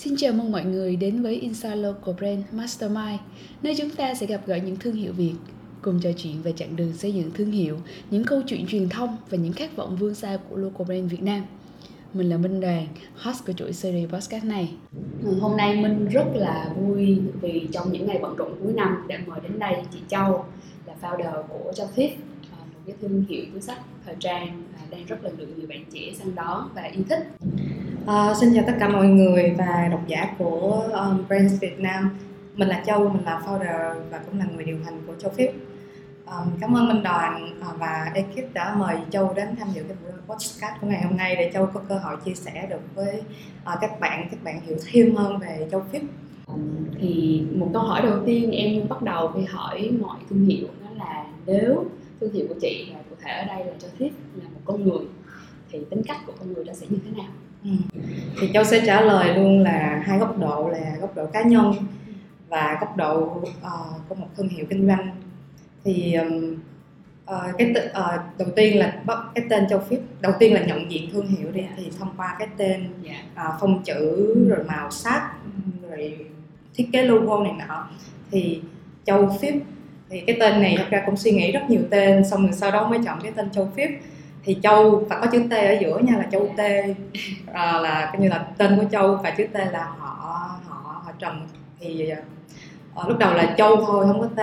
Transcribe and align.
Xin 0.00 0.16
chào 0.16 0.32
mừng 0.32 0.52
mọi 0.52 0.64
người 0.64 0.96
đến 0.96 1.22
với 1.22 1.34
Inside 1.34 1.76
Local 1.76 2.14
Brand 2.14 2.44
Mastermind, 2.52 3.20
nơi 3.62 3.74
chúng 3.78 3.90
ta 3.90 4.14
sẽ 4.14 4.26
gặp 4.26 4.40
gỡ 4.46 4.56
những 4.56 4.76
thương 4.76 4.94
hiệu 4.94 5.12
Việt, 5.12 5.34
cùng 5.82 6.00
trò 6.00 6.10
chuyện 6.16 6.42
về 6.42 6.52
chặng 6.52 6.76
đường 6.76 6.92
xây 6.92 7.14
dựng 7.14 7.30
thương 7.34 7.50
hiệu, 7.50 7.76
những 8.10 8.24
câu 8.24 8.42
chuyện 8.46 8.66
truyền 8.66 8.88
thông 8.88 9.16
và 9.30 9.38
những 9.38 9.52
khát 9.52 9.76
vọng 9.76 9.96
vươn 9.96 10.14
xa 10.14 10.38
của 10.48 10.56
Local 10.56 10.86
Brand 10.86 11.10
Việt 11.10 11.22
Nam. 11.22 11.42
Mình 12.14 12.28
là 12.28 12.36
Minh 12.36 12.60
Đoàn, 12.60 12.86
host 13.16 13.46
của 13.46 13.52
chuỗi 13.52 13.72
series 13.72 14.10
podcast 14.10 14.44
này. 14.44 14.70
Hôm 15.40 15.56
nay 15.56 15.76
Minh 15.76 16.08
rất 16.08 16.26
là 16.34 16.74
vui 16.76 17.20
vì 17.40 17.68
trong 17.72 17.92
những 17.92 18.06
ngày 18.06 18.18
bận 18.22 18.36
rộn 18.36 18.52
cuối 18.62 18.72
năm 18.72 19.04
đã 19.08 19.18
mời 19.26 19.40
đến 19.42 19.58
đây 19.58 19.74
chị 19.92 19.98
Châu 20.08 20.44
là 20.86 20.94
founder 21.02 21.42
của 21.42 21.72
Châu 21.74 21.88
Fit, 21.96 22.10
à, 22.52 22.58
một 22.58 22.80
cái 22.86 22.96
thương 23.00 23.24
hiệu 23.28 23.44
túi 23.52 23.60
sách 23.60 23.78
thời 24.06 24.14
trang 24.18 24.62
à, 24.76 24.82
đang 24.90 25.04
rất 25.06 25.24
là 25.24 25.30
được 25.36 25.46
nhiều 25.56 25.66
bạn 25.68 25.84
trẻ 25.92 26.00
săn 26.18 26.34
đón 26.34 26.68
và 26.74 26.82
yêu 26.82 27.04
thích. 27.08 27.28
À, 28.06 28.34
xin 28.40 28.54
chào 28.54 28.64
tất 28.66 28.72
cả 28.80 28.88
mọi 28.88 29.06
người 29.06 29.54
và 29.58 29.88
độc 29.90 30.00
giả 30.06 30.34
của 30.38 30.88
um, 30.92 31.28
Brands 31.28 31.60
Việt 31.60 31.80
Nam. 31.80 32.18
Mình 32.54 32.68
là 32.68 32.82
Châu, 32.86 33.08
mình 33.08 33.24
là 33.24 33.42
founder 33.46 33.94
và 34.10 34.18
cũng 34.18 34.38
là 34.38 34.44
người 34.54 34.64
điều 34.64 34.78
hành 34.84 35.02
của 35.06 35.14
Châu 35.18 35.30
Phiếu. 35.30 35.48
Um, 36.26 36.50
cảm 36.60 36.76
ơn 36.76 36.88
Minh 36.88 37.02
Đoàn 37.02 37.60
à, 37.60 37.68
và 37.78 38.10
ekip 38.14 38.54
đã 38.54 38.74
mời 38.78 38.96
Châu 39.10 39.32
đến 39.34 39.48
tham 39.58 39.68
dự 39.74 39.82
cái 39.82 39.96
buổi 40.02 40.36
podcast 40.36 40.80
của 40.80 40.86
ngày 40.86 41.02
hôm 41.02 41.16
nay 41.16 41.36
để 41.36 41.50
Châu 41.54 41.66
có 41.66 41.80
cơ 41.88 41.98
hội 41.98 42.16
chia 42.24 42.34
sẻ 42.34 42.66
được 42.70 42.80
với 42.94 43.22
uh, 43.72 43.78
các 43.80 44.00
bạn, 44.00 44.28
các 44.30 44.44
bạn 44.44 44.60
hiểu 44.60 44.76
thêm 44.92 45.14
hơn 45.14 45.38
về 45.38 45.68
Châu 45.70 45.82
Phiếu. 45.92 46.00
Thì 47.00 47.42
một 47.54 47.70
câu 47.72 47.82
hỏi 47.82 48.02
đầu 48.02 48.18
tiên 48.26 48.50
em 48.50 48.88
bắt 48.88 49.02
đầu 49.02 49.32
khi 49.34 49.44
hỏi 49.44 49.90
mọi 50.00 50.16
thương 50.30 50.44
hiệu 50.44 50.66
đó 50.84 50.90
là 50.98 51.24
nếu 51.46 51.84
thương 52.20 52.32
hiệu 52.32 52.46
của 52.48 52.54
chị 52.60 52.92
và 52.94 53.00
thể 53.30 53.38
ở 53.38 53.44
đây 53.56 53.66
là 53.66 53.72
Châu 53.78 53.90
Fit 53.98 54.10
là 54.42 54.48
một 54.48 54.60
con 54.64 54.84
người. 54.84 55.06
Thì 55.70 55.78
tính 55.90 56.02
cách 56.02 56.18
của 56.26 56.32
con 56.38 56.52
người 56.52 56.64
đó 56.64 56.72
sẽ 56.72 56.86
như 56.90 56.98
thế 57.04 57.10
nào? 57.22 57.30
Ừ. 57.64 57.70
thì 58.40 58.50
châu 58.52 58.64
sẽ 58.64 58.82
trả 58.86 59.00
lời 59.00 59.34
luôn 59.34 59.62
là 59.62 60.02
hai 60.06 60.18
góc 60.18 60.38
độ 60.38 60.68
là 60.68 60.96
góc 61.00 61.16
độ 61.16 61.26
cá 61.26 61.42
nhân 61.42 61.72
và 62.48 62.78
góc 62.80 62.96
độ 62.96 63.22
uh, 63.22 64.08
của 64.08 64.14
một 64.14 64.26
thương 64.36 64.48
hiệu 64.48 64.66
kinh 64.70 64.86
doanh. 64.86 65.10
Thì 65.84 66.14
um, 66.14 66.54
uh, 67.24 67.58
cái 67.58 67.72
t- 67.74 67.88
uh, 67.88 68.38
đầu 68.38 68.48
tiên 68.56 68.78
là 68.78 69.02
cái 69.34 69.44
tên 69.50 69.68
châu 69.68 69.82
Fit 69.88 69.98
đầu 70.20 70.32
tiên 70.38 70.54
là 70.54 70.64
nhận 70.64 70.90
diện 70.90 71.10
thương 71.12 71.26
hiệu 71.26 71.50
đi 71.52 71.62
thì 71.76 71.90
thông 71.98 72.08
qua 72.16 72.36
cái 72.38 72.48
tên 72.56 72.88
uh, 73.34 73.60
phông 73.60 73.82
chữ 73.82 74.34
rồi 74.48 74.64
màu 74.66 74.90
sắc 74.90 75.32
rồi 75.90 76.26
thiết 76.74 76.88
kế 76.92 77.02
logo 77.02 77.44
này 77.44 77.52
nọ. 77.68 77.88
Thì 78.30 78.62
châu 79.04 79.26
Fit 79.26 79.60
thì 80.10 80.20
cái 80.26 80.36
tên 80.40 80.62
này 80.62 80.74
thật 80.78 80.86
ra 80.90 81.02
cũng 81.06 81.16
suy 81.16 81.30
nghĩ 81.30 81.52
rất 81.52 81.60
nhiều 81.68 81.80
tên 81.90 82.24
xong 82.24 82.42
rồi 82.42 82.52
sau 82.52 82.70
đó 82.70 82.88
mới 82.88 82.98
chọn 83.04 83.18
cái 83.22 83.32
tên 83.36 83.50
châu 83.50 83.68
Fit 83.76 83.90
thì 84.44 84.56
châu 84.62 85.06
và 85.08 85.18
có 85.20 85.26
chữ 85.26 85.42
t 85.50 85.52
ở 85.52 85.76
giữa 85.80 85.98
nha 85.98 86.12
là 86.16 86.26
châu 86.32 86.54
t 86.56 86.60
à, 87.52 87.78
là 87.78 88.10
coi 88.12 88.22
như 88.22 88.28
là 88.28 88.46
tên 88.58 88.76
của 88.76 88.84
châu 88.92 89.16
và 89.16 89.30
chữ 89.30 89.46
t 89.52 89.54
là 89.54 89.84
họ 89.98 90.50
họ 90.68 91.02
họ 91.04 91.12
trần 91.18 91.46
thì 91.80 92.12
uh, 93.00 93.08
lúc 93.08 93.18
đầu 93.18 93.34
là 93.34 93.54
châu 93.58 93.76
thôi 93.76 94.06
không 94.08 94.20
có 94.20 94.26
t 94.36 94.40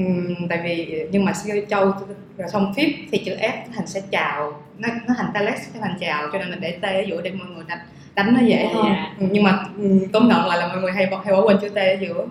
uhm, 0.00 0.48
tại 0.48 0.60
vì 0.64 1.06
nhưng 1.10 1.24
mà 1.24 1.32
siêu 1.32 1.56
châu 1.68 1.92
rồi 2.38 2.48
xong 2.48 2.74
phip 2.76 2.88
thì 3.12 3.18
chữ 3.18 3.36
f 3.36 3.52
thành 3.74 3.86
sẽ 3.86 4.00
chào 4.10 4.62
nó 4.78 4.88
nó 5.08 5.14
thành 5.18 5.30
telex 5.34 5.58
cái 5.72 5.82
thành 5.82 5.96
chào 6.00 6.28
cho 6.32 6.38
nên 6.38 6.48
là 6.48 6.56
để 6.60 6.78
t 6.82 6.82
ở 6.82 7.02
giữa 7.08 7.22
để 7.22 7.30
mọi 7.30 7.48
người 7.48 7.64
đánh 7.68 7.78
đánh 8.14 8.34
nó 8.34 8.40
dễ 8.46 8.66
hơn 8.66 8.84
yeah. 8.84 8.98
Dạ. 9.20 9.26
nhưng 9.30 9.42
mà 9.42 9.64
công 10.12 10.28
nhận 10.28 10.46
lại 10.46 10.58
là 10.58 10.68
mọi 10.68 10.80
người 10.80 10.92
hay 10.92 11.06
hay 11.24 11.34
bỏ 11.34 11.42
quên 11.42 11.56
chữ 11.60 11.68
t 11.68 11.76
ở 11.76 11.96
giữa 12.00 12.26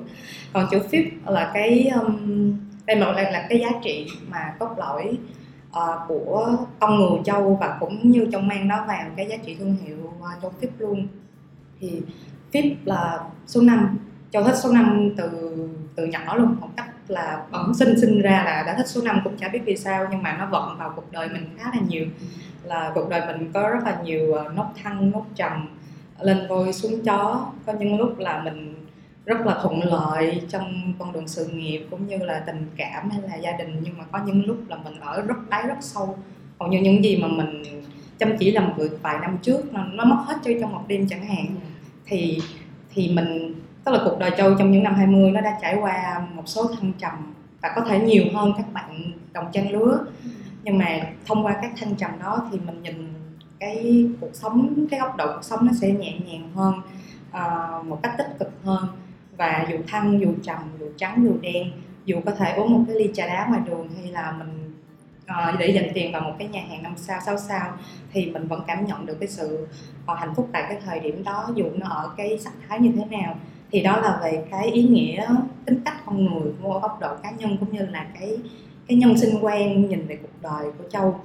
còn 0.53 0.67
chữ 0.71 0.79
fit 0.91 1.09
là 1.25 1.51
cái 1.53 1.91
um, 2.01 2.57
đây 2.85 2.95
là, 2.95 3.11
là 3.11 3.45
cái 3.49 3.59
giá 3.59 3.69
trị 3.83 4.07
mà 4.29 4.53
cốt 4.59 4.69
lõi 4.77 5.17
uh, 5.69 6.07
của 6.07 6.57
con 6.79 6.99
người 6.99 7.19
châu 7.25 7.57
và 7.61 7.77
cũng 7.79 8.11
như 8.11 8.27
trong 8.31 8.47
mang 8.47 8.67
nó 8.67 8.85
vào 8.87 9.09
cái 9.15 9.27
giá 9.27 9.37
trị 9.45 9.55
thương 9.59 9.75
hiệu 9.85 10.13
ờ, 10.21 10.27
uh, 10.35 10.41
châu 10.41 10.53
Fit 10.61 10.69
luôn. 10.77 11.07
Thì 11.79 12.01
Fit 12.51 12.75
là 12.85 13.19
số 13.47 13.61
5 13.61 13.97
châu 14.31 14.43
thích 14.43 14.55
số 14.63 14.71
5 14.71 15.09
từ 15.17 15.29
từ 15.95 16.05
nhỏ 16.05 16.35
luôn 16.35 16.55
một 16.59 16.69
cách 16.77 16.87
là 17.07 17.43
bẩm 17.51 17.73
sinh 17.73 17.99
sinh 18.01 18.21
ra 18.21 18.43
là 18.45 18.63
đã 18.67 18.75
thích 18.77 18.87
số 18.87 19.01
5 19.01 19.21
cũng 19.23 19.37
chả 19.37 19.47
biết 19.47 19.61
vì 19.65 19.77
sao 19.77 20.07
nhưng 20.11 20.23
mà 20.23 20.37
nó 20.37 20.45
vận 20.45 20.77
vào 20.77 20.93
cuộc 20.95 21.11
đời 21.11 21.29
mình 21.29 21.49
khá 21.57 21.71
là 21.73 21.81
nhiều. 21.87 22.05
Là 22.63 22.91
cuộc 22.95 23.09
đời 23.09 23.21
mình 23.27 23.51
có 23.53 23.69
rất 23.69 23.83
là 23.85 24.01
nhiều 24.03 24.33
ờ, 24.33 24.51
nốt 24.55 24.67
thăng 24.83 25.11
nốt 25.11 25.25
trầm 25.35 25.67
lên 26.19 26.47
voi 26.49 26.73
xuống 26.73 27.03
chó 27.03 27.51
có 27.65 27.73
những 27.73 27.97
lúc 27.97 28.19
là 28.19 28.41
mình 28.43 28.80
rất 29.25 29.45
là 29.45 29.59
thuận 29.61 29.83
lợi 29.83 30.41
trong 30.49 30.93
con 30.99 31.11
đường 31.11 31.27
sự 31.27 31.47
nghiệp 31.47 31.87
cũng 31.91 32.07
như 32.07 32.17
là 32.17 32.43
tình 32.47 32.65
cảm 32.77 33.09
hay 33.09 33.21
là 33.21 33.35
gia 33.35 33.51
đình. 33.51 33.79
Nhưng 33.81 33.97
mà 33.97 34.03
có 34.11 34.19
những 34.25 34.45
lúc 34.45 34.57
là 34.67 34.75
mình 34.75 34.99
ở 34.99 35.21
rất 35.21 35.49
đáy 35.49 35.63
rất 35.67 35.77
sâu. 35.81 36.17
Còn 36.57 36.69
như 36.69 36.79
những 36.79 37.03
gì 37.03 37.17
mà 37.17 37.27
mình 37.27 37.63
chăm 38.19 38.37
chỉ 38.37 38.51
làm 38.51 38.73
việc 38.77 38.91
vài 39.01 39.19
năm 39.21 39.37
trước 39.41 39.73
nó, 39.73 39.85
nó 39.85 40.05
mất 40.05 40.17
hết 40.25 40.35
cho 40.43 40.51
trong 40.61 40.71
một 40.71 40.83
đêm 40.87 41.07
chẳng 41.09 41.25
hạn 41.25 41.45
thì 42.05 42.39
thì 42.93 43.11
mình 43.13 43.53
tức 43.83 43.91
là 43.91 44.01
cuộc 44.05 44.19
đời 44.19 44.31
châu 44.37 44.55
trong 44.59 44.71
những 44.71 44.83
năm 44.83 44.95
20 44.95 45.31
nó 45.31 45.41
đã 45.41 45.57
trải 45.61 45.75
qua 45.81 46.27
một 46.33 46.43
số 46.45 46.67
thăng 46.67 46.93
trầm 46.93 47.33
và 47.61 47.71
có 47.75 47.81
thể 47.81 47.99
nhiều 47.99 48.23
hơn 48.33 48.53
các 48.57 48.73
bạn 48.73 49.11
đồng 49.33 49.45
trang 49.53 49.71
lứa. 49.71 50.05
Nhưng 50.63 50.77
mà 50.77 50.99
thông 51.25 51.45
qua 51.45 51.55
các 51.61 51.71
thăng 51.77 51.95
trầm 51.95 52.11
đó 52.19 52.47
thì 52.51 52.59
mình 52.65 52.83
nhìn 52.83 53.13
cái 53.59 54.05
cuộc 54.21 54.29
sống 54.33 54.85
cái 54.91 54.99
góc 54.99 55.17
độ 55.17 55.27
cuộc 55.27 55.43
sống 55.43 55.65
nó 55.65 55.71
sẽ 55.81 55.91
nhẹ 55.91 56.13
nhàng 56.25 56.51
hơn 56.55 56.73
uh, 57.29 57.85
một 57.85 57.99
cách 58.03 58.15
tích 58.17 58.35
cực 58.39 58.51
hơn 58.63 58.85
và 59.41 59.65
dù 59.69 59.77
thăng 59.87 60.21
dù 60.21 60.33
trầm 60.43 60.57
dù 60.79 60.85
trắng 60.97 61.21
dù 61.23 61.37
đen 61.41 61.71
dù 62.05 62.19
có 62.25 62.31
thể 62.31 62.53
uống 62.53 62.73
một 62.73 62.83
cái 62.87 62.95
ly 62.95 63.11
trà 63.13 63.27
đá 63.27 63.47
ngoài 63.49 63.61
đường 63.65 63.89
hay 63.95 64.11
là 64.11 64.31
mình 64.31 64.73
uh, 65.23 65.59
để 65.59 65.67
dành 65.67 65.87
tiền 65.93 66.11
vào 66.11 66.21
một 66.21 66.35
cái 66.39 66.47
nhà 66.47 66.61
hàng 66.69 66.83
năm 66.83 66.93
sao 66.97 67.19
sáu 67.25 67.37
sao 67.37 67.73
thì 68.13 68.31
mình 68.31 68.47
vẫn 68.47 68.61
cảm 68.67 68.85
nhận 68.85 69.05
được 69.05 69.17
cái 69.19 69.27
sự 69.27 69.67
uh, 70.11 70.17
hạnh 70.19 70.35
phúc 70.35 70.49
tại 70.51 70.63
cái 70.69 70.77
thời 70.85 70.99
điểm 70.99 71.23
đó 71.23 71.49
dù 71.55 71.65
nó 71.75 71.87
ở 71.87 72.11
cái 72.17 72.39
sắc 72.39 72.53
thái 72.67 72.79
như 72.79 72.91
thế 72.95 73.17
nào 73.17 73.35
thì 73.71 73.81
đó 73.81 73.99
là 74.01 74.19
về 74.23 74.43
cái 74.51 74.67
ý 74.67 74.83
nghĩa 74.83 75.27
tính 75.65 75.81
cách 75.85 75.97
con 76.05 76.25
người 76.25 76.53
của 76.61 76.79
góc 76.79 76.97
độ 77.01 77.15
cá 77.23 77.31
nhân 77.31 77.57
cũng 77.59 77.71
như 77.71 77.85
là 77.85 78.07
cái 78.19 78.37
cái 78.87 78.97
nhân 78.97 79.17
sinh 79.17 79.35
quan 79.41 79.89
nhìn 79.89 80.07
về 80.07 80.17
cuộc 80.21 80.41
đời 80.41 80.71
của 80.77 80.89
châu 80.89 81.19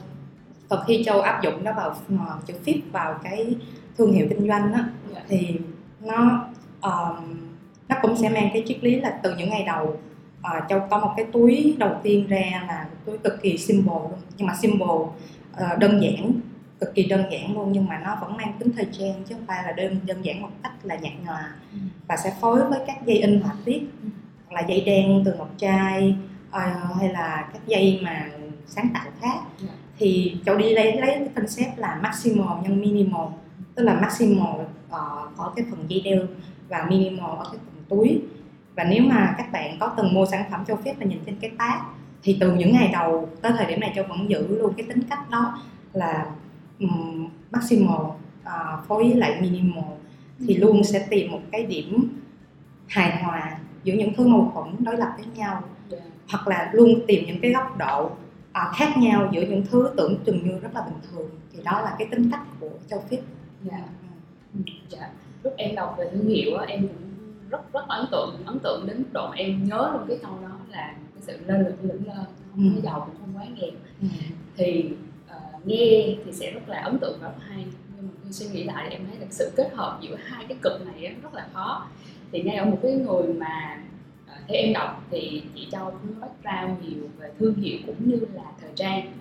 còn 0.68 0.80
khi 0.86 1.02
châu 1.04 1.20
áp 1.20 1.42
dụng 1.42 1.64
nó 1.64 1.72
vào 1.72 1.96
uh, 2.14 2.46
chữ 2.46 2.54
fit 2.64 2.80
vào 2.92 3.14
cái 3.22 3.54
thương 3.98 4.12
hiệu 4.12 4.26
kinh 4.30 4.48
doanh 4.48 4.72
đó, 4.72 4.78
dạ. 5.14 5.22
thì 5.28 5.58
nó 6.00 6.46
um, 6.82 7.45
nó 7.88 7.96
cũng 8.02 8.16
sẽ 8.16 8.28
mang 8.28 8.50
cái 8.52 8.62
triết 8.66 8.84
lý 8.84 9.00
là 9.00 9.20
từ 9.22 9.36
những 9.36 9.50
ngày 9.50 9.64
đầu 9.66 9.96
uh, 10.40 10.68
châu 10.68 10.80
có 10.90 10.98
một 10.98 11.12
cái 11.16 11.26
túi 11.32 11.76
đầu 11.78 11.90
tiên 12.02 12.26
ra 12.28 12.64
là 12.68 12.86
túi 13.04 13.18
cực 13.18 13.42
kỳ 13.42 13.58
simple 13.58 13.94
luôn 13.94 14.12
nhưng 14.36 14.46
mà 14.46 14.54
simple 14.54 14.86
uh, 14.86 15.78
đơn 15.78 16.02
giản 16.02 16.32
cực 16.80 16.94
kỳ 16.94 17.04
đơn 17.04 17.24
giản 17.32 17.54
luôn 17.54 17.72
nhưng 17.72 17.86
mà 17.86 18.00
nó 18.04 18.18
vẫn 18.20 18.36
mang 18.36 18.52
tính 18.58 18.72
thời 18.76 18.86
trang 18.92 19.24
chứ 19.28 19.34
không 19.34 19.46
phải 19.46 19.62
là 19.64 19.72
đơn 19.72 20.00
đơn 20.06 20.22
giản 20.22 20.42
một 20.42 20.48
cách 20.62 20.72
là 20.82 20.96
nhạt 20.96 21.12
nhòa 21.24 21.54
ừ. 21.72 21.78
và 22.08 22.16
sẽ 22.16 22.34
phối 22.40 22.64
với 22.64 22.78
các 22.86 23.06
dây 23.06 23.16
in 23.16 23.40
họa 23.40 23.54
tiết 23.64 23.80
ừ. 24.02 24.08
là 24.50 24.60
dây 24.60 24.80
đen 24.80 25.22
từ 25.24 25.34
ngọc 25.34 25.50
trai 25.58 26.16
uh, 26.48 26.96
hay 27.00 27.08
là 27.08 27.48
các 27.52 27.66
dây 27.66 28.00
mà 28.02 28.26
sáng 28.66 28.88
tạo 28.94 29.04
khác. 29.20 29.38
Dạ. 29.62 29.68
thì 29.98 30.36
châu 30.46 30.56
đi 30.56 30.72
lấy 30.72 31.00
lấy 31.00 31.10
cái 31.18 31.28
concept 31.36 31.78
là 31.78 32.00
maximal 32.02 32.62
nhân 32.62 32.80
minimal 32.80 33.28
tức 33.74 33.82
là 33.82 34.00
maximal 34.00 34.60
uh, 34.60 35.36
có 35.36 35.52
cái 35.56 35.64
phần 35.70 35.84
dây 35.88 36.00
đeo 36.00 36.20
và 36.68 36.86
minimal 36.88 37.30
ở 37.38 37.44
cái 37.44 37.60
phần 37.66 37.75
túi 37.88 38.22
và 38.76 38.84
nếu 38.84 39.02
mà 39.02 39.34
các 39.38 39.52
bạn 39.52 39.76
có 39.80 39.94
từng 39.96 40.14
mua 40.14 40.26
sản 40.26 40.44
phẩm 40.50 40.64
châu 40.64 40.76
phép 40.76 40.94
và 40.98 41.06
nhìn 41.06 41.18
trên 41.26 41.36
cái 41.40 41.50
tag 41.58 41.80
thì 42.22 42.36
từ 42.40 42.54
những 42.54 42.72
ngày 42.72 42.90
đầu 42.92 43.28
tới 43.42 43.52
thời 43.56 43.66
điểm 43.66 43.80
này 43.80 43.92
châu 43.94 44.04
vẫn 44.08 44.30
giữ 44.30 44.58
luôn 44.58 44.72
cái 44.76 44.86
tính 44.88 45.02
cách 45.10 45.30
đó 45.30 45.58
là 45.92 46.26
um, 46.80 47.28
maximal 47.50 48.00
uh, 48.42 48.86
phối 48.88 49.02
với 49.02 49.14
lại 49.14 49.40
minimal 49.40 49.84
thì 50.46 50.54
ừ. 50.54 50.60
luôn 50.60 50.84
sẽ 50.84 51.06
tìm 51.10 51.32
một 51.32 51.40
cái 51.52 51.66
điểm 51.66 52.18
hài 52.86 53.22
hòa 53.22 53.58
giữa 53.84 53.94
những 53.94 54.14
thứ 54.14 54.26
mâu 54.26 54.50
thuẫn 54.54 54.84
đối 54.84 54.96
lập 54.96 55.12
với 55.16 55.26
nhau 55.34 55.52
yeah. 55.52 56.02
Dạ. 56.04 56.10
hoặc 56.28 56.48
là 56.48 56.70
luôn 56.72 57.00
tìm 57.06 57.24
những 57.26 57.40
cái 57.40 57.52
góc 57.52 57.78
độ 57.78 58.04
uh, 58.04 58.76
khác 58.76 58.98
nhau 58.98 59.28
giữa 59.32 59.42
những 59.42 59.64
thứ 59.70 59.90
tưởng 59.96 60.16
chừng 60.26 60.44
như 60.44 60.58
rất 60.58 60.74
là 60.74 60.80
bình 60.80 60.98
thường 61.10 61.28
thì 61.52 61.62
đó 61.64 61.80
là 61.80 61.94
cái 61.98 62.08
tính 62.10 62.30
cách 62.30 62.42
của 62.60 62.70
châu 62.90 63.04
phép 63.10 63.20
dạ. 63.62 63.82
Ừ. 64.54 64.60
dạ. 64.88 65.10
lúc 65.42 65.54
em 65.56 65.74
đọc 65.74 65.94
về 65.98 66.10
thương 66.12 66.28
hiệu 66.28 66.58
em 66.68 66.88
cũng 66.88 67.05
rất 67.50 67.72
rất 67.72 67.88
ấn 67.88 68.06
tượng 68.10 68.36
ấn 68.46 68.58
tượng 68.58 68.86
đến 68.86 69.04
độ 69.12 69.30
em 69.36 69.64
nhớ 69.64 69.90
luôn 69.92 70.04
cái 70.08 70.18
câu 70.22 70.38
đó 70.42 70.56
là 70.70 70.94
cái 71.14 71.20
sự 71.20 71.38
lên 71.46 71.64
lực 71.64 71.74
lững 71.82 72.06
lên 72.06 72.16
không 72.16 72.70
có 72.70 72.76
ừ. 72.76 72.80
giàu 72.82 73.00
cũng 73.06 73.16
không 73.20 73.36
quá 73.36 73.44
nghèo 73.54 73.70
ừ. 74.02 74.08
thì 74.56 74.90
uh, 75.36 75.66
nghe 75.66 76.16
thì 76.24 76.32
sẽ 76.32 76.50
rất 76.50 76.68
là 76.68 76.80
ấn 76.80 76.98
tượng 76.98 77.18
và 77.20 77.28
rất 77.28 77.34
hay 77.48 77.64
nhưng 77.96 78.08
mà 78.08 78.14
khi 78.24 78.32
suy 78.32 78.46
nghĩ 78.48 78.64
lại 78.64 78.86
thì 78.90 78.96
em 78.96 79.06
thấy 79.06 79.18
là 79.20 79.26
sự 79.30 79.52
kết 79.56 79.70
hợp 79.74 79.98
giữa 80.02 80.16
hai 80.16 80.44
cái 80.48 80.58
cực 80.62 80.86
này 80.86 81.14
rất 81.22 81.34
là 81.34 81.46
khó 81.52 81.86
thì 82.32 82.42
ngay 82.42 82.56
ở 82.56 82.64
một 82.64 82.78
cái 82.82 82.92
người 82.92 83.34
mà 83.34 83.78
uh, 84.24 84.48
theo 84.48 84.56
em 84.56 84.72
đọc 84.72 85.04
thì 85.10 85.42
chị 85.54 85.68
Châu 85.70 85.90
cũng 85.90 86.28
ra 86.42 86.68
nhiều 86.82 87.08
về 87.18 87.30
thương 87.38 87.54
hiệu 87.54 87.78
cũng 87.86 88.10
như 88.10 88.20
là 88.34 88.42
thời 88.60 88.70
trang 88.74 89.12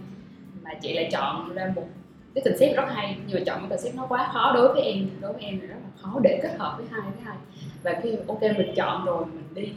mà 0.63 0.71
chị 0.81 0.93
lại 0.93 1.09
chọn 1.11 1.53
ra 1.53 1.73
một 1.75 1.87
cái 2.35 2.43
concept 2.45 2.77
rất 2.77 2.85
hay 2.87 3.17
nhưng 3.27 3.39
mà 3.39 3.43
chọn 3.45 3.59
cái 3.59 3.69
concept 3.69 3.95
nó 3.95 4.05
quá 4.09 4.29
khó 4.33 4.51
đối 4.55 4.73
với 4.73 4.81
em 4.81 5.09
đối 5.21 5.33
với 5.33 5.41
em 5.43 5.59
là 5.59 5.67
rất 5.67 5.75
là 5.83 5.89
khó 6.01 6.19
để 6.23 6.39
kết 6.43 6.55
hợp 6.59 6.73
với 6.77 6.87
hai 6.91 7.01
với 7.01 7.21
hai 7.23 7.37
và 7.83 7.99
khi 8.03 8.15
ok 8.27 8.41
mình 8.41 8.73
chọn 8.75 9.05
rồi 9.05 9.25
mình 9.25 9.53
đi 9.53 9.71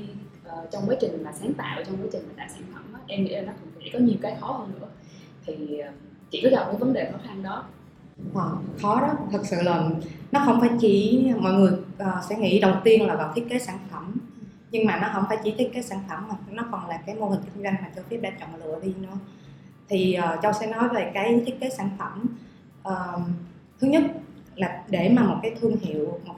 uh, 0.49 0.71
trong 0.71 0.83
quá 0.87 0.97
trình 1.01 1.25
mà 1.25 1.33
sáng 1.33 1.55
tạo 1.55 1.83
trong 1.87 1.97
quá 1.97 2.09
trình 2.13 2.23
mà 2.27 2.35
tạo 2.37 2.47
sản 2.51 2.63
phẩm 2.75 2.83
đó, 2.93 2.99
em 3.07 3.25
nghĩ 3.25 3.35
là 3.35 3.41
nó 3.41 3.53
cũng 3.61 3.83
sẽ 3.85 3.91
có 3.93 3.99
nhiều 3.99 4.17
cái 4.23 4.37
khó 4.41 4.47
hơn 4.53 4.73
nữa. 4.81 4.89
Thì 5.47 5.79
ờ, 5.79 5.89
uh, 5.89 5.95
chị 6.31 6.41
có 6.45 6.51
gặp 6.51 6.65
cái 6.67 6.77
vấn 6.77 6.93
đề 6.93 7.11
khó 7.13 7.19
khăn 7.27 7.43
đó. 7.43 7.65
À, 8.35 8.49
khó 8.83 9.01
đó. 9.01 9.15
Thật 9.33 9.41
sự 9.45 9.57
là 9.63 9.89
nó 10.33 10.41
không 10.45 10.61
phải 10.61 10.71
chỉ 10.81 11.25
mọi 11.39 11.53
người 11.53 11.73
uh, 11.73 12.25
sẽ 12.29 12.37
nghĩ 12.37 12.61
đầu 12.61 12.75
tiên 12.85 13.07
là 13.07 13.17
vào 13.17 13.33
thiết 13.35 13.49
kế 13.49 13.59
sản 13.59 13.79
phẩm. 13.91 14.15
Nhưng 14.71 14.87
mà 14.87 14.99
nó 15.03 15.09
không 15.13 15.25
phải 15.29 15.39
chỉ 15.45 15.55
thiết 15.59 15.71
kế 15.75 15.83
sản 15.83 16.01
phẩm 16.09 16.29
mà 16.29 16.35
nó 16.51 16.65
còn 16.73 16.89
là 16.89 17.01
cái 17.07 17.15
mô 17.15 17.27
hình 17.27 17.41
kinh 17.55 17.65
doanh 17.65 17.75
mà 17.83 17.89
châu 17.97 18.05
Phép 18.11 18.17
đã 18.17 18.31
chọn 18.41 18.49
lựa 18.65 18.81
đi 18.83 18.95
nữa. 19.01 19.17
Thì 19.89 20.19
uh, 20.19 20.43
châu 20.43 20.53
sẽ 20.53 20.67
nói 20.67 20.89
về 20.89 21.11
cái 21.15 21.43
thiết 21.47 21.61
kế 21.61 21.71
sản 21.71 21.91
phẩm 21.99 22.38
uh, 22.89 23.21
thứ 23.81 23.87
nhất 23.89 24.03
là 24.57 24.85
để 24.89 25.13
mà 25.17 25.23
một 25.23 25.37
cái 25.43 25.55
thương 25.61 25.77
hiệu 25.77 26.21
một, 26.27 26.35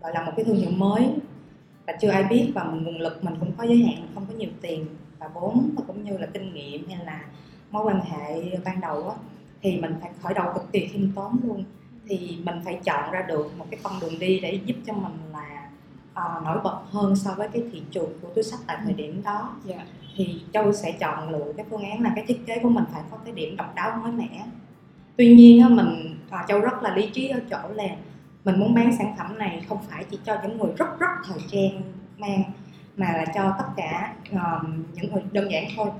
gọi 0.00 0.12
là 0.14 0.24
một 0.24 0.32
cái 0.36 0.44
thương 0.44 0.56
hiệu 0.56 0.70
mới 0.70 1.10
và 1.86 1.92
chưa 2.00 2.08
ai 2.08 2.24
biết 2.24 2.52
và 2.54 2.64
nguồn 2.64 2.98
lực 2.98 3.24
mình 3.24 3.34
cũng 3.40 3.52
có 3.58 3.64
giới 3.64 3.78
hạn 3.82 4.06
không 4.14 4.26
có 4.28 4.34
nhiều 4.34 4.50
tiền 4.60 4.86
và 5.18 5.28
vốn 5.34 5.70
và 5.76 5.82
cũng 5.86 6.04
như 6.04 6.18
là 6.18 6.26
kinh 6.26 6.54
nghiệm 6.54 6.88
hay 6.88 7.04
là 7.04 7.24
mối 7.70 7.84
quan 7.86 8.00
hệ 8.00 8.56
ban 8.64 8.80
đầu 8.80 9.02
đó, 9.02 9.14
thì 9.62 9.80
mình 9.80 9.94
phải 10.00 10.10
khởi 10.22 10.34
đầu 10.34 10.52
cực 10.54 10.72
kỳ 10.72 10.86
khiêm 10.86 11.12
tốn 11.14 11.36
luôn 11.44 11.64
thì 12.08 12.38
mình 12.44 12.56
phải 12.64 12.80
chọn 12.84 13.10
ra 13.10 13.22
được 13.28 13.58
một 13.58 13.66
cái 13.70 13.80
con 13.82 13.92
đường 14.00 14.18
đi 14.18 14.40
để 14.40 14.60
giúp 14.64 14.76
cho 14.86 14.92
mình 14.92 15.12
là 15.32 15.68
uh, 16.12 16.44
nổi 16.44 16.58
bật 16.64 16.80
hơn 16.90 17.16
so 17.16 17.34
với 17.34 17.48
cái 17.48 17.62
thị 17.72 17.82
trường 17.90 18.12
của 18.22 18.28
túi 18.34 18.44
sách 18.44 18.60
tại 18.66 18.78
thời 18.84 18.92
điểm 18.92 19.22
đó 19.22 19.56
yeah. 19.68 19.80
Dạ. 19.80 19.86
thì 20.16 20.42
châu 20.52 20.72
sẽ 20.72 20.92
chọn 20.92 21.30
lựa 21.30 21.52
cái 21.56 21.66
phương 21.70 21.82
án 21.82 22.02
là 22.02 22.12
cái 22.16 22.24
thiết 22.28 22.40
kế 22.46 22.58
của 22.62 22.68
mình 22.68 22.84
phải 22.92 23.02
có 23.10 23.16
cái 23.24 23.34
điểm 23.34 23.56
độc 23.56 23.74
đáo 23.74 24.00
mới 24.02 24.12
mẻ 24.12 24.44
tuy 25.20 25.34
nhiên 25.34 25.76
mình 25.76 26.16
uh, 26.28 26.48
châu 26.48 26.60
rất 26.60 26.82
là 26.82 26.96
lý 26.96 27.10
trí 27.10 27.28
ở 27.28 27.40
chỗ 27.50 27.58
là 27.74 27.84
mình 28.44 28.60
muốn 28.60 28.74
bán 28.74 28.96
sản 28.98 29.14
phẩm 29.18 29.38
này 29.38 29.64
không 29.68 29.78
phải 29.90 30.04
chỉ 30.10 30.18
cho 30.24 30.36
những 30.42 30.58
người 30.58 30.70
rất 30.76 31.00
rất 31.00 31.10
thời 31.24 31.38
trang 31.48 31.82
mang 32.18 32.42
mà 32.96 33.12
là 33.12 33.24
cho 33.34 33.54
tất 33.58 33.64
cả 33.76 34.14
uh, 34.32 34.68
những 34.94 35.12
người 35.12 35.22
đơn 35.32 35.50
giản 35.50 35.64
thôi 35.76 35.90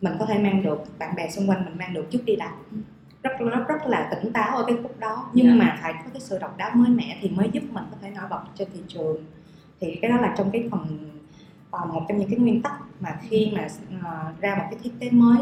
mình 0.00 0.12
có 0.18 0.26
thể 0.26 0.38
mang 0.38 0.62
được 0.62 0.98
bạn 0.98 1.14
bè 1.16 1.30
xung 1.30 1.50
quanh 1.50 1.64
mình 1.64 1.78
mang 1.78 1.94
được 1.94 2.06
trước 2.10 2.24
đi 2.24 2.36
đã 2.36 2.52
ừ. 2.70 2.76
rất 3.22 3.32
rất 3.38 3.68
rất 3.68 3.86
là 3.86 4.10
tỉnh 4.10 4.32
táo 4.32 4.56
ở 4.56 4.64
cái 4.66 4.76
khúc 4.82 4.98
đó 4.98 5.30
nhưng 5.32 5.46
yeah. 5.46 5.58
Dạ. 5.58 5.64
mà 5.64 5.78
phải 5.82 5.92
có 5.92 6.10
cái 6.12 6.20
sự 6.20 6.38
độc 6.38 6.56
đáo 6.56 6.70
mới 6.74 6.90
mẻ 6.90 7.18
thì 7.20 7.28
mới 7.28 7.48
giúp 7.52 7.62
mình 7.70 7.84
có 7.90 7.96
thể 8.02 8.10
nổi 8.10 8.24
bật 8.30 8.42
trên 8.54 8.68
thị 8.74 8.80
trường 8.88 9.24
thì 9.80 9.98
cái 10.02 10.10
đó 10.10 10.16
là 10.16 10.34
trong 10.38 10.50
cái 10.50 10.68
phần 10.70 11.10
uh, 11.76 11.94
một 11.94 12.04
trong 12.08 12.18
những 12.18 12.30
cái 12.30 12.38
nguyên 12.38 12.62
tắc 12.62 12.72
mà 13.00 13.18
khi 13.22 13.52
mà 13.56 13.66
uh, 13.98 14.40
ra 14.40 14.54
một 14.54 14.64
cái 14.70 14.78
thiết 14.82 14.92
kế 15.00 15.10
mới 15.10 15.38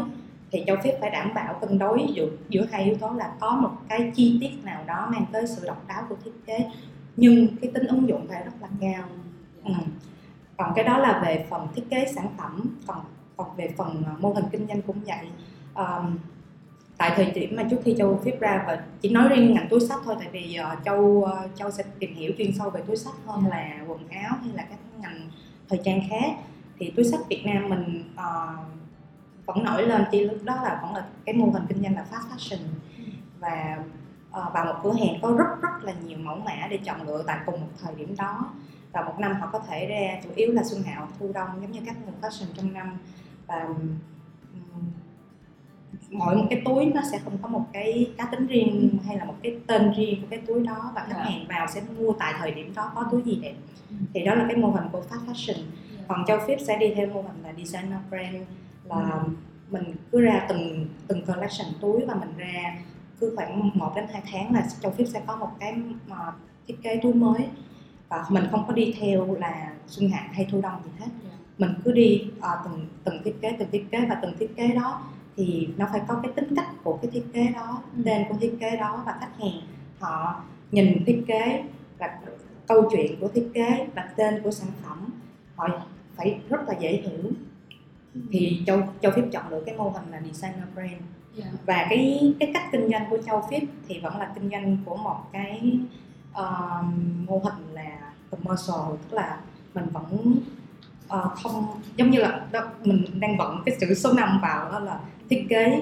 thì 0.51 0.63
châu 0.67 0.77
phép 0.83 0.97
phải 1.01 1.09
đảm 1.09 1.33
bảo 1.33 1.53
cân 1.61 1.77
đối 1.79 2.05
giữa 2.13 2.29
giữa 2.49 2.65
hai 2.71 2.83
yếu 2.83 2.95
tố 2.95 3.13
là 3.13 3.31
có 3.39 3.55
một 3.55 3.71
cái 3.89 4.11
chi 4.15 4.37
tiết 4.41 4.51
nào 4.63 4.83
đó 4.87 5.07
mang 5.11 5.25
tới 5.31 5.47
sự 5.47 5.67
độc 5.67 5.87
đáo 5.87 6.03
của 6.09 6.15
thiết 6.23 6.31
kế 6.45 6.59
nhưng 7.17 7.47
cái 7.61 7.71
tính 7.73 7.87
ứng 7.87 8.09
dụng 8.09 8.27
phải 8.27 8.43
rất 8.43 8.51
là 8.61 8.67
cao. 8.81 9.03
Ừ. 9.63 9.73
còn 10.57 10.71
cái 10.75 10.85
đó 10.85 10.97
là 10.97 11.21
về 11.25 11.45
phần 11.49 11.67
thiết 11.75 11.83
kế 11.89 12.05
sản 12.15 12.27
phẩm 12.37 12.75
còn 12.87 12.99
còn 13.37 13.55
về 13.55 13.73
phần 13.77 14.03
ờ, 14.05 14.11
mô 14.19 14.33
hình 14.33 14.45
kinh 14.51 14.67
doanh 14.67 14.81
cũng 14.81 14.97
vậy. 15.05 15.27
Um, 15.75 16.17
tại 16.97 17.11
thời 17.15 17.31
điểm 17.31 17.55
mà 17.55 17.63
trước 17.71 17.77
khi 17.85 17.95
châu 17.97 18.19
viết 18.23 18.39
ra 18.39 18.63
và 18.67 18.83
chỉ 19.01 19.09
nói 19.09 19.29
riêng 19.29 19.53
ngành 19.53 19.67
túi 19.69 19.79
sách 19.79 19.99
thôi 20.05 20.15
tại 20.19 20.27
vì 20.31 20.57
uh, 20.73 20.85
châu 20.85 20.99
uh, 20.99 21.29
châu 21.55 21.71
sẽ 21.71 21.83
tìm 21.99 22.15
hiểu 22.15 22.31
chuyên 22.37 22.51
sâu 22.57 22.69
về 22.69 22.81
túi 22.87 22.95
sách 22.95 23.13
hơn 23.25 23.47
là 23.47 23.79
quần 23.87 24.07
áo 24.07 24.37
hay 24.41 24.49
là 24.53 24.63
các 24.63 24.79
ngành 25.01 25.29
thời 25.69 25.79
trang 25.83 26.01
khác. 26.09 26.31
Thì 26.79 26.91
túi 26.95 27.05
sách 27.05 27.19
Việt 27.29 27.45
Nam 27.45 27.69
mình 27.69 28.03
uh, 28.13 28.80
vẫn 29.55 29.63
nổi 29.63 29.87
lên 29.87 30.03
chỉ 30.11 30.23
lúc 30.23 30.37
đó 30.43 30.55
là 30.63 30.79
vẫn 30.83 30.95
là 30.95 31.05
cái 31.25 31.35
mô 31.35 31.45
hình 31.45 31.63
kinh 31.69 31.81
doanh 31.83 31.95
là 31.95 32.05
fast 32.11 32.37
fashion 32.37 32.59
và 33.39 33.77
uh, 34.29 34.53
vào 34.53 34.65
một 34.65 34.79
cửa 34.83 34.93
hàng 34.93 35.19
có 35.21 35.35
rất 35.37 35.61
rất 35.61 35.83
là 35.83 35.93
nhiều 36.05 36.17
mẫu 36.17 36.35
mã 36.35 36.67
để 36.69 36.77
chọn 36.77 37.07
lựa 37.07 37.23
tại 37.27 37.39
cùng 37.45 37.61
một 37.61 37.67
thời 37.83 37.95
điểm 37.95 38.15
đó 38.17 38.53
và 38.91 39.01
một 39.01 39.19
năm 39.19 39.33
họ 39.39 39.49
có 39.51 39.59
thể 39.59 39.87
ra 39.87 40.21
chủ 40.23 40.29
yếu 40.35 40.51
là 40.51 40.63
xuân 40.63 40.83
hạo 40.83 41.07
thu 41.19 41.31
đông 41.33 41.49
giống 41.61 41.71
như 41.71 41.79
các 41.85 41.95
nguồn 42.05 42.13
fashion 42.21 42.45
trong 42.55 42.73
năm 42.73 42.97
và 43.47 43.67
mỗi 46.09 46.35
một 46.35 46.45
cái 46.49 46.61
túi 46.65 46.85
nó 46.85 47.01
sẽ 47.11 47.19
không 47.23 47.37
có 47.41 47.47
một 47.47 47.65
cái 47.73 48.11
cá 48.17 48.25
tính 48.25 48.47
riêng 48.47 48.89
hay 49.07 49.17
là 49.17 49.25
một 49.25 49.35
cái 49.43 49.59
tên 49.67 49.93
riêng 49.97 50.21
của 50.21 50.27
cái 50.29 50.39
túi 50.47 50.63
đó 50.63 50.91
và 50.95 51.01
khách 51.01 51.15
yeah. 51.15 51.27
Dạ. 51.27 51.31
hàng 51.31 51.45
vào 51.47 51.67
sẽ 51.67 51.81
mua 51.99 52.13
tại 52.19 52.33
thời 52.39 52.51
điểm 52.51 52.73
đó 52.75 52.91
có 52.95 53.05
túi 53.11 53.21
gì 53.21 53.39
đẹp 53.41 53.53
ừ. 53.89 53.95
thì 54.13 54.25
đó 54.25 54.35
là 54.35 54.45
cái 54.47 54.57
mô 54.57 54.69
hình 54.69 54.85
của 54.91 55.03
fast 55.09 55.33
fashion. 55.33 55.61
Dạ. 55.97 56.03
còn 56.07 56.25
châu 56.27 56.39
Phip 56.47 56.59
sẽ 56.67 56.77
đi 56.77 56.93
theo 56.95 57.07
mô 57.07 57.21
hình 57.21 57.43
là 57.43 57.53
designer 57.57 57.99
brand 58.09 58.35
ừ. 58.95 59.29
mình 59.71 59.83
cứ 60.11 60.21
ra 60.21 60.45
từng 60.49 60.87
từng 61.07 61.25
collection 61.25 61.67
túi 61.81 62.05
và 62.05 62.15
mình 62.15 62.37
ra 62.37 62.77
cứ 63.19 63.33
khoảng 63.35 63.71
1 63.73 63.91
đến 63.95 64.05
2 64.11 64.21
tháng 64.31 64.53
là 64.53 64.67
châu 64.81 64.91
Phip 64.91 65.07
sẽ 65.07 65.21
có 65.27 65.35
một 65.35 65.49
cái 65.59 65.75
uh, 66.11 66.33
thiết 66.67 66.75
kế 66.83 66.99
túi 67.03 67.13
mới 67.13 67.47
và 68.09 68.25
mình 68.29 68.43
không 68.51 68.63
có 68.67 68.73
đi 68.73 68.95
theo 68.99 69.35
là 69.35 69.73
xuân 69.87 70.09
hạ 70.09 70.29
hay 70.31 70.47
thu 70.51 70.61
đông 70.61 70.81
gì 70.83 70.91
hết 70.99 71.05
yeah 71.05 71.23
dạ 71.23 71.31
mình 71.57 71.71
cứ 71.83 71.91
đi 71.91 72.31
uh, 72.37 72.43
từng 72.63 72.87
từng 73.03 73.23
thiết 73.23 73.41
kế 73.41 73.55
từng 73.59 73.71
thiết 73.71 73.85
kế 73.91 74.05
và 74.09 74.15
từng 74.21 74.37
thiết 74.39 74.55
kế 74.55 74.67
đó 74.67 75.01
thì 75.35 75.69
nó 75.77 75.87
phải 75.91 76.01
có 76.07 76.19
cái 76.23 76.31
tính 76.35 76.55
cách 76.55 76.69
của 76.83 76.99
cái 77.01 77.11
thiết 77.11 77.23
kế 77.33 77.47
đó 77.55 77.81
ừ. 77.95 78.01
tên 78.05 78.23
của 78.29 78.35
thiết 78.41 78.57
kế 78.59 78.77
đó 78.77 79.03
và 79.05 79.15
khách 79.19 79.39
hàng 79.39 79.61
họ 79.99 80.41
nhìn 80.71 81.05
thiết 81.05 81.23
kế 81.27 81.63
và 81.97 82.19
câu 82.67 82.89
chuyện 82.91 83.19
của 83.19 83.27
thiết 83.27 83.49
kế 83.53 83.87
và 83.95 84.09
tên 84.15 84.41
của 84.43 84.51
sản 84.51 84.69
phẩm 84.83 85.09
họ 85.55 85.67
phải 86.15 86.39
rất 86.49 86.67
là 86.67 86.73
dễ 86.79 86.91
hiểu. 86.91 87.31
Thì 88.31 88.61
châu 88.65 88.83
châu 89.01 89.11
phép 89.11 89.23
chọn 89.31 89.49
được 89.49 89.63
cái 89.65 89.75
mô 89.75 89.89
hình 89.89 90.11
là 90.11 90.21
designer 90.21 90.63
brand 90.75 90.91
yeah. 90.91 91.01
Dạ. 91.35 91.45
và 91.65 91.85
cái 91.89 92.33
cái 92.39 92.51
cách 92.53 92.63
kinh 92.71 92.89
doanh 92.91 93.09
của 93.09 93.17
châu 93.25 93.43
phép 93.51 93.61
thì 93.87 93.99
vẫn 93.99 94.17
là 94.17 94.31
kinh 94.35 94.49
doanh 94.49 94.77
của 94.85 94.95
một 94.95 95.19
cái 95.31 95.79
uh, 96.31 96.85
mô 97.27 97.37
hình 97.43 97.73
là 97.73 98.13
commercial 98.31 98.95
tức 99.09 99.15
là 99.15 99.39
mình 99.73 99.85
vẫn 99.93 100.37
uh, 101.05 101.31
không 101.43 101.81
giống 101.95 102.11
như 102.11 102.19
là 102.19 102.47
đó, 102.51 102.71
mình 102.83 103.05
đang 103.19 103.37
vận 103.37 103.61
cái 103.65 103.77
chữ 103.81 103.93
số 103.93 104.13
5 104.13 104.39
vào 104.41 104.71
đó 104.71 104.79
là 104.79 104.99
thiết 105.29 105.45
kế 105.49 105.81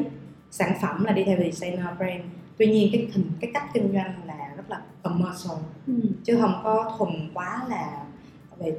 sản 0.51 0.77
phẩm 0.81 1.03
là 1.03 1.11
đi 1.11 1.23
theo 1.23 1.37
designer 1.37 1.85
brand 1.97 2.21
tuy 2.57 2.67
nhiên 2.67 2.89
cái 2.91 3.09
hình 3.13 3.31
cái 3.39 3.51
cách 3.53 3.69
kinh 3.73 3.93
doanh 3.93 4.13
là 4.25 4.53
rất 4.57 4.69
là 4.69 4.81
commercial 5.03 5.57
ừ. 5.87 5.93
chứ 6.23 6.37
không 6.41 6.61
có 6.63 6.95
thuần 6.97 7.29
quá 7.33 7.65
là 7.69 8.03
về 8.57 8.77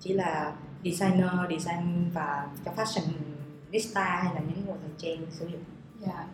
chỉ 0.00 0.12
là 0.12 0.52
designer 0.84 1.30
design 1.50 2.10
và 2.14 2.48
cho 2.64 2.72
fashionista 2.76 4.22
hay 4.22 4.34
là 4.34 4.40
những 4.40 4.66
người 4.66 4.76
thời 4.82 4.90
trang 4.98 5.26
sử 5.30 5.46
dụng. 5.48 5.64
Dạ. 6.00 6.26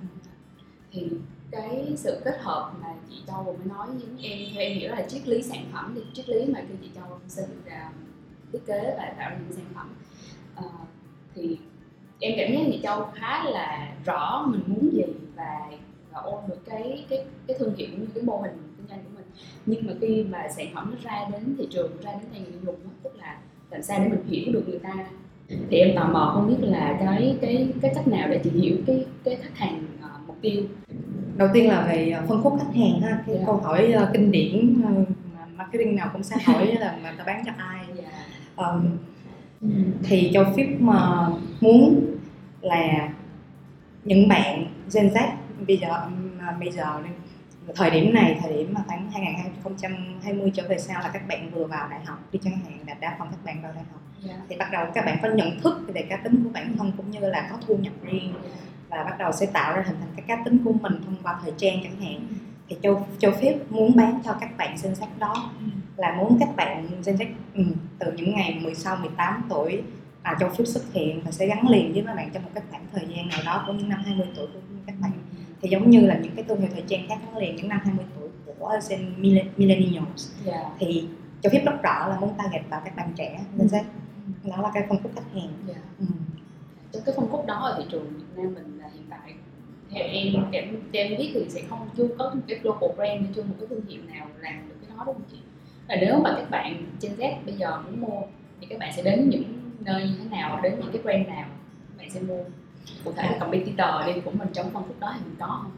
Thì 0.93 1.11
cái 1.51 1.93
sự 1.97 2.21
kết 2.25 2.39
hợp 2.41 2.73
mà 2.81 2.89
chị 3.11 3.23
Châu 3.27 3.43
vừa 3.43 3.53
mới 3.53 3.67
nói 3.67 3.87
với 3.87 4.31
em 4.31 4.39
theo 4.55 4.63
em 4.63 4.79
hiểu 4.79 4.91
là 4.91 5.03
triết 5.09 5.29
lý 5.29 5.43
sản 5.43 5.65
phẩm 5.73 5.93
thì 5.95 6.01
triết 6.15 6.29
lý 6.29 6.47
mà 6.47 6.61
khi 6.69 6.75
chị 6.83 6.91
Châu 6.95 7.19
xây 7.29 7.45
dựng 7.49 7.63
ra 7.65 7.91
thiết 8.53 8.59
kế 8.67 8.95
và 8.99 9.15
tạo 9.19 9.31
ra 9.31 9.39
những 9.39 9.53
sản 9.53 9.65
phẩm 9.75 9.95
à, 10.55 10.65
thì 11.35 11.59
em 12.21 12.33
cảm 12.37 12.53
giác 12.53 12.73
chị 12.73 12.81
Châu 12.83 13.11
khá 13.15 13.45
là 13.45 13.93
rõ 14.05 14.47
mình 14.47 14.63
muốn 14.67 14.91
gì 14.93 15.03
và, 15.37 15.71
và 16.13 16.21
ôn 16.21 16.45
được 16.49 16.59
cái 16.67 17.05
cái 17.09 17.25
cái 17.47 17.57
thương 17.59 17.75
hiệu 17.77 17.89
cũng 17.91 18.01
như 18.01 18.09
cái 18.15 18.25
mô 18.25 18.41
hình 18.41 18.75
kinh 18.77 18.87
doanh 18.89 19.05
của 19.05 19.11
mình 19.15 19.27
nhưng 19.67 19.87
mà 19.87 19.93
khi 20.01 20.25
mà 20.25 20.49
sản 20.57 20.67
phẩm 20.75 20.91
nó 20.91 21.11
ra 21.11 21.29
đến 21.33 21.57
thị 21.59 21.69
trường 21.71 21.93
ra 22.03 22.13
đến 22.13 22.31
tay 22.33 22.41
người 22.41 22.61
dùng 22.65 22.85
đó, 22.85 22.91
tức 23.03 23.17
là 23.17 23.39
làm 23.73 23.83
sao 23.83 23.99
để 23.99 24.09
mình 24.09 24.21
hiểu 24.29 24.53
được 24.53 24.69
người 24.69 24.79
ta 24.79 24.95
thì 25.71 25.79
em 25.79 25.97
tò 25.97 26.09
mò 26.13 26.33
không 26.35 26.49
biết 26.49 26.67
là 26.69 26.97
cái 27.01 27.37
cái 27.41 27.69
cái 27.83 27.93
cách 27.95 28.09
nào 28.09 28.29
để 28.29 28.41
chị 28.45 28.51
hiểu 28.51 28.77
cái 28.87 29.05
cái 29.25 29.37
khách 29.43 29.59
hàng 29.59 29.85
uh, 30.05 30.27
mục 30.27 30.37
tiêu 30.41 30.63
đầu 31.37 31.49
tiên 31.53 31.69
là 31.69 31.87
về 31.87 32.11
ờ, 32.11 32.25
phân 32.29 32.43
khúc 32.43 32.59
khách 32.59 32.75
hàng 32.75 33.01
ha 33.01 33.23
cái 33.27 33.35
yeah. 33.35 33.41
Dạ. 33.41 33.47
câu 33.47 33.57
hỏi 33.57 33.95
uh, 34.03 34.09
kinh 34.13 34.31
điển 34.31 34.83
uh, 35.03 35.09
marketing 35.57 35.97
nào 35.97 36.11
cũng 36.13 36.23
sẽ 36.23 36.37
hỏi 36.45 36.77
là 36.81 36.99
mà 37.03 37.15
ta 37.19 37.25
bán 37.25 37.43
cho 37.47 37.53
ai 37.57 37.85
yeah 37.87 37.99
dạ 37.99 38.67
um, 38.67 38.99
thì 40.03 40.31
châu 40.35 40.45
Phip 40.57 40.81
mà 40.81 41.29
muốn 41.61 42.07
là 42.61 43.09
những 44.05 44.29
bạn 44.29 44.67
Gen 44.95 45.09
Z 45.09 45.29
bây 45.67 45.77
giờ 45.77 45.89
bây 46.61 46.71
giờ 46.71 46.85
thời 47.75 47.91
điểm 47.91 48.15
này 48.15 48.39
thời 48.43 48.53
điểm 48.53 48.75
mà 48.75 48.81
khoảng 48.87 49.11
2020 49.11 50.51
trở 50.55 50.63
về 50.69 50.79
sau 50.79 51.03
là 51.03 51.11
các 51.13 51.29
bạn 51.29 51.51
vừa 51.51 51.65
vào 51.65 51.89
đại 51.89 52.01
học 52.05 52.19
đi 52.33 52.39
chẳng 52.45 52.57
hạn 52.65 52.79
là 52.87 52.95
đa 53.01 53.17
phần 53.19 53.29
các 53.31 53.45
bạn 53.45 53.62
yeah. 54.27 54.39
Dạ. 54.39 54.45
thì 54.49 54.57
bắt 54.57 54.69
đầu 54.73 54.87
các 54.95 55.05
bạn 55.05 55.19
có 55.23 55.29
nhận 55.29 55.61
thức 55.61 55.83
về 55.95 56.07
cá 56.11 56.17
tính 56.17 56.45
của 56.45 56.51
bản 56.55 56.77
thân 56.79 56.93
cũng 56.97 57.11
như 57.11 57.21
là 57.21 57.49
có 57.51 57.57
thu 57.67 57.77
nhập 57.77 57.93
riêng 58.03 58.35
và 58.89 59.05
bắt 59.05 59.19
đầu 59.19 59.33
sẽ 59.33 59.47
tạo 59.47 59.77
ra 59.77 59.83
hình 59.87 59.97
thành 60.01 60.11
cái 60.17 60.25
cá 60.29 60.43
tính 60.45 60.59
của 60.65 60.73
mình 60.73 61.01
thông 61.05 61.17
qua 61.23 61.41
thời 61.43 61.53
trang 61.57 61.81
chẳng 61.83 62.01
hạn 62.01 62.27
thì 62.69 62.77
châu 62.83 63.07
châu 63.19 63.33
phép 63.33 63.55
muốn 63.71 63.97
bán 63.97 64.21
cho 64.25 64.33
các 64.41 64.57
bạn 64.57 64.77
Gen 64.83 64.93
Z 64.93 65.07
đó 65.19 65.51
ừ 65.61 65.67
là 65.97 66.15
muốn 66.15 66.37
các 66.41 66.57
bạn 66.57 66.87
Gen 67.05 67.17
Z 67.17 67.27
ừ, 67.55 67.63
từ 67.99 68.13
những 68.13 68.35
ngày 68.35 68.59
16, 68.63 68.97
18 68.97 69.47
tuổi 69.49 69.83
à, 70.23 70.37
châu 70.41 70.49
Phúc 70.49 70.67
xuất 70.67 70.93
hiện 70.93 71.21
và 71.25 71.31
sẽ 71.31 71.47
gắn 71.47 71.69
liền 71.69 71.93
với 71.93 72.03
các 72.07 72.15
bạn 72.15 72.31
trong 72.33 72.43
một 72.43 72.51
cái 72.55 72.65
khoảng 72.71 72.87
thời 72.93 73.07
gian 73.17 73.29
nào 73.29 73.41
đó 73.47 73.65
của 73.67 73.73
những 73.73 73.89
năm 73.89 74.03
20 74.05 74.27
tuổi 74.37 74.47
của 74.47 74.61
các 74.87 74.95
bạn 75.01 75.13
thì 75.63 75.69
giống 75.69 75.91
như 75.91 76.01
là 76.01 76.19
những 76.23 76.33
cái 76.35 76.45
thương 76.49 76.61
hiệu 76.61 76.71
thời 76.73 76.85
trang 76.87 77.07
khác 77.09 77.19
gắn 77.27 77.37
liền 77.37 77.57
những 77.57 77.69
năm 77.69 77.81
20 77.85 78.05
tuổi 78.19 78.29
của 78.59 78.79
Gen 78.89 79.15
Millennials 79.57 80.31
yeah. 80.47 80.63
Dạ. 80.63 80.71
thì 80.79 81.09
châu 81.43 81.53
Phúc 81.53 81.63
rất 81.65 81.83
rõ 81.83 82.09
là 82.09 82.21
muốn 82.21 82.35
target 82.39 82.63
vào 82.71 82.81
các 82.85 82.97
bạn 82.97 83.13
trẻ 83.17 83.41
Gen 83.59 83.67
Z 83.67 83.83
đó 84.45 84.57
là 84.63 84.71
cái 84.75 84.87
phân 84.89 84.99
khúc 85.03 85.13
khách 85.15 85.33
hàng 85.35 85.43
yeah. 85.45 85.67
Dạ. 85.69 85.75
ừ. 85.99 86.05
trong 86.93 87.03
cái 87.07 87.15
phân 87.17 87.29
khúc 87.31 87.47
đó 87.47 87.55
ở 87.55 87.75
thị 87.79 87.85
trường 87.91 88.09
Việt 88.19 88.25
Nam 88.43 88.55
mình 88.55 88.79
là 88.83 88.89
hiện 88.95 89.03
tại 89.11 89.35
theo 89.91 90.05
em 90.07 90.45
em 90.53 90.65
em 90.93 91.19
biết 91.19 91.31
thì 91.35 91.45
sẽ 91.49 91.63
không 91.71 91.89
chưa 91.97 92.09
có 92.19 92.31
một 92.35 92.41
cái 92.49 92.59
global 92.63 92.91
brand 92.97 93.37
chưa 93.37 93.43
một 93.43 93.55
cái 93.59 93.67
thương 93.71 93.87
hiệu 93.89 94.03
nào 94.13 94.27
làm 94.41 94.55
được 94.69 94.75
cái 94.81 94.91
đó 94.97 95.05
đúng 95.07 95.15
không 95.15 95.25
chị 95.31 95.37
và 95.89 95.95
nếu 96.01 96.21
mà 96.25 96.35
các 96.37 96.51
bạn 96.51 96.85
Gen 97.01 97.13
Z 97.19 97.35
bây 97.47 97.55
giờ 97.55 97.81
muốn 97.83 98.01
mua 98.01 98.21
thì 98.61 98.67
các 98.71 98.79
bạn 98.79 98.93
sẽ 98.97 99.03
đến 99.03 99.29
những 99.31 99.45
nơi 99.81 100.03
như 100.03 100.15
thế 100.19 100.25
nào 100.31 100.61
đến 100.63 100.75
những 100.81 100.93
cái 100.93 101.03
brand 101.03 101.29
nào 101.29 101.49
bạn 101.99 102.11
sẽ 102.11 102.21
mua 102.21 102.45
cụ 103.05 103.13
thể 103.17 103.23
là 103.33 103.39
competitor 103.39 103.89
đi 104.07 104.21
của 104.25 104.31
mình 104.31 104.49
trong 104.53 104.71
phân 104.71 104.83
khúc 104.83 105.01
đó 105.01 105.13
thì 105.15 105.21
mình 105.25 105.37
có 105.41 105.47
không 105.47 105.71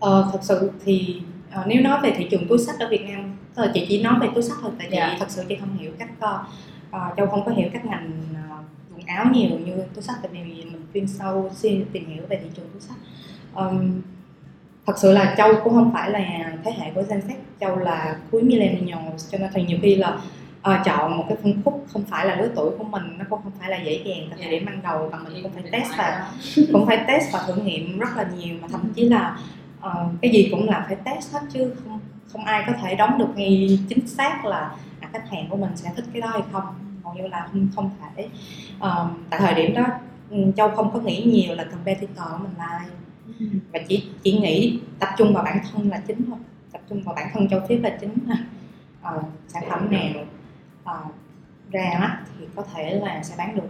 Ờ, 0.00 0.28
thật 0.32 0.38
sự 0.42 0.70
thì 0.84 1.22
ờ, 1.52 1.64
nếu 1.66 1.82
nói 1.82 2.00
về 2.02 2.12
thị 2.16 2.26
trường 2.30 2.48
túi 2.48 2.58
sách 2.58 2.76
ở 2.80 2.88
Việt 2.90 3.02
Nam 3.08 3.36
tức 3.54 3.62
là 3.62 3.70
chị 3.74 3.86
chỉ 3.88 4.02
nói 4.02 4.14
về 4.20 4.28
túi 4.34 4.42
sách 4.42 4.56
thôi 4.62 4.70
tại 4.78 4.88
chị 4.90 4.96
Dạ. 4.96 5.16
thật 5.18 5.26
sự 5.30 5.44
chị 5.48 5.56
không 5.60 5.78
hiểu 5.78 5.92
các 5.98 6.08
ờ, 6.20 6.44
ờ, 6.90 7.10
châu 7.16 7.26
không 7.26 7.44
có 7.46 7.52
hiểu 7.52 7.68
các 7.72 7.84
ngành 7.84 8.10
ờ, 8.50 8.56
quần 8.96 9.06
áo 9.06 9.26
nhiều 9.32 9.50
như 9.58 9.72
túi 9.94 10.02
sách 10.02 10.16
tại 10.22 10.30
vì 10.32 10.40
mình 10.64 10.86
chuyên 10.94 11.06
sâu 11.08 11.50
xuyên 11.54 11.84
tìm 11.92 12.06
hiểu 12.06 12.22
về 12.28 12.40
thị 12.42 12.50
trường 12.56 12.68
túi 12.72 12.80
sách 12.80 12.96
Ờm, 13.54 14.00
thật 14.86 14.92
sự 14.98 15.12
là 15.12 15.34
châu 15.38 15.52
cũng 15.64 15.74
không 15.74 15.92
phải 15.92 16.10
là 16.10 16.20
thế 16.64 16.72
hệ 16.78 16.90
của 16.94 17.02
Gen 17.10 17.20
Z. 17.20 17.32
Châu 17.60 17.76
là 17.76 18.16
cuối 18.30 18.42
millennials 18.42 19.30
cho 19.32 19.38
nên 19.38 19.50
thì 19.54 19.62
nhiều 19.64 19.78
khi 19.82 19.96
là 19.96 20.18
ờ, 20.62 20.78
chọn 20.84 21.16
một 21.16 21.24
cái 21.28 21.38
phân 21.42 21.62
khúc 21.64 21.86
không 21.92 22.04
phải 22.04 22.26
là 22.26 22.36
lứa 22.36 22.48
tuổi 22.56 22.70
của 22.78 22.84
mình 22.84 23.02
nó 23.18 23.24
cũng 23.30 23.40
không 23.42 23.52
phải 23.60 23.70
là 23.70 23.76
dễ 23.84 24.02
dàng 24.04 24.26
tại 24.30 24.38
thời 24.42 24.50
điểm 24.50 24.66
ban 24.66 24.82
đầu 24.82 25.08
và 25.12 25.18
mình 25.18 25.42
cũng 25.42 25.52
phải 25.52 25.62
test 25.72 25.90
và 25.98 26.30
cũng 26.72 26.86
phải 26.86 27.04
test 27.06 27.32
và 27.32 27.44
thử 27.46 27.54
nghiệm 27.62 27.98
rất 27.98 28.16
là 28.16 28.24
nhiều 28.38 28.56
mà 28.62 28.68
thậm 28.68 28.92
chí 28.94 29.08
là 29.08 29.38
ờ, 29.80 30.06
cái 30.22 30.30
gì 30.30 30.48
cũng 30.50 30.68
là 30.68 30.84
phải 30.86 30.96
test 31.04 31.32
hết 31.32 31.40
chứ 31.52 31.74
không 31.84 32.00
không 32.32 32.44
ai 32.44 32.64
có 32.66 32.72
thể 32.82 32.94
đoán 32.94 33.18
được 33.18 33.28
ngay 33.36 33.78
chính 33.88 34.06
xác 34.06 34.44
là 34.44 34.70
khách 35.12 35.30
hàng 35.30 35.46
của 35.50 35.56
mình 35.56 35.76
sẽ 35.76 35.92
thích 35.96 36.04
cái 36.12 36.22
đó 36.22 36.28
hay 36.28 36.42
không. 36.52 36.64
Hầu 37.04 37.14
như 37.14 37.26
là 37.26 37.48
không 37.52 37.68
không 37.76 37.90
thể 38.16 38.28
Ờ, 38.78 39.10
tại 39.30 39.40
thời 39.40 39.54
điểm 39.54 39.74
đó 39.74 39.84
ừ, 40.30 40.36
châu 40.56 40.68
không 40.70 40.90
có 40.92 41.00
nghĩ 41.00 41.22
nhiều 41.24 41.54
là 41.54 41.64
competitor 41.64 42.18
của 42.18 42.38
mình 42.38 42.52
là 42.58 42.86
và 43.72 43.80
chỉ 43.88 44.08
chỉ 44.22 44.38
nghĩ 44.38 44.80
tập 44.98 45.08
trung 45.18 45.34
vào 45.34 45.44
bản 45.44 45.58
thân 45.72 45.88
là 45.90 46.02
chính 46.06 46.26
thôi. 46.26 46.38
Tập 46.72 46.80
trung 46.88 47.02
vào 47.02 47.14
bản 47.14 47.28
thân 47.34 47.48
châu 47.48 47.60
phía 47.68 47.78
là 47.78 47.96
chính. 48.00 48.14
Ờ, 49.02 49.22
sản 49.48 49.62
phẩm 49.68 49.90
nào 49.90 50.02
ờ, 50.84 51.00
ra 51.70 51.96
mắt 52.00 52.18
thì 52.38 52.46
có 52.56 52.62
thể 52.74 52.94
là 52.94 53.22
sẽ 53.22 53.34
bán 53.38 53.56
được. 53.56 53.68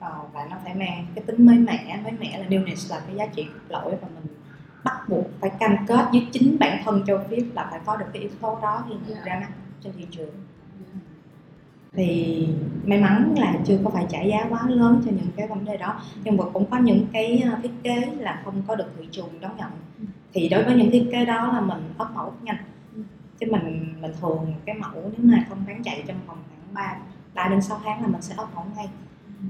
Ờ, 0.00 0.18
và 0.32 0.46
nó 0.50 0.56
phải 0.64 0.74
mang 0.74 1.06
cái 1.14 1.24
tính 1.26 1.46
mới 1.46 1.58
mẻ. 1.58 2.00
Mới 2.02 2.12
mẻ 2.20 2.38
là 2.38 2.46
newness 2.48 2.90
là 2.90 3.00
cái 3.06 3.16
giá 3.16 3.26
trị 3.26 3.44
cốt 3.44 3.60
lõi 3.68 3.90
và 3.90 4.08
mình 4.14 4.36
bắt 4.84 5.08
buộc 5.08 5.26
phải 5.40 5.50
cam 5.60 5.76
kết 5.86 6.06
với 6.12 6.26
chính 6.32 6.56
bản 6.60 6.82
thân 6.84 7.04
châu 7.06 7.18
phía 7.30 7.36
là 7.54 7.66
phải 7.70 7.80
có 7.86 7.96
được 7.96 8.06
cái 8.12 8.22
yếu 8.22 8.30
tố 8.40 8.58
đó 8.62 8.84
khi 8.88 8.94
mình 8.94 9.02
Dạ. 9.16 9.22
ra 9.24 9.40
mắt 9.40 9.48
trên 9.84 9.92
thị 9.98 10.06
trường 10.10 10.30
thì 11.94 12.48
may 12.84 13.00
mắn 13.00 13.34
là 13.36 13.54
chưa 13.64 13.78
có 13.84 13.90
phải 13.90 14.06
trả 14.08 14.22
giá 14.22 14.46
quá 14.50 14.60
lớn 14.68 15.02
cho 15.04 15.10
những 15.10 15.26
cái 15.36 15.48
vấn 15.48 15.64
đề 15.64 15.76
đó. 15.76 16.00
Nhưng 16.24 16.36
mà 16.36 16.44
cũng 16.52 16.70
có 16.70 16.78
những 16.78 17.06
cái 17.12 17.42
ờ, 17.52 17.58
thiết 17.62 17.72
kế 17.82 18.06
là 18.18 18.42
không 18.44 18.62
có 18.66 18.74
được 18.74 18.92
thị 18.98 19.08
trường 19.10 19.40
đón 19.40 19.56
nhận. 19.56 19.70
Ừ. 19.98 20.04
thì 20.32 20.48
đối 20.48 20.64
với 20.64 20.74
những 20.76 20.90
thiết 20.90 21.08
kế 21.12 21.24
đó 21.24 21.52
là 21.52 21.60
mình 21.60 21.94
ấp 21.98 22.08
mẫu 22.14 22.24
rất 22.24 22.42
nhanh. 22.42 22.56
Ừ. 22.96 23.02
chứ 23.40 23.46
mình 23.50 23.94
mình 24.00 24.12
thường 24.20 24.54
cái 24.64 24.74
mẫu 24.74 25.12
nếu 25.16 25.36
mà 25.36 25.44
không 25.48 25.58
bán 25.66 25.82
chạy 25.82 26.04
trong 26.06 26.16
vòng 26.26 26.38
khoảng 26.48 26.74
3 26.74 26.96
3 27.34 27.48
đến 27.48 27.62
6 27.62 27.80
tháng 27.84 28.02
là 28.02 28.08
mình 28.08 28.22
sẽ 28.22 28.34
ấp 28.36 28.54
mẫu 28.54 28.64
ngay. 28.76 28.88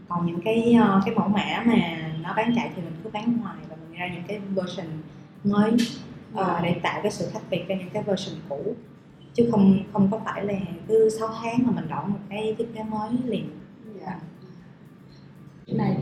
Còn 0.08 0.26
những 0.26 0.40
cái 0.44 0.74
ờ, 0.74 1.00
cái 1.04 1.14
mẫu 1.14 1.28
mã 1.28 1.62
mà 1.66 1.74
nó 2.22 2.34
bán 2.36 2.52
chạy 2.56 2.70
thì 2.76 2.82
mình 2.82 2.94
cứ 3.04 3.10
bán 3.12 3.38
ngoài 3.40 3.56
và 3.68 3.76
mình 3.76 3.98
ra 3.98 4.08
những 4.14 4.22
cái 4.28 4.38
version 4.38 4.86
mới 5.44 5.72
ờ, 6.34 6.60
để 6.62 6.76
tạo 6.82 7.00
cái 7.02 7.12
sự 7.12 7.28
khác 7.32 7.40
biệt 7.50 7.64
cho 7.68 7.74
những 7.74 7.90
cái 7.92 8.02
version 8.02 8.36
cũ 8.48 8.74
chứ 9.34 9.48
không 9.50 9.78
không 9.92 10.08
có 10.10 10.20
phải 10.24 10.44
là 10.44 10.54
cứ 10.88 11.08
6 11.18 11.28
tháng 11.42 11.58
mà 11.66 11.72
mình 11.74 11.88
đổi 11.88 12.04
một 12.06 12.18
cái 12.30 12.54
thiết 12.58 12.74
kế 12.74 12.82
mới 12.82 13.10
liền 13.24 13.48
Dạ. 14.06 14.16
Cái 15.66 15.76
này 15.76 15.96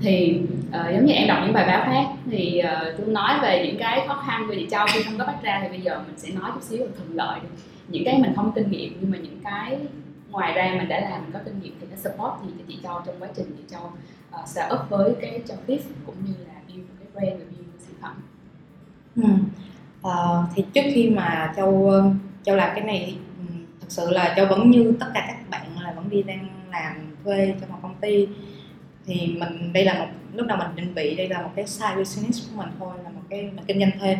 thì 0.00 0.40
ờ, 0.72 0.92
giống 0.92 1.06
như 1.06 1.12
em 1.12 1.28
đọc 1.28 1.38
những 1.44 1.52
bài 1.52 1.66
báo 1.66 1.82
khác 1.84 2.06
thì 2.30 2.62
uh, 2.64 2.98
tôi 2.98 3.06
nói 3.06 3.38
về 3.42 3.66
những 3.66 3.78
cái 3.78 4.04
khó 4.08 4.22
khăn 4.26 4.44
của 4.48 4.54
chị 4.54 4.66
Châu 4.70 4.86
khi 4.92 5.02
không 5.02 5.18
có 5.18 5.24
bắt 5.24 5.36
ra 5.42 5.60
thì 5.62 5.68
bây 5.68 5.80
giờ 5.80 6.02
mình 6.06 6.18
sẽ 6.18 6.28
nói 6.30 6.50
chút 6.54 6.62
xíu 6.62 6.78
về 6.78 6.90
thuận 6.96 7.16
lợi 7.16 7.40
những 7.88 8.04
cái 8.04 8.18
mình 8.18 8.32
không 8.36 8.52
kinh 8.54 8.70
nghiệm 8.70 8.98
nhưng 9.00 9.10
mà 9.10 9.18
những 9.18 9.40
cái 9.44 9.78
ngoài 10.30 10.52
ra 10.52 10.74
mình 10.78 10.88
đã 10.88 11.00
làm 11.00 11.22
mình 11.22 11.32
có 11.32 11.38
kinh 11.44 11.60
nghiệm 11.62 11.74
thì 11.80 11.86
nó 11.90 11.96
support 11.96 12.42
gì 12.46 12.52
cho 12.58 12.64
chị 12.68 12.78
Châu 12.82 13.00
trong 13.06 13.14
quá 13.18 13.28
trình 13.36 13.46
chị 13.56 13.62
Châu 13.70 13.92
uh, 14.42 14.48
start 14.48 14.72
up 14.74 14.80
với 14.90 15.14
cái 15.20 15.40
Châu 15.46 15.56
Fit 15.66 15.78
cũng 16.06 16.16
như 16.26 16.34
là 16.46 16.54
build 16.68 16.86
cái 16.98 17.08
brand 17.14 17.40
và 17.40 17.46
build 17.50 17.68
sản 17.78 17.94
phẩm 18.02 18.22
Ừ. 19.16 19.28
Ờ, 20.02 20.44
thì 20.54 20.64
trước 20.74 20.82
khi 20.94 21.10
mà 21.10 21.52
châu 21.56 21.90
ờ, 21.90 22.10
châu 22.46 22.56
làm 22.56 22.70
cái 22.74 22.84
này 22.84 23.18
ừ, 23.38 23.44
thực 23.54 23.80
thật 23.80 23.86
sự 23.88 24.10
là 24.10 24.34
châu 24.36 24.46
vẫn 24.46 24.70
như 24.70 24.96
tất 25.00 25.06
cả 25.14 25.24
các 25.28 25.50
bạn 25.50 25.80
là 25.82 25.92
vẫn 25.92 26.10
đi 26.10 26.22
đang 26.22 26.48
làm 26.72 27.16
thuê 27.24 27.54
cho 27.60 27.66
một 27.66 27.78
công 27.82 27.94
ty. 28.00 28.28
Thì 29.06 29.36
mình 29.38 29.72
đây 29.72 29.84
là 29.84 29.98
một 29.98 30.06
lúc 30.34 30.46
đầu 30.46 30.58
mình 30.58 30.76
định 30.76 30.94
vị 30.94 31.14
đây 31.16 31.28
là 31.28 31.42
một 31.42 31.50
cái 31.56 31.66
side 31.66 31.96
business 31.96 32.50
của 32.50 32.62
mình 32.62 32.68
thôi 32.78 32.94
là 33.04 33.10
một 33.10 33.20
cái 33.30 33.42
mình 33.42 33.64
kinh 33.66 33.78
doanh 33.80 33.90
thêm 34.00 34.18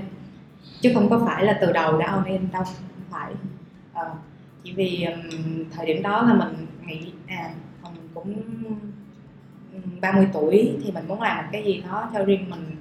chứ 0.80 0.90
không 0.94 1.10
có 1.10 1.22
phải 1.26 1.44
là 1.44 1.58
từ 1.60 1.72
đầu 1.72 1.98
đã 1.98 2.06
all 2.06 2.26
in 2.26 2.48
đâu 2.52 2.64
không 2.64 2.74
phải. 3.10 3.32
À, 3.92 4.02
chỉ 4.64 4.72
vì 4.72 5.04
um, 5.04 5.64
thời 5.76 5.86
điểm 5.86 6.02
đó 6.02 6.22
là 6.22 6.34
mình 6.34 6.66
nghĩ 6.86 7.12
à 7.26 7.50
mình 7.82 8.08
cũng 8.14 8.42
30 10.00 10.28
tuổi 10.32 10.76
thì 10.84 10.92
mình 10.92 11.08
muốn 11.08 11.22
làm 11.22 11.36
một 11.36 11.48
cái 11.52 11.64
gì 11.64 11.82
đó 11.88 12.10
cho 12.14 12.24
riêng 12.24 12.50
mình. 12.50 12.76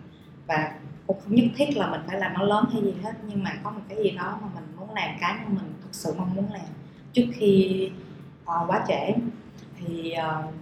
Và 0.48 0.72
cũng 1.08 1.18
không 1.24 1.36
nhất 1.36 1.46
thiết 1.56 1.78
là 1.78 1.88
mình 1.88 2.02
phải 2.08 2.20
làm 2.20 2.34
nó 2.34 2.44
lớn 2.44 2.66
hay 2.74 2.82
gì 2.82 2.94
hết 3.04 3.14
nhưng 3.28 3.44
mà 3.44 3.52
có 3.64 3.72
một 3.72 3.82
cái 3.90 3.98
gì 4.04 4.12
đó 4.12 4.40
mà 4.42 4.48
mình 4.56 4.75
làm 4.96 5.18
cái 5.22 5.34
mà 5.34 5.46
mình 5.48 5.74
thực 5.82 5.96
sự 5.96 6.14
mong 6.18 6.36
muốn 6.36 6.54
làm. 6.54 6.66
Trước 7.14 7.25
khi 7.34 7.90
uh, 8.44 8.70
quá 8.70 8.86
trễ 8.88 9.14
thì 9.78 10.14
uh, 10.18 10.54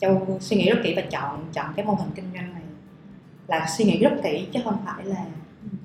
châu 0.00 0.38
suy 0.40 0.56
nghĩ 0.56 0.70
rất 0.70 0.80
kỹ 0.84 0.94
và 0.96 1.02
chọn 1.10 1.44
chọn 1.52 1.72
cái 1.76 1.86
mô 1.86 1.94
hình 1.94 2.10
kinh 2.14 2.30
doanh 2.34 2.52
này 2.54 2.62
là 3.46 3.66
suy 3.78 3.84
nghĩ 3.84 3.98
rất 3.98 4.20
kỹ 4.22 4.48
chứ 4.52 4.60
không 4.64 4.76
phải 4.84 5.04
là 5.04 5.24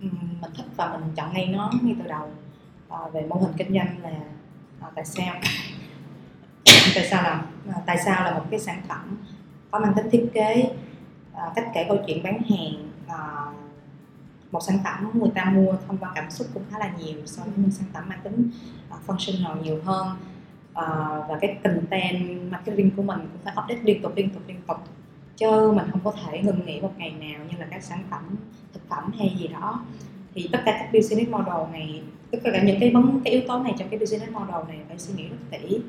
mình 0.01 0.51
thích 0.58 0.65
và 0.75 0.98
mình 0.98 1.15
chọn 1.15 1.34
ngay 1.34 1.48
nó 1.48 1.72
ngay 1.82 1.96
từ 2.03 2.10
đầu. 2.10 2.29
Uh, 2.88 3.13
về 3.13 3.25
mô 3.29 3.36
hình 3.36 3.53
kinh 3.58 3.74
doanh 3.74 4.01
là 4.03 4.10
uh, 4.88 4.96
tại 4.96 5.05
sao 5.05 5.36
tại 6.96 7.08
sao 7.10 7.24
là 7.24 7.44
uh, 7.70 7.86
tại 7.86 7.98
sao 8.05 8.24
là 8.24 8.32
một 8.32 8.44
cái 8.51 8.60
sản 8.60 8.82
phẩm 8.88 9.17
có 9.72 9.79
mang 9.79 9.94
tính 9.94 10.10
thiết 10.12 10.29
kế 10.34 10.70
uh, 11.32 11.55
cách 11.55 11.72
kể 11.74 11.86
câu 11.88 11.98
chuyện 12.08 12.24
bán 12.24 12.41
hàng 12.50 12.89
uh, 13.08 13.64
một 14.51 14.59
sản 14.67 14.77
phẩm 14.83 15.11
người 15.13 15.31
ta 15.35 15.51
mua 15.55 15.73
thông 15.87 15.97
qua 15.97 16.11
cảm 16.15 16.31
xúc 16.31 16.47
cũng 16.53 16.63
khá 16.71 16.79
là 16.79 16.93
nhiều 16.99 17.17
so 17.25 17.43
với 17.43 17.53
những 17.57 17.71
sản 17.71 17.87
phẩm 17.93 18.03
mang 18.09 18.19
tính 18.23 18.49
à, 18.89 18.97
functional 19.07 19.61
nhiều 19.63 19.79
hơn. 19.85 20.07
Uh, 20.79 21.29
và 21.29 21.37
cái 21.41 21.57
content 21.63 22.51
marketing 22.51 22.91
của 22.95 23.01
mình 23.01 23.19
cũng 23.19 23.41
phải 23.43 23.53
update 23.63 23.81
liên 23.83 24.01
tục 24.01 24.11
liên 24.15 24.29
tục 24.29 24.43
liên 24.47 24.57
tục. 24.67 24.77
Chứ 25.35 25.71
mình 25.75 25.85
không 25.91 26.01
có 26.03 26.11
thể 26.11 26.41
ngừng 26.41 26.65
nghỉ 26.65 26.81
một 26.81 26.91
ngày 26.97 27.11
nào 27.11 27.45
như 27.51 27.57
là 27.59 27.65
các 27.71 27.83
sản 27.83 28.03
phẩm 28.09 28.35
thực 28.73 28.89
phẩm 28.89 29.11
hay 29.17 29.35
gì 29.39 29.47
đó. 29.47 29.85
Thì 30.33 30.49
tất 30.51 30.59
cả 30.65 30.75
các 30.79 30.89
business 30.93 31.31
model 31.31 31.71
này 31.71 32.01
tất 32.31 32.37
cả 32.43 32.63
những 32.63 32.79
cái 32.79 32.91
vấn 32.91 33.21
cái 33.25 33.33
yếu 33.33 33.41
tố 33.47 33.59
này 33.59 33.73
trong 33.77 33.89
cái 33.89 33.99
business 33.99 34.31
model 34.31 34.67
này 34.67 34.79
phải 34.87 34.99
suy 34.99 35.13
nghĩ 35.13 35.27
rất 35.27 35.37
kỹ. 35.51 35.79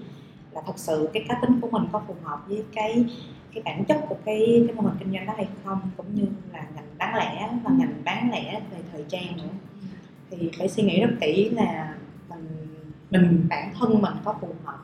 Là 0.53 0.63
thật 0.67 0.73
sự 0.77 1.09
cái 1.13 1.25
cá 1.29 1.39
tính 1.43 1.61
của 1.61 1.69
mình 1.71 1.83
có 1.93 2.03
phù 2.07 2.15
hợp 2.23 2.41
với 2.49 2.65
cái 2.75 3.05
cái 3.55 3.63
bản 3.65 3.85
chất 3.85 4.01
của 4.09 4.17
cái 4.25 4.65
cái 4.67 4.77
mô 4.77 4.83
hình 4.83 4.97
kinh 4.99 5.13
doanh 5.13 5.27
đó 5.27 5.33
hay 5.37 5.49
không 5.65 5.81
cũng 5.97 6.15
như 6.15 6.27
là 6.53 6.67
ngành 6.75 6.86
bán 6.99 7.15
lẻ 7.15 7.51
và 7.65 7.71
ngành 7.71 7.95
bán 8.05 8.31
lẻ 8.31 8.61
về 8.71 8.79
thời 8.93 9.05
trang 9.09 9.37
nữa. 9.37 9.49
Thì 10.31 10.51
phải 10.59 10.69
suy 10.69 10.83
nghĩ 10.83 11.01
rất 11.01 11.11
kỹ 11.21 11.51
là 11.51 11.95
mình 12.29 12.67
mình 13.11 13.47
bản 13.49 13.73
thân 13.75 14.03
mình 14.03 14.15
có 14.25 14.35
phù 14.41 14.55
hợp 14.65 14.79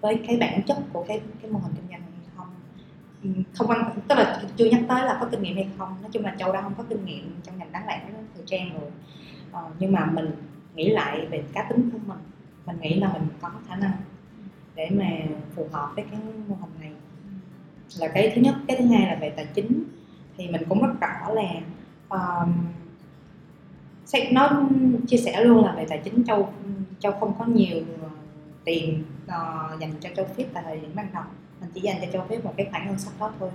với 0.00 0.20
cái 0.26 0.36
bản 0.36 0.62
chất 0.62 0.78
của 0.92 1.04
cái 1.08 1.20
cái 1.42 1.50
mô 1.50 1.58
hình 1.58 1.72
kinh 1.76 1.88
doanh 1.90 2.00
này 2.00 2.10
hay 2.16 2.26
không? 2.36 2.48
Không 3.52 3.68
quan 3.68 4.00
tức 4.08 4.14
là 4.18 4.42
chưa 4.56 4.64
nhắc 4.64 4.80
tới 4.88 5.04
là 5.06 5.18
có 5.20 5.26
kinh 5.26 5.42
nghiệm 5.42 5.54
hay 5.54 5.68
không. 5.78 5.96
Nói 6.02 6.10
chung 6.12 6.24
là 6.24 6.34
châu 6.38 6.52
đã 6.52 6.62
không 6.62 6.74
có 6.78 6.84
kinh 6.88 7.04
nghiệm 7.04 7.40
trong 7.42 7.58
ngành 7.58 7.72
bán 7.72 7.86
lẻ 7.86 8.00
thời 8.34 8.44
trang 8.46 8.80
rồi. 8.80 8.90
Ờ, 9.52 9.70
nhưng 9.78 9.92
mà 9.92 10.10
mình 10.12 10.30
nghĩ 10.74 10.90
lại 10.90 11.26
về 11.30 11.42
cá 11.52 11.62
tính 11.62 11.90
của 11.92 11.98
mình 12.06 12.18
mình 12.66 12.76
nghĩ 12.80 12.94
là 12.94 13.12
mình 13.12 13.28
có 13.40 13.50
khả 13.68 13.76
năng 13.76 13.92
để 14.74 14.90
mà 14.90 15.10
phù 15.54 15.68
hợp 15.72 15.92
với 15.96 16.04
cái 16.10 16.20
mô 16.48 16.54
hình 16.54 16.70
này. 16.80 16.92
Là 17.98 18.08
cái 18.14 18.32
thứ 18.34 18.40
nhất. 18.40 18.54
Cái 18.68 18.76
thứ 18.76 18.86
hai 18.86 19.06
là 19.06 19.18
về 19.20 19.30
tài 19.30 19.46
chính 19.54 19.84
thì 20.42 20.48
mình 20.48 20.62
cũng 20.68 20.82
rất 20.86 20.92
rõ 21.00 21.34
là 21.34 21.52
um, 22.08 22.52
sẽ 24.04 24.32
nói 24.32 24.48
chia 25.06 25.16
sẻ 25.16 25.44
luôn 25.44 25.64
là 25.64 25.74
về 25.74 25.86
tài 25.88 25.98
chính 26.04 26.24
châu 26.24 26.48
châu 26.98 27.12
không 27.12 27.34
có 27.38 27.44
nhiều 27.44 27.76
ờ, 28.02 28.08
tiền 28.64 29.04
uh, 29.24 29.80
dành 29.80 29.92
cho 30.00 30.10
châu 30.16 30.26
phép 30.36 30.44
tại 30.54 30.62
thời 30.66 30.80
điểm 30.80 30.90
ban 30.94 31.06
đầu. 31.14 31.22
Mình 31.60 31.70
chỉ 31.74 31.80
dành 31.80 31.96
cho 32.00 32.06
châu 32.12 32.24
phép 32.28 32.44
một 32.44 32.54
cái 32.56 32.68
khoản 32.70 32.86
ngân 32.86 32.98
sách 32.98 33.12
đó 33.20 33.32
thôi. 33.38 33.50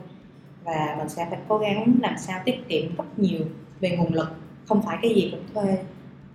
Và 0.63 0.95
mình 0.97 1.09
sẽ 1.09 1.27
phải 1.29 1.39
cố 1.47 1.57
gắng 1.57 1.95
làm 2.01 2.17
sao 2.17 2.41
tiết 2.45 2.67
kiệm 2.67 2.95
rất 2.95 3.19
nhiều 3.19 3.45
về 3.79 3.97
nguồn 3.97 4.13
lực. 4.13 4.29
Không 4.67 4.81
phải 4.81 4.97
cái 5.01 5.13
gì 5.15 5.29
cũng 5.31 5.43
thuê 5.53 5.77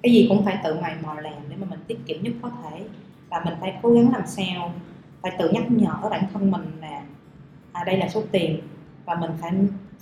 cái 0.03 0.13
gì 0.13 0.27
cũng 0.29 0.45
phải 0.45 0.59
tự 0.65 0.81
mày 0.81 0.95
mò 1.03 1.15
làm 1.15 1.43
để 1.49 1.57
mà 1.57 1.67
mình 1.71 1.81
tiết 1.87 1.99
kiệm 2.07 2.23
nhất 2.23 2.33
có 2.43 2.51
thể. 2.63 2.85
Và 3.29 3.43
mình 3.45 3.55
phải 3.61 3.79
cố 3.83 3.93
gắng 3.93 4.13
làm 4.13 4.27
sao 4.27 4.73
phải 5.23 5.33
tự 5.39 5.51
nhắc 5.51 5.71
nhở 5.71 6.09
bản 6.11 6.25
thân 6.33 6.51
mình 6.51 6.73
là 6.81 7.03
à, 7.73 7.85
đây 7.85 7.97
là 7.97 8.09
số 8.09 8.23
tiền 8.33 8.61
và 9.05 9.15
mình 9.15 9.31
phải 9.41 9.53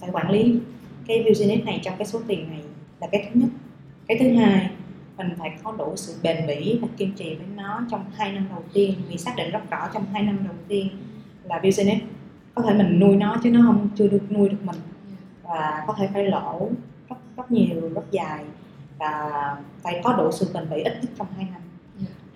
phải 0.01 0.11
quản 0.13 0.31
lý 0.31 0.59
cái 1.07 1.25
business 1.29 1.65
này 1.65 1.81
trong 1.83 1.95
cái 1.99 2.07
số 2.07 2.21
tiền 2.27 2.51
này 2.51 2.63
là 3.01 3.07
cái 3.13 3.23
thứ 3.25 3.41
nhất. 3.41 3.49
Cái 4.07 4.17
thứ 4.21 4.37
hai, 4.37 4.71
mình 5.17 5.29
phải 5.39 5.59
có 5.63 5.73
đủ 5.73 5.93
sự 5.97 6.15
bền 6.23 6.47
bỉ 6.47 6.79
và 6.83 6.89
kiên 6.97 7.13
trì 7.13 7.35
với 7.35 7.47
nó 7.57 7.87
trong 7.91 8.05
hai 8.15 8.33
năm 8.33 8.47
đầu 8.51 8.63
tiên. 8.73 8.95
Vì 9.09 9.19
xác 9.19 9.37
định 9.37 9.51
rất 9.51 9.71
rõ 9.71 9.89
trong 9.95 10.05
hai 10.13 10.23
năm 10.23 10.39
đầu 10.45 10.57
tiên 10.69 10.89
là 11.45 11.59
business, 11.59 12.03
có 12.55 12.63
thể 12.63 12.75
mình 12.75 13.01
nuôi 13.01 13.17
nó 13.17 13.37
chứ 13.43 13.51
nó 13.51 13.61
không, 13.67 13.89
chưa 13.97 14.09
được 14.09 14.33
nuôi 14.33 14.49
được 14.49 14.65
mình. 14.65 14.77
Và 15.43 15.85
có 15.87 15.95
thể 15.99 16.09
phải 16.15 16.25
lỗ 16.25 16.69
rất 17.09 17.17
rất 17.37 17.51
nhiều, 17.51 17.91
rất 17.95 18.11
dài 18.11 18.45
và 18.99 19.57
phải 19.83 20.01
có 20.05 20.17
đủ 20.17 20.31
sự 20.33 20.51
bền 20.55 20.71
bỉ 20.71 20.77
ít 20.77 20.99
nhất 21.03 21.11
trong 21.19 21.27
hai 21.37 21.47
năm. 21.53 21.63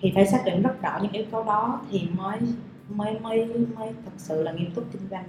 Thì 0.01 0.11
phải 0.15 0.25
xác 0.27 0.41
định 0.45 0.61
rất 0.61 0.81
rõ 0.81 0.99
những 1.01 1.11
yếu 1.11 1.25
tố 1.31 1.43
đó 1.43 1.81
thì 1.91 2.07
mới 2.17 2.39
mới 2.89 3.19
mới 3.19 3.45
mới 3.75 3.89
thật 4.05 4.11
sự 4.17 4.43
là 4.43 4.51
nghiêm 4.51 4.71
túc 4.71 4.85
kinh 4.93 5.07
doanh. 5.11 5.25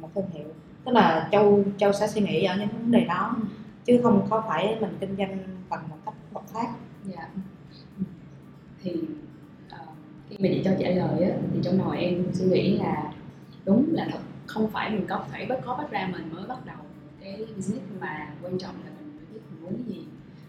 Một 0.00 0.08
thương 0.14 0.30
hiệu 0.32 0.44
tức 0.84 0.92
là 0.92 1.28
châu 1.32 1.64
châu 1.78 1.92
sẽ 1.92 2.08
suy 2.08 2.20
nghĩ 2.20 2.44
ở 2.44 2.56
những 2.56 2.68
vấn 2.68 2.90
đề 2.90 3.04
đó. 3.04 3.36
Chứ 3.84 4.00
không 4.02 4.26
có 4.30 4.44
phải 4.48 4.76
mình 4.80 4.96
kinh 5.00 5.16
doanh 5.16 5.38
bằng 5.68 5.88
một 5.88 5.96
cách 6.04 6.14
bộc 6.32 6.48
phát. 6.48 6.68
Dạ. 7.04 7.28
Thì 8.82 8.90
uh, 8.92 9.88
khi 10.28 10.36
mà 10.38 10.48
chị 10.52 10.62
cho 10.64 10.70
trả 10.78 10.88
lời 10.88 11.22
á 11.22 11.30
thì 11.52 11.60
trong 11.62 11.78
đầu 11.78 11.90
em 11.90 12.24
suy 12.32 12.44
nghĩ 12.44 12.78
là 12.78 13.12
đúng 13.64 13.84
là 13.92 14.06
thật 14.12 14.18
không 14.46 14.70
phải 14.70 14.90
mình 14.90 15.06
có 15.08 15.24
phải 15.30 15.46
bất 15.46 15.60
có 15.64 15.74
bắt 15.74 15.90
ra 15.90 16.08
mình 16.12 16.34
mới 16.34 16.46
bắt 16.46 16.66
đầu 16.66 16.76
cái 17.20 17.46
business 17.56 17.86
mà 18.00 18.28
quan 18.42 18.58
trọng 18.58 18.74
là 18.84 18.90
mình 19.00 19.16
phải 19.16 19.26
biết 19.34 19.40
mình 19.50 19.62
muốn 19.62 19.72
cái 19.72 19.96
gì. 19.96 20.04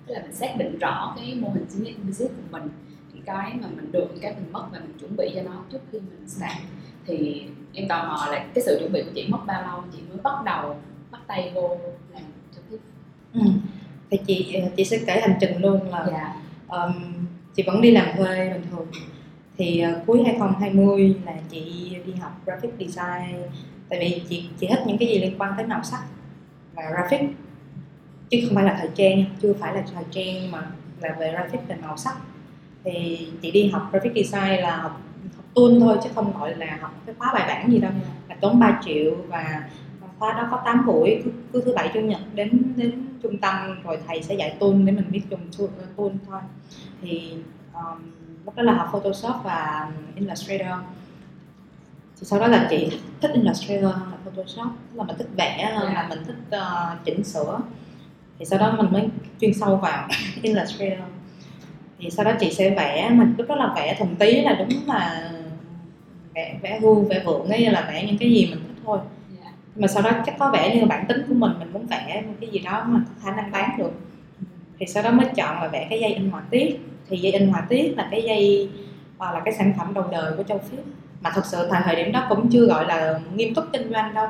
Tức 0.05 0.13
là 0.13 0.21
mình 0.21 0.33
xác 0.33 0.57
định 0.57 0.79
rõ 0.79 1.13
cái 1.17 1.35
mô 1.35 1.49
hình 1.49 1.65
business 1.65 1.97
business 1.97 2.35
của 2.35 2.57
mình 2.59 2.69
những 3.13 3.23
cái 3.23 3.53
mà 3.61 3.67
mình 3.75 3.91
được 3.91 4.07
những 4.11 4.21
cái 4.21 4.33
mình 4.33 4.51
mất 4.51 4.65
và 4.71 4.79
mình 4.79 4.93
chuẩn 4.99 5.15
bị 5.17 5.31
cho 5.35 5.41
nó 5.41 5.63
trước 5.71 5.79
khi 5.91 5.99
mình 5.99 6.29
start 6.29 6.57
thì 7.07 7.43
em 7.73 7.87
tò 7.87 8.03
mò 8.03 8.27
là 8.31 8.45
cái 8.53 8.63
sự 8.65 8.77
chuẩn 8.79 8.93
bị 8.93 9.03
của 9.03 9.11
chị 9.15 9.27
mất 9.27 9.39
bao 9.47 9.61
lâu 9.61 9.83
chị 9.95 9.97
mới 10.09 10.17
bắt 10.23 10.43
đầu 10.45 10.75
bắt 11.11 11.21
tay 11.27 11.51
vô 11.55 11.77
làm 12.13 12.23
trực 12.55 12.69
tiếp 12.69 12.77
ừ. 13.33 13.41
thì 14.09 14.17
chị 14.27 14.61
chị 14.77 14.83
sẽ 14.83 14.99
kể 15.07 15.21
hành 15.21 15.37
trình 15.41 15.61
luôn 15.61 15.89
là 15.89 16.05
dạ. 16.11 16.35
um, 16.67 16.93
chị 17.55 17.63
vẫn 17.67 17.81
đi 17.81 17.91
làm 17.91 18.17
thuê 18.17 18.49
bình 18.49 18.63
thường 18.71 18.87
thì 19.57 19.83
uh, 19.91 20.07
cuối 20.07 20.23
2020 20.25 21.15
là 21.25 21.33
chị 21.49 21.91
đi 22.05 22.13
học 22.13 22.31
graphic 22.45 22.71
design 22.79 23.41
tại 23.89 23.99
vì 23.99 24.21
chị 24.29 24.49
chị 24.59 24.67
thích 24.67 24.79
những 24.85 24.97
cái 24.97 25.07
gì 25.07 25.19
liên 25.19 25.35
quan 25.37 25.53
tới 25.57 25.67
màu 25.67 25.83
sắc 25.83 26.03
và 26.75 26.83
graphic 26.91 27.29
chứ 28.29 28.37
không 28.45 28.55
phải 28.55 28.63
là 28.63 28.77
thời 28.79 28.89
trang 28.95 29.25
chưa 29.41 29.53
phải 29.53 29.75
là 29.75 29.83
thời 29.93 30.03
trang 30.11 30.51
mà 30.51 30.71
là 31.01 31.15
về 31.19 31.31
graphic 31.31 31.67
về 31.67 31.75
màu 31.81 31.97
sắc 31.97 32.17
thì 32.83 33.27
chị 33.41 33.51
đi 33.51 33.69
học 33.69 33.89
graphic 33.91 34.11
design 34.15 34.61
là 34.61 34.77
học, 34.77 35.01
học 35.55 35.69
tool 35.69 35.79
thôi 35.79 35.97
chứ 36.03 36.09
không 36.15 36.39
gọi 36.39 36.55
là 36.55 36.77
học 36.81 36.91
cái 37.05 37.15
khóa 37.19 37.33
bài 37.33 37.45
bản 37.47 37.71
gì 37.71 37.79
đâu. 37.79 37.91
Là 38.29 38.35
tốn 38.41 38.59
3 38.59 38.81
triệu 38.85 39.15
và 39.27 39.63
khóa 40.19 40.33
đó 40.33 40.47
có 40.51 40.61
8 40.65 40.85
buổi 40.85 41.21
cứ, 41.25 41.31
cứ 41.53 41.61
thứ 41.65 41.73
bảy 41.75 41.91
chủ 41.93 41.99
nhật 41.99 42.19
đến 42.33 42.73
đến 42.75 43.05
trung 43.23 43.37
tâm 43.37 43.81
rồi 43.83 43.97
thầy 44.07 44.23
sẽ 44.23 44.35
dạy 44.35 44.55
tool 44.59 44.73
để 44.73 44.91
mình 44.91 45.11
biết 45.11 45.21
dùng 45.29 45.41
tool 45.57 45.67
ờ, 45.97 46.09
thôi. 46.27 46.41
Thì 47.01 47.33
um, 47.73 48.11
lúc 48.45 48.55
đó 48.55 48.63
là 48.63 48.73
học 48.73 48.89
Photoshop 48.91 49.35
và 49.43 49.89
Illustrator. 50.15 50.79
Thì 52.19 52.25
sau 52.25 52.39
đó 52.39 52.47
là 52.47 52.67
chị 52.69 52.99
thích 53.21 53.31
Illustrator 53.33 53.83
hơn 53.83 54.11
là 54.11 54.17
Photoshop 54.25 54.67
tức 54.91 54.97
là 54.97 55.03
mình 55.03 55.15
thích 55.17 55.29
vẽ 55.37 55.71
hơn 55.75 55.93
là 55.93 56.07
mình 56.09 56.19
thích 56.27 56.57
uh, 56.57 57.05
chỉnh 57.05 57.23
sửa. 57.23 57.59
Thì 58.39 58.45
sau 58.45 58.59
đó 58.59 58.75
mình 58.77 58.91
mới 58.91 59.09
chuyên 59.41 59.53
sâu 59.53 59.75
vào 59.75 60.07
Illustrator. 60.41 61.09
Thì 61.99 62.09
sau 62.09 62.25
đó 62.25 62.31
chị 62.39 62.51
sẽ 62.51 62.69
vẽ 62.69 63.09
mình 63.13 63.33
lúc 63.37 63.47
đó 63.47 63.55
là 63.55 63.73
vẽ 63.75 63.95
thuần 63.99 64.15
tí 64.15 64.41
là 64.41 64.53
đúng 64.53 64.87
là 64.87 65.31
vẽ 66.35 66.59
vẽ 66.61 66.79
hưu 66.79 67.01
vẽ 67.01 67.23
vượng 67.25 67.47
ấy 67.49 67.69
là 67.69 67.85
vẽ 67.87 68.05
những 68.07 68.17
cái 68.17 68.31
gì 68.31 68.47
mình 68.49 68.59
thích 68.67 68.81
thôi. 68.85 68.99
Yeah. 69.43 69.53
mà 69.75 69.87
sau 69.87 70.03
đó 70.03 70.11
chắc 70.25 70.35
có 70.39 70.51
vẻ 70.53 70.75
như 70.75 70.85
bản 70.85 71.05
tính 71.07 71.21
của 71.27 71.33
mình 71.33 71.51
mình 71.59 71.73
muốn 71.73 71.85
vẽ 71.85 72.23
một 72.27 72.33
cái 72.41 72.49
gì 72.49 72.59
đó 72.59 72.83
mà 72.87 73.01
có 73.07 73.13
khả 73.23 73.35
năng 73.35 73.51
bán 73.51 73.77
được. 73.77 73.91
Thì 74.79 74.85
sau 74.85 75.03
đó 75.03 75.11
mới 75.11 75.25
chọn 75.35 75.61
là 75.61 75.67
vẽ 75.67 75.87
cái 75.89 75.99
dây 75.99 76.13
in 76.13 76.29
họa 76.29 76.43
tiết. 76.49 76.79
Thì 77.09 77.17
dây 77.17 77.31
in 77.31 77.49
họa 77.49 77.65
tiết 77.69 77.93
là 77.97 78.07
cái 78.11 78.23
dây 78.23 78.69
hoặc 79.17 79.33
là 79.33 79.41
cái 79.45 79.53
sản 79.53 79.73
phẩm 79.77 79.93
đầu 79.93 80.05
đời 80.11 80.33
của 80.37 80.43
châu 80.43 80.57
Phước. 80.57 80.85
Mà 81.21 81.31
thật 81.33 81.45
sự 81.45 81.67
tại 81.71 81.81
thời 81.85 81.95
điểm 81.95 82.11
đó 82.11 82.25
cũng 82.29 82.49
chưa 82.49 82.65
gọi 82.65 82.85
là 82.87 83.19
nghiêm 83.35 83.53
túc 83.53 83.65
kinh 83.73 83.91
doanh 83.91 84.13
đâu. 84.13 84.27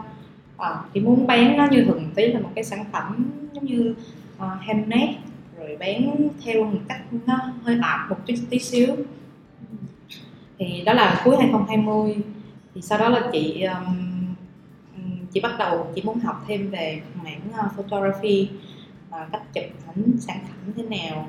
À, 0.58 0.76
chỉ 0.94 1.00
muốn 1.00 1.28
bán 1.28 1.58
nó 1.58 1.68
như 1.72 1.84
thường 1.86 2.12
tí 2.16 2.28
là 2.28 2.40
một 2.40 2.50
cái 2.56 2.64
sản 2.64 2.86
phẩm 2.92 3.32
giống 3.54 3.66
như 3.66 3.96
uh, 4.38 4.62
handmade 4.62 5.14
rồi 5.60 5.78
bán 5.80 6.28
theo 6.46 6.64
một 6.64 6.80
cách 6.90 7.02
nó 7.26 7.40
hơi 7.64 7.78
ạp 7.82 8.10
một 8.10 8.18
chút 8.26 8.34
tí 8.50 8.60
xíu 8.60 8.88
thì 10.62 10.82
đó 10.86 10.94
là 10.94 11.22
cuối 11.26 11.36
2020 11.38 12.18
thì 12.76 12.82
sau 12.82 13.00
đó 13.00 13.10
là 13.10 13.30
chị 13.32 13.64
um, 13.64 13.96
chị 15.34 15.40
bắt 15.40 15.56
đầu 15.60 15.92
chị 15.96 16.02
muốn 16.02 16.20
học 16.20 16.44
thêm 16.48 16.70
về 16.70 17.02
mảng 17.24 17.42
uh, 17.50 17.72
photography 17.76 18.50
uh, 19.10 19.32
cách 19.32 19.42
chụp 19.54 19.64
ảnh 19.88 20.12
sản 20.20 20.38
phẩm 20.48 20.74
thế 20.76 20.84
nào 20.84 21.28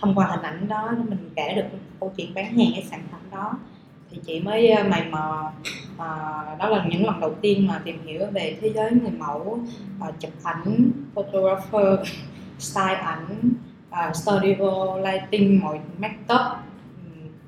thông 0.00 0.14
qua 0.14 0.26
hình 0.26 0.42
ảnh 0.42 0.68
đó 0.68 0.92
mình 1.08 1.30
kể 1.36 1.54
được 1.54 1.78
câu 2.00 2.12
chuyện 2.16 2.34
bán 2.34 2.44
hàng 2.44 2.70
cái 2.74 2.84
sản 2.90 3.00
phẩm 3.12 3.20
đó. 3.30 3.58
Thì 4.10 4.18
chị 4.26 4.40
mới 4.40 4.70
ờ, 4.70 4.84
mày 4.88 5.04
mò 5.10 5.52
à, 5.98 6.08
đó 6.58 6.68
là 6.68 6.84
những 6.90 7.06
lần 7.06 7.20
đầu 7.20 7.34
tiên 7.40 7.66
mà 7.66 7.80
tìm 7.84 7.98
hiểu 8.06 8.26
về 8.32 8.58
thế 8.60 8.72
giới 8.74 8.90
người 8.90 9.10
mẫu 9.10 9.58
à, 10.00 10.10
chụp 10.20 10.30
ảnh 10.42 10.90
photographer 11.14 12.08
style 12.58 12.94
ảnh 12.94 13.52
à, 13.90 14.12
studio 14.14 14.96
lighting 14.98 15.60
mọi 15.60 15.80
make 15.98 16.34
up 16.34 16.67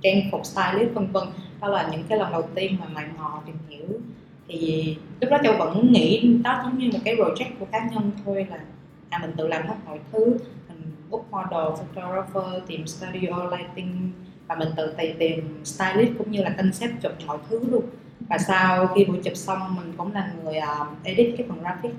trang 0.03 0.21
phục 0.31 0.47
stylist 0.47 0.95
vân 0.95 1.07
vân. 1.13 1.25
Đó 1.61 1.69
là 1.69 1.89
những 1.93 2.03
cái 2.09 2.19
lần 2.19 2.33
đầu 2.33 2.49
tiên 2.55 2.77
mà 2.81 2.87
mày 2.95 3.05
mò 3.19 3.43
tìm 3.47 3.57
hiểu. 3.69 4.01
Thì 4.49 4.97
lúc 5.21 5.31
đó 5.31 5.39
châu 5.45 5.57
vẫn 5.59 5.93
nghĩ 5.93 6.37
đó 6.45 6.61
giống 6.65 6.79
như 6.79 6.91
một 6.93 6.99
cái 7.05 7.17
project 7.17 7.51
của 7.59 7.67
cá 7.73 7.89
nhân 7.93 8.11
thôi 8.25 8.47
là 8.51 8.59
à 9.11 9.19
mình 9.19 9.33
tự 9.37 9.49
làm 9.49 9.67
hết 9.67 9.75
mọi 9.87 9.99
thứ. 10.13 10.37
Mình 10.69 10.83
book 11.11 11.31
model 11.31 11.77
photographer 11.77 12.63
tìm 12.67 12.87
studio 12.87 13.51
lighting 13.51 14.11
và 14.47 14.55
mình 14.55 14.69
tự 14.77 14.95
tìm 14.99 15.17
tìm 15.19 15.65
stylist 15.65 16.11
cũng 16.19 16.31
như 16.31 16.43
là 16.43 16.51
concept 16.51 17.03
chụp 17.03 17.13
mọi 17.27 17.39
thứ 17.49 17.61
luôn. 17.71 17.85
Và 18.29 18.39
sau 18.39 18.87
khi 18.87 19.05
buổi 19.05 19.19
chụp 19.25 19.37
xong 19.37 19.77
mình 19.77 19.93
cũng 19.97 20.13
là 20.13 20.33
người 20.45 20.59
uh, 20.59 21.05
edit 21.05 21.35
cái 21.39 21.47
phần 21.49 21.61
graphic 21.61 21.93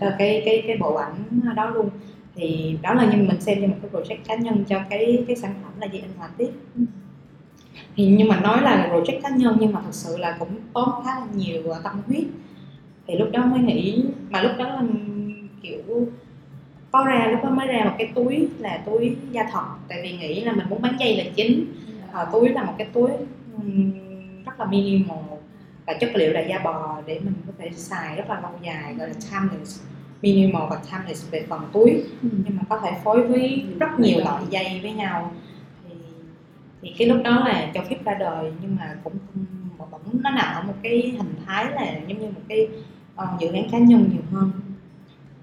cho 0.00 0.06
dạ. 0.10 0.16
cái 0.18 0.42
cái 0.44 0.64
cái 0.66 0.76
bộ 0.76 0.94
ảnh 0.94 1.24
đó 1.56 1.70
luôn. 1.70 1.90
Thì 2.34 2.78
đó 2.82 2.94
là 2.94 3.04
như 3.04 3.22
mình 3.22 3.40
xem 3.40 3.60
như 3.60 3.66
một 3.66 3.76
cái 3.82 3.90
project 3.90 4.18
cá 4.28 4.34
nhân 4.34 4.64
cho 4.68 4.80
cái 4.90 5.24
cái 5.26 5.36
sản 5.36 5.54
phẩm 5.62 5.72
là 5.80 5.86
gì 5.86 5.98
anh 5.98 6.10
họa 6.18 6.28
tiết 6.36 6.50
thì 7.98 8.06
nhưng 8.06 8.28
mà 8.28 8.40
nói 8.40 8.62
là 8.62 8.90
project 8.92 9.20
cá 9.22 9.28
nhân 9.28 9.56
nhưng 9.60 9.72
mà 9.72 9.80
thật 9.80 9.92
sự 9.92 10.16
là 10.16 10.36
cũng 10.38 10.48
tốn 10.74 10.88
khá 11.04 11.20
là 11.20 11.26
nhiều 11.34 11.62
tâm 11.84 12.02
huyết. 12.06 12.24
Thì 13.06 13.16
lúc 13.16 13.28
đó 13.32 13.46
mới 13.46 13.60
nghĩ 13.60 14.04
mà 14.30 14.42
lúc 14.42 14.52
đó 14.58 14.82
kiểu 15.62 16.06
có 16.90 17.04
ra 17.04 17.28
lúc 17.30 17.44
đó 17.44 17.50
mới 17.50 17.66
ra 17.66 17.84
một 17.84 17.94
cái 17.98 18.12
túi 18.14 18.48
là 18.58 18.82
túi 18.86 19.16
da 19.30 19.48
thật 19.52 19.64
tại 19.88 20.00
vì 20.02 20.12
nghĩ 20.12 20.40
là 20.40 20.52
mình 20.52 20.66
muốn 20.68 20.82
bán 20.82 20.96
dây 21.00 21.16
là 21.16 21.24
chính. 21.34 21.64
À, 22.12 22.26
túi 22.32 22.48
là 22.48 22.62
một 22.62 22.74
cái 22.78 22.86
túi 22.92 23.10
rất 24.46 24.60
là 24.60 24.66
minimal 24.66 25.18
và 25.86 25.94
chất 25.94 26.10
liệu 26.14 26.32
là 26.32 26.40
da 26.40 26.58
bò 26.58 26.98
để 27.06 27.20
mình 27.24 27.34
có 27.46 27.52
thể 27.58 27.70
xài 27.74 28.16
rất 28.16 28.24
là 28.28 28.40
lâu 28.40 28.52
dài 28.62 28.94
gọi 28.94 29.08
là 29.08 29.14
timeless 29.30 29.80
minimal 30.22 30.62
và 30.70 30.80
timeless 30.90 31.30
về 31.30 31.46
phần 31.48 31.60
túi. 31.72 31.90
Ừ. 32.22 32.28
nhưng 32.44 32.56
mà 32.56 32.62
có 32.68 32.80
thể 32.84 32.90
phối 33.04 33.22
với 33.22 33.64
rất 33.80 34.00
nhiều 34.00 34.18
loại 34.18 34.42
dây 34.50 34.80
với 34.82 34.92
nhau 34.92 35.32
thì, 36.82 36.94
cái 36.98 37.08
lúc 37.08 37.18
đó 37.24 37.30
là 37.30 37.70
cho 37.74 37.80
phép 37.90 38.04
ra 38.04 38.14
đời 38.14 38.52
nhưng 38.62 38.76
mà 38.76 38.96
cũng 39.04 39.14
vẫn 39.90 40.00
nó 40.12 40.30
nằm 40.30 40.54
ở 40.54 40.62
một 40.62 40.74
cái 40.82 41.14
hình 41.18 41.34
thái 41.46 41.64
là 41.64 41.92
giống 42.06 42.18
như 42.18 42.26
một 42.26 42.40
cái 42.48 42.68
uh, 43.22 43.40
dự 43.40 43.48
án 43.52 43.70
cá 43.70 43.78
nhân 43.78 44.10
nhiều 44.12 44.22
hơn. 44.32 44.50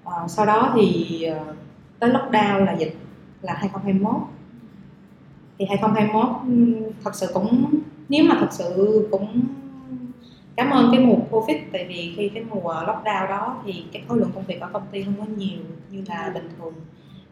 Uh, 0.06 0.32
sau 0.32 0.46
đó 0.46 0.74
thì 0.76 1.26
uh, 1.32 1.56
tới 2.00 2.10
lockdown 2.10 2.66
là 2.66 2.74
dịch 2.74 2.96
là 3.42 3.54
2021 3.54 4.16
thì 5.60 5.66
2021 5.66 6.26
thật 7.04 7.16
sự 7.16 7.28
cũng 7.34 7.80
nếu 8.10 8.24
mà 8.24 8.38
thật 8.40 8.50
sự 8.52 9.08
cũng 9.12 9.42
cảm 10.56 10.70
ơn 10.70 10.92
cái 10.92 11.06
mùa 11.06 11.18
covid 11.32 11.58
tại 11.74 11.86
vì 11.90 12.14
khi 12.18 12.30
cái 12.30 12.44
mùa 12.50 12.74
lockdown 12.74 13.28
đó 13.30 13.62
thì 13.66 13.86
cái 13.92 14.04
khối 14.08 14.18
lượng 14.18 14.32
công 14.36 14.46
việc 14.46 14.62
ở 14.62 14.70
công 14.74 14.88
ty 14.92 15.04
không 15.04 15.14
có 15.20 15.26
nhiều 15.38 15.60
như 15.92 16.04
là 16.08 16.32
bình 16.34 16.50
thường. 16.58 16.74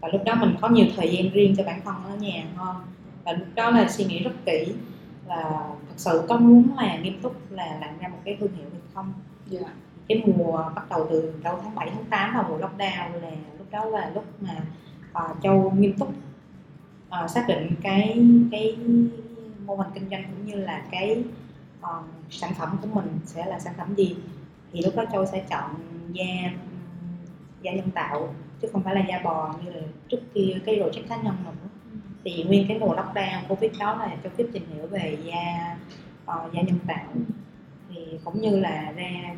Và 0.02 0.08
lúc 0.14 0.22
đó 0.26 0.36
mình 0.36 0.56
có 0.62 0.70
nhiều 0.70 0.86
thời 0.96 1.12
gian 1.12 1.30
riêng 1.30 1.56
cho 1.58 1.64
bản 1.64 1.82
thân 1.86 1.96
ở 2.10 2.16
nhà 2.16 2.44
hơn 2.56 2.76
và 3.24 3.32
lúc 3.32 3.48
đó 3.56 3.70
là 3.70 3.90
suy 3.90 4.06
nghĩ 4.06 4.24
rất 4.24 4.32
kỹ 4.46 4.74
là 5.28 5.44
thật 5.88 5.96
sự 5.98 6.26
có 6.30 6.38
muốn 6.38 6.78
là 6.78 6.98
nghiêm 6.98 7.22
túc 7.22 7.52
là 7.52 7.78
làm 7.82 8.00
ra 8.00 8.08
một 8.08 8.18
cái 8.26 8.38
thương 8.40 8.56
hiệu 8.56 8.66
hay 8.72 8.82
không 8.94 9.14
yeah. 9.52 9.64
Dạ. 9.64 9.70
cái 10.08 10.24
mùa 10.26 10.72
bắt 10.76 10.90
đầu 10.90 11.08
từ 11.10 11.34
đầu 11.44 11.60
tháng 11.64 11.76
7 11.76 11.90
tháng 11.94 12.06
8 12.06 12.34
vào 12.34 12.46
mùa 12.50 12.58
lockdown 12.58 13.22
là 13.22 13.32
lúc 13.58 13.68
đó 13.72 13.86
là 13.86 14.12
lúc 14.14 14.26
mà 14.42 14.56
uh, 15.24 15.38
châu 15.44 15.74
nghiêm 15.78 15.94
túc 15.98 16.14
uh, 17.24 17.30
xác 17.30 17.46
định 17.48 17.72
cái 17.82 18.26
cái 18.52 18.78
mô 19.66 19.76
hình 19.76 19.88
kinh 19.94 20.10
doanh 20.10 20.24
cũng 20.24 20.46
như 20.46 20.56
là 20.56 20.84
cái 20.92 21.24
uh, 21.82 22.06
sản 22.30 22.54
phẩm 22.58 22.78
của 22.82 22.88
mình 22.94 23.20
sẽ 23.26 23.46
là 23.46 23.60
sản 23.60 23.74
phẩm 23.78 23.96
gì 23.96 24.16
thì 24.72 24.82
lúc 24.82 24.96
đó 24.96 25.04
châu 25.12 25.26
sẽ 25.26 25.44
chọn 25.50 25.76
da 26.12 26.52
da 27.62 27.72
nhân 27.72 27.92
tạo 27.92 28.34
chứ 28.62 28.68
không 28.72 28.84
phải 28.84 28.96
là 28.96 29.02
da 29.10 29.20
bò 29.24 29.56
như 29.64 29.72
là 29.72 29.82
trước 30.08 30.20
kia 30.34 30.60
cái 30.66 30.76
project 30.76 31.08
cá 31.10 31.16
nhân 31.16 31.36
nữa 31.46 31.70
thì 32.24 32.44
nguyên 32.44 32.68
cái 32.68 32.80
mùa 32.80 32.96
lockdown 32.96 33.42
covid 33.48 33.72
đó 33.80 33.96
là 34.00 34.16
cho 34.24 34.30
phép 34.38 34.44
tìm 34.54 34.64
hiểu 34.74 34.88
về 34.88 35.18
da 35.26 35.76
uh, 36.24 36.54
da 36.54 36.62
nhân 36.62 36.78
tạo. 36.88 37.06
Thì 37.90 38.02
cũng 38.24 38.42
như 38.42 38.60
là 38.60 38.94
ra 38.96 39.36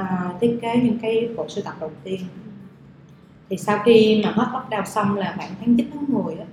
uh, 0.00 0.40
thiết 0.40 0.58
kế 0.62 0.76
những 0.76 0.98
cái 1.02 1.28
bộ 1.36 1.48
sưu 1.48 1.64
tập 1.64 1.74
đầu 1.80 1.90
tiên. 2.04 2.20
Thì 3.50 3.56
sau 3.56 3.78
khi 3.84 4.22
mà 4.24 4.30
hết 4.30 4.46
lockdown 4.52 4.84
xong 4.84 5.16
là 5.16 5.34
khoảng 5.36 5.50
tháng 5.60 5.76
9 5.76 5.90
tháng 5.92 6.04
10 6.08 6.34
đó, 6.34 6.44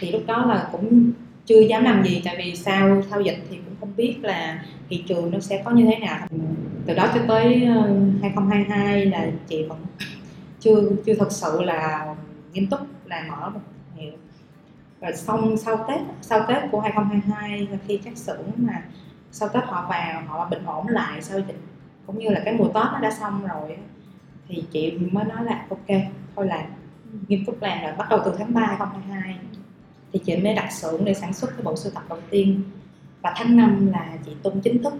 thì 0.00 0.12
lúc 0.12 0.22
đó 0.26 0.44
là 0.46 0.68
cũng 0.72 1.12
chưa 1.46 1.60
dám 1.60 1.84
làm 1.84 2.04
gì 2.04 2.22
tại 2.24 2.36
vì 2.38 2.56
sau 2.56 3.02
sau 3.10 3.20
dịch 3.20 3.38
thì 3.50 3.56
cũng 3.56 3.74
không 3.80 3.96
biết 3.96 4.16
là 4.22 4.64
thị 4.88 5.04
trường 5.08 5.30
nó 5.30 5.38
sẽ 5.40 5.62
có 5.64 5.70
như 5.70 5.84
thế 5.84 5.98
nào. 5.98 6.28
Từ 6.86 6.94
đó 6.94 7.08
cho 7.14 7.20
tới 7.28 7.64
ờ, 7.64 7.82
2022 8.22 9.06
là 9.06 9.26
chị 9.48 9.64
vẫn 9.64 9.78
chưa 10.60 10.82
chưa 11.06 11.14
thật 11.14 11.32
sự 11.32 11.62
là 11.62 12.14
nghiêm 12.52 12.66
túc 12.66 12.80
là 13.04 13.26
mở 13.30 13.50
một 13.50 13.60
và 15.00 15.08
rồi 15.08 15.16
xong 15.16 15.56
sau 15.56 15.84
tết 15.88 16.00
sau 16.20 16.44
tết 16.48 16.62
của 16.70 16.80
2022 16.80 17.66
là 17.66 17.78
khi 17.86 18.00
các 18.04 18.16
xưởng 18.16 18.50
mà 18.56 18.82
sau 19.32 19.48
tết 19.48 19.64
họ 19.64 19.86
vào, 19.90 20.22
họ 20.26 20.48
bình 20.50 20.64
ổn 20.64 20.88
lại 20.88 21.22
sau 21.22 21.40
dịch, 21.40 21.60
cũng 22.06 22.18
như 22.18 22.28
là 22.28 22.42
cái 22.44 22.54
mùa 22.54 22.66
tết 22.66 22.84
nó 22.92 22.98
đã 23.02 23.10
xong 23.10 23.46
rồi 23.46 23.76
thì 24.48 24.64
chị 24.70 24.98
mới 25.12 25.24
nói 25.24 25.44
là 25.44 25.66
ok, 25.70 26.00
thôi 26.36 26.46
làm. 26.46 26.64
Nghiêm 27.28 27.44
túc 27.46 27.62
làm 27.62 27.82
là 27.82 27.94
bắt 27.98 28.06
đầu 28.10 28.20
từ 28.24 28.34
tháng 28.38 28.54
3 28.54 28.60
2022 28.60 29.38
thì 30.12 30.20
chị 30.26 30.36
mới 30.36 30.54
đặt 30.54 30.72
xưởng 30.72 31.04
để 31.04 31.14
sản 31.14 31.32
xuất 31.32 31.50
cái 31.50 31.62
bộ 31.62 31.76
sưu 31.76 31.92
tập 31.92 32.02
đầu 32.08 32.18
tiên. 32.30 32.62
Và 33.22 33.34
tháng 33.36 33.56
5 33.56 33.88
là 33.92 34.16
chị 34.26 34.32
tung 34.42 34.60
chính 34.60 34.82
thức, 34.82 34.94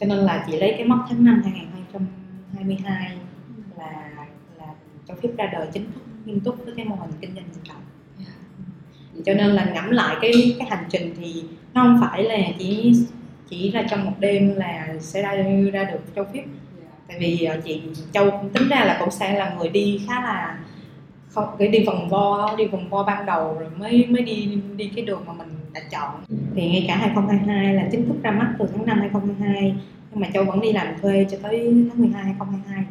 cho 0.00 0.06
nên 0.06 0.18
là 0.18 0.44
chị 0.46 0.56
lấy 0.56 0.74
cái 0.78 0.86
mốc 0.86 0.98
tháng 1.08 1.24
5 1.24 1.42
2022 1.44 3.18
là 3.78 4.10
là 4.58 4.66
cho 5.08 5.14
phép 5.22 5.28
ra 5.36 5.46
đời 5.52 5.68
chính 5.72 5.92
thức, 5.92 6.00
nghiêm 6.24 6.40
túc 6.40 6.56
với 6.64 6.74
cái 6.76 6.84
mô 6.84 6.96
hình 6.96 7.10
kinh 7.20 7.34
doanh 7.34 7.44
hiện 7.44 7.64
tại 7.68 7.76
cho 9.24 9.34
nên 9.34 9.46
là 9.46 9.64
ngẫm 9.74 9.90
lại 9.90 10.16
cái 10.20 10.56
cái 10.58 10.68
hành 10.70 10.84
trình 10.88 11.14
thì 11.20 11.42
nó 11.74 11.82
không 11.82 11.98
phải 12.00 12.22
là 12.22 12.38
chỉ 12.58 12.92
chỉ 13.50 13.72
là 13.72 13.82
trong 13.90 14.04
một 14.04 14.12
đêm 14.18 14.54
là 14.56 14.88
sẽ 15.00 15.22
ra 15.22 15.32
ra 15.72 15.84
được 15.84 16.00
châu 16.14 16.24
phép 16.34 16.44
tại 17.08 17.16
vì 17.20 17.44
ờ, 17.44 17.60
chị 17.64 17.82
châu 18.12 18.30
cũng 18.30 18.50
tính 18.50 18.68
ra 18.68 18.84
là 18.84 18.96
cũng 19.00 19.10
sẽ 19.10 19.38
là 19.38 19.54
người 19.58 19.68
đi 19.68 20.00
khá 20.08 20.14
là 20.20 20.58
không 21.28 21.56
cái 21.58 21.68
đi 21.68 21.84
vòng 21.84 22.08
vo 22.08 22.54
đi 22.58 22.66
vòng 22.66 22.88
vo 22.88 23.02
ban 23.02 23.26
đầu 23.26 23.56
rồi 23.60 23.70
mới 23.78 24.06
mới 24.06 24.22
đi 24.22 24.58
đi 24.76 24.90
cái 24.96 25.04
đường 25.04 25.22
mà 25.26 25.32
mình 25.32 25.48
đã 25.74 25.80
chọn. 25.90 26.10
Thì 26.54 26.70
ngay 26.70 26.84
cả 26.88 26.96
2022 26.96 27.74
là 27.74 27.88
chính 27.92 28.08
thức 28.08 28.16
ra 28.22 28.30
mắt 28.30 28.54
từ 28.58 28.66
tháng 28.72 28.86
5 28.86 28.98
2022 29.00 29.76
nhưng 30.10 30.20
mà 30.20 30.28
châu 30.34 30.44
vẫn 30.44 30.60
đi 30.60 30.72
làm 30.72 30.86
thuê 31.02 31.26
cho 31.30 31.38
tới 31.42 31.86
tháng 31.90 31.98
12 31.98 32.24
2022 32.24 32.84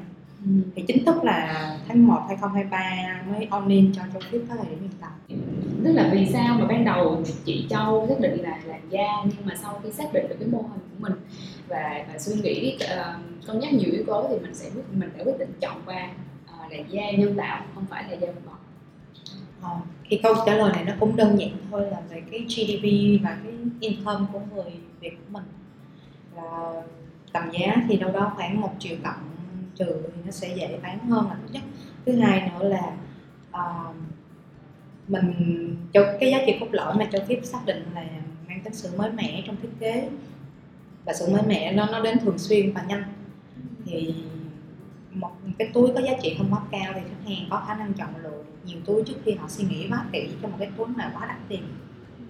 ừ. 0.46 0.52
thì 0.76 0.84
chính 0.88 1.06
thức 1.06 1.24
là 1.24 1.72
tháng 1.88 2.08
1 2.08 2.22
2023 2.28 3.22
mới 3.32 3.48
on 3.50 3.68
in 3.68 3.94
cho 3.96 4.02
châu 4.14 4.22
phép 4.22 4.40
tới 4.50 4.58
thời 4.58 4.68
điểm 4.70 4.80
hiện 4.82 4.92
tại 5.02 5.38
tức 5.86 5.94
là 5.94 6.10
vì 6.14 6.26
sao 6.34 6.58
mà 6.60 6.66
ban 6.66 6.86
đầu 6.86 7.24
chị 7.46 7.66
Châu 7.70 8.06
xác 8.10 8.20
định 8.20 8.42
là 8.42 8.60
làm 8.66 8.90
da 8.90 9.08
nhưng 9.24 9.46
mà 9.46 9.56
sau 9.56 9.80
khi 9.84 9.92
xác 9.92 10.14
định 10.14 10.28
được 10.30 10.36
cái 10.40 10.48
mô 10.48 10.58
hình 10.58 10.80
của 10.80 10.98
mình 11.00 11.14
và, 11.68 12.06
và 12.08 12.20
suy 12.20 12.34
nghĩ 12.42 12.78
uh, 12.84 13.46
cân 13.48 13.60
nhắc 13.60 13.74
nhiều 13.74 13.92
yếu 13.92 14.04
tố 14.08 14.28
thì 14.30 14.36
mình 14.40 14.56
sẽ 14.56 14.70
quyết 14.76 14.84
mình 14.92 15.10
đã 15.18 15.24
quyết 15.24 15.40
định 15.40 15.54
chọn 15.62 15.82
qua 15.86 16.10
uh, 16.44 16.60
ờ, 16.60 16.68
là 16.70 16.78
da 16.90 17.12
nhân 17.12 17.36
tạo 17.38 17.66
không 17.76 17.86
phải 17.90 18.04
là 18.04 18.18
da 18.18 18.28
vật 18.28 18.42
mật 18.46 18.56
thì 20.10 20.20
câu 20.24 20.36
trả 20.46 20.56
lời 20.56 20.72
này 20.74 20.84
nó 20.84 20.94
cũng 21.00 21.16
đơn 21.16 21.40
giản 21.40 21.50
thôi 21.72 21.82
là 21.92 22.02
về 22.10 22.22
cái 22.32 22.40
GDP 22.40 22.84
và 23.24 23.38
cái 23.44 23.54
income 23.80 24.26
của 24.34 24.40
người 24.56 24.72
Việt 25.00 25.10
của 25.10 25.34
mình. 25.34 25.44
Là 26.36 26.82
tầm 27.34 27.52
giá 27.52 27.76
thì 27.90 27.98
đâu 27.98 28.12
đó 28.12 28.32
khoảng 28.36 28.62
một 28.62 28.72
triệu 28.80 28.98
cộng 29.04 29.30
trừ 29.76 30.02
thì 30.16 30.22
nó 30.26 30.32
sẽ 30.32 30.56
dễ 30.56 30.80
bán 30.84 31.00
hơn 31.00 31.28
là 31.30 31.36
thứ 31.42 31.48
nhất. 31.52 31.64
Thứ 32.06 32.20
hai 32.20 32.52
nữa 32.52 32.70
là 32.70 32.92
uh, 33.50 33.96
mình 35.08 35.76
cho 35.94 36.14
cái 36.20 36.32
giá 36.32 36.38
trị 36.46 36.58
cốt 36.60 36.68
lõi 36.72 36.96
mà 36.98 37.06
cho 37.12 37.20
phép 37.28 37.40
xác 37.44 37.66
định 37.66 37.86
là 37.96 38.06
mang 38.48 38.62
tính 38.64 38.74
sự 38.74 38.90
mới 38.98 39.12
mẻ 39.12 39.44
trong 39.48 39.56
thiết 39.62 39.70
kế. 39.80 40.10
Và 41.06 41.14
sự 41.14 41.26
mới 41.32 41.42
mẻ 41.48 41.74
nó 41.74 41.88
nó 41.92 42.00
đến 42.00 42.20
thường 42.20 42.38
xuyên 42.38 42.72
và 42.72 42.84
nhanh. 42.88 43.04
Thì 43.86 44.14
một 45.14 45.32
cái 45.58 45.70
túi 45.74 45.90
có 45.94 46.02
giá 46.02 46.14
trị 46.22 46.36
không 46.38 46.48
quá 46.52 46.60
cao 46.72 46.94
thì 46.96 47.02
khách 47.02 47.30
hàng 47.30 47.48
có 47.50 47.64
khả 47.68 47.76
năng 47.76 47.94
chọn 47.94 48.10
lựa 48.24 48.44
nhiều 48.66 48.78
túi 48.86 49.04
trước 49.04 49.16
khi 49.26 49.32
họ 49.32 49.48
suy 49.48 49.64
nghĩ 49.70 49.88
quá 49.90 50.06
kỹ 50.12 50.28
cho 50.42 50.48
một 50.48 50.56
cái 50.60 50.70
túi 50.78 50.88
mà 50.88 51.12
quá 51.16 51.26
đắt 51.28 51.38
tiền. 51.50 51.62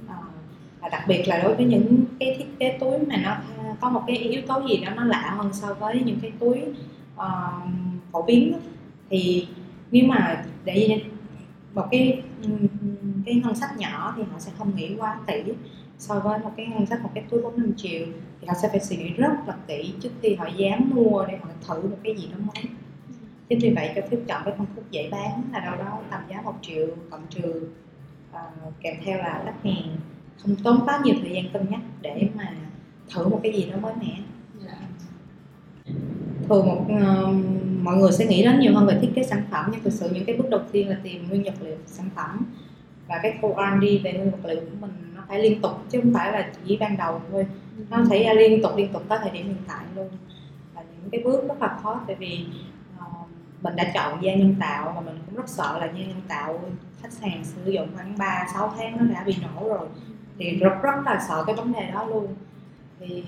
À, 0.07 0.17
và 0.81 0.89
đặc 0.89 1.03
biệt 1.07 1.23
là 1.27 1.43
đối 1.43 1.55
với 1.55 1.65
những 1.65 2.03
cái 2.19 2.35
thiết 2.37 2.45
kế 2.59 2.77
túi 2.79 2.99
mà 2.99 3.17
nó 3.17 3.37
có 3.81 3.89
một 3.89 4.03
cái 4.07 4.17
yếu 4.17 4.41
tố 4.47 4.67
gì 4.69 4.77
đó 4.77 4.91
nó 4.95 5.03
lạ 5.03 5.35
hơn 5.37 5.53
so 5.53 5.73
với 5.73 6.01
những 6.05 6.19
cái 6.21 6.31
túi 6.39 6.61
uh, 7.15 7.23
phổ 8.11 8.21
biến 8.21 8.53
thì 9.09 9.47
nếu 9.91 10.05
mà 10.05 10.45
để 10.65 11.01
một 11.73 11.87
cái 11.91 12.21
Ừ, 12.43 12.49
cái 13.25 13.35
ngân 13.35 13.55
sách 13.55 13.77
nhỏ 13.77 14.13
thì 14.17 14.23
họ 14.31 14.39
sẽ 14.39 14.51
không 14.57 14.75
nghĩ 14.75 14.95
quá 14.97 15.19
kỹ 15.27 15.53
so 15.97 16.19
với 16.19 16.39
một 16.39 16.51
cái 16.57 16.65
ngân 16.65 16.85
sách 16.85 17.03
một 17.03 17.09
cái 17.13 17.23
túi 17.29 17.41
bốn 17.41 17.57
năm 17.57 17.73
triệu 17.77 18.05
thì 18.41 18.47
họ 18.47 18.53
sẽ 18.61 18.69
phải 18.69 18.79
suy 18.79 18.97
nghĩ 18.97 19.09
rất 19.09 19.33
là 19.47 19.55
kỹ 19.67 19.93
trước 20.01 20.09
khi 20.21 20.35
họ 20.35 20.47
dám 20.57 20.91
mua 20.93 21.25
để 21.25 21.37
họ 21.37 21.49
thử 21.67 21.87
một 21.87 21.97
cái 22.03 22.15
gì 22.17 22.27
đó 22.31 22.37
mới 22.39 22.65
chính 23.49 23.59
vì 23.59 23.73
vậy 23.75 23.91
cho 23.95 24.01
phép 24.11 24.17
chọn 24.27 24.41
cái 24.45 24.53
phân 24.57 24.67
khúc 24.75 24.91
dễ 24.91 25.09
bán 25.11 25.43
là 25.53 25.59
đâu 25.59 25.75
đó 25.77 25.99
tầm 26.11 26.21
giá 26.29 26.41
một 26.41 26.55
triệu 26.61 26.87
cộng 27.09 27.27
trừ 27.29 27.67
uh, 28.31 28.73
kèm 28.81 28.95
theo 29.03 29.17
là 29.17 29.43
đắt 29.45 29.55
hàng 29.63 29.97
không 30.43 30.55
tốn 30.63 30.85
quá 30.85 31.01
nhiều 31.03 31.15
thời 31.21 31.31
gian 31.33 31.45
cân 31.53 31.69
nhắc 31.69 31.81
để 32.01 32.29
mà 32.35 32.53
thử 33.13 33.27
một 33.27 33.39
cái 33.43 33.53
gì 33.53 33.69
đó 33.71 33.77
mới 33.77 33.93
mẻ. 34.01 34.17
Dạ 34.65 34.77
thường 36.49 36.65
một 36.65 36.81
uh, 36.81 37.35
mọi 37.81 37.97
người 37.97 38.11
sẽ 38.11 38.25
nghĩ 38.25 38.43
đến 38.43 38.59
nhiều 38.59 38.73
hơn 38.75 38.87
về 38.87 38.97
thiết 39.01 39.09
kế 39.15 39.23
sản 39.23 39.43
phẩm 39.51 39.65
nhưng 39.71 39.83
thực 39.83 39.93
sự 39.93 40.09
những 40.11 40.25
cái 40.25 40.35
bước 40.35 40.49
đầu 40.49 40.61
tiên 40.71 40.89
là 40.89 40.97
tìm 41.03 41.29
nguyên 41.29 41.43
vật 41.43 41.53
liệu 41.61 41.75
sản 41.85 42.09
phẩm 42.15 42.45
và 43.07 43.19
cái 43.23 43.37
khâu 43.41 43.55
R&D 43.57 44.03
về 44.03 44.13
nguyên 44.13 44.31
vật 44.31 44.39
liệu 44.43 44.59
của 44.59 44.77
mình 44.79 44.91
nó 45.15 45.23
phải 45.27 45.39
liên 45.39 45.61
tục 45.61 45.71
chứ 45.89 45.99
không 46.03 46.13
phải 46.13 46.31
là 46.31 46.49
chỉ 46.65 46.77
ban 46.77 46.97
đầu 46.97 47.21
thôi. 47.31 47.47
Nó 47.89 47.97
phải 48.09 48.35
liên 48.35 48.63
tục 48.63 48.71
liên 48.77 48.93
tục 48.93 49.03
tới 49.09 49.19
thời 49.21 49.31
điểm 49.31 49.45
hiện 49.45 49.63
tại 49.67 49.85
luôn. 49.95 50.09
Là 50.75 50.81
những 50.81 51.09
cái 51.11 51.21
bước 51.23 51.47
rất 51.47 51.61
là 51.61 51.77
khó 51.83 52.01
tại 52.07 52.15
vì 52.15 52.45
uh, 52.97 53.27
mình 53.61 53.75
đã 53.75 53.91
chọn 53.93 54.23
da 54.23 54.35
nhân 54.35 54.55
tạo 54.59 54.91
mà 54.95 55.01
mình 55.01 55.19
cũng 55.25 55.35
rất 55.35 55.49
sợ 55.49 55.77
là 55.79 55.85
da 55.85 56.05
nhân 56.05 56.21
tạo 56.27 56.59
khách 57.01 57.21
hàng 57.21 57.43
sử 57.43 57.71
dụng 57.71 57.87
khoảng 57.95 58.17
3 58.17 58.47
6 58.53 58.73
tháng 58.77 58.97
nó 58.97 59.13
đã 59.13 59.23
bị 59.25 59.35
nổ 59.41 59.69
rồi. 59.69 59.87
Thì 60.39 60.51
rất 60.59 60.73
rất 60.83 60.95
là 61.05 61.25
sợ 61.27 61.43
cái 61.47 61.55
vấn 61.55 61.73
đề 61.73 61.91
đó 61.91 62.05
luôn 62.05 62.27
thì 62.99 63.23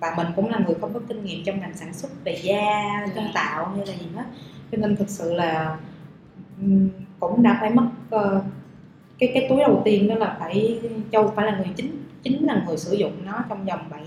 và 0.00 0.14
mình 0.16 0.26
cũng 0.36 0.50
là 0.50 0.58
người 0.66 0.74
không 0.80 0.94
có 0.94 1.00
kinh 1.08 1.24
nghiệm 1.24 1.44
trong 1.44 1.60
ngành 1.60 1.76
sản 1.76 1.94
xuất 1.94 2.24
về 2.24 2.38
da 2.42 3.06
nhân 3.14 3.24
tạo 3.34 3.68
hay 3.68 3.86
là 3.86 3.92
gì 3.92 4.06
hết. 4.14 4.24
Cho 4.72 4.78
nên 4.78 4.96
thực 4.96 5.08
sự 5.08 5.34
là 5.34 5.76
cũng 7.20 7.42
đã 7.42 7.58
phải 7.60 7.70
mất 7.70 7.86
uh, 8.16 8.42
cái 9.18 9.30
cái 9.34 9.46
túi 9.48 9.60
đầu 9.60 9.82
tiên 9.84 10.08
đó 10.08 10.14
là 10.14 10.36
phải 10.40 10.80
châu 11.12 11.32
phải 11.36 11.46
là 11.46 11.56
người 11.56 11.72
chính 11.76 12.04
chính 12.22 12.46
là 12.46 12.64
người 12.66 12.76
sử 12.76 12.94
dụng 12.94 13.12
nó 13.24 13.44
trong 13.48 13.64
vòng 13.64 13.80
7 13.90 14.02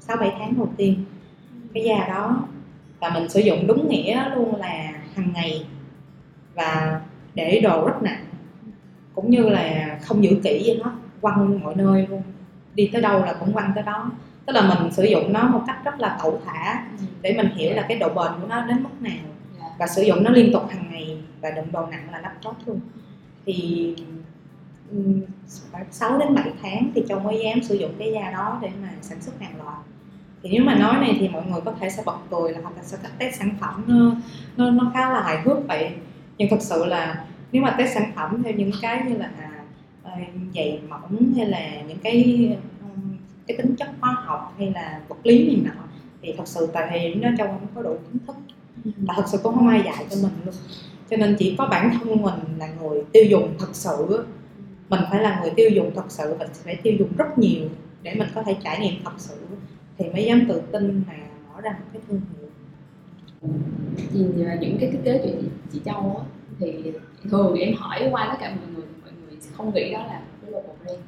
sáu 0.00 0.16
bảy 0.16 0.32
tháng 0.38 0.54
đầu 0.56 0.68
tiên. 0.76 1.04
Cái 1.74 1.84
da 1.84 2.06
đó 2.08 2.48
và 3.00 3.10
mình 3.10 3.28
sử 3.28 3.40
dụng 3.40 3.66
đúng 3.66 3.88
nghĩa 3.88 4.30
luôn 4.34 4.56
là 4.56 4.92
hàng 5.14 5.32
ngày 5.34 5.66
và 6.54 7.00
để 7.34 7.60
đồ 7.60 7.86
rất 7.86 8.02
nặng 8.02 8.24
cũng 9.14 9.30
như 9.30 9.48
là 9.48 9.98
không 10.02 10.24
giữ 10.24 10.40
kỹ 10.42 10.62
gì 10.66 10.80
hết 10.84 10.90
quăng 11.20 11.60
mọi 11.60 11.74
nơi 11.76 12.06
luôn. 12.06 12.22
Đi 12.74 12.90
tới 12.92 13.02
đâu 13.02 13.24
là 13.24 13.36
cũng 13.40 13.52
quăng 13.52 13.72
tới 13.74 13.84
đó 13.84 14.10
tức 14.48 14.54
là 14.54 14.74
mình 14.74 14.92
sử 14.92 15.04
dụng 15.04 15.32
nó 15.32 15.48
một 15.48 15.62
cách 15.66 15.84
rất 15.84 16.00
là 16.00 16.18
cẩu 16.22 16.40
thả 16.46 16.84
để 17.22 17.34
mình 17.36 17.50
hiểu 17.54 17.74
là 17.74 17.84
cái 17.88 17.98
độ 17.98 18.08
bền 18.08 18.40
của 18.40 18.46
nó 18.48 18.66
đến 18.66 18.82
mức 18.82 18.90
nào. 19.00 19.24
Và 19.78 19.86
sử 19.86 20.02
dụng 20.02 20.22
nó 20.22 20.30
liên 20.30 20.52
tục 20.52 20.62
hàng 20.70 20.90
ngày 20.90 21.18
và 21.40 21.50
đựng 21.50 21.72
đồ 21.72 21.86
nặng 21.86 22.08
là 22.12 22.20
laptop 22.20 22.56
luôn. 22.66 22.80
Thì 23.46 23.94
khoảng 25.72 25.86
6 25.90 26.18
đến 26.18 26.34
7 26.34 26.52
tháng 26.62 26.90
thì 26.94 27.02
châu 27.08 27.20
mới 27.20 27.40
dám 27.44 27.62
sử 27.62 27.74
dụng 27.74 27.90
cái 27.98 28.12
da 28.12 28.30
đó 28.30 28.58
để 28.62 28.70
mà 28.82 28.88
sản 29.00 29.20
xuất 29.20 29.40
hàng 29.40 29.52
loạt. 29.64 29.78
Thì 30.42 30.50
nếu 30.52 30.64
mà 30.64 30.74
nói 30.74 30.96
này 31.00 31.16
thì 31.20 31.28
mọi 31.28 31.42
người 31.50 31.60
có 31.64 31.72
thể 31.80 31.90
sẽ 31.90 32.02
bật 32.06 32.16
cười 32.30 32.52
là 32.52 32.58
hoặc 32.62 32.76
là 32.76 32.82
sẽ 32.82 32.98
test 33.18 33.38
sản 33.38 33.50
phẩm 33.60 33.84
nó, 33.86 34.12
nó, 34.56 34.70
nó 34.70 34.90
khá 34.94 35.10
là 35.10 35.22
hài 35.22 35.42
hước 35.42 35.68
vậy. 35.68 35.90
Nhưng 36.38 36.48
thực 36.50 36.62
sự 36.62 36.84
là 36.84 37.24
nếu 37.52 37.62
mà 37.62 37.74
test 37.78 37.94
sản 37.94 38.12
phẩm 38.16 38.42
theo 38.42 38.52
những 38.52 38.70
cái 38.82 39.02
như 39.08 39.16
là 39.16 39.30
à, 40.04 40.16
dày 40.54 40.80
mỏng 40.88 41.32
hay 41.36 41.46
là 41.46 41.82
những 41.88 41.98
cái 41.98 42.48
cái 43.48 43.56
tính 43.56 43.76
chất 43.76 43.88
hóa 44.00 44.12
học 44.12 44.54
hay 44.58 44.72
là 44.74 45.00
vật 45.08 45.16
lý 45.22 45.46
gì 45.46 45.62
nọ 45.64 45.82
thì 46.22 46.34
thật 46.38 46.48
sự 46.48 46.68
tại 46.72 46.86
thời 46.90 46.98
điểm 47.00 47.20
đó 47.20 47.28
châu 47.38 47.46
không 47.46 47.66
có 47.74 47.82
đủ 47.82 47.96
kiến 48.12 48.20
thức. 48.26 48.36
Và 48.96 49.14
thật 49.16 49.24
sự 49.26 49.38
cũng 49.42 49.54
không 49.54 49.68
ai 49.68 49.82
dạy 49.84 50.06
cho 50.10 50.16
mình 50.22 50.32
luôn. 50.44 50.54
Cho 51.10 51.16
nên 51.16 51.36
chỉ 51.38 51.54
có 51.58 51.66
bản 51.66 51.90
thân 51.98 52.22
mình 52.22 52.58
là 52.58 52.68
người 52.80 53.02
tiêu 53.12 53.24
dùng 53.24 53.54
thật 53.58 53.68
sự. 53.72 54.24
Mình 54.88 55.00
phải 55.10 55.22
là 55.22 55.40
người 55.40 55.52
tiêu 55.56 55.70
dùng 55.70 55.90
thật 55.94 56.04
sự 56.08 56.34
và 56.38 56.46
phải 56.64 56.76
tiêu 56.76 56.94
dùng 56.98 57.08
rất 57.16 57.38
nhiều 57.38 57.68
để 58.02 58.14
mình 58.14 58.28
có 58.34 58.42
thể 58.42 58.56
trải 58.64 58.80
nghiệm 58.80 59.04
thật 59.04 59.12
sự. 59.18 59.34
Thì 59.98 60.08
mới 60.08 60.24
dám 60.24 60.44
tự 60.48 60.62
tin 60.72 61.02
mà 61.06 61.14
mở 61.48 61.60
ra 61.60 61.70
một 61.70 61.86
cái 61.92 62.02
thương 62.08 62.20
hiệu. 62.20 62.48
Thì 64.12 64.44
à, 64.46 64.58
những 64.60 64.76
cái 64.80 64.90
thiết 64.90 65.00
kế 65.04 65.20
chị 65.24 65.32
chị 65.72 65.80
Châu 65.84 66.16
á 66.18 66.24
thì 66.60 66.92
thường 67.30 67.54
em 67.54 67.74
hỏi 67.76 68.08
qua 68.10 68.28
tất 68.30 68.36
cả 68.40 68.54
mọi 68.56 68.74
người 68.74 68.84
mọi 69.02 69.12
người 69.12 69.38
không 69.56 69.74
nghĩ 69.74 69.92
đó 69.92 69.98
là 69.98 70.22
cái 70.42 70.50
logo 70.50 70.72
brand 70.84 71.00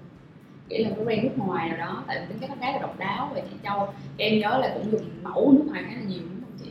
nghĩ 0.70 0.84
là 0.84 0.90
cái 0.90 1.04
brand 1.04 1.22
nước 1.22 1.38
ngoài 1.46 1.68
nào 1.68 1.78
đó. 1.78 2.04
Tại 2.06 2.20
vì 2.20 2.26
tính 2.28 2.38
cách 2.40 2.50
nó 2.50 2.56
khá 2.60 2.72
là 2.72 2.78
độc 2.78 2.98
đáo 2.98 3.30
và 3.34 3.40
chị 3.40 3.56
Châu 3.64 3.88
em 4.16 4.40
nhớ 4.40 4.58
là 4.58 4.70
cũng 4.74 4.92
dùng 4.92 5.02
mẫu 5.22 5.52
nước 5.52 5.64
ngoài 5.66 5.82
khá 5.88 5.94
là 5.94 6.02
nhiều 6.06 6.20
đúng 6.20 6.40
không 6.40 6.58
chị? 6.64 6.70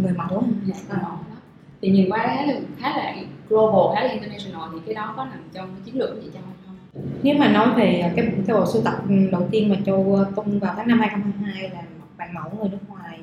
Người 0.00 0.12
mẫu 0.12 0.44
dạ, 0.66 0.74
người 0.88 0.98
mẫu 1.02 1.10
đó. 1.10 1.36
Thì 1.82 1.90
nhìn 1.90 2.10
qua 2.10 2.18
khá 2.18 2.46
là 2.46 2.54
khá 2.78 2.96
là 2.96 3.16
global 3.48 3.94
khá 3.94 4.04
là 4.04 4.10
international 4.10 4.68
thì 4.72 4.78
cái 4.86 4.94
đó 4.94 5.14
có 5.16 5.24
nằm 5.24 5.42
trong 5.52 5.74
chiến 5.84 5.98
lược 5.98 6.10
của 6.10 6.20
chị 6.24 6.30
Châu 6.34 6.42
không? 6.66 6.76
Nếu 7.22 7.34
mà 7.38 7.52
nói 7.52 7.68
về 7.76 8.12
cái 8.16 8.28
cái 8.46 8.56
bộ 8.56 8.66
sưu 8.72 8.82
tập 8.82 8.94
đầu 9.32 9.48
tiên 9.50 9.68
mà 9.68 9.76
Châu 9.86 10.24
tung 10.36 10.58
vào 10.58 10.74
tháng 10.76 10.88
năm 10.88 10.98
2022 11.00 11.70
là 11.70 11.80
một 11.80 12.06
bạn 12.16 12.34
mẫu 12.34 12.50
người 12.60 12.68
nước 12.68 12.88
ngoài. 12.88 13.18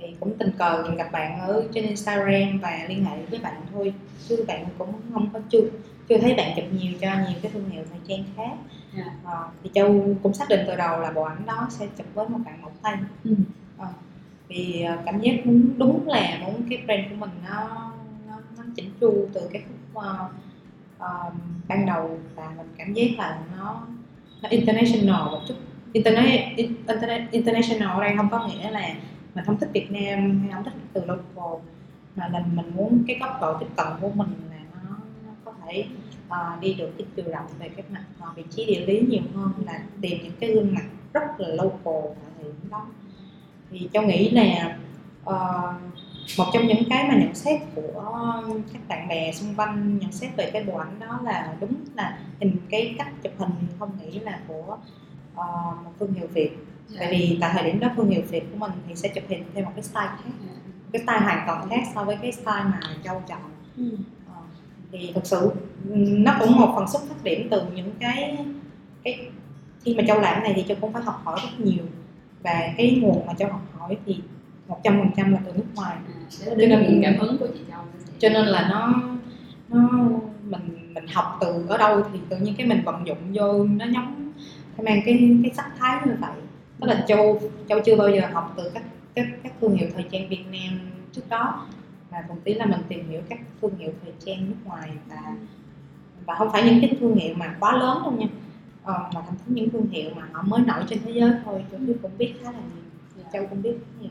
Thì 0.00 0.06
cũng 0.20 0.38
tình 0.38 0.50
cờ 0.58 0.94
gặp 0.96 1.12
bạn 1.12 1.40
ở 1.40 1.64
trên 1.74 1.84
Instagram 1.84 2.58
và 2.62 2.86
liên 2.88 3.04
hệ 3.04 3.16
với 3.30 3.40
bạn 3.42 3.54
thôi. 3.72 3.94
Chứ 4.28 4.44
bạn 4.48 4.66
cũng 4.78 4.92
không 5.12 5.28
có 5.32 5.40
chưa 5.50 5.60
chưa 6.08 6.18
thấy 6.18 6.34
bạn 6.34 6.52
chụp 6.56 6.64
nhiều 6.72 6.92
cho 7.00 7.08
nhiều 7.08 7.38
cái 7.42 7.52
thương 7.52 7.70
hiệu 7.70 7.84
thời 7.90 8.00
trang 8.08 8.24
khác. 8.36 8.56
Dạ. 8.96 9.04
à, 9.24 9.38
thì 9.62 9.70
châu 9.74 10.16
cũng 10.22 10.34
xác 10.34 10.48
định 10.48 10.60
từ 10.66 10.76
đầu 10.76 11.00
là 11.00 11.12
bộ 11.12 11.22
ảnh 11.22 11.46
đó 11.46 11.66
sẽ 11.70 11.86
chụp 11.96 12.06
với 12.14 12.28
một 12.28 12.38
bạn 12.44 12.62
mẫu 12.62 12.70
tây 12.82 12.94
ừ. 13.24 13.34
à, 13.78 13.86
vì 14.48 14.82
ờ, 14.82 14.98
cảm 15.06 15.20
giác 15.20 15.32
đúng 15.44 15.78
đúng 15.78 16.08
là 16.08 16.38
muốn 16.44 16.62
cái 16.70 16.82
brand 16.86 17.02
của 17.10 17.16
mình 17.16 17.30
nó 17.50 17.92
nó, 18.28 18.36
nó 18.56 18.62
chỉnh 18.76 18.90
chu 19.00 19.28
từ 19.34 19.48
cái 19.52 19.62
khúc 19.62 20.02
uh, 20.04 20.30
uh, 20.98 21.32
ban 21.68 21.86
đầu 21.86 22.18
và 22.34 22.52
mình 22.56 22.66
cảm 22.78 22.92
giác 22.92 23.06
là 23.18 23.38
nó 23.56 23.86
nó 24.42 24.48
international 24.48 25.30
một 25.30 25.40
chút 25.48 25.54
internet 25.92 26.56
internet 26.56 27.30
international 27.30 27.98
ở 27.98 28.00
đây 28.00 28.16
không 28.16 28.28
có 28.30 28.46
nghĩa 28.46 28.70
là 28.70 28.94
mình 29.34 29.44
không 29.44 29.58
thích 29.60 29.70
Việt 29.72 29.92
Nam 29.92 30.40
hay 30.40 30.50
không 30.52 30.64
thích 30.64 30.72
từ 30.92 31.00
local 31.00 31.60
mà 32.16 32.28
là 32.28 32.44
mình 32.52 32.70
muốn 32.76 33.04
cái 33.06 33.18
góc 33.20 33.38
độ 33.40 33.58
tiếp 33.60 33.66
cận 33.76 33.86
của 34.00 34.10
mình 34.14 34.28
là 34.50 34.56
nó 34.84 34.96
thể 35.66 35.84
uh, 36.28 36.60
đi 36.60 36.74
được 36.74 36.90
cái 36.98 37.06
chiều 37.16 37.24
rộng 37.32 37.46
về 37.58 37.68
cái 37.68 37.84
mặt 37.90 38.04
uh, 38.22 38.36
vị 38.36 38.42
trí 38.50 38.64
địa 38.64 38.86
lý 38.86 39.00
nhiều 39.08 39.22
hơn 39.34 39.52
là 39.66 39.80
tìm 40.00 40.18
những 40.22 40.32
cái 40.40 40.52
gương 40.52 40.74
mặt 40.74 40.84
rất 41.12 41.22
là 41.38 41.48
local 41.48 42.12
tại 42.22 42.30
thời 42.36 42.44
điểm 42.44 42.70
đó 42.70 42.86
thì 43.70 43.88
châu 43.92 44.02
nghĩ 44.02 44.30
là 44.30 44.76
uh, 45.24 45.74
một 46.38 46.44
trong 46.52 46.66
những 46.66 46.82
cái 46.90 47.08
mà 47.08 47.14
nhận 47.14 47.34
xét 47.34 47.60
của 47.74 48.22
các 48.72 48.88
bạn 48.88 49.08
bè 49.08 49.32
xung 49.32 49.54
quanh 49.54 49.98
nhận 49.98 50.12
xét 50.12 50.36
về 50.36 50.50
cái 50.52 50.64
bộ 50.64 50.76
ảnh 50.76 50.98
đó 51.00 51.20
là 51.24 51.54
đúng 51.60 51.74
là 51.94 52.18
hình 52.40 52.56
cái 52.70 52.94
cách 52.98 53.08
chụp 53.22 53.32
hình 53.38 53.50
không 53.78 53.90
nghĩ 54.00 54.18
là 54.18 54.40
của 54.48 54.78
uh, 55.34 55.84
một 55.84 55.90
thương 56.00 56.14
hiệu 56.14 56.26
Việt 56.26 56.50
yeah. 56.50 56.98
tại 56.98 57.08
vì 57.10 57.38
tại 57.40 57.50
thời 57.54 57.64
điểm 57.64 57.80
đó 57.80 57.88
thương 57.96 58.10
hiệu 58.10 58.22
Việt 58.30 58.44
của 58.52 58.58
mình 58.58 58.72
thì 58.88 58.94
sẽ 58.94 59.08
chụp 59.08 59.24
hình 59.28 59.44
theo 59.54 59.64
một 59.64 59.72
cái 59.74 59.82
style 59.82 60.06
khác 60.06 60.30
yeah. 60.46 60.58
cái 60.92 61.02
style 61.02 61.20
hoàn 61.20 61.44
toàn 61.46 61.68
khác 61.70 61.82
so 61.94 62.04
với 62.04 62.16
cái 62.22 62.32
style 62.32 62.64
mà 62.64 62.80
châu 63.04 63.22
chọn 63.28 63.40
ừ. 63.76 63.96
Thì 65.00 65.12
thực 65.14 65.26
sự 65.26 65.50
nó 65.98 66.36
cũng 66.40 66.60
một 66.60 66.72
phần 66.76 66.88
xuất 66.88 67.02
phát 67.08 67.24
điểm 67.24 67.48
từ 67.50 67.62
những 67.74 67.90
cái 68.00 68.38
cái 69.04 69.28
khi 69.84 69.94
mà 69.94 70.02
châu 70.06 70.20
làm 70.20 70.42
này 70.42 70.52
thì 70.56 70.64
châu 70.68 70.76
cũng 70.80 70.92
phải 70.92 71.02
học 71.02 71.20
hỏi 71.24 71.40
rất 71.42 71.64
nhiều. 71.64 71.84
Và 72.42 72.74
cái 72.76 72.98
nguồn 73.02 73.26
mà 73.26 73.34
châu 73.34 73.48
học 73.48 73.62
hỏi 73.78 73.96
thì 74.06 74.20
một 74.68 74.80
trăm 74.84 74.98
phần 74.98 75.10
trăm 75.16 75.32
là 75.32 75.38
từ 75.46 75.52
nước 75.52 75.64
ngoài. 75.74 75.96
À, 76.46 76.54
cho 76.60 76.66
nên 76.66 77.00
cảm 77.02 77.16
hứng 77.18 77.38
của 77.38 77.46
chị 77.46 77.60
châu 77.70 77.80
cho 78.18 78.28
nên 78.28 78.46
là 78.46 78.68
nó 78.70 78.94
nó 79.68 79.88
mình 80.44 80.94
mình 80.94 81.06
học 81.12 81.38
từ 81.40 81.66
ở 81.68 81.78
đâu 81.78 82.02
thì 82.12 82.18
tự 82.28 82.36
nhiên 82.36 82.54
cái 82.58 82.66
mình 82.66 82.82
vận 82.84 83.06
dụng 83.06 83.18
vô 83.32 83.64
nó 83.64 83.84
giống 83.84 84.32
mang 84.78 85.00
cái 85.04 85.36
cái 85.42 85.52
sắc 85.56 85.70
thái 85.78 86.00
như 86.06 86.12
vậy. 86.20 86.36
Tức 86.80 86.86
là 86.86 87.04
châu 87.08 87.40
châu 87.68 87.80
chưa 87.80 87.96
bao 87.96 88.08
giờ 88.08 88.20
học 88.32 88.54
từ 88.56 88.70
các 88.74 88.82
các 89.14 89.26
các 89.42 89.52
thương 89.60 89.76
hiệu 89.76 89.88
thời 89.94 90.04
trang 90.12 90.28
Việt 90.28 90.44
Nam 90.52 90.78
trước 91.12 91.28
đó 91.28 91.66
và 92.16 92.24
một 92.28 92.36
tí 92.44 92.54
là 92.54 92.66
mình 92.66 92.80
tìm 92.88 93.08
hiểu 93.08 93.20
các 93.28 93.38
thương 93.62 93.78
hiệu 93.78 93.90
thời 94.02 94.12
trang 94.24 94.46
nước 94.48 94.56
ngoài 94.64 94.90
và 95.08 95.36
và 96.26 96.34
không 96.34 96.48
phải 96.52 96.62
những 96.62 96.80
cái 96.80 96.96
thương 97.00 97.14
hiệu 97.14 97.34
mà 97.34 97.56
quá 97.60 97.78
lớn 97.78 97.98
đâu 98.02 98.12
nha. 98.12 98.26
Ờ, 98.82 99.10
mà 99.14 99.22
thậm 99.26 99.34
chí 99.36 99.54
những 99.54 99.70
thương 99.70 99.90
hiệu 99.90 100.10
mà 100.16 100.28
họ 100.32 100.42
mới 100.42 100.60
nổi 100.66 100.84
trên 100.88 100.98
thế 101.04 101.12
giới 101.12 101.30
thôi 101.44 101.64
châu 101.70 101.80
cũng 102.02 102.10
biết 102.18 102.34
khá 102.42 102.52
là 102.52 102.58
nhiều 103.16 103.24
châu 103.32 103.46
cũng 103.46 103.62
biết 103.62 103.74
nhiều. 104.00 104.10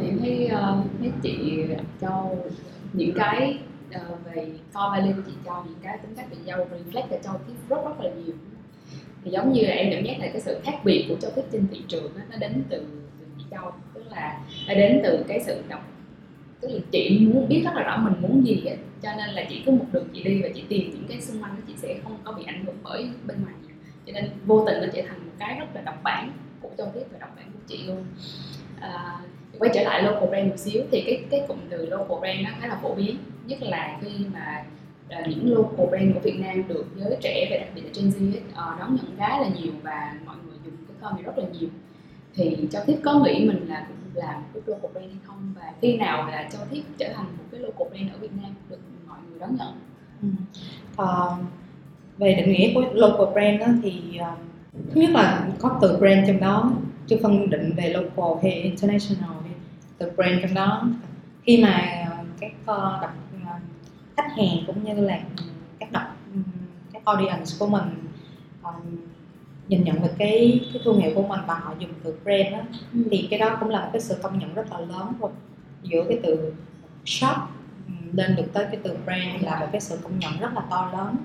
Thì 0.00 0.10
thấy 0.20 0.50
uh, 0.52 0.86
thấy 1.00 1.12
chị 1.22 1.64
cho 2.00 2.30
những 2.92 3.12
cái 3.14 3.58
uh, 3.96 4.24
về 4.24 4.46
core 4.74 4.90
value 4.92 5.12
của 5.12 5.22
chị 5.26 5.32
cho 5.44 5.64
những 5.66 5.78
cái 5.82 5.98
tính 5.98 6.14
cách 6.16 6.26
về 6.30 6.36
châu 6.46 6.58
reflect 6.58 7.06
cho 7.10 7.16
châu 7.22 7.34
tiếp 7.46 7.54
rất 7.68 7.84
rất 7.84 8.00
là 8.00 8.10
nhiều. 8.10 8.34
Thì 9.24 9.30
giống 9.30 9.52
như 9.52 9.62
là 9.62 9.72
em 9.72 9.92
cảm 9.92 10.04
giác 10.04 10.18
là 10.18 10.26
cái 10.32 10.40
sự 10.40 10.60
khác 10.64 10.74
biệt 10.84 11.06
của 11.08 11.16
châu 11.20 11.30
thích 11.30 11.46
trên 11.52 11.66
thị 11.70 11.82
trường 11.88 12.12
đó, 12.16 12.22
nó 12.30 12.36
đến 12.36 12.62
từ, 12.68 12.78
từ 13.20 13.26
chị 13.38 13.44
châu 13.50 13.72
tức 13.94 14.04
là 14.10 14.40
nó 14.68 14.74
đến 14.74 15.00
từ 15.04 15.24
cái 15.28 15.40
sự 15.46 15.62
độc 15.68 15.93
tức 16.64 16.74
là 16.74 16.80
chị 16.90 17.28
muốn 17.32 17.48
biết 17.48 17.62
rất 17.64 17.70
là 17.74 17.82
rõ 17.82 17.96
mình 17.96 18.14
muốn 18.20 18.46
gì 18.46 18.64
ấy. 18.66 18.76
cho 19.02 19.08
nên 19.16 19.30
là 19.30 19.44
chị 19.48 19.62
cứ 19.66 19.72
một 19.72 19.84
đường 19.92 20.08
chị 20.14 20.22
đi 20.22 20.42
và 20.42 20.48
chị 20.54 20.64
tìm 20.68 20.90
những 20.90 21.04
cái 21.08 21.20
xung 21.20 21.42
quanh 21.42 21.56
đó 21.56 21.62
chị 21.66 21.74
sẽ 21.76 21.96
không 22.04 22.18
có 22.24 22.32
bị 22.32 22.44
ảnh 22.46 22.64
hưởng 22.64 22.76
bởi 22.82 23.08
bên 23.26 23.42
ngoài 23.42 23.54
nhiều 23.62 23.76
cho 24.06 24.12
nên 24.12 24.30
vô 24.46 24.64
tình 24.66 24.80
nó 24.80 24.86
trở 24.94 25.02
thành 25.08 25.18
một 25.26 25.32
cái 25.38 25.58
rất 25.58 25.66
là 25.74 25.80
độc 25.80 26.02
bản 26.02 26.32
của 26.60 26.68
châu 26.78 26.86
tiếp 26.94 27.02
và 27.12 27.18
độc 27.18 27.36
bản 27.36 27.44
của 27.52 27.58
chị 27.66 27.82
luôn 27.86 28.04
à, 28.80 29.20
quay 29.58 29.70
trở 29.74 29.82
lại 29.82 30.02
local 30.02 30.28
brand 30.28 30.48
một 30.48 30.56
xíu 30.58 30.82
thì 30.90 31.02
cái 31.06 31.24
cái 31.30 31.42
cụm 31.48 31.58
từ 31.70 31.86
local 31.86 32.18
brand 32.20 32.40
nó 32.44 32.50
khá 32.60 32.66
là 32.66 32.78
phổ 32.82 32.94
biến 32.94 33.16
nhất 33.46 33.62
là 33.62 33.98
khi 34.00 34.26
mà 34.32 34.64
uh, 35.20 35.28
những 35.28 35.54
local 35.54 35.86
brand 35.86 36.14
của 36.14 36.20
Việt 36.20 36.40
Nam 36.40 36.68
được 36.68 36.84
giới 36.96 37.16
trẻ 37.20 37.46
và 37.50 37.56
đặc 37.56 37.68
biệt 37.74 37.82
là 37.82 37.90
Gen 37.94 38.10
Z 38.10 38.36
uh, 38.36 38.80
đón 38.80 38.96
nhận 38.96 39.16
khá 39.18 39.38
là 39.38 39.48
nhiều 39.60 39.72
và 39.82 40.14
mọi 40.26 40.36
người 40.46 40.56
dùng 40.64 40.74
cái 40.76 40.96
term 41.00 41.14
này 41.14 41.22
rất 41.22 41.38
là 41.38 41.44
nhiều 41.58 41.68
thì 42.34 42.68
cho 42.70 42.80
tiếp 42.86 42.96
có 43.04 43.24
nghĩ 43.24 43.44
mình 43.46 43.66
là 43.68 43.86
cũng 43.88 44.03
là 44.14 44.42
một 44.54 44.60
cái 44.66 44.74
local 44.74 44.92
brand 44.92 45.10
hay 45.10 45.20
không? 45.24 45.54
Và 45.56 45.72
khi 45.80 45.96
nào 45.96 46.30
là 46.30 46.48
cho 46.52 46.58
thiết 46.70 46.82
trở 46.98 47.12
thành 47.16 47.26
một 47.26 47.44
cái 47.50 47.60
local 47.60 47.88
brand 47.88 48.12
ở 48.12 48.18
Việt 48.18 48.32
Nam 48.42 48.54
được 48.70 48.78
mọi 49.08 49.18
người 49.30 49.38
đón 49.38 49.56
nhận? 49.56 49.74
Ừ. 50.22 50.28
uh, 51.02 51.44
về 52.18 52.34
định 52.34 52.52
nghĩa 52.52 52.74
của 52.74 52.84
local 52.92 53.32
brand 53.32 53.60
đó 53.60 53.66
thì 53.82 54.20
uh, 54.20 54.38
thứ 54.94 55.00
nhất 55.00 55.10
là 55.10 55.48
có 55.58 55.78
từ 55.82 55.96
brand 55.96 56.28
trong 56.28 56.40
đó 56.40 56.72
chứ 57.06 57.18
phân 57.22 57.50
định 57.50 57.72
về 57.76 57.88
local 57.88 58.42
hay 58.42 58.52
international 58.52 59.30
hay 59.42 59.52
từ 59.98 60.10
brand 60.16 60.42
trong 60.42 60.54
đó. 60.54 60.88
Khi 61.42 61.62
mà 61.62 62.04
ờ, 62.10 62.16
các 62.40 62.52
đọc 62.66 63.14
khách 64.16 64.30
hàng 64.36 64.64
cũng 64.66 64.84
như 64.84 64.94
là 64.94 65.20
các 65.78 65.92
đọc 65.92 66.16
các 66.92 67.02
audience 67.04 67.56
của 67.58 67.66
mình 67.66 67.82
nhìn 69.68 69.84
nhận 69.84 70.02
về 70.02 70.08
cái 70.18 70.68
cái 70.72 70.82
thương 70.84 71.00
hiệu 71.00 71.12
của 71.14 71.22
mình 71.22 71.40
và 71.46 71.54
họ 71.54 71.74
dùng 71.78 71.90
từ 72.04 72.18
brand 72.24 72.52
đó 72.52 72.58
ừ. 72.92 73.00
thì 73.10 73.26
cái 73.30 73.38
đó 73.38 73.56
cũng 73.60 73.68
là 73.68 73.80
một 73.80 73.88
cái 73.92 74.00
sự 74.00 74.16
công 74.22 74.38
nhận 74.38 74.54
rất 74.54 74.72
là 74.72 74.78
lớn 74.78 75.12
rồi. 75.20 75.30
Giữa 75.82 76.04
cái 76.08 76.18
từ 76.22 76.54
shop 77.04 77.36
lên 78.12 78.36
được 78.36 78.52
tới 78.52 78.64
cái 78.70 78.80
từ 78.82 78.96
brand 79.04 79.42
là 79.42 79.60
một 79.60 79.66
cái 79.72 79.80
sự 79.80 79.98
công 80.02 80.18
nhận 80.18 80.32
rất 80.40 80.54
là 80.54 80.62
to 80.70 80.90
lớn. 80.92 81.16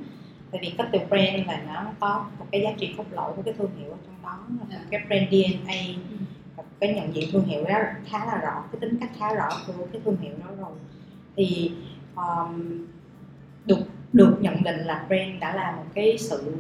Tại 0.52 0.62
vì 0.64 0.74
cái 0.78 0.88
từ 0.92 1.00
brand 1.10 1.48
là 1.48 1.62
nó 1.68 1.92
có 2.00 2.26
một 2.40 2.46
cái 2.52 2.62
giá 2.62 2.70
trị 2.78 2.94
cốt 2.98 3.06
lõi 3.12 3.32
của 3.36 3.42
cái 3.42 3.54
thương 3.58 3.72
hiệu 3.80 3.92
ở 3.92 3.98
trong 4.06 4.16
đó 4.24 4.40
là 4.70 4.82
cái 4.90 5.02
brand 5.08 5.30
DNA 5.32 5.80
ừ. 6.10 6.26
và 6.56 6.64
cái 6.80 6.94
nhận 6.94 7.16
diện 7.16 7.30
thương 7.32 7.46
hiệu 7.46 7.64
đó 7.66 7.80
khá 8.06 8.26
là 8.26 8.38
rõ 8.38 8.64
cái 8.72 8.80
tính 8.80 8.98
cách 9.00 9.12
khá 9.20 9.34
rõ 9.34 9.50
của 9.68 9.88
cái 9.92 10.02
thương 10.06 10.18
hiệu 10.22 10.34
đó 10.40 10.56
rồi. 10.60 10.72
Thì 11.36 11.72
um, 12.16 12.86
được 13.66 13.80
được 14.14 14.38
nhận 14.42 14.64
định 14.64 14.80
là 14.80 15.06
brand 15.08 15.42
đã 15.42 15.56
là 15.56 15.72
một 15.72 15.86
cái 15.94 16.18
sự 16.18 16.54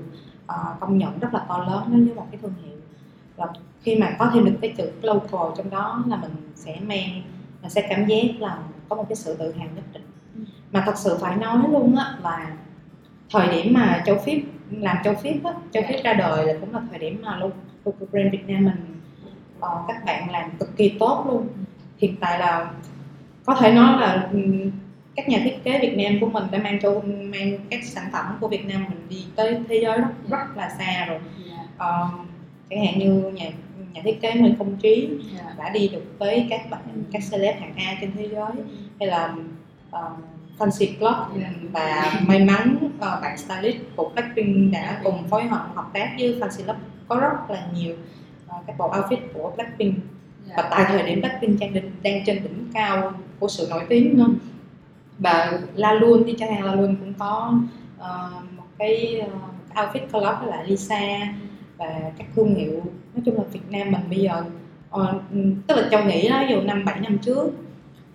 uh, 0.49 0.79
công 0.79 0.97
nhận 0.97 1.19
rất 1.19 1.33
là 1.33 1.45
to 1.49 1.57
lớn 1.57 1.83
đối 1.91 2.05
với 2.05 2.15
một 2.15 2.27
cái 2.31 2.39
thương 2.41 2.53
hiệu. 2.63 2.77
Và 3.35 3.47
khi 3.81 3.95
mà 3.95 4.15
có 4.19 4.31
thêm 4.33 4.45
được 4.45 4.57
cái 4.61 4.73
chữ 4.77 4.91
local 5.01 5.51
trong 5.57 5.69
đó 5.69 6.03
là 6.07 6.15
mình 6.17 6.31
sẽ 6.55 6.77
mang 6.87 7.21
mình 7.61 7.69
sẽ 7.69 7.87
cảm 7.89 8.05
giác 8.05 8.23
là 8.39 8.57
có 8.89 8.95
một 8.95 9.05
cái 9.09 9.15
sự 9.15 9.35
tự 9.35 9.51
hào 9.51 9.67
nhất 9.75 9.83
định. 9.93 10.03
Ừ. 10.35 10.41
mà 10.71 10.83
thật 10.85 10.97
sự 10.97 11.17
phải 11.21 11.35
nói 11.35 11.57
luôn 11.71 11.95
á 11.95 12.17
là 12.23 12.51
thời 13.31 13.47
điểm 13.47 13.73
mà 13.73 14.03
châu 14.05 14.17
Phíp 14.25 14.43
làm 14.71 14.97
châu 15.03 15.13
Phíp 15.15 15.43
á 15.43 15.53
châu 15.71 15.83
Phíp 15.89 16.03
ra 16.03 16.13
đời 16.13 16.45
là 16.45 16.53
cũng 16.59 16.73
là 16.73 16.81
thời 16.89 16.99
điểm 16.99 17.21
mà 17.25 17.37
local 17.37 18.07
brand 18.11 18.31
Việt 18.31 18.47
Nam 18.47 18.65
mình 18.65 18.99
uh, 19.57 19.87
các 19.87 20.05
bạn 20.05 20.31
làm 20.31 20.51
cực 20.59 20.77
kỳ 20.77 20.97
tốt 20.99 21.25
luôn. 21.27 21.47
Hiện 21.97 22.15
tại 22.19 22.39
là 22.39 22.71
có 23.45 23.55
thể 23.55 23.73
nói 23.73 24.01
là 24.01 24.29
các 25.19 25.29
nhà 25.29 25.39
thiết 25.43 25.63
kế 25.63 25.79
Việt 25.79 25.97
Nam 25.97 26.19
của 26.21 26.29
mình 26.29 26.43
đã 26.51 26.59
mang 26.59 26.79
cho 26.81 27.01
mang 27.03 27.57
các 27.69 27.83
sản 27.83 28.09
phẩm 28.11 28.37
của 28.39 28.47
Việt 28.47 28.65
Nam 28.65 28.85
mình 28.89 29.07
đi 29.09 29.25
tới 29.35 29.57
thế 29.69 29.79
giới 29.83 29.97
rất 29.97 30.07
rất 30.29 30.57
là 30.57 30.69
xa 30.77 31.05
rồi. 31.05 31.19
Uh, 31.75 32.27
chẳng 32.69 32.85
hạn 32.85 32.99
như 32.99 33.13
nhà 33.13 33.45
nhà 33.93 34.01
thiết 34.03 34.21
kế 34.21 34.33
Nguyễn 34.33 34.55
Công 34.55 34.77
Trí 34.77 35.09
đã 35.57 35.69
đi 35.69 35.87
được 35.87 36.03
với 36.19 36.47
các 36.49 36.69
bạn 36.69 36.81
các 37.11 37.21
celeb 37.31 37.55
hạng 37.59 37.73
A 37.75 37.97
trên 38.01 38.11
thế 38.17 38.27
giới. 38.31 38.51
Hay 38.99 39.07
là 39.07 39.35
uh, 39.89 40.11
Fancy 40.57 40.87
Club 40.99 41.43
và 41.71 42.13
may 42.27 42.45
mắn 42.45 42.77
uh, 42.95 43.01
bạn 43.01 43.37
stylist 43.37 43.77
của 43.95 44.09
Blackpink 44.09 44.73
đã 44.73 45.01
cùng 45.03 45.27
phối 45.27 45.43
hợp 45.43 45.67
hợp 45.75 45.85
tác 45.93 46.15
với 46.19 46.39
Fancy 46.39 46.63
Club 46.63 46.77
có 47.07 47.19
rất 47.19 47.49
là 47.49 47.67
nhiều 47.75 47.95
uh, 48.45 48.63
các 48.67 48.77
bộ 48.77 48.91
outfit 48.91 49.17
của 49.33 49.51
Blackpink. 49.55 49.95
Và 50.57 50.67
tại 50.71 50.85
thời 50.87 51.03
điểm 51.03 51.21
Blackpink 51.21 51.59
đang, 51.59 51.73
đang 52.03 52.25
trên 52.25 52.43
đỉnh 52.43 52.67
cao 52.73 53.13
của 53.39 53.47
sự 53.47 53.67
nổi 53.69 53.83
tiếng 53.89 54.17
nữa 54.17 54.27
và 55.19 55.59
La 55.75 55.93
Luôn 55.93 56.25
đi 56.25 56.35
chẳng 56.39 56.53
hạn 56.53 56.65
La 56.65 56.75
Luôn 56.75 56.95
cũng 56.99 57.13
có 57.13 57.53
uh, 57.97 58.57
một 58.57 58.63
cái 58.77 59.21
uh, 59.25 59.75
outfit 59.75 60.07
collab 60.11 60.39
với 60.39 60.49
lại 60.49 60.67
Lisa 60.67 61.33
và 61.77 62.11
các 62.17 62.27
thương 62.35 62.55
hiệu 62.55 62.81
nói 63.13 63.23
chung 63.25 63.37
là 63.37 63.43
Việt 63.51 63.69
Nam 63.71 63.91
mình 63.91 64.01
bây 64.09 64.19
giờ 64.19 64.43
uh, 64.95 65.07
tức 65.67 65.75
là 65.75 65.87
trong 65.91 66.07
nghĩ 66.07 66.29
đó 66.29 66.43
dù 66.49 66.61
năm 66.61 66.85
bảy 66.85 66.99
năm 66.99 67.17
trước 67.17 67.51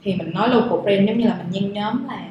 thì 0.02 0.14
mình 0.16 0.30
nói 0.30 0.48
local 0.48 0.80
brand 0.82 1.08
giống 1.08 1.18
như 1.18 1.26
là 1.26 1.36
mình 1.36 1.50
nhen 1.50 1.72
nhóm 1.72 2.08
là 2.08 2.28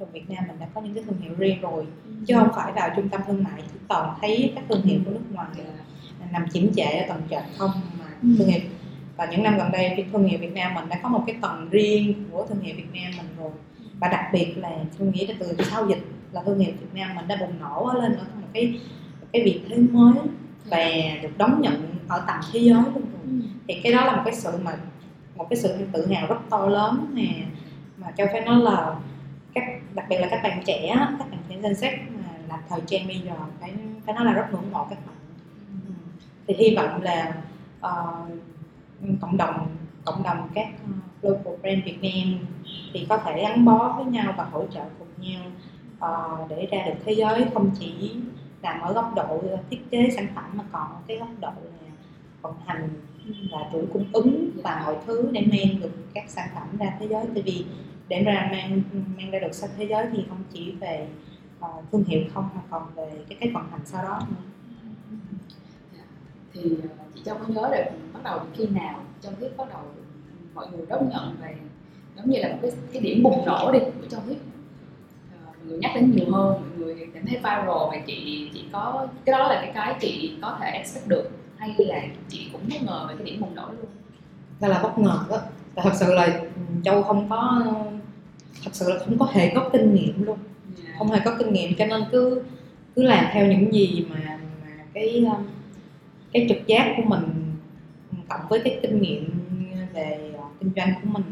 ở 0.00 0.06
Việt 0.12 0.30
Nam 0.30 0.44
mình 0.48 0.56
đã 0.60 0.66
có 0.74 0.80
những 0.80 0.94
cái 0.94 1.04
thương 1.06 1.20
hiệu 1.20 1.32
riêng 1.38 1.60
rồi 1.60 1.86
ừ. 2.04 2.12
chứ 2.26 2.34
không 2.38 2.48
phải 2.54 2.72
vào 2.72 2.90
trung 2.96 3.08
tâm 3.08 3.20
thương 3.26 3.44
mại 3.44 3.62
chỉ 3.72 3.78
toàn 3.88 4.14
thấy 4.20 4.52
các 4.54 4.64
thương 4.68 4.82
hiệu 4.82 5.00
của 5.04 5.10
nước 5.10 5.32
ngoài 5.32 5.48
là 5.58 6.26
nằm 6.32 6.48
chiếm 6.52 6.74
trệ 6.74 6.82
ở 6.82 7.08
tầng 7.08 7.22
trệt 7.30 7.42
không 7.58 7.70
mà 7.98 8.04
ừ. 8.22 8.28
thương 8.38 8.48
hiệu 8.48 8.60
và 9.16 9.26
những 9.26 9.42
năm 9.42 9.58
gần 9.58 9.72
đây 9.72 9.92
thì 9.96 10.04
thương 10.12 10.24
hiệu 10.24 10.38
Việt 10.38 10.54
Nam 10.54 10.74
mình 10.74 10.88
đã 10.88 11.00
có 11.02 11.08
một 11.08 11.24
cái 11.26 11.36
tầng 11.40 11.68
riêng 11.70 12.24
của 12.30 12.46
thương 12.46 12.60
hiệu 12.60 12.74
Việt 12.76 12.88
Nam 12.94 13.12
mình 13.16 13.26
rồi 13.38 13.50
và 14.00 14.08
đặc 14.08 14.24
biệt 14.32 14.54
là 14.56 14.70
tôi 14.98 15.08
nghĩ 15.08 15.26
là 15.26 15.34
từ 15.38 15.56
sau 15.70 15.86
dịch 15.88 16.04
là 16.32 16.42
thương 16.46 16.58
hiệu 16.58 16.72
Việt 16.80 16.94
Nam 16.94 17.16
mình 17.16 17.28
đã 17.28 17.36
bùng 17.40 17.60
nổ 17.60 17.92
lên 18.02 18.16
ở 18.16 18.24
một 18.40 18.48
cái 18.52 18.80
cái 19.32 19.42
vị 19.44 19.62
thế 19.68 19.76
mới 19.76 20.14
và 20.64 20.78
được 21.22 21.38
đón 21.38 21.60
nhận 21.60 21.94
ở 22.08 22.24
tầm 22.26 22.40
thế 22.52 22.60
giới 22.60 22.82
luôn 22.82 22.94
rồi 22.94 23.22
ừ. 23.24 23.30
thì 23.68 23.80
cái 23.82 23.92
đó 23.92 24.04
là 24.04 24.16
một 24.16 24.22
cái 24.24 24.34
sự 24.34 24.50
mà 24.62 24.76
một 25.36 25.46
cái 25.50 25.56
sự 25.56 25.86
tự 25.92 26.06
hào 26.06 26.26
rất 26.26 26.36
to 26.50 26.66
lớn 26.66 27.10
nè 27.14 27.44
mà 27.96 28.10
cho 28.10 28.24
phải 28.32 28.40
nói 28.40 28.56
là 28.62 28.94
các 29.54 29.64
đặc 29.94 30.06
biệt 30.08 30.18
là 30.18 30.28
các 30.30 30.40
bạn 30.42 30.62
trẻ 30.66 30.94
các 31.18 31.30
bạn 31.30 31.40
trẻ 31.48 31.56
Gen 31.62 31.72
Z 31.72 31.96
mà 32.16 32.28
làm 32.48 32.60
thời 32.68 32.80
trang 32.86 33.06
bây 33.06 33.18
giờ 33.18 33.34
phải 33.60 33.72
phải 34.06 34.14
nói 34.14 34.24
là 34.24 34.32
rất 34.32 34.46
ngưỡng 34.52 34.72
mộ 34.72 34.86
các 34.90 34.98
bạn 35.06 35.16
ừ. 35.86 35.92
thì 36.46 36.54
hy 36.54 36.76
vọng 36.76 37.02
là 37.02 37.34
uh, 37.78 38.30
cộng 39.20 39.36
đồng 39.36 39.68
cộng 40.04 40.22
đồng 40.22 40.48
các 40.54 40.68
uh, 40.84 41.09
local 41.22 41.56
brand 41.62 41.84
Việt 41.84 41.98
Nam 42.02 42.46
thì 42.92 43.06
có 43.08 43.16
thể 43.16 43.42
gắn 43.42 43.64
bó 43.64 43.94
với 43.96 44.04
nhau 44.04 44.34
và 44.36 44.44
hỗ 44.44 44.66
trợ 44.66 44.80
cùng 44.98 45.08
nhau 45.18 45.42
uh, 45.98 46.50
để 46.50 46.68
ra 46.70 46.86
được 46.86 46.94
thế 47.04 47.12
giới. 47.12 47.44
Không 47.54 47.70
chỉ 47.78 48.12
làm 48.62 48.80
ở 48.80 48.92
góc 48.92 49.12
độ 49.16 49.42
thiết 49.70 49.90
kế 49.90 50.10
sản 50.16 50.26
phẩm 50.34 50.44
mà 50.54 50.64
còn 50.72 50.86
cái 51.06 51.16
góc 51.16 51.28
độ 51.40 51.48
là 51.48 51.90
vận 52.42 52.54
hành 52.66 52.88
và 53.52 53.58
chuỗi 53.72 53.86
cung 53.92 54.04
ứng 54.12 54.50
và 54.62 54.82
mọi 54.86 54.96
thứ 55.06 55.28
để 55.32 55.40
mang 55.40 55.80
được 55.80 55.90
các 56.14 56.24
sản 56.28 56.48
phẩm 56.54 56.68
ra 56.78 56.96
thế 57.00 57.08
giới. 57.08 57.24
Tại 57.34 57.42
vì 57.42 57.64
để 58.08 58.22
ra 58.22 58.48
mang 58.52 58.82
mang 59.16 59.30
ra 59.30 59.38
được 59.38 59.54
sang 59.54 59.70
thế 59.76 59.86
giới 59.86 60.06
thì 60.12 60.24
không 60.28 60.42
chỉ 60.52 60.72
về 60.80 61.06
uh, 61.64 61.84
thương 61.92 62.04
hiệu 62.04 62.20
không 62.34 62.48
mà 62.54 62.60
còn 62.70 62.82
về 62.94 63.10
cái 63.28 63.38
cách 63.40 63.50
vận 63.54 63.64
hành 63.70 63.80
sau 63.84 64.02
đó 64.02 64.20
nữa. 64.28 64.36
Thì 66.52 66.62
ờ, 66.82 67.04
chị 67.14 67.20
Châu 67.24 67.38
có 67.38 67.44
nhớ 67.48 67.70
được 67.76 67.96
bắt 68.12 68.20
đầu 68.24 68.40
khi 68.54 68.66
nào 68.66 69.00
trong 69.20 69.34
thiết 69.40 69.56
bắt 69.56 69.68
đầu 69.68 69.80
mọi 70.60 70.68
người 70.76 70.86
đón 70.88 71.08
nhận 71.08 71.36
về 71.42 71.54
giống 72.16 72.30
như 72.30 72.38
là 72.40 72.48
một 72.48 72.58
cái, 72.62 72.70
cái 72.92 73.02
điểm 73.02 73.22
bùng 73.22 73.46
nổ 73.46 73.72
đi 73.72 73.78
của 73.78 74.06
trong 74.10 74.26
thiết 74.28 74.36
mọi 75.46 75.54
người 75.66 75.78
nhắc 75.78 75.92
đến 75.94 76.12
nhiều 76.16 76.26
hơn 76.30 76.52
mọi 76.52 76.78
người 76.78 77.06
cảm 77.14 77.26
thấy 77.26 77.36
viral 77.36 77.66
và 77.66 77.96
chị 78.06 78.50
chị 78.54 78.64
có 78.72 79.06
cái 79.24 79.32
đó 79.32 79.48
là 79.48 79.60
cái 79.60 79.72
cái 79.74 79.94
chị 80.00 80.32
có 80.42 80.58
thể 80.60 80.70
expect 80.70 81.08
được 81.08 81.30
hay 81.56 81.74
là 81.78 82.02
chị 82.28 82.48
cũng 82.52 82.60
bất 82.70 82.82
ngờ 82.82 83.06
về 83.08 83.14
cái 83.18 83.24
điểm 83.24 83.40
bùng 83.40 83.54
nổ 83.54 83.66
luôn? 83.66 83.90
Đó 84.60 84.68
là 84.68 84.82
bất 84.82 84.98
ngờ 84.98 85.18
đó. 85.30 85.38
Thật 85.76 85.92
sự 85.94 86.14
là 86.14 86.24
ừ, 86.24 86.40
châu 86.84 87.02
không 87.02 87.28
có 87.30 87.62
thật 88.64 88.70
sự 88.72 88.90
là 88.92 88.98
không 89.04 89.18
có 89.18 89.28
hề 89.32 89.52
có 89.54 89.68
kinh 89.72 89.94
nghiệm 89.94 90.22
luôn. 90.22 90.38
Yeah. 90.84 90.98
không 90.98 91.10
hề 91.10 91.20
có 91.24 91.36
kinh 91.38 91.52
nghiệm 91.52 91.74
cho 91.74 91.86
nên 91.86 92.04
cứ 92.12 92.42
cứ 92.96 93.02
làm 93.02 93.24
theo 93.32 93.46
những 93.46 93.74
gì 93.74 94.06
mà 94.10 94.38
mà 94.62 94.84
cái 94.94 95.24
um, 95.24 95.46
cái 96.32 96.46
trực 96.48 96.66
giác 96.66 96.94
của 96.96 97.02
mình 97.06 97.22
cộng 98.28 98.40
với 98.48 98.60
cái 98.64 98.78
kinh 98.82 99.02
nghiệm 99.02 99.30
về 99.94 100.19
kinh 100.60 100.70
doanh 100.76 100.94
của 100.94 101.08
mình 101.12 101.22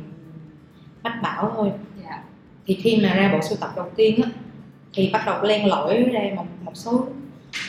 mách 1.02 1.22
bảo 1.22 1.52
thôi. 1.56 1.72
Yeah. 2.04 2.20
thì 2.66 2.74
khi 2.74 3.00
mà 3.02 3.14
ra 3.14 3.30
bộ 3.32 3.42
sưu 3.42 3.58
tập 3.60 3.70
đầu 3.76 3.90
tiên 3.96 4.22
á 4.22 4.30
thì 4.94 5.10
bắt 5.12 5.22
đầu 5.26 5.42
len 5.42 5.66
lỏi 5.66 6.04
ra 6.12 6.20
một 6.36 6.46
một 6.64 6.72
số 6.74 6.92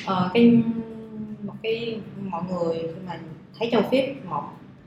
uh, 0.03 0.33
cái 0.33 0.61
một 1.43 1.53
cái 1.63 1.99
mọi 2.29 2.41
người 2.49 2.77
khi 2.77 3.01
mà 3.07 3.19
thấy 3.59 3.69
châu 3.71 3.81
Phép 3.91 4.15
một 4.29 4.43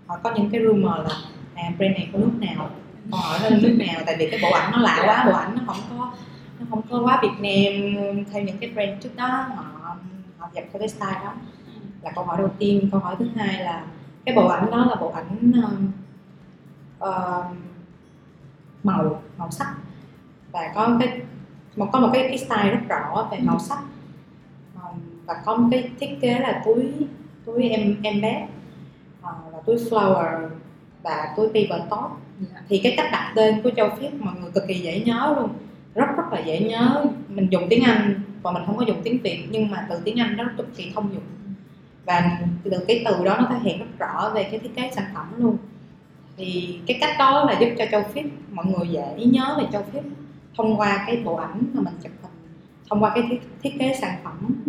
họ 0.06 0.18
có 0.22 0.34
những 0.36 0.50
cái 0.50 0.60
rumor 0.64 0.92
là 0.92 1.14
à 1.54 1.72
brand 1.78 1.92
này 1.92 2.08
có 2.12 2.18
nước 2.18 2.32
nào 2.38 2.70
họ 3.10 3.18
hỏi 3.18 3.50
là 3.50 3.58
nước 3.62 3.76
nào? 3.78 4.02
Tại 4.06 4.16
vì 4.18 4.30
cái 4.30 4.40
bộ 4.42 4.50
ảnh 4.50 4.72
nó 4.72 4.78
lạ 4.78 5.02
quá 5.06 5.24
bộ 5.26 5.32
ảnh 5.32 5.54
nó 5.54 5.62
không 5.66 5.76
có 5.90 6.12
nó 6.58 6.66
không 6.70 6.82
có 6.90 7.02
quá 7.04 7.20
Việt 7.22 7.28
Nam 7.40 8.24
theo 8.32 8.42
những 8.42 8.58
cái 8.58 8.70
brand 8.70 9.02
trước 9.02 9.16
đó 9.16 9.26
họ 9.26 9.96
họ 10.38 10.48
dập 10.54 10.64
theo 10.72 10.78
cái 10.78 10.88
style 10.88 11.20
đó. 11.24 11.32
Là 12.02 12.10
câu 12.14 12.24
hỏi 12.24 12.36
đầu 12.38 12.50
tiên. 12.58 12.88
Câu 12.92 13.00
hỏi 13.00 13.16
thứ 13.18 13.26
hai 13.36 13.64
là 13.64 13.84
cái 14.24 14.34
bộ 14.34 14.46
ảnh 14.46 14.70
đó 14.70 14.86
là 14.90 14.94
bộ 15.00 15.08
ảnh 15.08 15.52
uh, 15.58 15.72
màu 18.82 19.22
màu 19.38 19.50
sắc. 19.50 19.74
Và 20.52 20.72
có 20.74 20.96
cái 21.00 21.20
một 21.76 21.88
có 21.92 22.00
một 22.00 22.10
cái, 22.12 22.38
style 22.38 22.70
rất 22.70 22.80
rõ 22.88 23.28
về 23.30 23.38
màu 23.42 23.58
sắc. 23.58 23.78
Và 25.26 25.42
có 25.44 25.56
một 25.56 25.68
cái 25.70 25.90
thiết 26.00 26.18
kế 26.20 26.38
là 26.38 26.62
túi 26.64 26.92
túi 27.44 27.68
em 27.68 27.96
em 28.02 28.20
bé. 28.20 28.48
Uh, 29.20 29.52
là 29.52 29.58
túi 29.66 29.76
flower 29.76 30.48
và 31.02 31.34
túi 31.36 31.46
paper 31.46 31.90
top. 31.90 32.10
Yeah. 32.52 32.64
thì 32.68 32.80
cái 32.84 32.94
cách 32.96 33.08
đặt 33.12 33.32
tên 33.36 33.62
của 33.62 33.70
châu 33.76 33.90
Phiết 33.98 34.14
mọi 34.14 34.34
người 34.40 34.50
cực 34.50 34.64
kỳ 34.68 34.74
dễ 34.74 35.00
nhớ 35.00 35.34
luôn. 35.36 35.50
Rất 35.94 36.06
rất 36.16 36.32
là 36.32 36.40
dễ 36.40 36.60
nhớ. 36.60 37.04
Mình 37.28 37.48
dùng 37.50 37.66
tiếng 37.70 37.82
Anh 37.84 38.20
và 38.42 38.52
mình 38.52 38.62
không 38.66 38.76
có 38.76 38.84
dùng 38.84 39.00
tiếng 39.04 39.22
Việt 39.22 39.46
nhưng 39.50 39.70
mà 39.70 39.86
từ 39.90 40.00
tiếng 40.04 40.20
Anh 40.20 40.36
nó 40.36 40.44
cực 40.56 40.76
kỳ 40.76 40.92
thông 40.94 41.14
dụng. 41.14 41.22
Và 42.06 42.38
từ 42.64 42.84
cái 42.88 43.02
từ 43.06 43.24
đó 43.24 43.36
nó 43.38 43.46
thể 43.50 43.58
hiện 43.62 43.78
rất 43.78 43.98
rõ 43.98 44.30
về 44.34 44.44
cái 44.44 44.58
thiết 44.58 44.74
kế 44.76 44.90
sản 44.94 45.04
phẩm 45.14 45.26
luôn 45.36 45.56
thì 46.42 46.78
cái 46.86 46.98
cách 47.00 47.16
đó 47.18 47.44
là 47.44 47.60
giúp 47.60 47.68
cho 47.78 47.84
châu 47.90 48.02
Phiết 48.02 48.24
mọi 48.52 48.66
người 48.66 48.88
dễ 48.88 49.24
nhớ 49.24 49.54
về 49.58 49.64
châu 49.72 49.82
Phiết 49.92 50.02
thông 50.56 50.76
qua 50.76 51.04
cái 51.06 51.16
bộ 51.24 51.36
ảnh 51.36 51.60
mà 51.74 51.82
mình 51.82 51.94
chụp 52.02 52.12
hình 52.22 52.32
thông 52.90 53.02
qua 53.02 53.12
cái 53.14 53.24
thiết, 53.30 53.40
thiết 53.62 53.70
kế 53.78 53.94
sản 54.00 54.16
phẩm. 54.24 54.64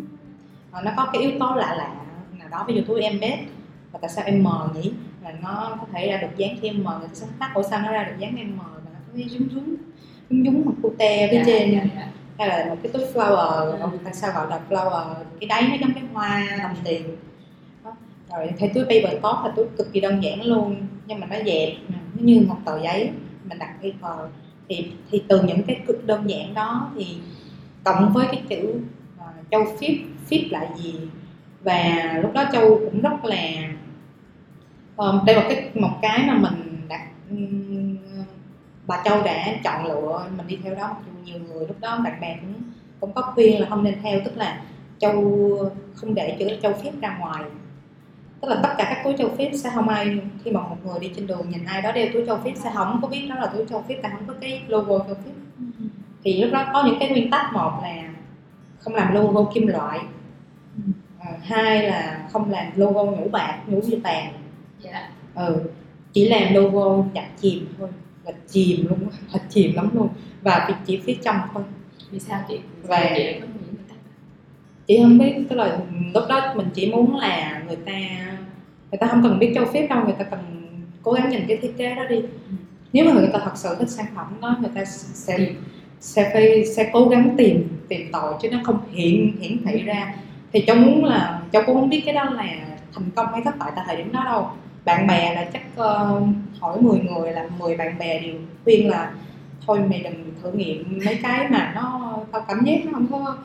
Nó 0.84 0.92
có 0.98 1.08
cái 1.14 1.22
yếu 1.22 1.32
tố 1.40 1.56
lạ 1.56 1.76
lạ 1.78 1.96
nào 2.40 2.50
đó 2.50 2.66
ví 2.68 2.76
dụ 2.76 2.82
túi 2.88 3.02
em 3.02 3.20
bé 3.20 3.46
và 3.92 4.00
tại 4.02 4.10
sao 4.10 4.26
em 4.26 4.44
mờ 4.44 4.70
nhỉ? 4.76 4.92
Là 5.24 5.34
nó 5.42 5.78
có 5.82 5.88
thể 5.94 6.08
ra 6.08 6.18
được 6.18 6.38
dáng 6.38 6.58
khi 6.62 6.68
em 6.68 6.84
mờ 6.84 6.98
người 7.00 7.08
ta 7.08 7.14
sẽ 7.14 7.28
thắc 7.40 7.54
ủa 7.56 7.64
sao 7.64 7.82
nó 7.82 7.92
ra 7.92 8.04
được 8.04 8.16
dáng 8.20 8.36
em 8.38 8.58
mờ 8.58 8.64
mà 8.86 8.92
nó 8.94 9.00
có 9.08 9.14
cái 9.16 9.30
dúng 9.30 9.50
dúng 9.52 9.76
dúng 10.30 10.46
dúng 10.46 10.66
một 10.66 10.74
cute 10.82 11.28
phía 11.32 11.44
trên. 11.46 11.72
yeah, 11.72 11.96
yeah. 11.96 12.10
hay 12.38 12.48
là 12.48 12.66
một 12.70 12.76
cái 12.84 12.92
túi 12.92 13.04
flower 13.14 13.78
tại 14.04 14.14
sao 14.14 14.32
gọi 14.34 14.48
là 14.50 14.60
flower 14.70 15.14
cái 15.40 15.48
đáy 15.48 15.68
nó 15.70 15.76
giống 15.82 15.94
cái 15.94 16.04
hoa 16.14 16.44
đồng 16.64 16.76
tiền 16.84 17.16
rồi 18.30 18.52
thấy 18.60 18.72
túi 18.74 18.84
paper 18.84 19.14
top 19.14 19.46
là 19.46 19.54
túi 19.56 19.66
cực 19.78 19.94
kỳ 19.94 20.00
đơn 20.00 20.24
giản 20.24 20.46
luôn 20.46 20.76
nhưng 21.06 21.20
mà 21.20 21.28
nó 21.28 21.36
dẹp 21.46 21.74
nó 21.90 21.98
như 22.14 22.46
một 22.48 22.58
tờ 22.66 22.82
giấy 22.84 23.12
mình 23.50 23.60
đặt 23.60 23.74
paper. 23.76 24.32
Thì 24.70 24.92
thì 25.12 25.24
từ 25.28 25.42
những 25.42 25.64
cái 25.64 25.82
cực 25.88 26.06
đơn 26.06 26.30
giản 26.30 26.54
đó 26.54 26.92
thì 26.98 27.18
cộng 27.84 28.14
với 28.14 28.28
cái 28.32 28.42
chữ 28.50 28.70
uh, 28.70 29.20
ờ, 29.20 29.26
châu 29.52 29.66
phíp 29.80 29.98
phíp 30.28 30.52
là 30.52 30.70
gì? 30.78 31.00
Và 31.62 32.14
lúc 32.22 32.34
đó 32.34 32.44
châu 32.54 32.80
cũng 32.86 33.02
rất 33.02 33.26
là 33.26 33.38
um, 34.98 35.26
đây 35.26 35.36
là 35.36 35.46
cái 35.50 35.70
một 35.74 36.00
cái 36.02 36.24
mà 36.28 36.38
mình 36.38 36.82
đặt 36.90 37.08
um, 37.30 37.98
bà 38.88 39.02
châu 39.06 39.24
đã 39.24 39.56
chọn 39.64 39.86
lựa 39.86 40.26
mình 40.38 40.48
đi 40.48 40.60
theo 40.64 40.76
đó 40.76 40.88
mặc 40.88 40.98
dù 41.06 41.12
nhiều 41.26 41.40
người 41.48 41.68
lúc 41.68 41.80
đó 41.80 42.00
bạn 42.04 42.22
bè 42.22 42.38
cũng 42.42 42.54
cũng 43.00 43.14
có 43.14 43.22
khuyên 43.22 43.62
là 43.62 43.70
không 43.70 43.84
nên 43.84 44.02
theo 44.04 44.20
tức 44.26 44.38
là 44.38 44.62
châu 45.00 45.22
không 45.96 46.16
để 46.16 46.36
chữ 46.40 46.48
châu 46.62 46.74
phép 46.74 46.92
ra 47.02 47.18
ngoài 47.20 47.44
tức 48.44 48.50
là 48.50 48.60
tất 48.64 48.70
cả 48.78 48.86
các 48.90 49.02
túi 49.04 49.14
châu 49.18 49.30
phép 49.38 49.52
sẽ 49.54 49.72
không 49.76 49.90
ai 49.90 50.20
khi 50.44 50.52
mà 50.52 50.62
một 50.62 50.76
người 50.86 51.00
đi 51.00 51.12
trên 51.16 51.28
đường 51.28 51.50
nhìn 51.50 51.66
ai 51.66 51.82
đó 51.82 51.92
đeo 51.92 52.08
túi 52.14 52.24
châu 52.26 52.38
phép 52.38 52.54
sẽ 52.64 52.72
không 52.74 53.00
có 53.02 53.08
biết 53.08 53.28
đó 53.30 53.36
là 53.36 53.48
túi 53.48 53.66
châu 53.70 53.84
phép 53.88 54.00
tại 54.04 54.12
không 54.12 54.28
có 54.28 54.34
cái 54.42 54.62
logo 54.68 55.00
châu 55.00 55.16
phép 55.16 55.32
thì 56.24 56.44
lúc 56.44 56.54
đó 56.54 56.66
có 56.74 56.84
những 56.86 57.00
cái 57.00 57.10
nguyên 57.10 57.30
tắc 57.30 57.54
một 57.54 57.72
là 57.84 58.04
không 58.80 58.96
làm 58.96 59.14
logo 59.14 59.52
kim 59.54 59.68
loại 59.68 60.00
à, 61.20 61.32
hai 61.42 61.84
là 61.84 62.28
không 62.32 62.52
làm 62.52 62.66
logo 62.76 63.04
nhũ 63.04 63.30
bạc 63.30 63.60
nhũ 63.68 63.82
như 63.82 64.00
tàn. 64.04 64.34
Dạ. 64.82 65.10
ừ 65.36 65.64
chỉ 66.14 66.30
làm 66.30 66.54
logo 66.54 67.06
chặt 67.14 67.28
chìm 67.42 67.68
thôi 67.80 67.90
là 68.26 68.32
chìm 68.48 68.86
luôn 68.90 69.00
là 69.34 69.40
chìm 69.50 69.76
lắm 69.76 69.90
luôn. 69.94 70.08
Và 70.42 70.80
chỉ 70.86 71.02
phía 71.06 71.16
trong 71.24 71.38
thôi. 71.54 71.64
Vì 72.12 72.20
sao 72.20 72.46
chị 72.48 72.60
và 72.84 73.14
chị 73.16 73.36
chị 74.88 75.00
không 75.04 75.18
biết 75.18 75.34
tức 75.50 75.56
là 75.56 75.78
lúc 76.14 76.24
đó 76.30 76.54
mình 76.56 76.68
chỉ 76.74 76.92
muốn 76.92 77.18
là 77.18 77.62
người 77.68 77.78
ta 77.86 77.92
người 78.92 78.98
ta 79.00 79.08
không 79.08 79.24
cần 79.24 79.40
biết 79.40 79.52
châu 79.56 79.66
phép 79.66 79.88
đâu 79.90 80.04
người 80.06 80.16
ta 80.20 80.24
cần 80.24 80.40
cố 81.04 81.12
gắng 81.12 81.30
nhìn 81.30 81.46
cái 81.48 81.58
thiết 81.58 81.78
kế 81.78 81.96
đó 81.96 82.04
đi. 82.10 82.22
Nếu 82.94 83.06
mà 83.06 83.12
người 83.12 83.30
ta 83.34 83.40
thật 83.44 83.52
sự 83.56 83.76
thích 83.80 83.90
sản 83.90 84.06
phẩm 84.16 84.38
đó 84.42 84.58
người 84.62 84.72
ta 84.76 84.86
sẽ 84.86 85.38
sẽ 86.00 86.30
phải 86.34 86.66
sẽ 86.66 86.90
cố 86.94 87.08
gắng 87.08 87.36
tìm 87.38 87.68
tìm 87.88 88.12
tòi 88.12 88.34
chứ 88.42 88.50
nó 88.52 88.58
không 88.64 88.80
hiện 88.92 89.38
hiển 89.40 89.58
thị 89.66 89.82
ra. 89.82 90.16
Thì 90.54 90.62
cháu 90.68 90.76
muốn 90.76 91.06
là 91.06 91.42
cháu 91.52 91.64
cũng 91.66 91.76
không 91.76 91.90
biết 91.90 92.02
cái 92.06 92.14
đó 92.14 92.24
là 92.24 92.44
thành 92.94 93.10
công 93.16 93.28
hay 93.32 93.42
thất 93.46 93.58
bại 93.60 93.72
tại 93.76 93.86
thời 93.88 93.98
điểm 93.98 94.12
đó 94.12 94.22
đâu. 94.26 94.48
Bạn 94.86 95.08
bè 95.08 95.34
là 95.36 95.50
chắc 95.54 95.62
uh, 95.74 96.24
hỏi 96.60 96.82
10 96.82 97.00
người 97.00 97.32
là 97.32 97.48
10 97.60 97.78
bạn 97.78 97.98
bè 98.00 98.20
đều 98.20 98.36
khuyên 98.64 98.90
là 98.90 99.12
thôi 99.68 99.80
mày 99.90 100.00
đừng 100.00 100.34
thử 100.44 100.52
nghiệm 100.52 101.00
mấy 101.06 101.20
cái 101.24 101.50
mà 101.50 101.72
nó 101.76 102.18
tao 102.32 102.46
cảm 102.48 102.66
giác 102.66 102.86
nó 102.86 102.92
không 102.94 103.08
có 103.12 103.38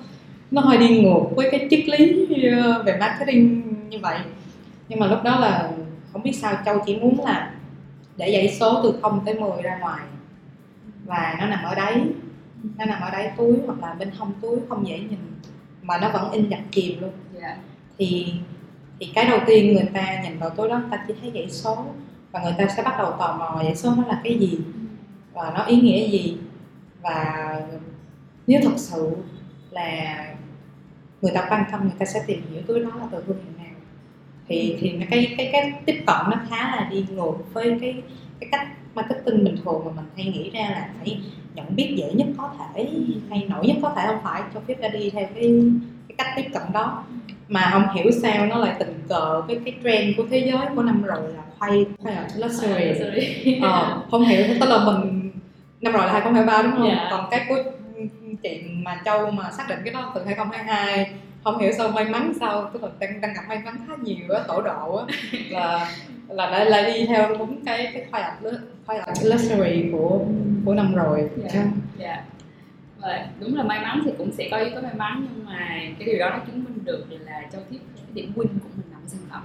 nó 0.51 0.61
hơi 0.61 0.79
đi 0.79 1.03
ngược 1.03 1.37
với 1.37 1.49
cái 1.51 1.67
triết 1.71 1.89
lý 1.89 2.27
ờ, 2.51 2.83
về 2.83 2.97
marketing 3.01 3.63
như 3.91 3.99
vậy 3.99 4.19
nhưng 4.89 5.01
mà 5.01 5.07
lúc 5.07 5.23
đó 5.23 5.39
là 5.39 5.71
không 6.13 6.23
biết 6.23 6.33
sao 6.33 6.55
châu 6.65 6.79
chỉ 6.87 6.97
muốn 6.97 7.25
là 7.25 7.55
để 8.17 8.33
dãy 8.33 8.57
số 8.61 8.81
từ 8.83 8.99
0 9.03 9.21
tới 9.27 9.35
10 9.35 9.63
ra 9.63 9.79
ngoài 9.79 10.01
và 11.05 11.37
nó 11.41 11.47
nằm 11.47 11.65
ở 11.65 11.75
đấy 11.75 12.03
nó 12.79 12.85
nằm 12.85 13.01
ở 13.01 13.11
đáy 13.11 13.33
túi 13.37 13.57
hoặc 13.67 13.83
là 13.83 13.95
bên 13.95 14.11
hông 14.19 14.33
túi 14.43 14.57
không 14.69 14.89
dễ 14.89 14.99
nhìn 14.99 15.19
mà 15.83 15.99
nó 15.99 16.11
vẫn 16.11 16.33
in 16.33 16.49
dập 16.49 16.61
chìm 16.71 17.01
luôn 17.01 17.11
yeah. 17.41 17.43
Dạ. 17.43 17.57
thì 17.99 18.33
thì 19.01 19.13
cái 19.15 19.25
đầu 19.25 19.39
tiên 19.47 19.75
người 19.75 19.89
ta 19.95 20.23
nhìn 20.23 20.39
vào 20.39 20.51
túi 20.51 20.69
đó 20.69 20.79
người 20.79 20.89
ta 20.91 21.05
chỉ 21.09 21.15
thấy 21.21 21.31
dãy 21.35 21.51
số 21.51 21.85
và 22.33 22.43
người 22.43 22.55
ta 22.59 22.75
sẽ 22.77 22.83
bắt 22.83 22.95
đầu 22.99 23.13
tò 23.19 23.37
mò 23.39 23.61
dãy 23.63 23.77
số 23.77 23.95
nó 23.97 24.05
là 24.07 24.21
cái 24.25 24.39
gì 24.39 24.59
và 25.33 25.53
nó 25.55 25.65
ý 25.65 25.77
nghĩa 25.77 26.09
gì 26.09 26.37
và 27.03 27.61
nếu 28.47 28.61
thật 28.65 28.75
sự 28.77 29.17
là 29.71 30.17
người 31.23 31.33
ta 31.35 31.47
quan 31.51 31.65
tâm 31.73 31.81
người 31.83 31.97
ta 31.99 32.07
sẽ 32.07 32.25
tìm 32.27 32.43
hiểu 32.53 32.63
túi 32.67 32.81
đó 32.81 32.91
là 32.99 33.07
từ 33.13 33.23
thương 33.27 33.37
hiệu 33.37 33.65
nào 33.65 33.75
thì 34.49 34.77
thì 34.81 35.01
cái 35.11 35.35
cái 35.39 35.49
cái 35.53 35.73
tiếp 35.87 36.03
cận 36.07 36.17
nó 36.31 36.37
khá 36.51 36.57
là 36.57 36.89
đi 36.91 37.05
ngược 37.11 37.35
với 37.53 37.79
cái 37.81 38.03
cái 38.41 38.49
cách 38.53 38.69
marketing 38.95 39.45
bình 39.45 39.57
thường 39.65 39.83
mà 39.85 39.93
mình 39.97 40.05
hay 40.17 40.27
nghĩ 40.27 40.51
ra 40.51 40.61
là 40.61 40.89
phải 40.99 41.21
nhận 41.55 41.77
biết 41.77 41.95
dễ 41.97 42.13
nhất 42.13 42.27
có 42.37 42.51
thể 42.59 42.89
hay 43.31 43.47
nổi 43.49 43.67
nhất 43.67 43.77
có 43.83 43.93
thể 43.97 44.03
không 44.07 44.19
phải 44.25 44.43
cho 44.55 44.61
phép 44.69 44.75
ra 44.81 44.89
đi 44.89 45.11
theo 45.11 45.27
cái 45.35 45.63
cái 46.09 46.15
cách 46.19 46.33
tiếp 46.37 46.51
cận 46.53 46.63
đó 46.73 47.05
mà 47.49 47.71
không 47.73 47.95
hiểu 47.95 48.13
sao 48.23 48.47
nó 48.47 48.59
lại 48.59 48.77
tình 48.79 49.03
cờ 49.09 49.43
với 49.43 49.61
cái 49.65 49.75
trend 49.85 50.17
của 50.17 50.25
thế 50.31 50.39
giới 50.39 50.67
của 50.75 50.83
năm 50.83 51.03
rồi 51.03 51.23
là 51.37 51.43
khoay 51.59 51.87
hay 52.05 52.15
là 52.15 52.29
luxury 52.37 53.59
ờ, 53.63 54.03
không 54.11 54.25
hiểu 54.25 54.47
tức 54.61 54.69
là 54.69 54.85
mình 54.85 55.31
năm 55.81 55.93
rồi 55.93 56.07
là 56.07 56.13
2023 56.13 56.63
đúng 56.63 56.73
không? 56.73 56.87
Yeah. 56.87 56.99
Dạ. 56.99 57.09
Còn 57.11 57.27
cái 57.31 57.47
của 57.49 57.63
chị 58.43 58.63
mà 58.83 59.01
Châu 59.05 59.31
mà 59.31 59.51
xác 59.51 59.69
định 59.69 59.79
cái 59.85 59.95
đó 59.95 60.13
từ 60.15 60.25
2022 60.25 61.11
không 61.45 61.59
hiểu 61.59 61.73
sao 61.79 61.89
may 61.89 62.05
mắn 62.05 62.33
sao 62.41 62.71
tức 62.73 62.83
là 62.83 62.89
đang 62.99 63.21
đang 63.21 63.35
gặp 63.35 63.43
may 63.49 63.59
mắn 63.65 63.77
khá 63.89 63.95
nhiều 64.03 64.35
á 64.35 64.43
tổ 64.49 64.63
độ 64.63 64.97
á. 64.97 65.05
Là 65.51 65.91
là 66.29 66.51
lại 66.51 66.71
lại 66.71 66.93
đi 66.93 67.07
theo 67.07 67.37
đúng 67.39 67.65
cái 67.65 67.91
cái 67.93 68.07
khoai 68.11 68.23
ẩm 68.23 68.37
khoai 68.87 68.99
ẩm 68.99 69.15
luxury 69.23 69.85
của 69.93 70.21
của 70.65 70.75
năm 70.75 70.95
rồi. 70.95 71.31
Dạ 71.37 71.49
yeah. 71.53 71.69
yeah. 71.99 72.25
Và 73.01 73.27
đúng 73.41 73.57
là 73.57 73.63
may 73.63 73.81
mắn 73.81 74.01
thì 74.05 74.11
cũng 74.19 74.33
sẽ 74.33 74.49
có 74.51 74.57
yếu 74.57 74.71
tố 74.75 74.81
may 74.81 74.95
mắn 74.95 75.27
nhưng 75.35 75.47
mà 75.47 75.81
cái 75.99 76.07
điều 76.07 76.19
đó 76.19 76.31
nó 76.31 76.39
chứng 76.47 76.65
minh 76.65 76.85
được 76.85 77.07
là 77.11 77.43
cho 77.53 77.59
thiết 77.71 77.79
cái 77.97 78.05
điểm 78.13 78.33
win 78.37 78.47
của 78.47 78.69
mình 78.77 78.87
nằm 78.91 79.01
sản 79.07 79.21
phẩm 79.31 79.43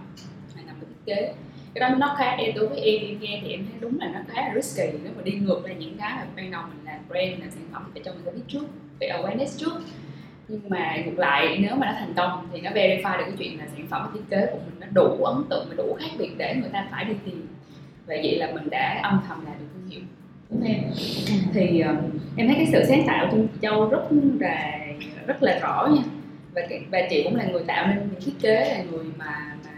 hay 0.55 0.63
nằm 0.65 0.75
ở 0.75 0.85
thiết 0.89 1.05
kế. 1.05 1.33
Cái 1.73 1.89
đó 1.89 1.95
nó 1.95 2.15
khá 2.17 2.29
em 2.29 2.55
đối 2.55 2.67
với 2.67 2.79
em 2.79 3.01
em 3.01 3.19
nghe 3.19 3.41
thì 3.43 3.51
em 3.51 3.65
thấy 3.65 3.75
đúng 3.79 3.99
là 3.99 4.07
nó 4.07 4.19
khá 4.27 4.41
là 4.41 4.53
risky. 4.55 4.99
Nếu 5.03 5.11
mà 5.15 5.23
đi 5.23 5.31
ngược 5.31 5.65
lại 5.65 5.75
những 5.79 5.97
cái 5.97 6.11
mà 6.15 6.25
ban 6.35 6.51
đầu 6.51 6.61
mình 6.69 6.85
làm 6.85 6.99
brand 7.09 7.39
làm 7.39 7.51
sản 7.51 7.63
phẩm 7.73 7.89
phải 7.93 8.01
cho 8.05 8.13
người 8.13 8.21
ta 8.25 8.31
biết 8.31 8.43
trước 8.47 8.65
về 8.99 9.07
awareness 9.07 9.57
trước. 9.57 9.81
Nhưng 10.47 10.69
mà 10.69 10.97
ngược 11.05 11.19
lại 11.19 11.57
nếu 11.61 11.75
mà 11.75 11.87
nó 11.87 11.93
thành 11.99 12.13
công 12.15 12.47
thì 12.53 12.61
nó 12.61 12.71
verify 12.71 13.17
được 13.17 13.23
cái 13.25 13.33
chuyện 13.37 13.59
là 13.59 13.65
sản 13.75 13.87
phẩm 13.89 14.11
thiết 14.13 14.21
kế 14.29 14.45
của 14.51 14.57
mình 14.65 14.79
nó 14.79 14.87
đủ 14.93 15.23
ấn 15.23 15.43
tượng 15.49 15.65
và 15.69 15.75
đủ 15.77 15.97
khác 15.99 16.09
biệt 16.17 16.31
để 16.37 16.55
người 16.61 16.69
ta 16.73 16.87
phải 16.91 17.05
đi 17.05 17.13
tìm. 17.25 17.47
Và 18.05 18.15
vậy 18.23 18.37
là 18.37 18.51
mình 18.53 18.69
đã 18.69 18.99
âm 19.03 19.21
thầm 19.27 19.45
làm 19.45 19.53
được 19.59 19.65
thương 19.73 19.89
hiệu. 19.89 20.01
Đúng 20.49 20.61
không 20.61 20.69
em? 20.69 20.83
Thì 21.53 21.81
um, 21.81 21.97
em 22.35 22.47
thấy 22.47 22.55
cái 22.55 22.67
sự 22.71 22.83
sáng 22.87 23.03
tạo 23.07 23.27
trong 23.31 23.47
chị 23.47 23.59
Châu 23.61 23.89
rất 23.89 24.07
là 24.39 24.79
rất 25.27 25.43
là 25.43 25.59
rõ 25.61 25.87
nha. 25.95 26.03
Và 26.53 26.61
và 26.91 26.99
chị 27.09 27.23
cũng 27.23 27.35
là 27.35 27.43
người 27.43 27.63
tạo 27.67 27.87
nên 27.87 27.97
những 27.97 28.21
thiết 28.21 28.33
kế 28.41 28.75
là 28.77 28.83
người 28.91 29.05
mà 29.17 29.55
mà 29.65 29.71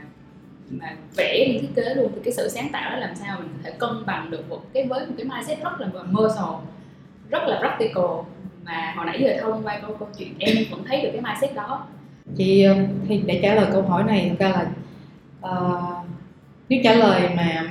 mà 0.69 0.95
vẽ 1.15 1.47
những 1.47 1.61
thiết 1.61 1.75
kế 1.75 1.93
luôn. 1.95 2.11
Thì 2.15 2.21
cái 2.23 2.33
sự 2.33 2.49
sáng 2.49 2.69
tạo 2.71 2.91
đó 2.91 2.97
làm 2.97 3.15
sao 3.15 3.37
mình 3.39 3.47
có 3.53 3.59
thể 3.63 3.71
cân 3.79 4.05
bằng 4.05 4.31
được 4.31 4.49
một 4.49 4.61
cái 4.73 4.87
với 4.87 5.05
một 5.07 5.13
cái 5.17 5.25
mindset 5.25 5.63
rất 5.63 5.79
là 5.79 5.87
commercial 5.93 6.55
rất 7.29 7.43
là 7.47 7.59
practical 7.59 8.05
mà 8.65 8.93
hồi 8.95 9.05
nãy 9.05 9.17
giờ 9.21 9.37
thông 9.41 9.63
qua 9.63 9.79
câu 9.81 9.95
câu 9.99 10.07
chuyện 10.17 10.33
em 10.39 10.55
vẫn 10.71 10.83
thấy 10.87 11.01
được 11.01 11.09
cái 11.13 11.21
mindset 11.21 11.55
đó. 11.55 11.83
Chị 12.37 12.63
ờ, 12.63 12.75
thì 13.07 13.21
để 13.25 13.39
trả 13.43 13.55
lời 13.55 13.65
câu 13.71 13.81
hỏi 13.81 14.03
này 14.03 14.29
thực 14.29 14.39
ra 14.39 14.49
là 14.49 14.65
uh, 15.51 16.07
nếu 16.69 16.79
trả 16.83 16.93
lời 16.93 17.29
mà 17.37 17.63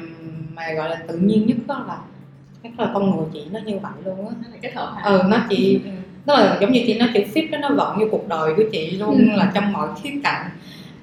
mà 0.54 0.72
gọi 0.76 0.88
là 0.90 0.96
tự 1.08 1.18
nhiên 1.18 1.46
nhất 1.46 1.56
đó 1.66 1.84
là 1.88 1.98
chắc 2.62 2.80
là 2.80 2.90
con 2.94 3.10
người 3.10 3.26
chị 3.32 3.44
nó 3.52 3.60
như 3.60 3.78
vậy 3.78 3.92
luôn 4.04 4.28
á. 4.28 4.34
Nó 4.42 4.48
là 4.52 4.56
kết 4.62 4.74
hợp 4.74 4.92
hả? 4.96 5.02
Ừ 5.02 5.22
nó 5.28 5.38
chị 5.50 5.80
nó 6.26 6.34
là 6.34 6.58
giống 6.60 6.72
như 6.72 6.82
chị 6.86 6.98
nói 6.98 7.08
chữ 7.14 7.20
fit 7.34 7.50
đó 7.50 7.58
nó 7.58 7.68
vận 7.76 7.98
như 7.98 8.08
cuộc 8.10 8.28
đời 8.28 8.54
của 8.56 8.62
chị 8.72 8.90
luôn 8.90 9.18
Ừ. 9.18 9.36
là 9.36 9.52
trong 9.54 9.72
mọi 9.72 9.88
khía 10.02 10.12
cạnh. 10.24 10.50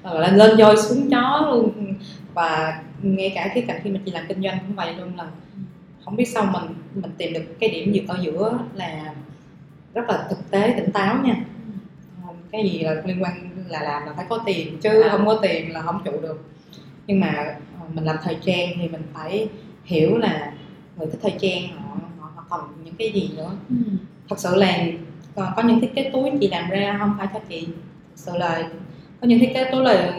Ờ, 0.02 0.18
là 0.20 0.32
lên 0.32 0.56
voi 0.58 0.76
xuống 0.76 1.10
chó 1.10 1.48
luôn. 1.50 1.94
Và 2.34 2.80
ngay 3.02 3.32
cả 3.34 3.50
khía 3.54 3.60
cạnh 3.60 3.80
khi 3.84 3.90
mà 3.90 4.00
chị 4.06 4.12
làm 4.12 4.24
kinh 4.28 4.42
doanh 4.42 4.58
cũng 4.66 4.76
vậy 4.76 4.94
luôn 4.94 5.12
là 5.16 5.24
không 6.04 6.16
biết 6.16 6.24
sao 6.24 6.44
mình 6.52 6.74
mình 6.94 7.10
tìm 7.18 7.32
được 7.32 7.44
cái 7.60 7.70
điểm 7.70 7.92
dược 7.94 8.08
ở 8.08 8.18
giữa 8.22 8.58
là 8.74 9.14
rất 9.94 10.08
là 10.08 10.26
thực 10.30 10.50
tế 10.50 10.74
tỉnh 10.76 10.90
táo 10.92 11.22
nha. 11.24 11.34
Cái 12.52 12.68
gì 12.70 12.78
là 12.78 12.94
liên 13.04 13.22
quan 13.22 13.32
là 13.68 13.82
làm 13.82 14.06
là 14.06 14.12
phải 14.16 14.26
có 14.28 14.38
tiền 14.46 14.78
chứ 14.82 15.00
À. 15.00 15.08
không 15.10 15.26
có 15.26 15.38
tiền 15.42 15.72
là 15.72 15.82
không 15.82 16.02
trụ 16.04 16.12
được. 16.22 16.44
Nhưng 17.06 17.20
mà 17.20 17.32
ờ, 17.80 17.86
mình 17.94 18.04
làm 18.04 18.16
thời 18.22 18.36
trang 18.44 18.68
thì 18.76 18.88
mình 18.88 19.02
phải 19.14 19.48
hiểu 19.84 20.16
là 20.18 20.52
người 20.96 21.06
thích 21.06 21.18
thời 21.22 21.34
trang 21.40 21.76
họ 21.78 21.96
họ, 22.20 22.30
họ 22.36 22.44
cần 22.50 22.60
những 22.84 22.94
cái 22.94 23.12
gì 23.12 23.30
nữa. 23.36 23.50
Ừ. 23.68 23.74
thật 24.28 24.38
sự 24.38 24.54
là 24.56 24.78
có, 25.34 25.52
có 25.56 25.62
những 25.62 25.80
thiết 25.80 25.94
kế 25.94 26.10
túi 26.12 26.30
chị 26.40 26.48
làm 26.48 26.70
ra 26.70 26.96
không 27.00 27.14
phải 27.18 27.26
cho 27.34 27.40
chị. 27.48 27.66
Thật 27.66 28.14
sự 28.16 28.32
là 28.38 28.68
có 29.20 29.26
những 29.26 29.38
thiết 29.38 29.50
kế 29.54 29.70
túi 29.72 29.82
là 29.84 30.12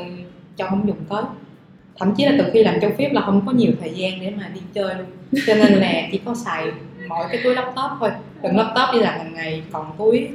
cho 0.58 0.68
không 0.70 0.88
dùng 0.88 0.98
tới. 1.10 1.24
Thậm 2.00 2.14
chí 2.18 2.26
là 2.26 2.36
từ 2.38 2.50
khi 2.54 2.64
làm 2.64 2.80
châu 2.82 2.92
phép 2.98 3.10
là 3.14 3.22
không 3.22 3.46
có 3.46 3.52
nhiều 3.52 3.72
thời 3.82 3.92
gian 3.96 4.22
để 4.22 4.34
mà 4.38 4.52
đi 4.54 4.62
chơi 4.74 4.96
luôn. 4.96 5.08
Cho 5.48 5.56
nên 5.56 5.74
là 5.74 5.94
chỉ 6.12 6.18
có 6.26 6.36
xài 6.36 6.68
mỗi 7.14 7.28
cái 7.32 7.42
túi 7.44 7.56
laptop 7.56 7.92
thôi. 8.00 8.12
Đừng 8.44 8.58
laptop 8.58 8.94
đi 8.94 9.00
làm 9.00 9.18
hàng 9.20 9.34
ngày 9.34 9.64
còn 9.72 9.92
túi 9.98 10.30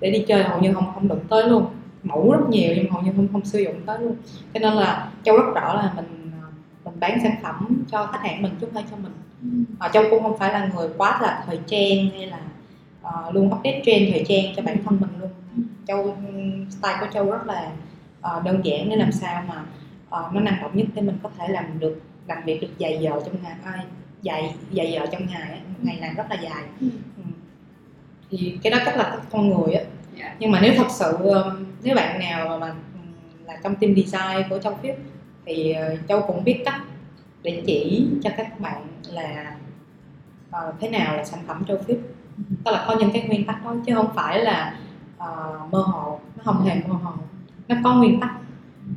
để 0.00 0.10
đi 0.10 0.24
chơi 0.28 0.42
hầu 0.42 0.60
như 0.60 0.74
không 0.74 0.92
không 0.94 1.08
đụng 1.08 1.24
tới 1.28 1.48
luôn. 1.48 1.66
Mẫu 2.02 2.32
rất 2.32 2.48
nhiều 2.48 2.72
nhưng 2.76 2.90
hầu 2.90 3.02
như 3.02 3.12
không 3.16 3.28
không 3.32 3.44
sử 3.44 3.58
dụng 3.58 3.80
tới 3.86 3.98
luôn. 3.98 4.16
Cho 4.54 4.60
nên 4.60 4.72
là 4.72 5.10
châu 5.22 5.36
rất 5.36 5.54
rõ 5.54 5.74
là 5.74 5.92
mình 5.96 6.30
à, 6.42 6.46
mình 6.84 7.00
bán 7.00 7.18
sản 7.22 7.34
phẩm 7.42 7.84
cho 7.90 8.06
khách 8.06 8.20
hàng 8.22 8.42
mình 8.42 8.52
chứ 8.60 8.66
không 8.66 8.74
phải 8.74 8.84
cho 8.90 8.96
mình. 8.96 9.12
À, 9.78 9.88
châu 9.88 10.04
cũng 10.10 10.22
không 10.22 10.38
phải 10.38 10.52
là 10.52 10.70
người 10.74 10.88
quá 10.96 11.18
là 11.22 11.42
thời 11.46 11.58
trang 11.66 12.10
hay 12.16 12.26
là 12.26 12.40
uh, 13.08 13.34
luôn 13.34 13.46
update 13.46 13.82
trend 13.84 14.12
thời 14.12 14.24
trang 14.28 14.54
cho 14.56 14.62
bản 14.62 14.76
thân 14.84 15.00
mình 15.00 15.10
luôn. 15.20 15.30
Châu 15.86 16.16
style 16.70 16.96
của 17.00 17.06
châu 17.12 17.30
rất 17.30 17.46
là 17.46 17.70
uh, 18.36 18.44
đơn 18.44 18.60
giản 18.64 18.90
để 18.90 18.96
làm 18.96 19.12
sao 19.12 19.42
mà 19.48 19.64
uh, 20.20 20.34
nó 20.34 20.40
năng 20.40 20.62
động 20.62 20.70
nhất 20.74 20.86
để 20.94 21.02
mình 21.02 21.18
có 21.22 21.30
thể 21.38 21.48
làm 21.48 21.78
được 21.78 22.02
làm 22.26 22.38
việc 22.44 22.60
được 22.60 22.78
dài 22.78 22.98
giờ 23.00 23.10
trong 23.24 23.34
ngày. 23.42 23.54
ai 23.64 23.84
dài 24.22 24.54
dài 24.70 24.92
giờ 24.92 25.06
trong 25.12 25.26
ngày 25.26 25.60
ngày 25.82 25.98
làm 26.00 26.14
rất 26.14 26.26
là 26.30 26.36
dài. 26.42 26.62
Ừ. 26.80 26.86
Ừ. 27.16 27.22
thì 28.30 28.58
cái 28.62 28.70
đó 28.70 28.78
chắc 28.84 28.96
là 28.96 29.04
các 29.04 29.20
con 29.30 29.48
người 29.48 29.74
á. 29.74 29.84
Dạ. 30.18 30.34
nhưng 30.38 30.50
mà 30.50 30.60
nếu 30.60 30.74
thật 30.76 30.86
sự 30.90 31.16
ừm, 31.18 31.66
nếu 31.82 31.96
bạn 31.96 32.18
nào 32.18 32.58
mà 32.58 32.74
là 33.46 33.56
trong 33.62 33.74
team 33.74 33.94
design 33.94 34.48
của 34.50 34.58
châu 34.58 34.74
Phip 34.82 34.94
thì 35.46 35.72
ờ, 35.72 35.96
châu 36.08 36.20
cũng 36.20 36.44
biết 36.44 36.62
cách 36.64 36.82
để 37.42 37.62
chỉ 37.66 38.06
cho 38.22 38.30
các 38.36 38.60
bạn 38.60 38.82
là 39.12 39.56
ờ, 40.50 40.72
thế 40.80 40.88
nào 40.88 41.16
là 41.16 41.24
sản 41.24 41.40
phẩm 41.46 41.64
châu 41.68 41.78
Phip 41.86 41.98
tức 42.64 42.72
là 42.72 42.84
có 42.88 42.96
những 43.00 43.10
cái 43.12 43.22
nguyên 43.22 43.44
tắc 43.44 43.64
đó 43.64 43.74
chứ 43.86 43.94
không 43.94 44.08
phải 44.14 44.38
là 44.38 44.74
ờ, 45.18 45.60
mơ 45.70 45.78
hồ 45.78 46.20
nó 46.36 46.42
không 46.44 46.64
hề 46.64 46.74
mơ 46.74 46.94
hồ. 46.94 47.12
Nó 47.68 47.76
có 47.84 47.94
nguyên 47.94 48.20
tắc. 48.20 48.30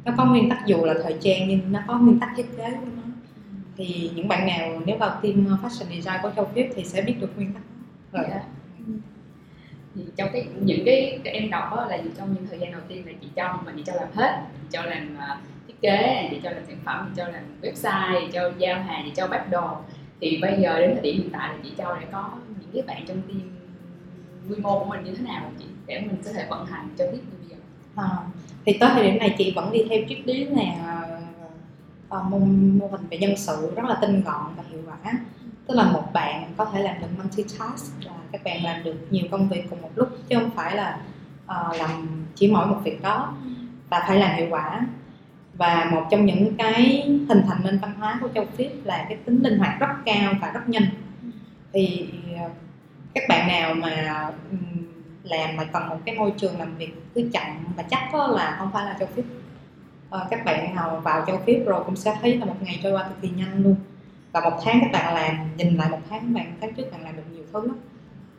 Nó 0.05 0.11
có 0.17 0.25
nguyên 0.25 0.49
tắc 0.49 0.65
dù 0.65 0.85
là 0.85 0.93
thời 1.03 1.15
trang 1.21 1.47
nhưng 1.47 1.71
nó 1.71 1.79
có 1.87 1.97
nguyên 1.97 2.19
tắc 2.19 2.29
thiết 2.35 2.57
kế 2.57 2.71
của 2.71 2.87
nó 2.95 3.01
thì 3.77 4.11
những 4.15 4.27
bạn 4.27 4.47
nào 4.47 4.81
nếu 4.85 4.97
vào 4.97 5.19
team 5.23 5.45
fashion 5.45 5.89
design 5.89 6.15
của 6.21 6.31
châu 6.35 6.49
Phip 6.55 6.65
thì 6.75 6.83
sẽ 6.83 7.01
biết 7.01 7.15
được 7.19 7.37
nguyên 7.37 7.53
tắc. 7.53 7.63
Rồi. 8.11 8.25
Dạ. 8.29 8.41
thì 9.95 10.01
trong 10.15 10.29
cái 10.33 10.47
những 10.59 10.83
cái, 10.85 11.19
cái 11.23 11.33
em 11.33 11.49
đọc 11.49 11.69
là 11.89 11.97
trong 12.17 12.33
những 12.33 12.47
thời 12.49 12.59
gian 12.59 12.71
đầu 12.71 12.81
tiên 12.87 13.05
là 13.05 13.11
chị 13.21 13.27
cho 13.35 13.59
mà 13.65 13.71
chị 13.75 13.83
cho 13.85 13.93
làm 13.93 14.07
hết 14.13 14.41
chị 14.61 14.67
cho 14.71 14.81
làm 14.81 15.17
ờ, 15.19 15.37
thiết 15.67 15.81
kế 15.81 16.27
chị 16.31 16.39
cho 16.43 16.49
làm 16.49 16.63
sản 16.67 16.77
phẩm 16.85 17.05
chị 17.15 17.21
cho 17.21 17.27
làm 17.27 17.43
website 17.61 18.21
chị 18.21 18.31
cho 18.33 18.51
giao 18.57 18.83
hàng 18.83 19.01
chị 19.05 19.11
cho 19.15 19.27
bắt 19.27 19.49
đồ. 19.51 19.77
Thì 20.21 20.37
bây 20.41 20.61
giờ 20.61 20.79
đến 20.79 20.91
thời 20.93 21.01
điểm 21.01 21.15
hiện 21.17 21.29
tại 21.31 21.49
là 21.49 21.57
chị 21.63 21.71
cho 21.77 21.95
đã 21.95 22.01
có 22.11 22.31
những 22.59 22.69
cái 22.73 22.81
bạn 22.87 23.05
trong 23.07 23.21
team 23.21 23.41
quy 24.49 24.55
mô 24.61 24.79
của 24.79 24.85
mình 24.85 25.03
như 25.03 25.15
thế 25.15 25.23
nào 25.23 25.51
chị? 25.59 25.65
Để 25.85 25.99
mình 25.99 26.17
có 26.25 26.31
thể 26.33 26.45
vận 26.49 26.65
hành 26.65 26.89
cho 26.97 27.05
biết 27.11 27.17
như 27.17 27.37
bây 27.39 27.49
giờ. 27.49 27.55
À, 27.95 28.09
thì 28.65 28.77
tới 28.79 28.89
thời 28.93 29.03
điểm 29.03 29.17
này 29.17 29.35
chị 29.37 29.53
vẫn 29.55 29.71
đi 29.71 29.79
theo 29.89 29.99
triết 30.09 30.27
lý 30.27 30.45
là 30.45 31.21
Ờ, 32.15 32.23
mô, 32.29 32.39
mô 32.79 32.87
hình 32.87 33.07
về 33.11 33.17
nhân 33.17 33.37
sự 33.37 33.73
rất 33.75 33.85
là 33.85 33.97
tinh 34.01 34.23
gọn 34.23 34.45
và 34.57 34.63
hiệu 34.69 34.81
quả. 34.87 35.11
Tức 35.67 35.73
là 35.75 35.83
một 35.83 36.13
bạn 36.13 36.53
có 36.57 36.65
thể 36.65 36.83
làm 36.83 36.95
được 37.01 37.07
multitask 37.17 38.05
là 38.05 38.11
các 38.31 38.43
bạn 38.43 38.63
làm 38.63 38.83
được 38.83 38.95
nhiều 39.09 39.25
công 39.31 39.49
việc 39.49 39.63
cùng 39.69 39.81
một 39.81 39.89
lúc 39.95 40.09
chứ 40.29 40.35
không 40.39 40.49
phải 40.55 40.75
là 40.75 40.99
uh, 41.45 41.79
làm 41.79 42.25
chỉ 42.35 42.51
mỗi 42.51 42.67
một 42.67 42.81
việc 42.83 43.01
đó 43.01 43.33
và 43.89 44.03
phải 44.07 44.19
làm 44.19 44.37
hiệu 44.37 44.47
quả. 44.49 44.81
Và 45.53 45.89
một 45.91 46.03
trong 46.11 46.25
những 46.25 46.55
cái 46.57 47.03
hình 47.29 47.41
thành 47.47 47.57
nên 47.63 47.79
văn 47.79 47.93
hóa 47.99 48.17
của 48.21 48.29
châu 48.35 48.45
Phi 48.57 48.69
là 48.83 49.05
cái 49.09 49.17
tính 49.25 49.39
linh 49.43 49.57
hoạt 49.57 49.79
rất 49.79 49.89
cao 50.05 50.33
và 50.41 50.51
rất 50.51 50.69
nhanh. 50.69 50.85
Thì 51.73 52.09
ờ, 52.39 52.49
các 53.13 53.23
bạn 53.29 53.47
nào 53.47 53.73
mà 53.73 54.29
làm 55.23 55.57
mà 55.57 55.63
cần 55.63 55.89
một 55.89 55.97
cái 56.05 56.15
môi 56.15 56.33
trường 56.37 56.59
làm 56.59 56.77
việc 56.77 56.93
cứ 57.15 57.29
chậm 57.33 57.43
và 57.75 57.83
chắc 57.83 58.15
là 58.15 58.55
không 58.59 58.71
phải 58.73 58.85
là 58.85 58.95
châu 58.99 59.07
Phi 59.15 59.21
các 60.29 60.45
bạn 60.45 60.75
nào 60.75 61.01
vào 61.03 61.23
châu 61.27 61.37
Phi 61.45 61.55
rồi 61.59 61.83
cũng 61.85 61.95
sẽ 61.95 62.17
thấy 62.21 62.37
là 62.37 62.45
một 62.45 62.55
ngày 62.61 62.79
trôi 62.83 62.91
qua 62.93 63.03
cực 63.03 63.21
kỳ 63.21 63.29
nhanh 63.29 63.63
luôn. 63.63 63.75
Và 64.31 64.39
một 64.39 64.57
tháng 64.63 64.79
các 64.81 64.89
bạn 64.93 65.15
làm 65.15 65.37
nhìn 65.57 65.75
lại 65.77 65.89
một 65.89 65.99
tháng 66.09 66.33
bạn 66.33 66.53
tháng 66.61 66.73
trước 66.73 66.91
bạn 66.91 67.03
làm 67.03 67.15
được 67.15 67.23
nhiều 67.33 67.43
thứ 67.53 67.67
lắm. 67.67 67.77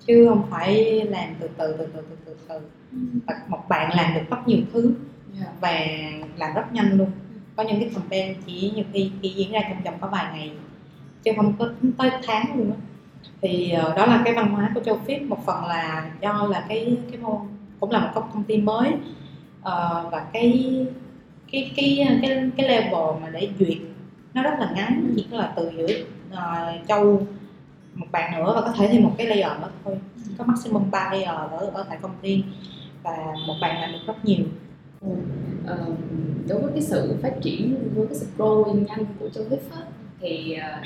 Chứ 0.06 0.26
không 0.28 0.42
phải 0.50 1.02
làm 1.10 1.28
từ 1.40 1.48
từ 1.56 1.74
từ 1.78 1.86
từ 1.94 2.00
từ 2.08 2.16
từ 2.26 2.36
từ 2.48 2.60
và 3.26 3.34
một 3.48 3.60
bạn 3.68 3.96
làm 3.96 4.14
được 4.14 4.20
rất 4.30 4.48
nhiều 4.48 4.58
thứ 4.72 4.92
Dạ. 5.40 5.46
và 5.60 5.78
làm 6.36 6.54
rất 6.54 6.72
nhanh 6.72 6.92
luôn. 6.98 7.10
Có 7.56 7.62
những 7.62 7.80
cái 7.80 7.90
campaign 7.94 8.34
chỉ 8.46 8.72
nhiều 8.74 8.84
khi 8.92 9.10
chỉ 9.22 9.28
diễn 9.28 9.52
ra 9.52 9.60
trong 9.68 9.82
vòng 9.84 9.94
có 10.00 10.06
vài 10.08 10.24
ngày 10.32 10.52
chứ 11.22 11.30
không 11.36 11.52
có 11.58 11.68
tới 11.98 12.10
tháng 12.26 12.56
luôn 12.58 12.70
á. 12.70 12.76
Thì 13.42 13.70
ờ, 13.70 13.94
đó 13.96 14.06
là 14.06 14.22
cái 14.24 14.34
văn 14.34 14.48
hóa 14.48 14.70
của 14.74 14.80
châu 14.80 14.98
Phi. 15.06 15.16
Một 15.18 15.46
phần 15.46 15.64
là 15.64 16.10
do 16.20 16.46
là 16.50 16.64
cái 16.68 16.96
cái 17.10 17.20
môn 17.20 17.36
cũng 17.80 17.90
là 17.90 17.98
một 18.00 18.08
công 18.14 18.30
công 18.32 18.44
ty 18.44 18.56
mới 18.56 18.92
Ờ, 19.62 20.08
và 20.12 20.26
cái 20.32 20.72
cái 21.56 21.72
cái 21.76 22.18
cái 22.22 22.50
cái 22.56 22.68
level 22.68 23.22
mà 23.22 23.30
để 23.32 23.48
duyệt 23.58 23.78
nó 24.34 24.42
rất 24.42 24.54
là 24.58 24.72
ngắn 24.74 25.14
chỉ 25.16 25.26
là 25.30 25.52
từ 25.56 25.70
giữa 25.76 25.86
ờ, 26.30 26.72
châu 26.88 27.26
một 27.94 28.06
bạn 28.12 28.32
nữa 28.36 28.52
và 28.54 28.60
có 28.60 28.72
thể 28.78 28.88
thêm 28.88 29.02
một 29.02 29.14
cái 29.18 29.26
layer 29.26 29.60
nữa 29.60 29.70
thôi. 29.84 29.98
Có 30.38 30.44
maximum 30.44 30.90
3 30.90 31.08
layer 31.12 31.28
ở 31.28 31.70
ở 31.74 31.84
tại 31.88 31.98
công 32.02 32.14
ty 32.22 32.44
và 33.02 33.16
một 33.46 33.54
bạn 33.60 33.80
làm 33.80 33.92
được 33.92 33.98
rất 34.06 34.24
nhiều. 34.24 34.44
Ờ, 35.66 35.86
đối 36.48 36.60
với 36.60 36.72
cái 36.72 36.82
sự 36.82 37.16
phát 37.22 37.34
triển 37.42 37.92
với 37.94 38.06
cái 38.06 38.14
sự 38.18 38.26
growing 38.38 38.84
nhanh 38.86 39.04
của 39.20 39.28
châu 39.28 39.44
Hip 39.50 39.60
á, 39.72 39.80
thì 40.20 40.54
ờ, 40.54 40.80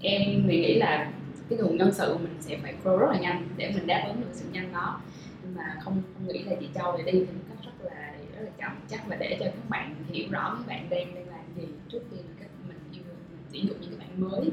em 0.00 0.22
thì 0.26 0.42
nghĩ 0.46 0.74
là 0.74 1.10
cái 1.48 1.58
nguồn 1.58 1.76
nhân 1.76 1.94
sự 1.94 2.18
mình 2.18 2.36
sẽ 2.40 2.56
phải 2.62 2.74
grow 2.84 2.96
rất 2.96 3.06
là 3.12 3.18
nhanh 3.18 3.48
để 3.56 3.70
mình 3.74 3.86
đáp 3.86 4.04
ứng 4.06 4.20
được 4.20 4.30
sự 4.32 4.44
nhanh 4.52 4.72
đó. 4.72 5.00
Nhưng 5.42 5.54
mà 5.54 5.76
không 5.80 6.02
không 6.14 6.28
nghĩ 6.28 6.42
là 6.42 6.56
chị 6.60 6.66
Châu 6.74 6.96
để 6.96 7.12
đi 7.12 7.18
theo 7.18 7.34
một 7.34 7.44
cách 7.48 7.58
rất 7.64 7.90
là 7.90 8.01
rất 8.42 8.48
là 8.48 8.66
chậm 8.66 8.76
chắc 8.90 9.10
là 9.10 9.16
để 9.20 9.36
cho 9.40 9.46
các 9.46 9.68
bạn 9.68 9.94
hiểu 10.10 10.26
rõ 10.30 10.56
các 10.58 10.66
bạn 10.66 10.86
đang 10.90 11.14
đang 11.14 11.28
làm 11.28 11.44
gì 11.56 11.62
trước 11.92 12.00
khi 12.10 12.16
mà 12.16 12.34
các 12.40 12.48
mình 12.68 12.78
yêu, 12.92 13.02
mình 13.30 13.38
tuyển 13.52 13.68
dụng 13.68 13.76
những 13.80 13.90
cái 13.90 14.08
bạn 14.08 14.30
mới. 14.30 14.50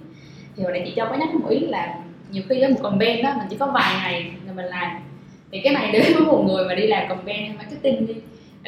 Thì 0.56 0.64
hồi 0.64 0.72
nãy 0.72 0.82
chị 0.86 0.94
Châu 0.96 1.08
có 1.10 1.16
nhắc 1.16 1.34
một 1.34 1.50
ý 1.50 1.60
là 1.60 2.00
nhiều 2.32 2.44
khi 2.50 2.62
ở 2.62 2.70
một 2.70 2.80
campaign 2.84 3.24
đó, 3.24 3.34
mình 3.38 3.48
chỉ 3.50 3.58
có 3.58 3.72
vài 3.74 3.96
ngày 3.96 4.32
là 4.46 4.54
mình 4.54 4.66
làm. 4.66 5.02
Thì 5.52 5.62
cái 5.64 5.74
này 5.74 5.92
đối 5.92 6.14
với 6.14 6.26
một 6.32 6.44
người 6.48 6.66
mà 6.68 6.76
đi 6.76 6.88
làm 6.88 7.10
campaign 7.10 7.40
hay 7.40 7.58
marketing 7.58 8.08
đi 8.08 8.14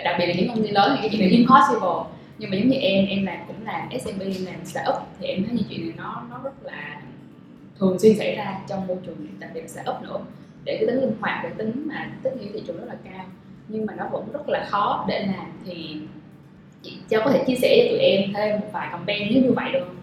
đặc 0.04 0.16
biệt 0.20 0.26
là 0.26 0.34
những 0.34 0.48
công 0.48 0.64
ty 0.64 0.70
lớn 0.70 0.92
thì 0.92 0.98
cái 1.02 1.10
chuyện 1.12 1.22
này 1.22 1.30
impossible. 1.30 2.04
Nhưng 2.38 2.50
mà 2.50 2.58
giống 2.58 2.70
như 2.70 2.78
em 2.78 3.06
em 3.06 3.26
làm 3.26 3.38
cũng 3.48 3.66
làm 3.66 3.90
SMB 4.02 4.22
làm 4.22 4.66
startup, 4.66 4.96
thì 5.20 5.28
em 5.28 5.44
thấy 5.44 5.58
như 5.58 5.64
chuyện 5.70 5.82
này 5.82 5.94
nó 5.98 6.24
nó 6.30 6.40
rất 6.44 6.64
là 6.64 7.02
thường 7.80 8.00
xuyên 8.00 8.18
xảy 8.18 8.36
ra 8.36 8.60
trong 8.68 8.88
môi 8.88 8.98
trường, 9.06 9.28
đặc 9.40 9.50
biệt 9.54 9.62
là 9.62 9.68
startup 9.68 10.02
nữa. 10.02 10.20
Để 10.64 10.78
cái 10.78 10.88
tính 10.88 11.02
linh 11.02 11.16
hoạt, 11.22 11.40
cái 11.44 11.52
tính 11.58 11.72
mà 11.86 12.10
tất 12.24 12.30
nghi 12.40 12.48
thị 12.54 12.64
trường 12.68 12.78
rất 12.78 12.86
là 12.88 12.96
cao 13.04 13.26
nhưng 13.68 13.86
mà 13.86 13.94
nó 13.98 14.08
vẫn 14.12 14.28
rất 14.34 14.50
là 14.50 14.66
khó 14.70 15.06
để 15.10 15.20
làm 15.20 15.46
thì 15.66 15.96
chị 16.84 16.98
Châu 17.10 17.22
có 17.26 17.32
thể 17.32 17.44
chia 17.48 17.56
sẻ 17.56 17.78
cho 17.84 17.90
tụi 17.92 18.00
em 18.00 18.34
thêm 18.36 18.60
một 18.60 18.68
vài 18.72 18.88
campaign 18.92 19.28
nếu 19.34 19.44
như 19.44 19.52
vậy 19.52 19.72
được 19.74 19.80
không? 19.86 19.96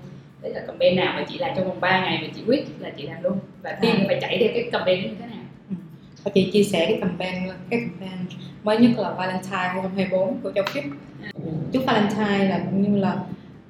đấy 0.42 0.52
là 0.54 0.60
campaign 0.66 0.96
nào 0.96 1.12
mà 1.16 1.24
chị 1.28 1.38
làm 1.38 1.50
trong 1.56 1.68
vòng 1.68 1.80
3 1.80 2.00
ngày 2.00 2.18
mà 2.22 2.28
chị 2.34 2.40
quyết 2.46 2.64
là 2.80 2.90
chị 2.96 3.02
làm 3.02 3.22
luôn 3.22 3.38
và 3.62 3.72
team 3.72 3.96
À. 3.96 4.04
phải 4.06 4.18
chạy 4.20 4.38
theo 4.40 4.48
cái 4.54 4.68
campaign 4.72 5.02
như 5.02 5.08
thế 5.20 5.26
nào 5.26 5.44
Và 6.24 6.30
chị 6.34 6.50
chia 6.52 6.62
sẻ 6.62 6.86
cái 6.88 6.98
campaign 7.00 7.34
cái 7.70 7.80
campaign 7.80 8.18
mới 8.64 8.78
nhất 8.78 8.90
là 8.98 9.10
Valentine 9.10 9.56
2024 9.56 10.38
của 10.42 10.52
Châu 10.54 10.64
Khiết. 10.64 10.84
Chúc 11.72 11.82
Valentine 11.86 12.48
là 12.48 12.60
cũng 12.70 12.82
như 12.92 12.98
là 13.00 13.16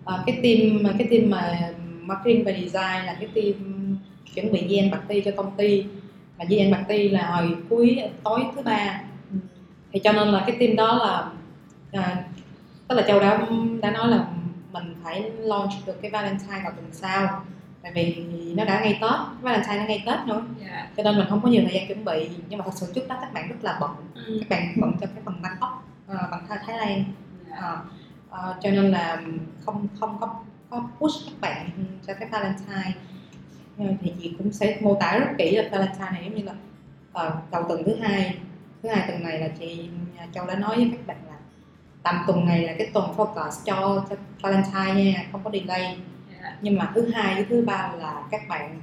ờ, 0.05 0.23
cái 0.27 0.39
team 0.43 0.95
cái 0.99 1.09
team 1.11 1.31
mà 1.31 1.71
marketing 2.01 2.45
và 2.45 2.53
design 2.53 3.07
là 3.07 3.17
cái 3.21 3.29
team 3.35 3.55
chuẩn 4.35 4.53
bị 4.53 4.67
gen 4.69 4.91
party 4.93 5.21
cho 5.21 5.31
công 5.37 5.51
ty 5.57 5.85
mà 6.39 6.45
gen 6.49 6.75
party 6.75 7.09
là 7.09 7.27
hồi 7.27 7.49
cuối 7.69 7.99
tối 8.25 8.41
thứ 8.57 8.63
ba 8.63 9.01
thì 9.93 10.01
cho 10.05 10.13
nên 10.13 10.29
là 10.29 10.45
cái 10.47 10.57
team 10.61 10.77
đó 10.77 10.99
là 10.99 11.31
à, 12.03 12.25
tức 12.89 12.97
là 12.97 13.03
Châu 13.03 13.21
đã 13.21 13.47
đã 13.83 13.91
nói 13.91 14.09
là 14.09 14.27
mình 14.73 14.95
phải 15.05 15.31
launch 15.39 15.73
được 15.87 16.03
cái 16.03 16.11
Valentine 16.11 16.61
vào 16.63 16.73
tuần 16.73 16.87
sau. 16.93 17.45
Tại 17.83 17.93
vì 17.93 18.25
nó 18.57 18.65
đã 18.65 18.81
ngay 18.81 18.99
Tết 19.01 19.43
Valentine 19.43 19.79
nó 19.79 19.85
ngay 19.85 20.03
Tết 20.07 20.27
nữa 20.27 20.43
dạ. 20.61 20.89
Cho 20.97 21.03
nên 21.03 21.17
mình 21.17 21.27
không 21.29 21.41
có 21.41 21.49
nhiều 21.49 21.63
thời 21.65 21.75
gian 21.75 21.89
chuẩn 21.89 22.05
bị. 22.05 22.31
Nhưng 22.49 22.59
mà 22.59 22.65
thật 22.65 22.75
sự 22.75 22.93
trước 22.95 23.09
đó 23.09 23.17
các 23.21 23.33
bạn 23.33 23.49
rất 23.49 23.57
là 23.63 23.79
bận. 23.81 23.91
Ừ. 24.15 24.41
các 24.41 24.49
bạn 24.51 24.75
bận 24.81 24.93
cho 25.01 25.07
cái 25.07 25.23
phần 25.25 25.43
Bangkok 25.43 25.85
uh, 26.13 26.31
bằng 26.31 26.47
Thái 26.49 26.79
Lan. 26.79 27.05
Dạ. 27.51 27.57
Ờ, 27.57 27.79
ờ, 28.31 28.57
cho 28.63 28.71
nên 28.71 28.91
là 28.91 29.23
không 29.65 29.87
không 30.01 30.17
có 30.21 30.35
có 30.71 30.89
push 30.99 31.27
các 31.27 31.41
bạn 31.41 31.71
cho 32.07 32.15
cái 32.15 32.29
Valentine. 32.29 32.93
Ờ, 33.79 33.85
thì 34.01 34.13
chị 34.23 34.35
cũng 34.39 34.53
sẽ 34.53 34.79
mô 34.81 34.97
tả 35.01 35.19
rất 35.19 35.29
kỹ 35.39 35.57
là 35.57 35.69
Valentine 35.73 36.11
này 36.11 36.25
giống 36.25 36.35
như 36.35 36.43
là 36.43 36.53
ờ, 37.13 37.37
đầu 37.51 37.65
tuần 37.69 37.85
thứ 37.85 37.95
hai 38.03 38.39
thứ 38.83 38.89
hai 38.89 39.09
tuần 39.09 39.23
này 39.23 39.41
là 39.41 39.49
chị 39.49 39.89
à, 40.19 40.27
Châu 40.35 40.47
đã 40.47 40.55
nói 40.55 40.77
với 40.77 40.91
các 40.93 41.07
bạn 41.07 41.17
là 41.29 41.37
tầm 42.03 42.15
tuần 42.27 42.47
này 42.47 42.63
là 42.63 42.75
cái 42.79 42.91
tuần 42.95 43.05
focus 43.17 43.51
cho, 43.65 44.07
cho 44.11 44.17
Valentine 44.43 45.05
nha 45.05 45.25
không 45.33 45.41
có 45.45 45.51
delay. 45.51 45.97
Dạ. 46.43 46.57
nhưng 46.63 46.79
mà 46.79 46.93
thứ 46.95 47.09
hai 47.15 47.35
với 47.35 47.45
thứ 47.45 47.63
ba 47.67 47.93
là 47.99 48.23
các 48.31 48.41
bạn 48.49 48.81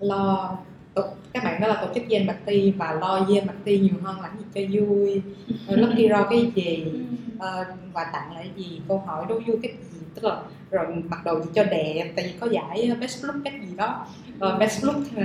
lo 0.00 0.56
tổ, 0.94 1.02
các 1.32 1.44
bạn 1.44 1.60
đó 1.60 1.68
là 1.68 1.74
tổ 1.74 1.94
chức 1.94 2.08
gen 2.08 2.28
party 2.28 2.70
và 2.70 2.92
lo 2.92 3.26
gen 3.28 3.48
party 3.48 3.78
nhiều 3.78 3.94
hơn 4.02 4.20
làm 4.20 4.38
gì 4.38 4.44
cho 4.54 4.80
vui. 4.80 5.22
Rồi 5.68 5.78
lucky 5.78 6.08
draw 6.08 6.24
cái 6.30 6.52
gì 6.54 6.92
ờ, 7.38 7.64
và 7.92 8.04
tặng 8.04 8.32
là 8.34 8.40
cái 8.40 8.50
gì 8.56 8.80
câu 8.88 8.98
hỏi 8.98 9.26
đố 9.28 9.34
vui 9.34 9.56
cái 9.62 9.72
gì 9.92 9.98
tức 10.14 10.24
là 10.24 10.40
rồi 10.70 10.86
mặc 11.08 11.24
đồ 11.24 11.40
cho 11.54 11.64
đẹp 11.64 12.12
tại 12.16 12.24
vì 12.24 12.32
có 12.40 12.46
giải 12.46 12.90
best 13.00 13.24
look 13.24 13.36
cái 13.44 13.60
gì 13.66 13.76
đó. 13.76 14.06
Ờ, 14.38 14.58
best 14.58 14.84
look 14.84 14.96
ờ, 15.16 15.24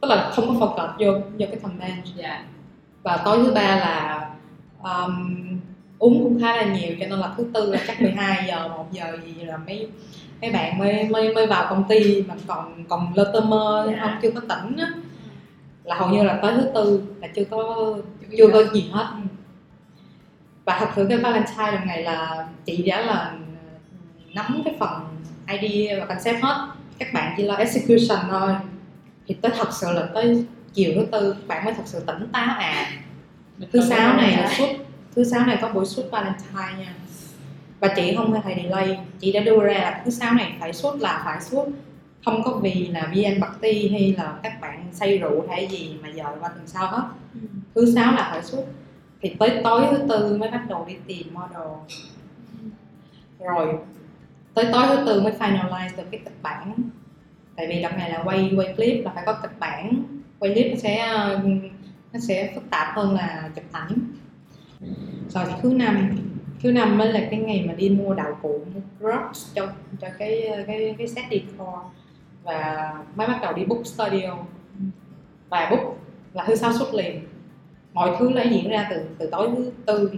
tức 0.00 0.08
là 0.08 0.30
không 0.34 0.46
có 0.48 0.66
focus 0.66 0.92
vô 0.98 1.20
vô 1.38 1.46
cái 1.50 1.56
campaign 1.62 1.96
dạ 2.16 2.44
và 3.08 3.16
tối 3.24 3.38
thứ 3.44 3.52
ba 3.52 3.76
là 3.76 4.28
um, 4.82 5.36
uống 5.98 6.22
cũng 6.22 6.40
khá 6.40 6.56
là 6.56 6.62
nhiều 6.62 6.96
cho 7.00 7.06
nên 7.06 7.18
là 7.18 7.34
thứ 7.36 7.46
tư 7.54 7.72
là 7.72 7.78
chắc 7.86 8.02
12 8.02 8.44
giờ 8.48 8.68
1 8.68 8.86
giờ 8.92 9.18
gì 9.26 9.34
là 9.44 9.56
mấy 9.56 9.88
mấy 10.40 10.50
bạn 10.50 10.78
mới 10.78 11.08
mới 11.08 11.34
mới 11.34 11.46
vào 11.46 11.66
công 11.70 11.84
ty 11.88 12.22
mà 12.22 12.34
còn 12.46 12.84
còn 12.88 13.12
lơ 13.14 13.30
tơ 13.32 13.40
mơ 13.40 13.88
Dạ. 13.90 13.98
không 14.00 14.18
chưa 14.22 14.30
có 14.30 14.40
tỉnh 14.40 14.76
á. 14.76 14.92
Là 15.84 15.94
hầu 15.94 16.08
như 16.08 16.22
là 16.22 16.38
tới 16.42 16.54
thứ 16.56 16.70
tư 16.74 17.02
là 17.20 17.28
chưa 17.36 17.44
có 17.50 17.94
chưa 18.38 18.48
có 18.52 18.62
gì 18.72 18.90
hết. 18.92 19.06
Và 20.64 20.76
thật 20.80 20.88
sự 20.96 21.06
cái 21.08 21.18
Valentine 21.18 21.72
lần 21.72 21.86
này 21.86 22.02
là 22.02 22.46
chị 22.66 22.82
đã 22.82 23.00
là 23.00 23.32
nắm 24.34 24.62
cái 24.64 24.74
phần 24.80 24.90
idea 25.60 26.00
và 26.00 26.06
concept 26.06 26.42
hết. 26.42 26.68
Các 26.98 27.08
bạn 27.14 27.34
chỉ 27.36 27.42
lo 27.42 27.54
execution 27.54 28.18
thôi. 28.30 28.50
Thì 29.26 29.34
tới 29.34 29.52
thật 29.58 29.68
sự 29.72 29.86
là 29.92 30.08
tới 30.14 30.44
chiều 30.78 30.92
thứ 30.94 31.06
tư 31.12 31.36
bạn 31.46 31.64
mới 31.64 31.74
thật 31.74 31.82
sự 31.86 32.00
tỉnh 32.06 32.28
táo 32.32 32.56
à. 32.58 32.90
Thứ 33.72 33.80
sáu 33.88 34.16
này 34.16 34.36
là 34.36 34.54
suốt 34.58 34.68
thứ 35.16 35.24
sáu 35.24 35.46
này 35.46 35.58
có 35.62 35.68
buổi 35.68 35.86
suốt 35.86 36.02
Valentine 36.10 36.78
nha. 36.78 36.94
Và 37.80 37.88
chị 37.96 38.14
không 38.16 38.32
hề 38.32 38.54
delay 38.54 38.98
chị 39.20 39.32
đã 39.32 39.40
đưa 39.40 39.60
ra 39.60 39.74
là 39.74 40.02
thứ 40.04 40.10
sáu 40.10 40.34
này 40.34 40.52
phải 40.60 40.72
suốt 40.72 40.96
là 41.00 41.22
phải 41.24 41.40
suốt. 41.40 41.66
Không 42.24 42.42
có 42.42 42.60
vì 42.62 42.86
là 42.86 43.12
VN 43.14 43.40
Party 43.40 43.88
hay 43.88 44.14
là 44.18 44.38
các 44.42 44.60
bạn 44.60 44.84
say 44.92 45.18
rượu 45.18 45.46
hay 45.48 45.66
gì 45.66 45.96
mà 46.02 46.08
giờ 46.08 46.24
qua 46.40 46.48
tuần 46.48 46.66
sau 46.66 46.86
hết. 46.86 47.02
Ừ. 47.34 47.40
thứ 47.74 47.92
sáu 47.94 48.12
là 48.12 48.28
phải 48.30 48.42
suốt. 48.42 48.64
Thì 49.20 49.34
tới 49.38 49.60
tối 49.64 49.82
thứ 49.90 49.98
tư 50.08 50.36
mới 50.36 50.50
bắt 50.50 50.62
đầu 50.68 50.84
đi 50.88 50.94
tìm 51.06 51.34
model. 51.34 51.68
Rồi 53.38 53.74
tới 54.54 54.66
tối 54.72 54.84
thứ 54.88 55.04
tư 55.06 55.20
mới 55.20 55.32
finalize 55.38 55.96
được 55.96 56.04
cái 56.10 56.20
kịch 56.24 56.42
bản. 56.42 56.74
Tại 57.56 57.66
vì 57.66 57.82
đợt 57.82 57.96
này 57.96 58.10
là 58.10 58.22
quay 58.24 58.52
quay 58.56 58.74
clip 58.74 59.04
là 59.04 59.10
phải 59.14 59.22
có 59.26 59.32
kịch 59.32 59.58
bản 59.58 60.02
quay 60.38 60.54
clip 60.54 60.70
nó 60.70 60.76
sẽ 60.76 60.98
ờ, 60.98 61.40
nó 62.12 62.20
sẽ 62.20 62.52
phức 62.54 62.70
tạp 62.70 62.96
hơn 62.96 63.14
là 63.14 63.50
chụp 63.54 63.64
ảnh. 63.72 63.98
Rồi 65.28 65.44
thứ 65.62 65.72
năm 65.72 66.18
thứ 66.62 66.72
năm 66.72 66.98
mới 66.98 67.12
là 67.12 67.20
cái 67.30 67.40
ngày 67.40 67.64
mà 67.68 67.72
đi 67.72 67.90
mua 67.90 68.14
đạo 68.14 68.38
cụ 68.42 68.60
mua 68.74 68.80
props 68.98 69.54
cho 69.54 69.72
cho 70.00 70.08
cái 70.18 70.50
cái 70.66 70.94
cái 70.98 71.08
set 71.08 71.24
decor. 71.30 71.74
Và 72.42 72.92
mới 73.14 73.26
bắt 73.26 73.38
đầu 73.42 73.52
đi 73.52 73.64
book 73.64 73.86
studio. 73.86 74.36
Và 75.48 75.68
book 75.70 75.98
là 76.34 76.44
thứ 76.46 76.54
sáu 76.54 76.72
xuất 76.72 76.94
liền. 76.94 77.20
Mọi 77.92 78.16
thứ 78.18 78.30
lấy 78.30 78.48
diễn 78.50 78.70
ra 78.70 78.86
từ 78.90 79.06
từ 79.18 79.28
tối 79.30 79.50
thứ 79.56 79.72
tư 79.86 80.10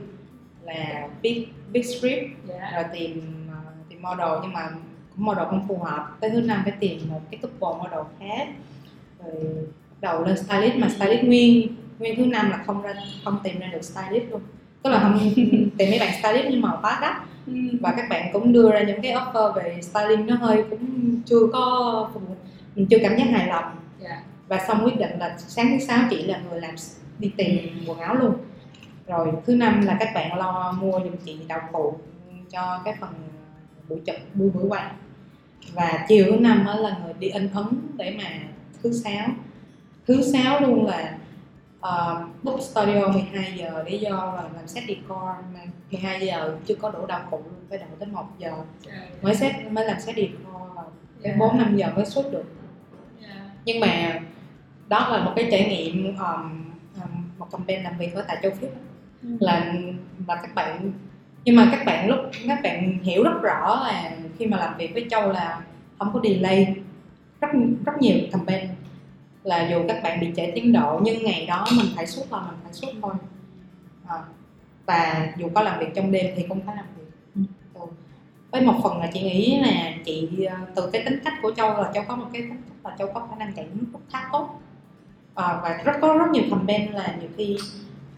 là 0.62 1.08
big 1.22 1.46
big 1.72 1.82
script. 1.82 2.28
Dạ 2.48 2.70
rồi 2.74 2.84
tìm 2.92 3.22
ờ, 3.52 3.72
tìm 3.88 4.02
model 4.02 4.28
nhưng 4.42 4.52
mà 4.52 4.70
model 5.16 5.44
không 5.44 5.68
phù 5.68 5.78
hợp. 5.78 6.16
Tới 6.20 6.30
thứ 6.30 6.40
năm 6.40 6.60
phải 6.64 6.72
tìm 6.80 7.00
một 7.08 7.20
cái 7.30 7.40
couple 7.42 7.82
model 7.82 8.06
khác. 8.18 8.48
Rồi 9.24 9.66
đầu 10.00 10.24
lên 10.24 10.36
stylist 10.36 10.76
mà 10.76 10.88
stylist 10.88 11.24
nguyên 11.24 11.68
nguyên 11.98 12.16
thứ 12.16 12.26
năm 12.26 12.50
là 12.50 12.62
không 12.66 12.82
ra 12.82 12.94
không 13.24 13.38
tìm 13.44 13.58
ra 13.58 13.66
được 13.66 13.82
stylist 13.82 14.30
luôn. 14.30 14.40
Tức 14.82 14.90
là 14.90 15.00
không 15.00 15.18
tìm 15.78 15.90
mấy 15.90 15.98
bạn 15.98 16.12
stylist 16.20 16.46
nhưng 16.50 16.60
mà 16.60 16.76
quá 16.82 16.98
đắt. 17.02 17.16
Và 17.80 17.94
các 17.96 18.08
bạn 18.10 18.30
cũng 18.32 18.52
đưa 18.52 18.70
ra 18.70 18.82
những 18.82 19.02
cái 19.02 19.12
offer 19.12 19.52
về 19.52 19.78
styling 19.82 20.26
nó 20.26 20.36
hơi 20.36 20.64
cũng 20.70 20.86
chưa 21.26 21.46
có 21.52 22.10
mình 22.74 22.86
chưa 22.86 22.98
cảm 23.02 23.16
giác 23.16 23.24
hài 23.24 23.46
lòng. 23.46 23.64
Dạ. 24.00 24.22
Và 24.48 24.64
xong 24.68 24.84
quyết 24.84 24.98
định 24.98 25.18
là 25.18 25.36
sáng 25.38 25.66
thứ 25.70 25.84
sáu 25.84 25.98
chị 26.10 26.22
là 26.22 26.40
người 26.50 26.60
làm 26.60 26.74
đi 27.18 27.30
tìm 27.36 27.84
quần 27.86 27.98
áo 27.98 28.14
luôn. 28.14 28.34
Rồi 29.06 29.28
thứ 29.46 29.54
năm 29.54 29.86
là 29.86 29.96
các 30.00 30.08
bạn 30.14 30.38
lo 30.38 30.74
mua 30.80 31.00
giùm 31.04 31.16
chị 31.24 31.36
đạo 31.48 31.60
cụ 31.72 31.96
cho 32.52 32.80
cái 32.84 32.94
phần 33.00 33.10
buổi 33.88 34.00
chụp 34.06 34.16
buổi 34.34 34.50
buổi 34.50 34.64
quay 34.68 34.84
và 35.72 36.04
chiều 36.08 36.24
thứ 36.30 36.36
năm 36.40 36.66
là 36.78 36.96
người 37.04 37.14
đi 37.18 37.28
in 37.28 37.48
ấn 37.54 37.66
để 37.96 38.14
mà 38.18 38.24
thứ 38.82 38.92
sáu 38.92 39.28
thứ 40.14 40.22
sáu 40.22 40.60
luôn 40.60 40.86
là 40.86 41.18
uh, 41.78 42.42
book 42.42 42.60
studio 42.60 43.08
12 43.08 43.52
giờ 43.56 43.82
lý 43.86 43.98
do 43.98 44.10
là 44.10 44.42
làm 44.56 44.66
set 44.66 44.84
decor 44.88 45.18
mà 45.54 45.60
12 45.90 46.26
giờ 46.26 46.56
chưa 46.66 46.74
có 46.74 46.90
đủ 46.90 47.06
đạo 47.06 47.26
cụ 47.30 47.36
luôn 47.36 47.64
phải 47.68 47.78
đợi 47.78 47.88
tới 47.98 48.08
1 48.08 48.24
giờ 48.38 48.52
mới 49.22 49.34
set 49.34 49.52
mới 49.70 49.84
làm 49.84 50.00
set 50.00 50.16
decor 50.16 50.74
và 50.74 50.82
Dạ. 51.24 51.34
bốn 51.38 51.58
năm 51.58 51.76
giờ 51.76 51.86
mới 51.96 52.04
xuất 52.04 52.32
được. 52.32 52.44
Dạ. 53.22 53.28
Nhưng 53.64 53.80
mà 53.80 54.20
đó 54.88 55.08
là 55.08 55.24
một 55.24 55.32
cái 55.36 55.48
trải 55.50 55.68
nghiệm 55.68 56.16
um, 56.16 56.64
um, 56.94 57.38
một 57.38 57.46
campaign 57.52 57.82
làm 57.82 57.98
việc 57.98 58.14
ở 58.14 58.24
tại 58.28 58.38
châu 58.42 58.52
Phiết 58.52 58.70
là 59.22 59.74
là 60.28 60.34
các 60.34 60.54
bạn 60.54 60.92
nhưng 61.44 61.56
mà 61.56 61.68
các 61.72 61.84
bạn 61.86 62.08
lúc 62.08 62.18
các 62.48 62.60
bạn 62.62 62.98
hiểu 63.02 63.22
rất 63.22 63.42
rõ 63.42 63.82
là 63.86 64.12
khi 64.38 64.46
mà 64.46 64.56
làm 64.56 64.76
việc 64.78 64.92
với 64.92 65.06
châu 65.10 65.32
là 65.32 65.60
không 65.98 66.10
có 66.12 66.20
delay 66.24 66.74
rất 67.40 67.48
rất 67.86 67.92
nhiều 68.00 68.18
campaign 68.32 68.68
là 69.42 69.68
dù 69.70 69.84
các 69.88 70.02
bạn 70.02 70.20
bị 70.20 70.30
trễ 70.36 70.52
tiến 70.54 70.72
độ 70.72 71.00
nhưng 71.02 71.24
ngày 71.24 71.46
đó 71.46 71.66
mình 71.76 71.86
phải 71.96 72.06
xuất 72.06 72.32
là 72.32 72.40
mình 72.40 72.58
phải 72.64 72.72
xuất 72.72 72.90
thôi. 73.02 73.14
À, 74.06 74.18
và 74.86 75.28
dù 75.38 75.48
có 75.54 75.62
làm 75.62 75.80
việc 75.80 75.88
trong 75.94 76.12
đêm 76.12 76.34
thì 76.36 76.44
cũng 76.48 76.60
phải 76.66 76.76
làm 76.76 76.84
việc. 76.98 77.04
Ừ. 77.34 77.40
Ừ. 77.74 77.86
với 78.50 78.60
một 78.60 78.80
phần 78.82 78.98
là 78.98 79.10
chị 79.14 79.22
nghĩ 79.22 79.60
là 79.60 79.92
chị 80.04 80.44
ờ, 80.44 80.56
từ 80.74 80.90
cái 80.92 81.02
tính 81.04 81.18
cách 81.24 81.34
của 81.42 81.52
châu 81.56 81.68
là 81.68 81.90
châu 81.94 82.04
có 82.08 82.16
một 82.16 82.26
cái 82.32 82.42
tính 82.42 82.50
cách 82.50 82.90
là 82.90 82.96
châu 82.98 83.08
có 83.14 83.26
khả 83.30 83.36
năng 83.36 83.52
chạy 83.52 83.66
nước 83.74 83.98
khá 84.12 84.28
tốt. 84.32 84.60
À, 85.34 85.60
và 85.62 85.82
rất 85.84 85.92
có 86.00 86.14
rất 86.18 86.30
nhiều 86.32 86.44
campaign 86.50 86.92
là 86.92 87.16
nhiều 87.20 87.30
khi 87.36 87.56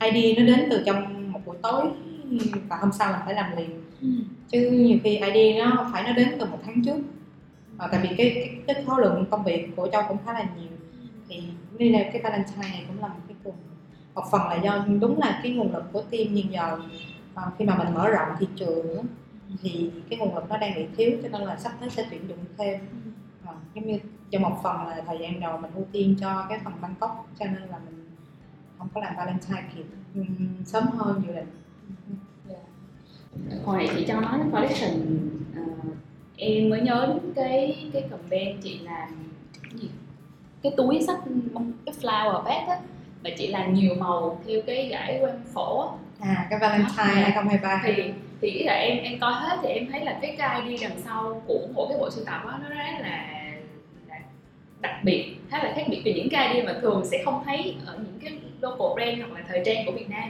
ID 0.00 0.38
nó 0.38 0.44
đến 0.44 0.66
từ 0.70 0.82
trong 0.86 1.32
một 1.32 1.40
buổi 1.46 1.56
tối 1.62 1.84
và 2.68 2.76
hôm 2.76 2.92
sau 2.92 3.12
mình 3.12 3.20
phải 3.24 3.34
làm 3.34 3.56
liền. 3.56 3.82
Chứ 4.48 4.70
nhiều 4.70 4.98
khi 5.04 5.16
ID 5.16 5.58
nó 5.58 5.90
phải 5.92 6.02
nó 6.02 6.12
đến 6.12 6.28
từ 6.40 6.46
một 6.46 6.58
tháng 6.66 6.84
trước. 6.84 6.96
À, 7.78 7.88
tại 7.92 8.00
vì 8.02 8.08
cái, 8.16 8.32
cái 8.34 8.74
cái 8.74 8.84
khối 8.86 9.02
lượng 9.02 9.24
công 9.30 9.44
việc 9.44 9.68
của 9.76 9.88
châu 9.92 10.02
cũng 10.08 10.18
khá 10.26 10.32
là 10.32 10.44
nhiều 10.56 10.68
thì 11.32 11.42
nên 11.78 11.92
là 11.92 12.10
cái 12.12 12.22
Valentine 12.22 12.68
này 12.68 12.84
cũng 12.88 13.00
là 13.00 13.08
một 13.08 13.20
cái 13.28 13.36
cùng 13.44 13.54
một 14.14 14.24
phần 14.30 14.40
là 14.40 14.56
do 14.62 14.86
đúng 15.00 15.18
là 15.18 15.40
cái 15.42 15.52
nguồn 15.52 15.72
lực 15.72 15.84
của 15.92 16.02
team 16.02 16.26
nhưng 16.30 16.52
giờ. 16.52 16.78
À, 17.34 17.42
khi 17.58 17.64
mà 17.64 17.78
mình 17.78 17.94
mở 17.94 18.08
rộng 18.08 18.28
thị 18.38 18.46
trường 18.56 19.06
thì 19.62 19.90
cái 20.10 20.18
nguồn 20.18 20.34
lực 20.34 20.44
nó 20.48 20.56
đang 20.56 20.74
bị 20.74 20.86
thiếu 20.96 21.10
cho 21.22 21.28
nên 21.28 21.40
là 21.40 21.56
sắp 21.56 21.72
tới 21.80 21.90
sẽ 21.90 22.06
tuyển 22.10 22.28
dụng 22.28 22.44
thêm. 22.58 22.80
À, 23.46 23.52
giống 23.74 23.86
như 23.86 23.98
cho 24.30 24.38
một 24.38 24.60
phần 24.62 24.86
là 24.86 25.02
thời 25.06 25.18
gian 25.18 25.40
đầu 25.40 25.58
mình 25.58 25.70
ưu 25.74 25.84
tiên 25.92 26.16
cho 26.20 26.46
cái 26.48 26.60
phần 26.64 26.72
Bangkok 26.80 27.26
cho 27.38 27.44
nên 27.44 27.62
là 27.70 27.78
mình 27.84 28.10
không 28.78 28.88
có 28.94 29.00
làm 29.00 29.14
Valentine 29.16 29.62
kịp. 29.76 29.84
Um, 30.14 30.64
sớm 30.64 30.84
hơn 30.86 31.22
dự 31.26 31.34
định. 31.34 31.50
Dạ. 32.48 32.56
Hồi 33.64 33.76
nãy 33.76 33.88
chị 33.96 34.04
cho 34.08 34.20
nói 34.20 34.38
đến 34.38 34.50
collection 34.50 35.18
uh, 35.62 35.96
em 36.36 36.70
mới 36.70 36.80
nhớ 36.80 37.06
đến 37.08 37.32
cái 37.34 37.90
cái 37.92 38.02
campaign 38.10 38.60
chị 38.62 38.78
làm 38.78 39.31
cái 40.62 40.72
túi 40.76 41.02
sách 41.06 41.18
cái 41.86 41.94
flower 42.00 42.44
bag 42.44 42.66
á 42.68 42.78
mà 43.24 43.30
chị 43.38 43.46
làm 43.46 43.74
nhiều 43.74 43.94
màu 43.94 44.40
theo 44.46 44.60
cái 44.66 44.88
giải 44.88 45.18
quan 45.22 45.40
phổ 45.54 45.80
á. 45.80 45.88
à 46.20 46.46
cái 46.50 46.58
Valentine 46.58 47.22
2023 47.22 47.82
thì 47.84 48.02
thì 48.40 48.48
ý 48.48 48.64
là 48.64 48.72
em 48.72 48.98
em 48.98 49.20
coi 49.20 49.32
hết 49.32 49.58
thì 49.62 49.68
em 49.68 49.86
thấy 49.92 50.04
là 50.04 50.18
cái 50.22 50.34
cái 50.38 50.68
ID 50.68 50.82
đằng 50.82 51.00
sau 51.04 51.42
của 51.46 51.60
mỗi 51.74 51.86
cái 51.88 51.98
bộ 51.98 52.10
sưu 52.10 52.24
tập 52.24 52.40
đó 52.44 52.58
nó 52.62 52.68
rất 52.68 53.00
là, 53.00 53.28
đặc 54.80 54.94
biệt 55.04 55.36
khá 55.50 55.64
là 55.64 55.72
khác 55.76 55.84
biệt 55.88 56.02
từ 56.04 56.12
những 56.14 56.28
cái 56.30 56.54
ID 56.54 56.64
mà 56.64 56.74
thường 56.82 57.04
sẽ 57.04 57.22
không 57.24 57.42
thấy 57.44 57.76
ở 57.86 57.98
những 57.98 58.18
cái 58.22 58.38
local 58.60 58.94
brand 58.94 59.18
hoặc 59.20 59.38
là 59.38 59.44
thời 59.48 59.62
trang 59.64 59.86
của 59.86 59.92
Việt 59.92 60.10
Nam. 60.10 60.28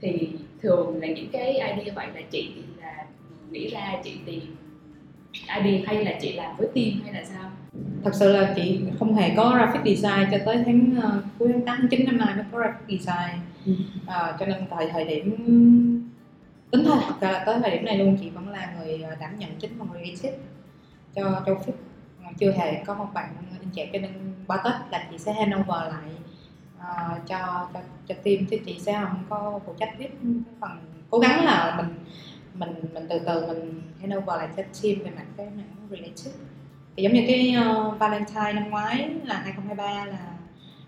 Thì 0.00 0.28
thường 0.62 1.00
là 1.02 1.06
những 1.06 1.28
cái 1.32 1.52
ID 1.52 1.86
như 1.86 1.92
vậy 1.94 2.06
là 2.14 2.20
chị 2.30 2.52
là 2.82 3.04
nghĩ 3.50 3.68
ra 3.68 3.96
chị 4.04 4.16
tìm 4.26 4.56
ID 5.32 5.86
hay 5.86 6.04
là 6.04 6.12
chị 6.20 6.32
làm 6.32 6.56
với 6.56 6.68
team 6.74 7.02
hay 7.04 7.12
là 7.12 7.24
sao 7.24 7.50
thật 8.04 8.10
sự 8.14 8.32
là 8.32 8.52
chị 8.56 8.80
không 8.98 9.14
hề 9.14 9.34
có 9.36 9.50
graphic 9.56 9.96
design 9.96 10.28
cho 10.30 10.38
tới 10.44 10.62
tháng 10.66 10.94
uh, 10.98 11.24
cuối 11.38 11.48
tháng 11.52 11.64
8 11.64 11.76
tháng 11.80 11.88
9 11.88 12.06
năm 12.06 12.18
nay 12.18 12.34
mới 12.34 12.44
có 12.52 12.58
graphic 12.58 13.00
design. 13.00 13.40
Ừ. 13.66 13.72
à, 14.06 14.36
cho 14.40 14.46
nên 14.46 14.64
thời 14.70 14.90
thời 14.90 15.04
điểm 15.04 15.36
tính 16.70 16.84
thôi 16.84 16.98
thật 17.06 17.14
ra 17.20 17.32
là 17.32 17.42
tới 17.46 17.58
thời 17.62 17.70
điểm 17.70 17.84
này 17.84 17.98
luôn 17.98 18.16
chị 18.20 18.30
vẫn 18.30 18.48
là 18.48 18.74
người 18.78 19.02
ờ, 19.02 19.14
đảm 19.20 19.38
nhận 19.38 19.50
chính 19.58 19.78
phần 19.78 19.88
creative 19.88 20.38
cho 21.14 21.42
châu 21.46 21.54
Phúc. 21.66 21.76
Chưa 22.38 22.52
hề 22.52 22.84
có 22.84 22.94
một 22.94 23.06
bạn 23.14 23.34
in 23.60 23.70
chẹp 23.72 23.88
cho 23.92 23.98
nên 23.98 24.12
qua 24.46 24.56
tết 24.56 24.72
là 24.90 25.08
chị 25.10 25.18
sẽ 25.18 25.32
hand 25.32 25.54
over 25.54 25.68
lại 25.68 26.10
uh, 26.78 27.26
cho 27.28 27.68
cho 27.74 27.80
cho 28.08 28.14
team 28.14 28.46
chứ 28.50 28.56
chị 28.66 28.78
sẽ 28.78 28.92
không 28.92 29.24
có 29.28 29.60
phụ 29.66 29.74
trách 29.78 29.94
viết 29.98 30.10
phần 30.60 30.70
cố 31.10 31.18
gắng 31.18 31.44
là 31.44 31.74
mình 31.76 31.94
mình 32.54 32.84
mình 32.94 33.06
từ 33.10 33.18
từ 33.26 33.46
mình 33.46 33.82
hand 34.00 34.14
over 34.14 34.28
lại 34.28 34.48
cho 34.56 34.62
team 34.62 35.04
về 35.04 35.10
mặt 35.16 35.26
cái 35.36 35.46
mảng 35.56 35.88
related 35.90 36.34
thì 36.96 37.02
giống 37.02 37.12
như 37.12 37.24
cái 37.26 37.56
uh, 37.70 37.98
Valentine 37.98 38.52
năm 38.52 38.70
ngoái 38.70 39.10
là 39.24 39.34
2023 39.34 40.04
là 40.04 40.18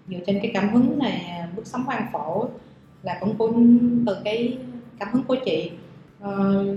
dựa 0.09 0.19
trên 0.27 0.39
cái 0.43 0.51
cảm 0.55 0.69
hứng 0.69 0.99
này 0.99 1.45
bước 1.57 1.67
sóng 1.67 1.85
quan 1.87 2.07
phổ 2.13 2.49
là 3.03 3.17
cũng 3.21 3.39
cũng 3.39 3.79
từ 4.07 4.17
cái 4.25 4.59
cảm 4.99 5.09
hứng 5.13 5.25
của 5.25 5.37
chị. 5.45 5.71
Uh, 6.25 6.77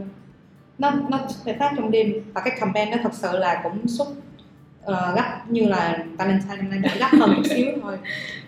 nó 0.78 0.92
nó 1.10 1.20
phải 1.46 1.54
phát 1.54 1.74
trong 1.78 1.92
đêm 1.92 2.14
và 2.34 2.42
cái 2.42 2.58
campaign 2.60 2.92
nó 2.92 2.98
thật 3.04 3.14
sự 3.14 3.38
là 3.38 3.62
cũng 3.64 3.88
xuất 3.88 4.08
uh, 4.08 4.18
ờ, 4.84 5.14
gấp 5.16 5.44
như 5.50 5.68
là 5.68 6.06
Valentine 6.18 6.56
năm 6.56 6.70
nay 6.70 6.80
đã 6.80 6.96
gấp 7.00 7.18
hơn 7.20 7.34
một 7.36 7.42
xíu 7.50 7.66
thôi. 7.82 7.98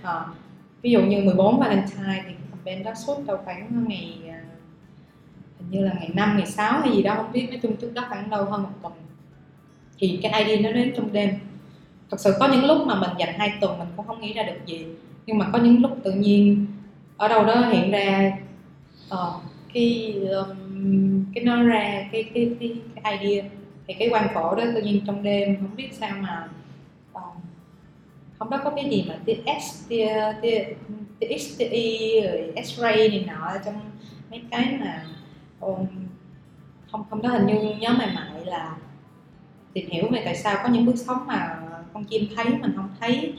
Uh, 0.03 0.36
ví 0.82 0.91
dụ 0.91 1.01
như 1.01 1.23
14 1.23 1.59
Valentine 1.59 2.23
thì 2.28 2.34
campaign 2.49 2.84
đó 2.84 2.93
xuất 2.95 3.25
đâu 3.25 3.38
khoảng 3.45 3.86
ngày 3.88 4.17
à, 4.30 4.39
hình 5.59 5.71
như 5.71 5.80
là 5.86 5.93
ngày 5.93 6.09
5, 6.13 6.38
ngày 6.38 6.45
6 6.45 6.80
hay 6.80 6.91
gì 6.91 7.03
đó 7.03 7.13
không 7.15 7.32
biết 7.32 7.47
nói 7.49 7.59
chung 7.63 7.75
trước 7.75 7.93
đó 7.93 8.05
khoảng 8.09 8.30
đâu 8.30 8.45
hơn 8.45 8.63
một 8.63 8.69
tuần 8.82 8.93
thì 9.99 10.19
cái 10.23 10.43
ID 10.43 10.61
nó 10.61 10.71
đến 10.71 10.93
trong 10.97 11.13
đêm. 11.13 11.29
Thật 12.11 12.19
sự 12.19 12.33
có 12.39 12.47
những 12.47 12.65
lúc 12.65 12.87
mà 12.87 12.95
mình 12.95 13.09
dành 13.19 13.33
hai 13.37 13.53
tuần 13.61 13.79
mình 13.79 13.87
cũng 13.95 14.07
không 14.07 14.21
nghĩ 14.21 14.33
ra 14.33 14.43
được 14.43 14.65
gì 14.65 14.85
nhưng 15.27 15.37
mà 15.37 15.49
có 15.53 15.59
những 15.59 15.81
lúc 15.81 15.97
tự 16.03 16.11
nhiên 16.11 16.65
ở 17.17 17.27
đâu 17.27 17.45
đó 17.45 17.55
hiện 17.71 17.91
ra 17.91 18.37
uh, 19.13 19.43
cái 19.73 20.15
um, 20.31 21.25
cái 21.35 21.43
nó 21.43 21.63
ra 21.63 22.09
cái 22.11 22.23
cái 22.33 22.55
cái, 22.59 22.75
cái 22.95 23.17
idea 23.19 23.49
thì 23.87 23.93
cái 23.93 24.09
quan 24.11 24.27
phổ 24.33 24.55
đó 24.55 24.63
tự 24.75 24.81
nhiên 24.81 25.01
trong 25.07 25.23
đêm 25.23 25.57
không 25.61 25.75
biết 25.75 25.89
sao 25.91 26.11
mà 26.19 26.49
uh, 27.11 27.37
không 28.39 28.49
đó 28.49 28.61
có 28.63 28.69
cái 28.69 28.89
gì 28.89 29.05
mà 29.07 29.15
TX, 29.25 29.89
X 31.39 31.59
tia 31.59 32.21
rồi 32.21 32.53
X-ray 32.55 33.09
này 33.09 33.25
nọ 33.27 33.51
trong 33.65 33.75
mấy 34.31 34.41
cái 34.51 34.77
mà 34.79 35.05
um, 35.59 35.85
không 36.91 37.03
không 37.09 37.21
đó 37.21 37.29
hình 37.29 37.45
như 37.45 37.75
nhớ 37.79 37.89
mày 37.97 38.07
mày 38.15 38.45
là 38.45 38.75
tìm 39.78 39.89
hiểu 39.89 40.07
về 40.11 40.21
tại 40.25 40.36
sao 40.36 40.57
có 40.63 40.69
những 40.69 40.86
bước 40.86 40.95
sống 40.95 41.17
mà 41.28 41.59
con 41.93 42.03
chim 42.03 42.23
thấy 42.36 42.45
mình 42.45 42.73
không 42.75 42.89
thấy. 42.99 43.34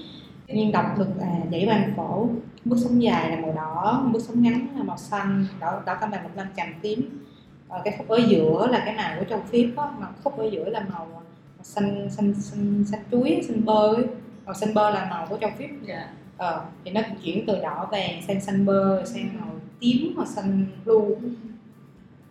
Nhiên 0.46 0.72
đọc 0.72 0.84
được 0.98 1.08
là 1.18 1.40
dãy 1.50 1.66
van 1.66 1.92
phổ 1.96 2.28
bước 2.64 2.76
sống 2.78 3.02
dài 3.02 3.30
là 3.30 3.36
màu 3.40 3.52
đỏ 3.52 4.08
bước 4.12 4.22
sống 4.22 4.42
ngắn 4.42 4.66
là 4.76 4.82
màu 4.82 4.96
xanh 4.96 5.46
đỏ 5.60 5.82
đỏ 5.86 5.94
cam 5.94 6.10
vàng 6.10 6.22
một 6.22 6.30
năm 6.36 6.46
tràm 6.56 6.74
tím. 6.82 7.24
Ờ, 7.68 7.80
cái 7.84 7.94
khúc 7.98 8.08
ở 8.08 8.20
giữa 8.28 8.68
là 8.70 8.82
cái 8.84 8.94
màu 8.96 9.18
của 9.18 9.24
châu 9.30 9.40
phiếp 9.50 9.76
á 9.76 9.84
mà 9.98 10.06
khúc 10.24 10.38
ở 10.38 10.48
giữa 10.52 10.68
là 10.68 10.80
màu, 10.80 11.08
màu 11.12 11.22
xanh 11.62 12.10
xanh 12.10 12.34
xanh 12.34 12.84
xanh 12.90 13.00
chuối 13.10 13.40
xanh 13.48 13.64
bơ 13.64 13.94
ấy. 13.94 14.04
màu 14.46 14.54
xanh 14.54 14.74
bơ 14.74 14.90
là 14.90 15.06
màu 15.10 15.26
của 15.26 15.38
châu 15.40 15.50
phiếp 15.58 15.70
yeah. 15.88 16.08
Ờ, 16.36 16.64
thì 16.84 16.90
nó 16.90 17.00
chuyển 17.24 17.46
từ 17.46 17.62
đỏ 17.62 17.88
vàng 17.90 18.22
sang 18.26 18.40
xanh 18.40 18.66
bơ 18.66 19.04
sang 19.04 19.30
màu 19.40 19.50
tím 19.80 20.12
hoặc 20.16 20.28
xanh 20.28 20.66
blue. 20.84 21.30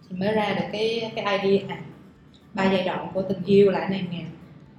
Thì 0.09 0.17
mới 0.17 0.31
ra 0.31 0.55
được 0.59 0.65
cái 0.71 1.11
cái 1.15 1.39
idea. 1.39 1.75
à 1.75 1.77
ba 2.57 2.71
giai 2.71 2.83
đoạn 2.83 3.07
của 3.13 3.21
tình 3.21 3.43
yêu 3.45 3.71
lại 3.71 3.89
này 3.89 4.05
nè 4.11 4.23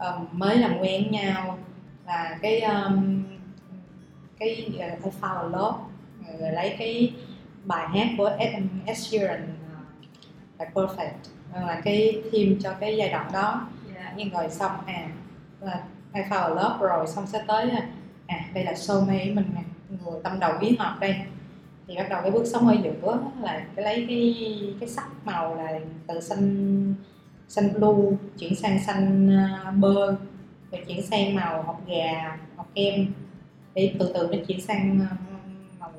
um, 0.07 0.27
mới 0.33 0.57
làm 0.57 0.79
quen 0.81 1.11
nhau 1.11 1.59
và 2.05 2.39
cái 2.43 2.61
um, 2.61 3.23
cái 4.39 4.71
là 4.75 4.87
I 4.87 5.11
found 5.21 5.37
a 5.37 5.43
love 5.43 5.79
rồi 6.41 6.53
lấy 6.53 6.77
cái 6.79 7.13
bài 7.65 7.89
hát 7.89 8.09
của 8.19 8.31
Ed, 8.39 8.53
Sheeran 8.97 9.43
uh, 9.43 10.61
là 10.61 10.67
perfect 10.75 11.11
là 11.53 11.81
cái 11.85 12.23
theme 12.33 12.57
cho 12.61 12.73
cái 12.81 12.97
giai 12.97 13.11
đoạn 13.11 13.31
đó 13.33 13.69
yeah. 13.87 14.05
Dạ. 14.05 14.13
nhưng 14.17 14.31
rồi 14.31 14.51
xong 14.51 14.73
à 14.87 15.09
là 15.61 15.83
I 16.15 16.21
found 16.21 16.43
a 16.43 16.49
love 16.49 16.89
rồi 16.89 17.07
xong 17.07 17.27
sẽ 17.27 17.45
tới 17.47 17.71
à 18.27 18.41
đây 18.55 18.65
là 18.65 18.75
soulmate 18.75 19.31
mình 19.35 19.51
nè 19.55 19.63
người 19.89 20.21
tâm 20.25 20.41
đầu 20.41 20.53
ý 20.61 20.77
hợp 20.79 20.97
đây 21.01 21.15
thì 21.87 21.97
bắt 21.97 22.07
đầu 22.11 22.23
cái 22.23 22.31
bước 22.31 22.47
sống 22.47 22.69
ở 22.69 22.77
giữa 22.83 23.19
là 23.41 23.65
cái 23.77 23.85
lấy 23.85 24.05
cái 24.09 24.35
cái 24.81 24.89
sắc 24.89 25.09
màu 25.25 25.55
là 25.55 25.81
từ 26.07 26.21
xanh 26.21 26.95
xanh 27.49 27.69
blue 27.75 28.17
chuyển 28.39 28.55
sang 28.55 28.79
xanh 28.87 29.31
uh, 29.69 29.75
bơ 29.77 30.07
rồi 30.73 30.85
chuyển 30.87 31.03
sang 31.03 31.35
màu 31.35 31.63
hột 31.63 31.77
gà 31.87 32.39
màu 32.57 32.67
kem 32.75 33.07
để 33.75 33.95
từ 33.99 34.13
từ 34.15 34.29
nó 34.33 34.45
chuyển 34.49 34.61
sang 34.61 35.01
uh, 35.03 35.81
màu 35.81 35.93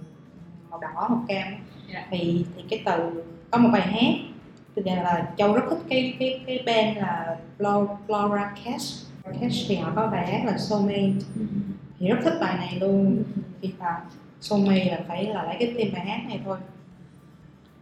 màu 0.69 0.79
đỏ 0.79 1.07
màu 1.09 1.25
cam 1.27 1.37
yeah. 1.37 1.61
Dạ. 1.93 2.07
thì 2.11 2.45
thì 2.55 2.63
cái 2.69 2.81
từ 2.85 3.23
có 3.51 3.57
một 3.57 3.69
bài 3.73 3.81
hát 3.81 4.29
thì 4.75 4.81
là 4.85 5.33
châu 5.37 5.53
rất 5.53 5.61
thích 5.69 5.79
cái 5.89 6.15
cái 6.19 6.41
cái 6.47 6.63
band 6.65 6.97
là 6.97 7.37
Flora 7.59 8.49
Cash 8.65 9.07
Cash 9.41 9.65
thì 9.67 9.75
họ 9.75 9.91
có 9.95 10.07
bài 10.07 10.27
hát 10.31 10.45
là 10.45 10.57
Soulmate 10.57 11.01
mm-hmm. 11.01 11.71
thì 11.99 12.07
rất 12.07 12.17
thích 12.23 12.37
bài 12.41 12.57
này 12.57 12.77
luôn 12.79 13.23
thì 13.61 13.73
là 13.79 14.01
Soulmate 14.41 14.85
là 14.85 14.99
phải 15.07 15.25
là 15.25 15.43
lấy 15.43 15.55
cái 15.59 15.73
tên 15.77 15.93
bài 15.93 16.05
hát 16.05 16.21
này 16.27 16.39
thôi 16.45 16.57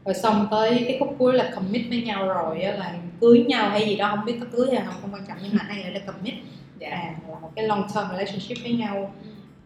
rồi 0.08 0.14
xong 0.14 0.48
tới 0.52 0.86
cái 0.88 0.98
khúc 1.00 1.16
cuối 1.18 1.34
là 1.34 1.52
commit 1.56 1.86
với 1.90 2.02
nhau 2.02 2.28
rồi 2.28 2.60
là 2.60 2.96
cưới 3.22 3.46
nhau 3.48 3.70
hay 3.70 3.86
gì 3.86 3.96
đó 3.96 4.16
không 4.16 4.26
biết 4.26 4.38
có 4.40 4.46
cưới 4.52 4.68
hay 4.76 4.86
không 4.86 4.96
không 5.02 5.14
quan 5.14 5.26
trọng 5.28 5.38
nhưng 5.44 5.56
mà 5.56 5.66
ai 5.70 5.84
lại 5.84 5.94
đây 5.94 6.04
commit. 6.06 6.34
Dạ. 6.80 6.90
à, 6.90 7.16
là 7.28 7.40
một 7.40 7.52
cái 7.56 7.68
long 7.68 7.88
term 7.96 8.10
relationship 8.10 8.58
với 8.64 8.74
nhau 8.74 9.14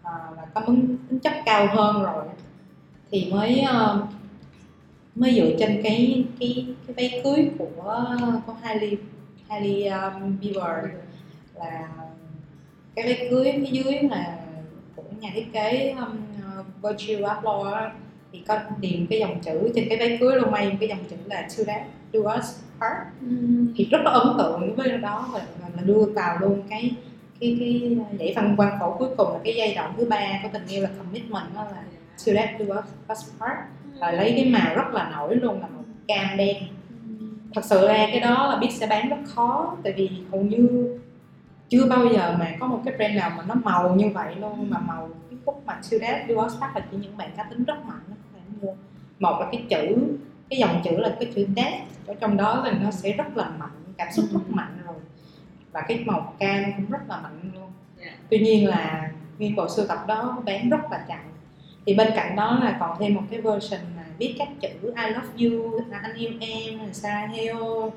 à, 0.04 0.12
là 0.38 0.46
có 0.54 0.62
tính, 0.62 0.98
tính 1.10 1.20
chất 1.20 1.34
cao 1.46 1.68
hơn 1.68 2.04
rồi. 2.04 2.26
Thì 3.12 3.32
mới 3.32 3.66
uh, 3.70 4.08
mới 5.16 5.34
dựa 5.36 5.52
trên 5.60 5.82
cái 5.84 6.26
cái 6.40 6.66
cái 6.88 6.96
váy 6.96 7.22
cưới 7.24 7.50
của 7.58 8.08
của 8.46 8.54
Hailey 8.62 8.98
Hailey 9.50 9.86
um, 9.86 10.38
Bieber. 10.42 10.86
Là 11.56 11.90
cái 12.96 13.06
váy 13.06 13.28
cưới 13.30 13.52
phía 13.52 13.70
dưới 13.72 13.94
là 14.10 14.38
của 14.96 15.04
nhà 15.20 15.30
thiết 15.34 15.54
kế 15.54 15.96
um, 16.00 16.18
uh, 16.60 16.66
Virgil 16.84 17.24
Abloh 17.24 17.74
thì 18.32 18.44
có 18.48 18.60
điền 18.80 19.08
cái 19.10 19.20
dòng 19.20 19.40
chữ 19.40 19.72
trên 19.76 19.90
cái 19.90 19.98
váy 19.98 20.18
cưới 20.22 20.36
luôn 20.36 20.52
may 20.52 20.78
cái 20.80 20.90
dòng 20.90 21.00
chữ 21.10 21.16
là 21.26 21.48
to 21.58 21.64
that 21.68 21.82
do 22.12 22.20
us 22.20 22.46
part. 22.80 22.98
Ừ. 23.22 23.28
thì 23.76 23.88
rất 23.92 24.02
là 24.04 24.12
ấn 24.12 24.38
tượng 24.38 24.76
với 24.76 24.98
đó 24.98 25.30
và 25.34 25.40
là 25.60 25.82
đưa 25.86 26.06
vào 26.16 26.38
luôn 26.40 26.62
cái 26.70 26.92
cái 27.40 27.58
cái 27.60 27.98
dãy 28.20 28.34
văn 28.36 28.56
quan 28.58 28.80
phổ 28.80 28.96
cuối 28.98 29.10
cùng 29.18 29.34
là 29.34 29.40
cái 29.44 29.54
giai 29.58 29.74
đoạn 29.76 29.94
thứ 29.98 30.06
ba 30.06 30.40
của 30.44 30.50
tình 30.54 30.68
yêu 30.68 30.84
là 30.84 30.90
commitment 30.98 31.56
đó 31.56 31.64
là 31.64 31.84
to 32.26 32.34
that 32.36 32.50
do 32.60 32.76
us, 32.76 32.86
us 33.12 33.40
part. 33.40 33.58
Và 34.00 34.12
lấy 34.12 34.34
cái 34.36 34.46
màu 34.46 34.76
rất 34.76 34.94
là 34.94 35.12
nổi 35.16 35.36
luôn 35.36 35.62
là 35.62 35.68
màu 35.68 35.84
cam 36.08 36.38
đen. 36.38 36.56
Thật 37.56 37.66
sự 37.66 37.88
ra 37.88 38.08
cái 38.12 38.20
đó 38.20 38.50
là 38.50 38.58
biết 38.60 38.70
sẽ 38.72 38.88
bán 38.88 39.10
rất 39.10 39.18
khó 39.26 39.78
tại 39.84 39.94
vì 39.94 40.10
hầu 40.32 40.42
như 40.42 40.98
chưa 41.70 41.86
bao 41.86 42.06
giờ 42.14 42.36
mà 42.40 42.56
có 42.60 42.68
một 42.68 42.82
cái 42.86 42.94
brand 42.98 43.16
nào 43.16 43.32
mà 43.38 43.44
nó 43.48 43.56
màu 43.64 43.96
như 43.96 44.10
vậy 44.14 44.36
luôn 44.36 44.70
mà 44.70 44.80
màu 44.80 45.10
cái 45.30 45.40
khúc 45.46 45.64
mà 45.66 45.80
do 46.28 46.46
us 46.46 46.54
part 46.62 46.76
là 46.76 46.82
chỉ 46.92 46.98
những 47.02 47.18
bạn 47.18 47.30
cá 47.38 47.44
tính 47.44 47.64
rất 47.64 47.86
mạnh 47.86 48.02
một 49.20 49.38
là 49.40 49.48
cái 49.52 49.64
chữ 49.70 49.96
cái 50.50 50.60
dòng 50.60 50.82
chữ 50.84 50.98
là 50.98 51.16
cái 51.20 51.32
chữ 51.36 51.48
death 51.56 52.08
ở 52.08 52.14
trong 52.14 52.38
đó 52.38 52.64
là 52.66 52.72
nó 52.72 52.92
sẽ 52.92 53.12
rất 53.12 53.38
là 53.38 53.50
mạnh 53.50 53.82
cảm 53.98 54.08
xúc 54.12 54.26
rất 54.34 54.50
mạnh 54.50 54.78
rồi 54.86 54.96
và 55.72 55.82
cái 55.88 56.04
màu 56.06 56.34
cam 56.40 56.64
cũng 56.78 56.92
rất 56.92 57.10
là 57.10 57.22
mạnh 57.22 57.52
luôn 57.54 57.72
yeah. 58.00 58.14
Dạ. 58.14 58.18
tuy 58.30 58.40
nhiên 58.40 58.68
là 58.68 59.12
nguyên 59.40 59.56
bộ 59.56 59.70
sưu 59.70 59.88
tập 59.88 60.00
đó 60.08 60.42
bán 60.46 60.70
rất 60.70 60.92
là 60.92 61.06
chậm 61.08 61.20
thì 61.86 61.94
bên 61.94 62.12
cạnh 62.16 62.36
đó 62.36 62.60
là 62.64 62.78
còn 62.80 62.98
thêm 63.00 63.14
một 63.14 63.22
cái 63.32 63.42
version 63.42 63.82
là 63.98 64.06
viết 64.18 64.36
các 64.40 64.48
chữ 64.62 64.70
I 64.84 65.14
love 65.14 65.46
you 65.46 65.80
anh 65.92 66.16
yêu 66.16 66.32
em 66.40 66.80
Sarah 66.94 67.30
Heo 67.30 67.92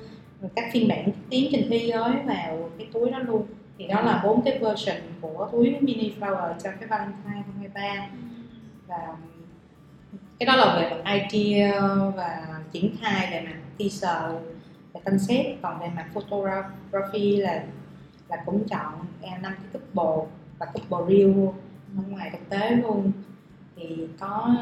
các 0.56 0.64
phiên 0.72 0.88
bản 0.88 1.08
tiếng 1.30 1.48
trên 1.52 1.66
thế 1.70 1.78
giới 1.78 2.10
vào 2.26 2.70
cái 2.78 2.86
túi 2.92 3.10
đó 3.10 3.18
luôn 3.18 3.46
thì 3.78 3.86
đó 3.86 4.00
là 4.00 4.22
bốn 4.24 4.42
cái 4.44 4.58
version 4.58 4.96
của 5.20 5.48
túi 5.52 5.76
mini 5.80 6.12
flower 6.20 6.54
cho 6.62 6.70
cái 6.80 6.88
Valentine 6.88 7.18
2023 7.24 8.06
và 8.88 9.16
cái 10.39 10.47
đó 10.47 10.57
là 10.57 10.76
về 10.76 10.91
mặt 10.91 11.20
idea 11.30 11.80
và 12.16 12.61
triển 12.72 12.97
khai 13.01 13.28
về 13.30 13.41
mặt 13.41 13.57
teaser 13.78 14.43
và 14.93 15.01
concept. 15.05 15.62
Còn 15.62 15.80
về 15.80 15.87
mặt 15.97 16.07
photography 16.14 17.37
là 17.37 17.64
là 18.28 18.37
cũng 18.47 18.68
chọn 18.68 18.93
năm 19.43 19.55
cái 19.57 19.66
couple 19.72 20.30
và 20.59 20.66
couple 20.66 21.16
real 21.16 21.47
ở 21.99 22.03
ngoài 22.09 22.30
thực 22.32 22.49
tế 22.49 22.70
luôn. 22.70 23.12
Thì 23.76 24.09
có 24.20 24.57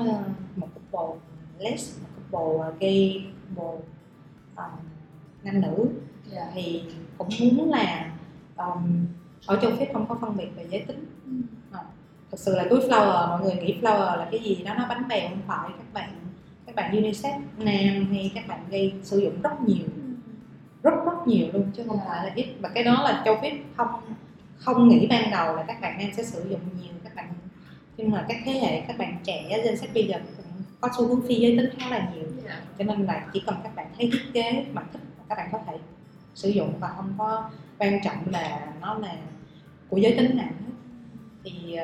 một 0.56 0.68
couple 0.74 1.20
less 1.58 2.00
một 2.02 2.08
couple 2.16 2.72
gay 2.80 3.26
couple 3.56 3.86
uh, 4.54 4.80
nam 5.42 5.60
nữ. 5.60 5.88
Dạ. 6.32 6.50
thì 6.54 6.82
cũng 7.18 7.28
muốn 7.52 7.70
là 7.70 8.12
um, 8.56 9.06
ở 9.46 9.58
châu 9.62 9.70
Phi 9.70 9.86
không 9.92 10.06
có 10.08 10.14
phân 10.20 10.36
biệt 10.36 10.48
về 10.56 10.66
giới 10.70 10.80
tính 10.80 11.06
thực 12.32 12.40
sự 12.40 12.54
là 12.56 12.66
túi 12.70 12.80
flower 12.80 13.28
mọi 13.28 13.42
người 13.42 13.54
nghĩ 13.54 13.78
flower 13.82 14.16
là 14.16 14.28
cái 14.30 14.40
gì? 14.40 14.62
Đó 14.64 14.74
nó 14.74 14.86
bánh 14.88 15.08
bèo 15.08 15.28
không 15.28 15.42
phải. 15.46 15.70
Các 15.78 15.92
bạn 15.92 16.10
các 16.66 16.74
bạn 16.74 16.96
unisex 16.96 17.32
nam 17.58 18.06
hay 18.10 18.32
các 18.34 18.48
bạn 18.48 18.60
gay 18.70 18.92
sử 19.02 19.18
dụng 19.18 19.42
rất 19.42 19.60
nhiều. 19.66 19.86
Rất 20.82 20.94
rất 21.06 21.26
nhiều 21.26 21.46
luôn 21.52 21.70
chứ 21.76 21.82
không 21.88 21.98
phải 22.06 22.24
là 22.26 22.32
ít. 22.34 22.46
Và 22.60 22.68
cái 22.68 22.84
đó 22.84 23.02
là 23.02 23.22
châu 23.24 23.38
Phi 23.42 23.48
không 23.76 23.88
không 24.58 24.88
nghĩ 24.88 25.06
ban 25.06 25.30
đầu 25.30 25.56
là 25.56 25.62
các 25.62 25.80
bạn 25.80 25.98
nam 25.98 26.10
sẽ 26.16 26.22
sử 26.22 26.48
dụng 26.50 26.60
nhiều 26.80 26.92
các 27.04 27.14
bạn. 27.14 27.28
Nhưng 27.96 28.10
mà 28.10 28.26
các 28.28 28.36
thế 28.44 28.52
hệ 28.52 28.80
các 28.80 28.98
bạn 28.98 29.16
trẻ 29.24 29.60
gen 29.64 29.74
Z 29.74 29.86
bây 29.94 30.06
giờ 30.06 30.18
cũng 30.36 30.62
có 30.80 30.88
xu 30.96 31.06
hướng 31.06 31.26
phi 31.28 31.34
giới 31.34 31.56
tính 31.56 31.70
khá 31.78 31.88
là 31.90 32.08
nhiều. 32.14 32.24
Dạ. 32.44 32.60
cho 32.78 32.84
nên 32.84 33.02
là 33.02 33.26
chỉ 33.32 33.42
cần 33.46 33.56
các 33.62 33.74
bạn 33.74 33.86
thấy 33.98 34.10
thiết 34.12 34.22
kế 34.32 34.66
mà 34.72 34.82
thích 34.92 35.02
các 35.28 35.34
bạn 35.38 35.48
có 35.52 35.58
thể 35.66 35.78
sử 36.34 36.48
dụng 36.48 36.72
và 36.80 36.92
không 36.96 37.14
có 37.18 37.50
quan 37.78 38.00
trọng 38.04 38.16
là 38.30 38.72
nó 38.80 38.94
là 38.94 39.16
của 39.88 39.96
giới 39.96 40.14
tính 40.16 40.36
nào 40.36 40.46
hết. 40.46 40.72
Thì 41.44 41.78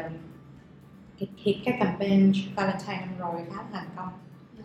thì, 1.18 1.26
thì 1.44 1.60
cái 1.64 1.76
campaign 1.80 2.32
Valentine 2.56 3.00
năm 3.00 3.18
rồi 3.18 3.40
khá 3.50 3.56
là 3.56 3.64
thành 3.72 3.88
công. 3.96 4.08
Dạ. 4.58 4.64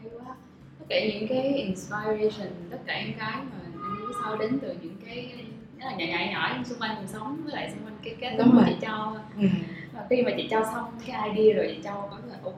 hay 0.00 0.10
quá. 0.18 0.34
Tất 0.78 0.84
cả 0.88 0.96
những 1.12 1.28
cái 1.28 1.42
inspiration 1.42 2.48
tất 2.70 2.78
cả 2.86 3.02
những 3.06 3.18
cái 3.18 3.32
mà 3.34 3.58
em 3.64 3.72
nghĩ 3.96 4.14
sau 4.24 4.36
đến 4.36 4.58
từ 4.62 4.76
những 4.82 4.96
cái 5.06 5.44
rất 5.78 5.84
là 5.86 5.96
nhỏ 5.96 6.04
nhỏ 6.10 6.32
nhỏ 6.32 6.62
xung 6.64 6.78
quanh 6.78 6.96
cuộc 7.00 7.06
sống 7.08 7.40
với 7.44 7.52
lại 7.54 7.70
xung 7.70 7.84
quanh 7.86 7.96
cái 8.02 8.16
cái 8.20 8.36
Đúng 8.36 8.54
mà 8.56 8.64
chị 8.68 8.74
cho 8.80 9.16
ừ. 9.38 9.46
và 9.92 10.06
khi 10.10 10.22
mà 10.22 10.30
chị 10.36 10.48
cho 10.50 10.64
xong 10.64 10.84
cái 11.06 11.30
idea 11.30 11.56
rồi 11.56 11.74
chị 11.76 11.82
cho 11.84 12.08
có 12.10 12.18
là 12.28 12.34
"Ồ, 12.42 12.52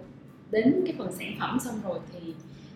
đến 0.51 0.83
cái 0.87 0.95
phần 0.99 1.13
sản 1.13 1.33
phẩm 1.41 1.59
xong 1.61 1.81
rồi 1.85 1.99
thì 2.13 2.35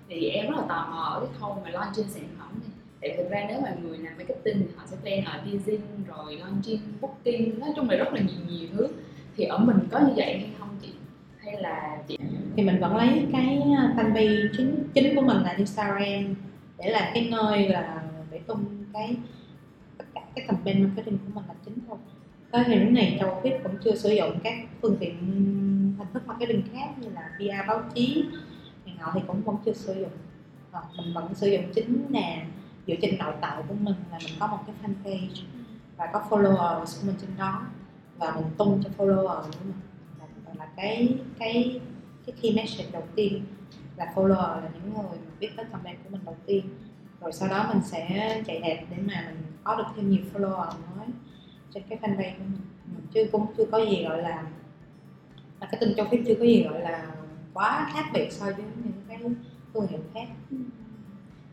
thì 0.08 0.28
em 0.28 0.50
rất 0.50 0.56
là 0.56 0.64
tò 0.68 0.86
mò 0.90 1.02
ở 1.02 1.20
cái 1.20 1.34
khâu 1.40 1.62
mà 1.64 1.70
launching 1.70 2.08
sản 2.08 2.24
phẩm 2.38 2.48
này. 2.60 2.70
Tại 3.00 3.14
thực 3.16 3.30
ra 3.30 3.44
nếu 3.48 3.60
mà 3.60 3.74
người 3.82 3.98
làm 3.98 4.12
marketing 4.16 4.58
thì 4.58 4.74
họ 4.76 4.82
sẽ 4.86 4.96
plan 5.02 5.24
ở 5.24 5.38
teasing 5.44 5.80
rồi 6.08 6.36
launching 6.36 6.80
booking 7.00 7.60
nói 7.60 7.70
chung 7.76 7.90
là 7.90 7.96
rất 7.96 8.12
là 8.12 8.20
nhiều 8.20 8.40
nhiều 8.48 8.68
thứ 8.72 8.88
thì 9.38 9.44
ở 9.44 9.58
mình 9.58 9.78
có 9.90 9.98
như 9.98 10.12
vậy 10.16 10.38
hay 10.38 10.50
không 10.58 10.68
chị? 10.82 10.88
Hay 11.38 11.62
là 11.62 11.98
chị 12.08 12.18
thì 12.56 12.62
mình 12.62 12.80
vẫn 12.80 12.96
lấy 12.96 13.26
cái 13.32 13.62
à, 13.76 13.94
fanpage 13.96 14.48
chính 14.56 14.88
chính 14.94 15.16
của 15.16 15.22
mình 15.22 15.36
là 15.36 15.50
Instagram 15.50 16.34
để 16.78 16.90
là 16.90 17.10
cái 17.14 17.28
nơi 17.30 17.68
là 17.68 18.02
để 18.30 18.40
tung 18.46 18.64
cái 18.92 19.16
tất 19.98 20.04
cả 20.14 20.20
cái 20.34 20.44
campaign 20.48 20.82
marketing 20.84 21.18
của 21.18 21.32
mình 21.34 21.44
là 21.48 21.54
chính 21.64 21.74
thôi. 21.88 21.98
Tới 22.50 22.64
thời 22.64 22.76
lúc 22.76 22.92
này 22.92 23.16
châu 23.20 23.40
Viết 23.42 23.52
cũng 23.62 23.74
chưa 23.84 23.94
sử 23.94 24.10
dụng 24.10 24.38
các 24.44 24.54
phương 24.82 24.96
tiện 25.00 25.14
hình 25.98 26.06
thức 26.14 26.26
marketing 26.26 26.62
khác 26.72 26.88
như 27.00 27.08
là 27.14 27.30
PR 27.38 27.68
báo 27.68 27.82
chí 27.94 28.24
này 28.86 28.94
nọ 28.98 29.10
thì 29.14 29.20
cũng 29.26 29.42
vẫn 29.42 29.56
chưa 29.64 29.72
sử 29.72 29.94
dụng. 29.94 30.12
À, 30.72 30.80
mình 30.96 31.14
vẫn 31.14 31.34
sử 31.34 31.46
dụng 31.46 31.64
chính 31.74 32.06
là 32.10 32.42
dựa 32.86 32.94
trên 33.02 33.18
nội 33.18 33.34
tại 33.40 33.62
của 33.68 33.74
mình 33.80 33.94
là 34.10 34.18
mình 34.24 34.34
có 34.40 34.46
một 34.46 34.58
cái 34.66 34.74
fanpage 34.82 35.42
và 35.96 36.06
có 36.12 36.22
followers 36.30 36.84
của 36.84 37.06
mình 37.06 37.14
trên 37.20 37.30
đó 37.38 37.62
và 38.18 38.34
mình 38.36 38.44
tung 38.58 38.82
cho 38.84 38.90
follower 38.98 39.42
của 39.42 39.58
mình 39.64 39.72
là, 40.18 40.54
là 40.58 40.66
cái 40.76 41.18
cái 41.38 41.80
cái 42.26 42.34
key 42.42 42.54
message 42.54 42.90
đầu 42.92 43.02
tiên 43.14 43.44
là 43.96 44.12
follower 44.14 44.60
là 44.60 44.70
những 44.74 44.94
người 44.94 45.18
mà 45.18 45.32
biết 45.40 45.48
tới 45.56 45.66
comment 45.72 45.98
của 46.04 46.10
mình 46.10 46.20
đầu 46.24 46.36
tiên. 46.46 46.64
Rồi 47.20 47.32
sau 47.32 47.48
đó 47.48 47.70
mình 47.72 47.82
sẽ 47.84 48.42
chạy 48.46 48.60
đẹp 48.60 48.86
để 48.90 48.96
mà 48.96 49.24
mình 49.28 49.52
có 49.64 49.76
được 49.76 49.84
thêm 49.96 50.10
nhiều 50.10 50.22
follower 50.34 50.66
mới 50.66 51.06
trên 51.74 51.82
cái 51.88 51.98
fanpage 51.98 52.32
của 52.38 52.44
mình. 52.44 53.06
Chứ 53.14 53.28
cũng 53.32 53.46
chưa 53.56 53.64
có 53.72 53.78
gì 53.78 54.04
gọi 54.04 54.22
là 54.22 54.44
là 55.60 55.66
cái 55.70 55.80
tin 55.80 55.94
cho 55.96 56.04
phép 56.04 56.18
chưa 56.26 56.34
có 56.34 56.44
gì 56.44 56.62
gọi 56.62 56.80
là 56.80 57.14
quá 57.54 57.90
khác 57.94 58.04
biệt 58.12 58.28
so 58.32 58.44
với 58.44 58.64
những 58.84 58.92
cái 59.08 59.18
thương 59.74 59.86
hiệu 59.86 60.00
khác. 60.14 60.28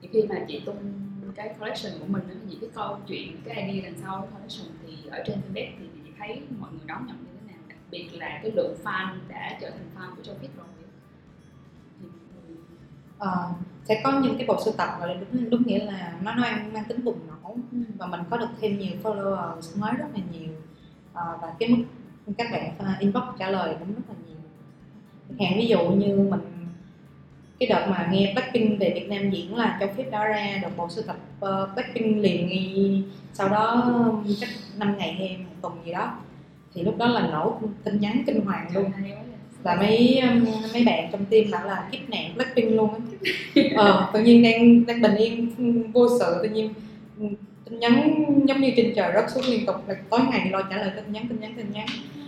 Thì 0.02 0.08
khi 0.12 0.24
mà 0.30 0.36
chị 0.48 0.62
tung 0.66 0.94
cái 1.36 1.56
collection 1.60 2.00
của 2.00 2.06
mình 2.08 2.24
những 2.30 2.48
thì 2.50 2.58
cái 2.62 2.70
câu 2.74 2.98
chuyện 3.08 3.38
cái 3.46 3.68
idea 3.68 3.90
đằng 3.90 4.02
sau 4.02 4.22
cái 4.22 4.30
collection 4.32 4.68
thì 4.88 5.10
ở 5.10 5.24
trên 5.26 5.38
fanpage 5.38 5.72
thì 5.80 5.95
thấy 6.28 6.42
mọi 6.60 6.72
người 6.72 6.88
đón 6.88 7.08
nhận 7.08 7.18
như 7.18 7.30
thế 7.40 7.54
nào? 7.54 7.62
Đặc 7.70 7.78
biệt 7.92 8.10
là 8.14 8.40
cái 8.44 8.52
lượng 8.52 8.76
fan 8.84 9.08
đã 9.28 9.58
trở 9.62 9.70
thành 9.70 9.90
fan 9.96 10.16
của 10.16 10.24
Châu 10.24 10.36
Fit 10.36 10.58
rồi. 10.58 10.66
Ờ, 13.18 13.50
sẽ 13.84 14.02
có 14.04 14.20
những 14.20 14.38
cái 14.38 14.48
bộ 14.48 14.62
sưu 14.66 14.74
tập 14.78 14.90
gọi 15.00 15.08
là 15.10 15.16
đúng 15.32 15.50
đúng 15.50 15.64
nghĩa 15.68 15.86
là 15.86 16.20
nó 16.24 16.36
mang 16.36 16.74
mang 16.74 16.84
tính 16.88 17.04
bùng 17.04 17.20
nổ 17.28 17.56
và 17.98 18.08
mình 18.08 18.22
có 18.30 18.38
được 18.38 18.50
thêm 18.62 18.80
nhiều 18.80 18.94
followers 19.04 19.80
mới 19.82 19.92
rất 19.98 20.06
là 20.14 20.22
nhiều. 20.32 20.54
Ờ, 21.14 21.38
và 21.42 21.54
cái 21.60 21.70
mức 21.70 21.84
các 22.38 22.48
bạn 22.52 22.94
uh, 22.94 23.00
inbox 23.00 23.24
trả 23.40 23.50
lời 23.50 23.76
cũng 23.80 23.94
rất 23.94 24.02
là 24.08 24.16
nhiều. 24.28 24.38
Hạn 25.40 25.60
ví 25.60 25.68
dụ 25.68 25.90
như 25.90 26.18
mình 26.18 26.42
cái 27.60 27.70
đợt 27.70 27.88
mà 27.90 28.08
nghe 28.12 28.34
Blackpink 28.34 28.80
về 28.80 28.92
Việt 28.96 29.10
Nam 29.10 29.30
diễn 29.30 29.56
là 29.56 29.78
Châu 29.80 29.90
Phép 29.98 30.04
đã 30.12 30.26
ra 30.26 30.60
đợt 30.62 30.70
bộ 30.78 30.90
sưu 30.90 31.04
tập 31.08 31.16
uh, 31.40 31.76
Blackpink 31.76 32.18
liền 32.18 32.48
nghi 32.48 33.02
sau 33.34 33.50
đó 33.50 33.92
chắc 34.40 34.50
5 34.78 34.98
ngày 34.98 35.14
hay 35.14 35.38
một 35.38 35.56
tuần 35.62 35.74
gì 35.86 35.92
đó. 35.92 36.18
Thì 36.74 36.84
lúc 36.84 36.98
đó 36.98 37.08
là 37.08 37.28
nổ 37.28 37.60
tin 37.84 38.00
nhắn 38.00 38.24
kinh 38.28 38.46
hoàng 38.46 38.68
luôn. 38.74 38.84
Là 38.84 39.76
và 39.76 39.76
mấy 39.76 40.22
mấy 40.74 40.84
bạn 40.86 41.10
trong 41.12 41.26
team 41.26 41.52
bảo 41.52 41.66
là 41.66 41.88
kiếp 41.92 42.10
nạn 42.10 42.32
Blackpink 42.36 42.72
luôn 42.72 42.90
á. 42.94 43.00
Ờ, 43.76 44.10
tự 44.14 44.20
nhiên 44.20 44.44
đang 44.44 44.86
đang 44.86 45.02
bình 45.02 45.16
yên 45.16 45.52
vô 45.94 46.08
sự 46.20 46.40
tự 46.44 46.50
nhiên 46.50 46.70
tin 47.66 47.80
nhắn 47.80 48.26
giống 48.46 48.62
như 48.62 48.72
trên 48.78 48.94
trời 48.96 49.12
rớt 49.14 49.32
xuống 49.32 49.44
liên 49.50 49.66
tục 49.66 49.76
là 49.88 49.96
tối 50.10 50.20
ngày 50.32 50.50
lo 50.50 50.62
trả 50.70 50.78
lời 50.78 50.92
tin 50.96 51.12
nhắn 51.12 51.26
tin 51.30 51.40
nhắn 51.40 51.54
tin 51.58 51.72
nhắn. 51.72 51.86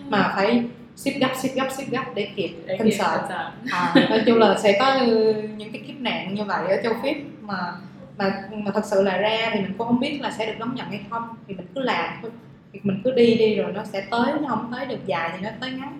Mà 0.09 0.33
phải 0.35 0.63
ship 0.97 1.11
gấp 1.21 1.31
ship 1.41 1.55
gấp 1.55 1.67
ship 1.71 1.91
gấp 1.91 2.03
để 2.15 2.29
kịp 2.35 2.49
Để 2.65 2.77
kịp 2.83 2.97
concert. 2.99 3.31
à, 3.71 3.93
nói 4.09 4.21
chung 4.25 4.37
là 4.37 4.57
sẽ 4.57 4.77
có 4.79 4.85
ừ, 4.93 5.33
những 5.57 5.71
cái 5.71 5.81
kiếp 5.87 5.95
nạn 5.99 6.33
như 6.35 6.43
vậy 6.43 6.67
ở 6.67 6.81
châu 6.83 6.93
Phi. 7.03 7.11
Mà 7.41 7.73
mà 8.17 8.43
mà 8.51 8.71
thật 8.73 8.85
sự 8.85 9.03
là 9.03 9.17
ra 9.17 9.49
thì 9.53 9.59
mình 9.61 9.73
cũng 9.77 9.87
không 9.87 9.99
biết 9.99 10.19
là 10.21 10.31
sẽ 10.31 10.45
được 10.45 10.53
đón 10.59 10.75
nhận 10.75 10.87
hay 10.87 11.01
không. 11.09 11.23
Thì 11.47 11.53
mình 11.55 11.65
cứ 11.75 11.81
làm 11.81 12.13
thôi. 12.21 12.31
Việc 12.71 12.79
mình 12.85 13.01
cứ 13.03 13.11
đi 13.11 13.35
đi 13.37 13.55
rồi 13.55 13.71
nó 13.73 13.83
sẽ 13.83 14.01
tới 14.11 14.31
nó 14.41 14.47
không 14.47 14.71
tới 14.75 14.85
được 14.85 15.05
dài 15.05 15.29
thì 15.33 15.43
nó 15.43 15.49
tới 15.61 15.71
ngắn. 15.71 15.99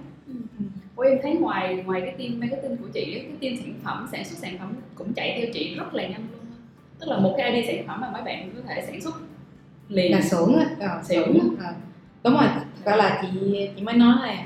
Ủa 0.96 1.04
em 1.04 1.18
thấy 1.24 1.34
ngoài 1.34 1.84
ngoài 1.86 2.02
cái 2.02 2.12
team 2.20 2.40
marketing 2.40 2.78
của 2.78 2.88
chị 2.94 3.14
cái 3.14 3.26
team 3.42 3.56
sản 3.64 3.74
phẩm 3.84 4.08
sản 4.12 4.26
xuất 4.26 4.38
sản 4.38 4.58
phẩm 4.60 4.74
cũng 4.96 5.14
chạy 5.14 5.38
theo 5.42 5.52
chị 5.54 5.76
rất 5.76 5.94
là 5.94 6.04
nhanh 6.04 6.26
luôn 6.32 6.40
tức 7.00 7.06
là 7.10 7.18
một 7.18 7.36
cái 7.38 7.52
idea 7.52 7.74
sản 7.76 7.88
phẩm 7.88 8.02
mà 8.02 8.10
mấy 8.12 8.22
bạn 8.22 8.50
có 8.56 8.62
thể 8.68 8.84
sản 8.88 9.02
xuất 9.02 9.16
liền. 9.90 10.12
Là 10.12 10.22
xưởng 10.22 10.56
á. 10.60 10.66
Ờ, 10.80 11.02
Xưởng. 11.04 11.38
Ờ. 11.64 11.74
đúng 12.24 12.34
rồi. 12.34 12.48
Gọi 12.86 12.98
là 12.98 13.22
chị 13.22 13.28
chị 13.76 13.82
mới 13.82 13.96
nói 13.96 14.16
là 14.28 14.44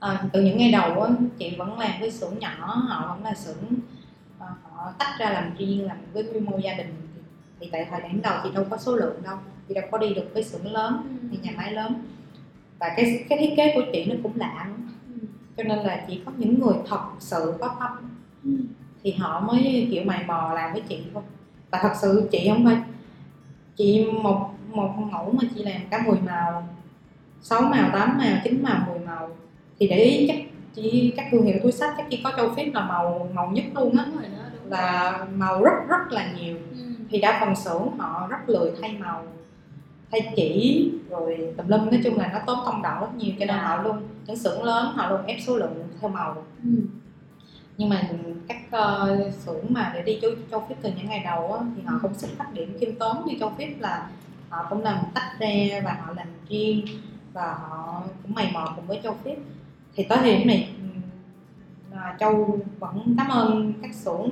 ờ, 0.00 0.16
từ 0.32 0.42
những 0.42 0.58
ngày 0.58 0.72
đầu 0.72 1.02
á 1.02 1.10
chị 1.38 1.56
vẫn 1.58 1.78
làm 1.78 2.00
với 2.00 2.10
xưởng 2.10 2.38
nhỏ 2.38 2.66
họ 2.88 3.14
vẫn 3.14 3.24
là 3.24 3.34
xưởng 3.34 3.64
ờ, 4.38 4.46
họ 4.62 4.92
tách 4.98 5.18
ra 5.18 5.30
làm 5.30 5.56
riêng 5.58 5.86
làm 5.86 5.96
với 6.12 6.24
quy 6.32 6.40
mô 6.40 6.58
gia 6.58 6.74
đình. 6.74 6.94
Thì, 7.60 7.68
tại 7.72 7.86
thời 7.90 8.00
điểm 8.00 8.22
đầu 8.22 8.40
chị 8.44 8.50
đâu 8.54 8.64
có 8.70 8.76
số 8.76 8.96
lượng 8.96 9.22
đâu 9.22 9.36
chị 9.68 9.74
đâu 9.74 9.84
có 9.90 9.98
đi 9.98 10.14
được 10.14 10.30
với 10.34 10.44
xưởng 10.44 10.72
lớn 10.72 11.18
hay 11.30 11.38
nhà 11.42 11.52
máy 11.56 11.72
lớn. 11.72 11.94
Và 12.78 12.94
cái 12.96 13.24
cái 13.28 13.38
thiết 13.38 13.54
kế 13.56 13.72
của 13.74 13.82
chị 13.92 14.04
nó 14.04 14.14
cũng 14.22 14.36
lạ 14.36 14.54
lắm 14.56 14.90
cho 15.56 15.62
nên 15.62 15.78
là 15.78 16.04
chỉ 16.08 16.22
có 16.24 16.32
những 16.36 16.60
người 16.60 16.74
thật 16.88 17.04
sự 17.18 17.54
có 17.60 17.76
tâm. 17.80 18.10
Thì 19.02 19.12
họ 19.12 19.40
mới 19.40 19.88
kiểu 19.90 20.04
mày 20.04 20.24
mò 20.24 20.52
làm 20.54 20.72
với 20.72 20.82
chị 20.88 21.02
thôi. 21.14 21.22
Và 21.70 21.78
thật 21.82 21.92
sự 22.00 22.28
chị 22.32 22.48
không 22.48 22.64
phải 22.64 22.76
chị 23.76 24.06
một 24.22 24.50
một 24.72 24.94
mẫu 25.12 25.32
mà 25.32 25.48
chị 25.54 25.62
làm 25.62 25.80
cả 25.90 26.02
10 26.06 26.20
màu 26.20 26.68
6 27.42 27.60
màu 27.60 27.90
8 27.92 28.18
màu 28.18 28.36
9 28.44 28.62
màu 28.62 28.86
10 28.88 28.98
màu 28.98 29.36
thì 29.78 29.88
để 29.88 29.96
ý 29.96 30.26
chắc 30.28 30.36
chỉ 30.74 31.14
các 31.16 31.26
thương 31.30 31.42
hiệu 31.42 31.56
túi 31.62 31.72
sách 31.72 31.94
chắc 31.96 32.06
chỉ 32.10 32.20
có 32.24 32.32
châu 32.36 32.54
Phép 32.54 32.70
là 32.74 32.80
màu 32.80 33.28
màu 33.34 33.50
nhất 33.50 33.64
luôn 33.74 33.96
á. 33.96 34.06
Là 34.68 35.18
màu 35.34 35.62
rất 35.64 35.72
rất 35.88 36.12
là 36.12 36.32
nhiều. 36.32 36.56
Ừ. 36.70 36.82
thì 37.10 37.20
đa 37.20 37.38
phần 37.40 37.56
xưởng 37.56 37.98
họ 37.98 38.26
rất 38.30 38.48
lười 38.48 38.70
thay 38.82 38.96
màu 38.98 39.22
thay 40.10 40.32
chỉ 40.36 40.90
rồi 41.10 41.54
tùm 41.56 41.68
lum. 41.68 41.90
Nói 41.90 42.00
chung 42.04 42.18
là 42.18 42.30
nó 42.32 42.38
tốn 42.46 42.58
công 42.64 42.82
đoạn 42.82 43.00
rất 43.00 43.14
nhiều 43.16 43.32
cho 43.38 43.46
nên 43.46 43.48
Dạ. 43.48 43.62
họ 43.62 43.82
luôn 43.82 43.96
những 44.26 44.36
xưởng 44.36 44.62
lớn 44.64 44.92
họ 44.94 45.10
luôn 45.10 45.26
ép 45.26 45.36
số 45.46 45.56
lượng 45.56 45.74
theo 46.00 46.10
màu. 46.10 46.44
Ừ. 46.64 46.70
nhưng 47.78 47.88
mà 47.88 48.08
các 48.48 48.56
uh, 48.76 49.34
xưởng 49.34 49.64
mà 49.68 49.92
để 49.94 50.02
đi 50.02 50.18
châu, 50.22 50.30
châu 50.50 50.64
Phép 50.68 50.74
từ 50.82 50.90
những 50.96 51.08
ngày 51.08 51.22
đầu 51.24 51.52
á, 51.52 51.60
thì 51.76 51.82
họ 51.82 51.98
cũng 52.02 52.14
xuất 52.14 52.30
phát 52.38 52.52
điểm 52.52 52.76
khiêm 52.80 52.94
tốn 52.94 53.16
như 53.26 53.34
châu 53.40 53.52
Phép 53.58 53.74
là 53.80 54.06
họ 54.48 54.66
cũng 54.70 54.82
làm 54.82 54.98
tách 55.14 55.32
ra 55.38 55.80
và 55.84 55.96
họ 56.04 56.12
làm 56.16 56.26
riêng 56.48 56.86
và 57.32 57.54
họ 57.54 58.02
cũng 58.22 58.34
mày 58.34 58.50
mò 58.54 58.72
cùng 58.76 58.86
với 58.86 59.00
châu 59.02 59.16
Phép 59.24 59.36
thì 59.96 60.04
tới 60.08 60.18
thời 60.18 60.36
điểm 60.38 60.46
này 60.46 60.72
là 61.90 62.16
châu 62.20 62.58
vẫn 62.78 63.14
cảm 63.18 63.28
ơn 63.28 63.72
các 63.82 63.94
xưởng 63.94 64.22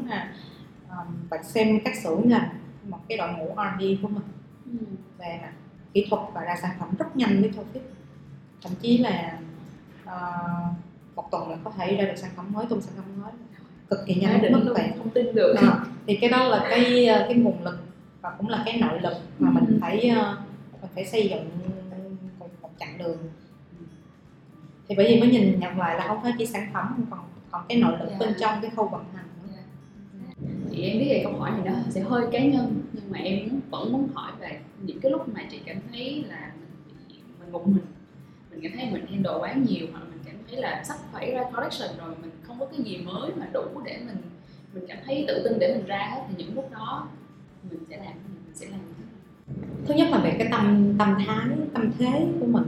um, 0.91 1.07
và 1.31 1.43
xem 1.43 1.81
các 1.85 1.95
xưởng 2.03 2.31
là 2.31 2.53
một 2.89 2.99
cái 3.09 3.19
đội 3.19 3.29
ngũ 3.33 3.55
R&D 3.57 3.83
của 4.03 4.09
mình 4.09 4.23
Ừ. 4.67 4.87
về 5.19 5.41
kỹ 5.93 6.07
thuật 6.11 6.23
và 6.35 6.45
ra 6.45 6.57
sản 6.63 6.71
phẩm 6.81 6.89
rất 6.99 7.17
nhanh 7.17 7.41
với 7.41 7.51
Phép 7.53 7.81
thậm 8.63 8.73
chí 8.81 8.99
là 8.99 9.39
uh, 10.05 10.75
một 11.17 11.31
tuần 11.31 11.51
là 11.51 11.57
có 11.65 11.71
thể 11.71 11.97
ra 11.97 12.05
được 12.05 12.17
sản 12.17 12.31
phẩm 12.37 12.53
mới 12.53 12.67
tung 12.67 12.81
sản 12.81 12.93
phẩm 12.97 13.05
mới 13.23 13.33
cực 13.91 13.99
kỳ 14.07 14.15
nhanh 14.15 14.43
đỉnh 14.43 14.53
mức 14.53 14.73
vậy 14.77 14.91
không 14.99 15.11
tin 15.11 15.35
được 15.35 15.55
à, 15.57 15.79
thì 16.07 16.19
cái 16.21 16.31
đó 16.31 16.45
là 16.49 16.67
cái 16.71 17.07
ờ, 17.07 17.25
cái 17.29 17.35
nguồn 17.35 17.65
lực 17.65 17.79
và 18.21 18.31
cũng 18.39 18.49
là 18.49 18.63
cái 18.67 18.81
nội 18.81 19.01
lực 19.01 19.15
mà 19.39 19.51
mình 19.51 19.65
Ừ. 19.67 19.79
phải 19.81 20.09
ờ, 20.09 20.39
mình 20.83 20.91
phải 20.95 21.05
xây 21.07 21.29
dựng 21.29 21.51
một, 22.39 22.49
một 22.63 22.71
chặng 22.79 22.99
đường 22.99 23.17
thì 24.89 24.95
bởi 24.97 25.07
vì 25.09 25.21
mới 25.21 25.29
nhìn 25.29 25.61
nhận 25.61 25.79
lại 25.79 25.97
là 25.97 26.07
không 26.09 26.23
phải 26.23 26.33
chỉ 26.39 26.47
sản 26.47 26.71
phẩm 26.75 26.87
không 26.89 27.07
còn 27.11 27.21
còn 27.51 27.65
cái 27.69 27.79
nội 27.79 27.93
lực 27.99 28.09
Dạ. 28.11 28.17
bên 28.19 28.35
trong 28.41 28.59
cái 28.63 28.71
khâu 28.77 28.89
vận 28.89 29.05
hành. 29.15 29.25
Nữa 29.43 29.59
thì 30.71 30.83
em 30.83 30.99
biết 30.99 31.07
về 31.11 31.21
câu 31.25 31.33
hỏi 31.39 31.51
này 31.51 31.61
nó 31.65 31.79
sẽ 31.91 32.01
hơi 32.01 32.27
cá 32.33 32.39
nhân 32.45 32.83
nhưng 32.93 33.11
mà 33.11 33.19
em 33.19 33.61
vẫn 33.71 33.93
muốn 33.93 34.09
hỏi 34.15 34.33
về 34.41 34.61
những 34.83 35.01
cái 35.01 35.13
lúc 35.13 35.29
mà 35.29 35.41
chị 35.51 35.61
cảm 35.67 35.77
thấy 35.93 36.25
là 36.29 36.53
mình 36.87 37.21
mình 37.41 37.53
một 37.53 37.69
mình. 37.69 37.85
Mình 38.51 38.61
cảm 38.63 38.73
thấy 38.77 38.91
mình 38.91 39.07
handle 39.11 39.33
quá 39.41 39.53
nhiều 39.53 39.87
hoặc 39.93 40.03
mình 40.11 40.21
cảm 40.27 40.35
thấy 40.51 40.61
là 40.61 40.85
sắp 40.85 40.97
phải 41.13 41.31
ra 41.31 41.45
collection 41.45 41.91
rồi 41.99 42.15
mình 42.23 42.31
không 42.43 42.61
có 42.61 42.67
cái 42.67 42.81
gì 42.85 42.99
mới 42.99 43.31
mà 43.37 43.47
đủ 43.53 43.63
để 43.85 43.99
mình 44.07 44.17
mình 44.75 44.85
cảm 44.89 44.99
thấy 45.07 45.25
tự 45.29 45.41
tin 45.45 45.59
để 45.59 45.75
mình 45.77 45.87
ra 45.87 46.09
hết 46.13 46.23
thì 46.29 46.35
những 46.45 46.55
lúc 46.55 46.71
đó 46.73 47.09
mình 47.71 47.85
sẽ 47.89 47.97
làm 47.97 48.07
mình 48.45 48.55
sẽ 48.55 48.67
làm 48.71 48.81
thứ 49.87 49.95
nhất 49.95 50.09
là 50.11 50.19
về 50.19 50.35
cái 50.39 50.49
tâm 50.51 50.95
tâm 50.99 51.15
thái 51.27 51.57
tâm 51.75 51.91
thế 51.99 52.27
của 52.41 52.47
mình 52.47 52.65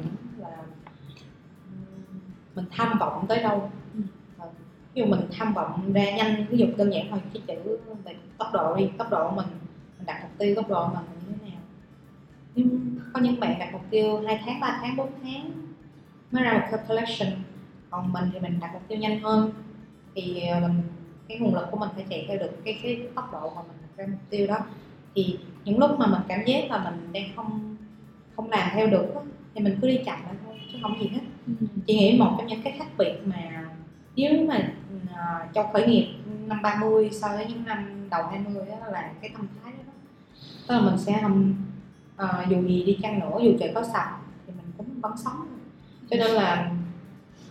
mình 2.56 2.64
tham 2.70 2.98
vọng 3.00 3.26
tới 3.28 3.42
đâu? 3.42 3.70
Ừ. 3.94 4.00
Ờ, 4.38 4.48
ví 4.94 5.02
dụ 5.02 5.06
mình 5.06 5.20
tham 5.32 5.54
vọng 5.54 5.92
ra 5.92 6.10
nhanh 6.16 6.46
ví 6.50 6.58
dụ 6.58 6.66
đơn 6.76 6.90
giản 6.92 7.06
thôi 7.10 7.20
cái 7.34 7.42
chữ 7.46 7.78
về 8.04 8.14
tốc 8.38 8.48
độ 8.52 8.76
đi 8.76 8.90
tốc 8.98 9.10
độ 9.10 9.30
mình 9.30 9.46
mình 9.98 10.06
đặt 10.06 10.18
mục 10.22 10.30
tiêu 10.38 10.54
tốc 10.56 10.68
độ 10.68 10.88
mình 10.88 11.04
như 11.28 11.34
thế 11.42 11.50
nào? 11.50 11.60
Nhưng 12.54 12.80
có 13.12 13.20
những 13.20 13.40
bạn 13.40 13.58
đặt 13.58 13.68
mục 13.72 13.82
tiêu 13.90 14.22
2 14.26 14.40
tháng 14.46 14.60
3 14.60 14.78
tháng 14.82 14.96
4 14.96 15.08
tháng 15.22 15.50
mới 16.30 16.44
ra 16.44 16.52
một 16.52 16.66
cái 16.70 16.80
collection 16.88 17.32
còn 17.90 18.12
mình 18.12 18.24
thì 18.32 18.40
mình 18.40 18.60
đặt 18.60 18.70
mục 18.72 18.82
tiêu 18.88 18.98
nhanh 18.98 19.20
hơn. 19.20 19.50
Thì 20.14 20.46
ờ, 20.46 20.60
mình 20.60 20.82
cái 21.28 21.38
nguồn 21.38 21.54
lực 21.54 21.66
của 21.70 21.76
mình 21.78 21.90
phải 21.94 22.04
chạy 22.10 22.24
theo 22.28 22.38
được 22.38 22.50
cái 22.64 22.80
cái 22.82 23.00
tốc 23.14 23.32
độ 23.32 23.52
mà 23.56 23.62
mình 23.62 23.76
đặt 23.82 23.96
ra 23.96 24.06
mục 24.10 24.20
tiêu 24.30 24.46
đó. 24.46 24.58
Thì 25.14 25.38
những 25.64 25.78
lúc 25.78 25.90
mà 25.98 26.06
mình 26.06 26.22
cảm 26.28 26.40
giác 26.46 26.70
là 26.70 26.84
mình 26.90 27.12
đang 27.12 27.24
không 27.36 27.76
không 28.36 28.50
làm 28.50 28.70
theo 28.74 28.86
được 28.86 29.14
thì 29.54 29.60
mình 29.60 29.78
cứ 29.82 29.88
đi 29.88 30.00
chậm 30.06 30.18
lại 30.24 30.34
thôi 30.44 30.60
chứ 30.72 30.78
không 30.82 31.00
gì 31.00 31.08
hết 31.08 31.20
Ừ. 31.46 31.52
chị 31.86 31.98
nghĩ 31.98 32.18
một 32.18 32.34
trong 32.38 32.46
những 32.46 32.62
cái 32.62 32.74
khác 32.78 32.86
biệt 32.98 33.14
mà 33.24 33.64
nếu 34.16 34.46
mà 34.48 34.72
ờ, 35.14 35.46
uh, 35.46 35.52
trong 35.54 35.72
khởi 35.72 35.86
nghiệp 35.86 36.14
năm 36.46 36.62
30 36.62 37.10
so 37.12 37.28
với 37.28 37.46
những 37.46 37.64
năm 37.64 38.08
đầu 38.10 38.22
20 38.26 38.66
đó 38.66 38.86
là 38.92 39.10
cái 39.20 39.30
tâm 39.36 39.46
thái 39.64 39.72
đó. 39.72 39.92
Tức 40.68 40.74
là 40.74 40.80
mình 40.80 40.98
sẽ 40.98 41.18
không 41.22 41.50
uh, 41.50 42.16
ờ, 42.16 42.44
dù 42.48 42.62
gì 42.62 42.84
đi 42.84 42.98
chăng 43.02 43.20
nữa 43.20 43.38
dù 43.42 43.52
trời 43.60 43.72
có 43.74 43.82
sập 43.82 44.20
thì 44.46 44.52
mình 44.56 44.72
cũng 44.76 45.00
vẫn 45.00 45.12
sống. 45.24 45.46
Cho 46.10 46.16
nên 46.16 46.30
là 46.30 46.70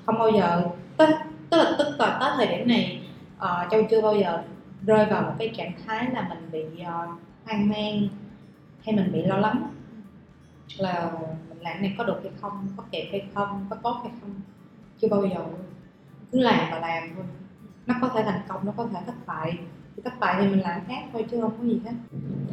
không 0.06 0.20
bao 0.20 0.32
giờ 0.32 0.68
tức 0.98 1.10
tức 1.50 1.58
là 1.58 1.76
tức 1.78 1.88
là 2.00 2.18
tới 2.20 2.32
thời 2.38 2.58
điểm 2.58 2.68
này 2.68 3.02
uh, 3.38 3.72
châu 3.72 3.84
chưa 3.90 4.02
bao 4.02 4.16
giờ 4.16 4.44
rơi 4.86 5.06
vào 5.06 5.22
một 5.22 5.34
cái 5.40 5.52
trạng 5.58 5.72
thái 5.86 6.08
là 6.14 6.30
mình 6.30 6.50
bị 6.52 6.82
uh, 6.82 7.20
hoang 7.46 7.70
mang 7.70 8.08
hay 8.86 8.96
mình 8.96 9.12
bị 9.14 9.22
lo 9.22 9.38
lắng. 9.38 9.68
Là 10.78 11.12
làm 11.66 11.82
này 11.82 11.96
có 11.98 12.04
được 12.04 12.20
hay 12.24 12.32
không 12.42 12.68
có 12.78 12.84
kịp 12.92 13.08
hay 13.12 13.26
không 13.34 13.66
có 13.70 13.76
tốt 13.76 14.00
hay 14.04 14.12
không? 14.22 14.32
Chưa 15.02 15.08
bao 15.08 15.26
giờ. 15.26 15.46
Cứ 16.32 16.40
làm 16.40 16.72
và 16.72 16.80
làm 16.80 17.04
thôi. 17.16 17.26
Nó 17.88 17.96
có 18.02 18.10
thể 18.10 18.24
thành 18.24 18.42
công 18.48 18.66
nó 18.66 18.72
có 18.78 18.88
thể 18.94 19.00
thất 19.06 19.16
bại. 19.26 19.58
Thì 19.96 20.02
thất 20.04 20.20
bại 20.20 20.36
thì 20.40 20.48
mình 20.48 20.62
làm 20.62 20.82
khác 20.88 21.04
thôi 21.14 21.26
chứ 21.32 21.42
không 21.42 21.52
có 21.58 21.64
gì 21.64 21.80
hết. 21.86 21.92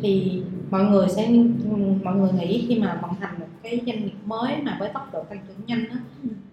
Thì 0.03 0.43
mọi 0.71 0.85
người 0.85 1.09
sẽ 1.09 1.33
mọi 2.03 2.15
người 2.15 2.33
nghĩ 2.33 2.67
khi 2.69 2.79
mà 2.79 2.99
vận 3.03 3.13
hành 3.21 3.41
một 3.41 3.47
cái 3.63 3.81
doanh 3.87 4.05
nghiệp 4.05 4.15
mới 4.25 4.57
mà 4.63 4.77
với 4.81 4.89
tốc 4.89 5.09
độ 5.13 5.23
tăng 5.23 5.39
trưởng 5.49 5.67
nhanh 5.67 5.89
á, 5.89 5.97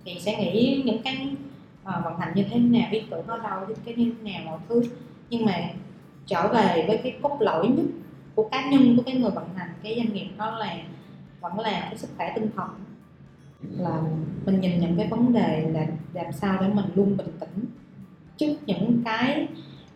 thì 0.06 0.20
sẽ 0.20 0.38
nghĩ 0.38 0.82
những 0.86 1.02
cái 1.04 1.36
uh, 1.84 2.04
vận 2.04 2.20
hành 2.20 2.32
như 2.36 2.44
thế 2.50 2.60
nào 2.60 2.88
ý 2.92 3.02
tưởng 3.10 3.28
ở 3.28 3.38
đâu 3.38 3.76
cái 3.86 3.96
như 3.96 4.14
thế 4.22 4.32
nào 4.32 4.42
mọi 4.46 4.60
thứ. 4.70 4.84
Nhưng 5.30 5.46
mà 5.46 5.70
trở 6.26 6.48
về 6.48 6.86
với 6.88 6.98
cái 7.04 7.18
cốt 7.22 7.38
lõi 7.40 7.68
nhất 7.68 7.86
của 8.36 8.50
cá 8.52 8.70
nhân 8.70 8.98
của 8.98 9.04
cái 9.06 9.16
người 9.16 9.32
vận 9.32 9.50
hành 9.56 9.70
cái 9.84 9.96
doanh 9.98 10.14
nghiệp 10.14 10.28
đó 10.38 10.58
là 10.58 10.78
vẫn 11.42 11.60
là 11.60 11.80
cái 11.82 11.98
sức 11.98 12.10
khỏe 12.18 12.32
tinh 12.36 12.50
thần. 12.56 12.70
Là 13.78 14.02
mình 14.46 14.62
nhìn 14.62 14.80
nhận 14.80 14.98
cái 14.98 15.08
vấn 15.08 15.34
đề 15.34 15.70
là 15.74 15.88
làm 16.14 16.32
sao 16.32 16.58
để 16.62 16.68
mình 16.74 16.86
luôn 16.96 17.18
bình 17.18 17.38
tĩnh 17.40 17.66
trước 18.38 18.56
những 18.66 19.02
cái 19.06 19.48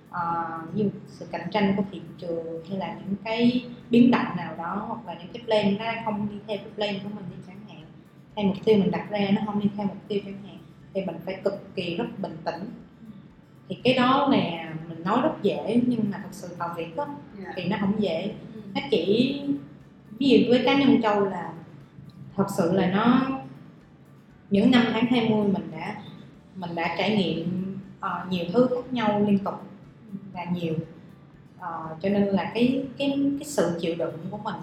uh, 0.09 0.75
như 0.75 0.89
sự 1.07 1.25
cạnh 1.31 1.47
tranh 1.51 1.73
của 1.77 1.83
thị 1.91 2.01
trường 2.17 2.65
hay 2.69 2.77
là 2.77 2.93
những 2.93 3.15
cái 3.23 3.65
biến 3.89 4.11
động 4.11 4.35
nào 4.37 4.55
đó 4.57 4.85
hoặc 4.87 5.07
là 5.07 5.21
những 5.21 5.33
cái 5.33 5.43
plan 5.45 5.77
nó 5.77 6.01
không 6.05 6.27
đi 6.29 6.35
theo 6.47 6.57
cái 6.57 6.69
plan 6.75 7.03
của 7.03 7.09
mình 7.15 7.25
đi 7.29 7.35
chẳng 7.47 7.59
hạn. 7.67 7.85
Hay 8.35 8.45
mục 8.45 8.55
tiêu 8.65 8.77
mình 8.77 8.91
đặt 8.91 9.07
ra 9.09 9.27
nó 9.31 9.41
không 9.45 9.59
đi 9.59 9.69
theo 9.77 9.87
mục 9.87 9.97
tiêu 10.07 10.19
chẳng 10.25 10.43
hạn 10.47 10.57
thì 10.93 11.05
mình 11.05 11.15
phải 11.25 11.41
cực 11.43 11.75
kỳ 11.75 11.95
rất 11.97 12.19
bình 12.19 12.37
tĩnh. 12.45 12.69
Thì 13.69 13.77
cái 13.83 13.93
đó 13.93 14.27
là 14.31 14.73
mình 14.89 15.03
nói 15.03 15.19
rất 15.23 15.33
dễ 15.41 15.81
nhưng 15.87 16.11
mà 16.11 16.17
thật 16.23 16.29
sự 16.31 16.47
vào 16.57 16.73
việc 16.77 16.95
đó, 16.95 17.07
Dạ. 17.43 17.53
thì 17.55 17.65
nó 17.65 17.77
không 17.79 18.01
dễ. 18.01 18.33
Nó 18.75 18.81
chỉ 18.91 19.41
ví 20.19 20.29
dụ 20.29 20.37
với 20.49 20.61
cá 20.65 20.79
nhân 20.79 21.01
châu 21.01 21.25
là 21.25 21.53
thật 22.35 22.45
sự 22.57 22.71
là 22.73 22.87
nó 22.87 23.27
những 24.49 24.71
năm 24.71 24.85
tháng 24.93 25.05
20 25.05 25.47
mình 25.47 25.71
đã 25.71 25.95
mình 26.55 26.75
đã 26.75 26.95
trải 26.97 27.17
nghiệm 27.17 27.75
ờ, 27.99 28.25
nhiều 28.29 28.45
thứ 28.53 28.67
khác 28.69 28.93
nhau 28.93 29.23
liên 29.27 29.39
tục 29.39 29.53
và 30.33 30.43
nhiều. 30.53 30.73
Ờ, 31.59 31.95
cho 32.01 32.09
nên 32.09 32.23
là 32.23 32.51
cái 32.53 32.83
cái 32.97 33.19
cái 33.39 33.47
sự 33.47 33.77
chịu 33.81 33.95
đựng 33.95 34.17
của 34.31 34.37
mình 34.37 34.55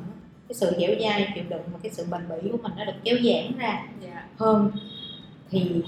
cái 0.49 0.55
sự 0.55 0.77
dẻo 0.81 0.91
dai 1.01 1.33
chịu 1.35 1.45
đựng 1.49 1.63
và 1.73 1.79
cái 1.83 1.93
sự 1.93 2.07
bền 2.11 2.21
bỉ 2.29 2.49
của 2.51 2.59
mình 2.63 2.73
nó 2.77 2.85
được 2.85 2.93
kéo 3.05 3.17
giãn 3.17 3.59
ra 3.59 3.83
Dạ. 4.05 4.25
hơn. 4.37 4.71
Thì 5.51 5.83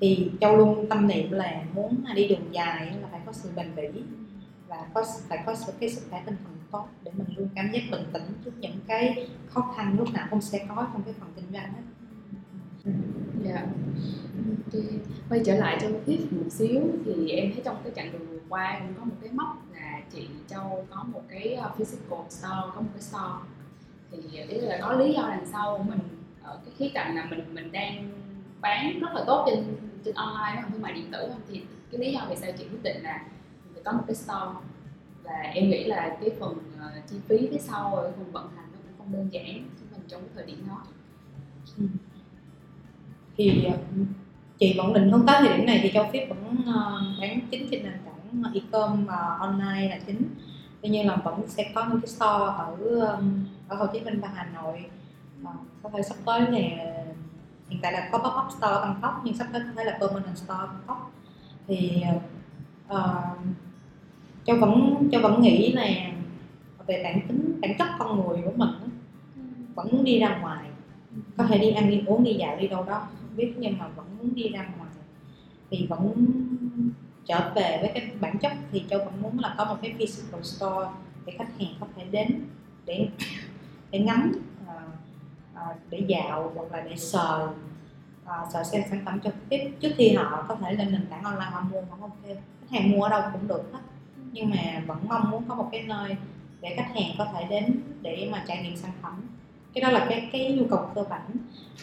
thì 0.00 0.30
châu 0.40 0.56
luôn 0.56 0.86
tâm 0.90 1.06
niệm 1.06 1.30
là 1.30 1.62
muốn 1.74 2.04
đi 2.14 2.28
đường 2.28 2.48
dài 2.52 2.86
là 3.02 3.08
phải 3.10 3.20
có 3.26 3.32
sự 3.32 3.48
bền 3.56 3.66
bỉ 3.76 3.88
và 4.68 4.76
có 4.94 5.04
phải 5.28 5.38
có 5.46 5.54
sự 5.54 5.72
cái 5.80 5.90
sức 5.90 6.02
khỏe 6.10 6.22
tinh 6.26 6.36
thần 6.44 6.53
tốt 6.74 6.88
để 7.04 7.10
mình 7.16 7.26
luôn 7.36 7.48
cảm 7.54 7.70
giác 7.72 7.80
bình 7.90 8.04
tĩnh 8.12 8.22
trước 8.44 8.50
những 8.60 8.78
cái 8.86 9.28
khó 9.48 9.74
khăn 9.76 9.96
lúc 9.98 10.12
nào 10.12 10.26
cũng 10.30 10.40
sẽ 10.40 10.66
có 10.68 10.86
trong 10.92 11.02
cái 11.02 11.14
phần 11.20 11.28
kinh 11.36 11.52
doanh 11.52 11.72
hết 11.72 11.82
Dạ. 13.44 13.66
Ok. 14.48 14.82
Quay 15.28 15.40
trở 15.44 15.56
lại 15.56 15.78
cho 15.80 15.88
tiếp 16.06 16.18
một 16.30 16.50
xíu 16.50 16.82
thì 17.04 17.28
em 17.28 17.52
thấy 17.52 17.62
trong 17.64 17.76
cái 17.84 17.92
chặng 17.96 18.12
đường 18.12 18.26
vừa 18.30 18.38
qua 18.48 18.80
cũng 18.80 18.94
có 18.98 19.04
một 19.04 19.14
cái 19.20 19.30
mốc 19.32 19.62
là 19.74 20.00
chị 20.12 20.28
Châu 20.48 20.86
có 20.90 21.04
một 21.12 21.22
cái 21.28 21.54
ờ, 21.54 21.70
physical 21.78 22.18
store, 22.30 22.70
có 22.74 22.80
một 22.80 22.88
cái 22.94 23.02
store 23.02 23.38
thì 24.10 24.38
ờ, 24.38 24.44
ý 24.48 24.60
là 24.60 24.78
có 24.82 24.92
lý 24.92 25.12
do 25.12 25.22
đằng 25.22 25.46
sau 25.46 25.78
của 25.78 25.84
mình 25.84 25.98
ở 26.42 26.58
cái 26.64 26.74
khía 26.78 26.88
cạnh 26.94 27.16
là 27.16 27.24
mình 27.24 27.54
mình 27.54 27.72
đang 27.72 28.10
bán 28.60 28.98
rất 29.00 29.14
là 29.14 29.24
tốt 29.26 29.46
trên 29.50 29.64
trên 30.04 30.14
online 30.14 30.62
không 30.62 30.72
thương 30.72 30.82
mại 30.82 30.92
điện 30.92 31.10
tử 31.12 31.28
không 31.28 31.40
thì 31.48 31.62
cái 31.92 32.00
lý 32.00 32.12
do 32.12 32.26
vì 32.30 32.36
sao 32.36 32.50
chị 32.58 32.64
quyết 32.64 32.82
định 32.82 33.02
là 33.02 33.24
mình 33.64 33.74
phải 33.74 33.82
có 33.84 33.92
một 33.92 34.04
cái 34.06 34.14
store 34.14 34.50
và 35.24 35.32
em 35.32 35.70
nghĩ 35.70 35.84
là 35.84 36.16
cái 36.20 36.30
phần 36.40 36.52
uh, 36.52 37.08
chi 37.10 37.16
phí 37.28 37.48
phía 37.50 37.58
sau 37.58 37.94
ở 37.94 38.12
phần 38.16 38.32
vận 38.32 38.48
hành 38.56 38.66
nó 38.72 38.78
cũng 38.86 38.98
không 38.98 39.12
đơn 39.12 39.28
giản 39.32 39.68
cho 39.80 39.86
mình 39.92 40.00
trong 40.08 40.20
cái 40.20 40.30
thời 40.34 40.46
điểm 40.46 40.68
đó. 40.68 40.82
Ừ. 41.78 41.86
Thì 43.36 43.64
ờ, 43.64 43.78
chị 44.58 44.74
vẫn 44.78 44.92
định 44.92 45.10
hướng 45.10 45.26
tới 45.26 45.36
thời 45.40 45.56
điểm 45.56 45.66
này 45.66 45.80
thì 45.82 45.90
châu 45.94 46.06
Phép 46.12 46.26
vẫn 46.28 46.60
ờ, 46.66 47.02
bán 47.20 47.40
chính 47.50 47.68
trên 47.70 47.82
nền 47.82 47.92
tảng 48.04 48.52
e-com 48.54 49.04
và 49.04 49.36
online 49.40 49.88
là 49.88 49.98
chính. 50.06 50.22
Tuy 50.82 50.88
nhiên 50.88 51.06
là 51.06 51.16
vẫn 51.16 51.48
sẽ 51.48 51.72
có 51.74 51.86
những 51.88 52.00
cái 52.00 52.08
store 52.08 52.44
ở 52.58 52.76
ở 53.68 53.76
Hồ 53.76 53.86
Chí 53.92 54.00
Minh 54.00 54.20
và 54.20 54.28
Hà 54.34 54.44
Nội. 54.54 54.84
Và 55.42 55.50
có 55.82 55.90
thể 55.96 56.02
sắp 56.02 56.16
tới 56.24 56.40
là 56.40 56.58
hiện 57.68 57.80
tại 57.82 57.92
là 57.92 58.08
có 58.12 58.18
pop 58.18 58.46
up 58.46 58.52
store 58.52 58.72
ở 58.72 58.80
Bangkok 58.80 59.20
nhưng 59.24 59.36
sắp 59.36 59.46
tới 59.52 59.62
có 59.66 59.72
thể 59.76 59.84
là 59.84 59.98
permanent 60.00 60.36
store 60.36 60.58
ở 60.58 60.66
Bangkok. 60.66 61.12
Thì 61.66 62.02
châu 64.46 64.56
vẫn 64.56 65.08
châu 65.12 65.22
vẫn 65.22 65.42
nghĩ 65.42 65.72
là 65.72 65.86
về 66.86 67.02
bản 67.04 67.20
tính 67.28 67.58
bản 67.62 67.74
chất 67.78 67.88
con 67.98 68.16
người 68.16 68.42
của 68.44 68.52
mình 68.56 68.68
á, 68.68 68.88
vẫn 69.74 69.88
muốn 69.92 70.04
đi 70.04 70.18
ra 70.18 70.38
ngoài. 70.38 70.68
Có 71.36 71.44
thể 71.44 71.58
đi 71.58 71.70
ăn 71.70 71.90
đi 71.90 72.02
uống 72.06 72.24
đi 72.24 72.34
dạo 72.34 72.56
đi 72.56 72.68
đâu 72.68 72.84
đó 72.84 72.98
không 73.20 73.36
biết 73.36 73.54
nhưng 73.58 73.78
mà 73.78 73.88
vẫn 73.88 74.06
muốn 74.18 74.34
đi 74.34 74.48
ra 74.48 74.66
ngoài. 74.78 74.90
Thì 75.70 75.86
vẫn 75.86 76.14
trở 77.24 77.52
về 77.54 77.78
với 77.80 77.90
cái 77.94 78.10
bản 78.20 78.38
chất 78.38 78.52
thì 78.72 78.84
châu 78.90 78.98
vẫn 78.98 79.22
muốn 79.22 79.38
là 79.38 79.54
có 79.58 79.64
một 79.64 79.76
cái 79.82 79.94
physical 79.98 80.42
store 80.42 80.88
để 81.26 81.32
khách 81.38 81.58
hàng 81.58 81.74
có 81.80 81.86
thể 81.96 82.04
đến 82.10 82.40
để 82.84 83.08
để 83.90 83.98
ngắm 83.98 84.32
ờ, 84.66 84.74
ờ, 85.54 85.74
để 85.90 86.02
dạo 86.08 86.52
hoặc 86.54 86.72
là 86.72 86.80
để 86.80 86.96
sờ 86.96 87.48
ờ, 88.24 88.46
sờ 88.52 88.64
xem 88.64 88.82
sản 88.90 89.02
phẩm 89.04 89.20
trực 89.20 89.34
tiếp 89.48 89.70
trước 89.80 89.90
khi 89.96 90.14
họ 90.14 90.44
có 90.48 90.54
thể 90.54 90.72
lên 90.72 90.92
nền 90.92 91.06
tảng 91.10 91.22
online 91.22 91.50
họ 91.50 91.60
mua 91.60 91.80
vẫn 91.80 92.00
ok 92.00 92.24
khách 92.60 92.70
hàng 92.70 92.90
mua 92.90 93.02
ở 93.02 93.08
đâu 93.08 93.22
cũng 93.32 93.48
được 93.48 93.62
hết 93.72 93.80
nhưng 94.34 94.50
mà 94.50 94.82
vẫn 94.86 94.98
mong 95.08 95.30
muốn 95.30 95.42
có 95.48 95.54
một 95.54 95.68
cái 95.72 95.82
nơi 95.82 96.16
để 96.60 96.74
khách 96.76 96.90
hàng 96.94 97.14
có 97.18 97.26
thể 97.34 97.46
đến 97.50 97.80
để 98.02 98.28
mà 98.32 98.44
trải 98.48 98.62
nghiệm 98.62 98.76
sản 98.76 98.90
phẩm. 99.02 99.28
Cái 99.74 99.82
đó 99.82 99.90
là 99.90 100.06
cái 100.08 100.28
cái 100.32 100.52
nhu 100.52 100.66
cầu 100.70 100.90
cơ 100.94 101.04
bản. 101.10 101.30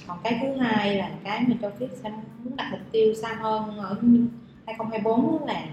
Còn 0.07 0.17
cái 0.23 0.39
thứ 0.41 0.55
hai 0.57 0.95
là 0.95 1.11
cái 1.23 1.43
mà 1.47 1.55
cho 1.61 1.71
biết 1.79 1.87
sẽ 2.03 2.11
muốn 2.43 2.55
đặt 2.55 2.69
mục 2.71 2.81
tiêu 2.91 3.13
xa 3.21 3.33
hơn 3.33 3.77
ở 3.77 3.95
2024 4.65 5.47
là 5.47 5.65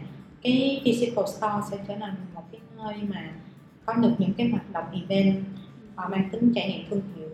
cái 0.42 0.80
physical 0.84 1.24
store 1.26 1.60
sẽ 1.70 1.84
trở 1.88 1.94
thành 2.00 2.14
một 2.34 2.42
cái 2.52 2.60
nơi 2.76 2.94
mà 3.08 3.30
có 3.86 3.94
được 3.94 4.12
những 4.18 4.34
cái 4.34 4.48
hoạt 4.48 4.72
động 4.72 4.84
event 4.92 5.44
uh, 6.04 6.10
mang 6.10 6.28
tính 6.32 6.52
trải 6.54 6.68
nghiệm 6.68 6.90
thương 6.90 7.02
hiệu 7.16 7.28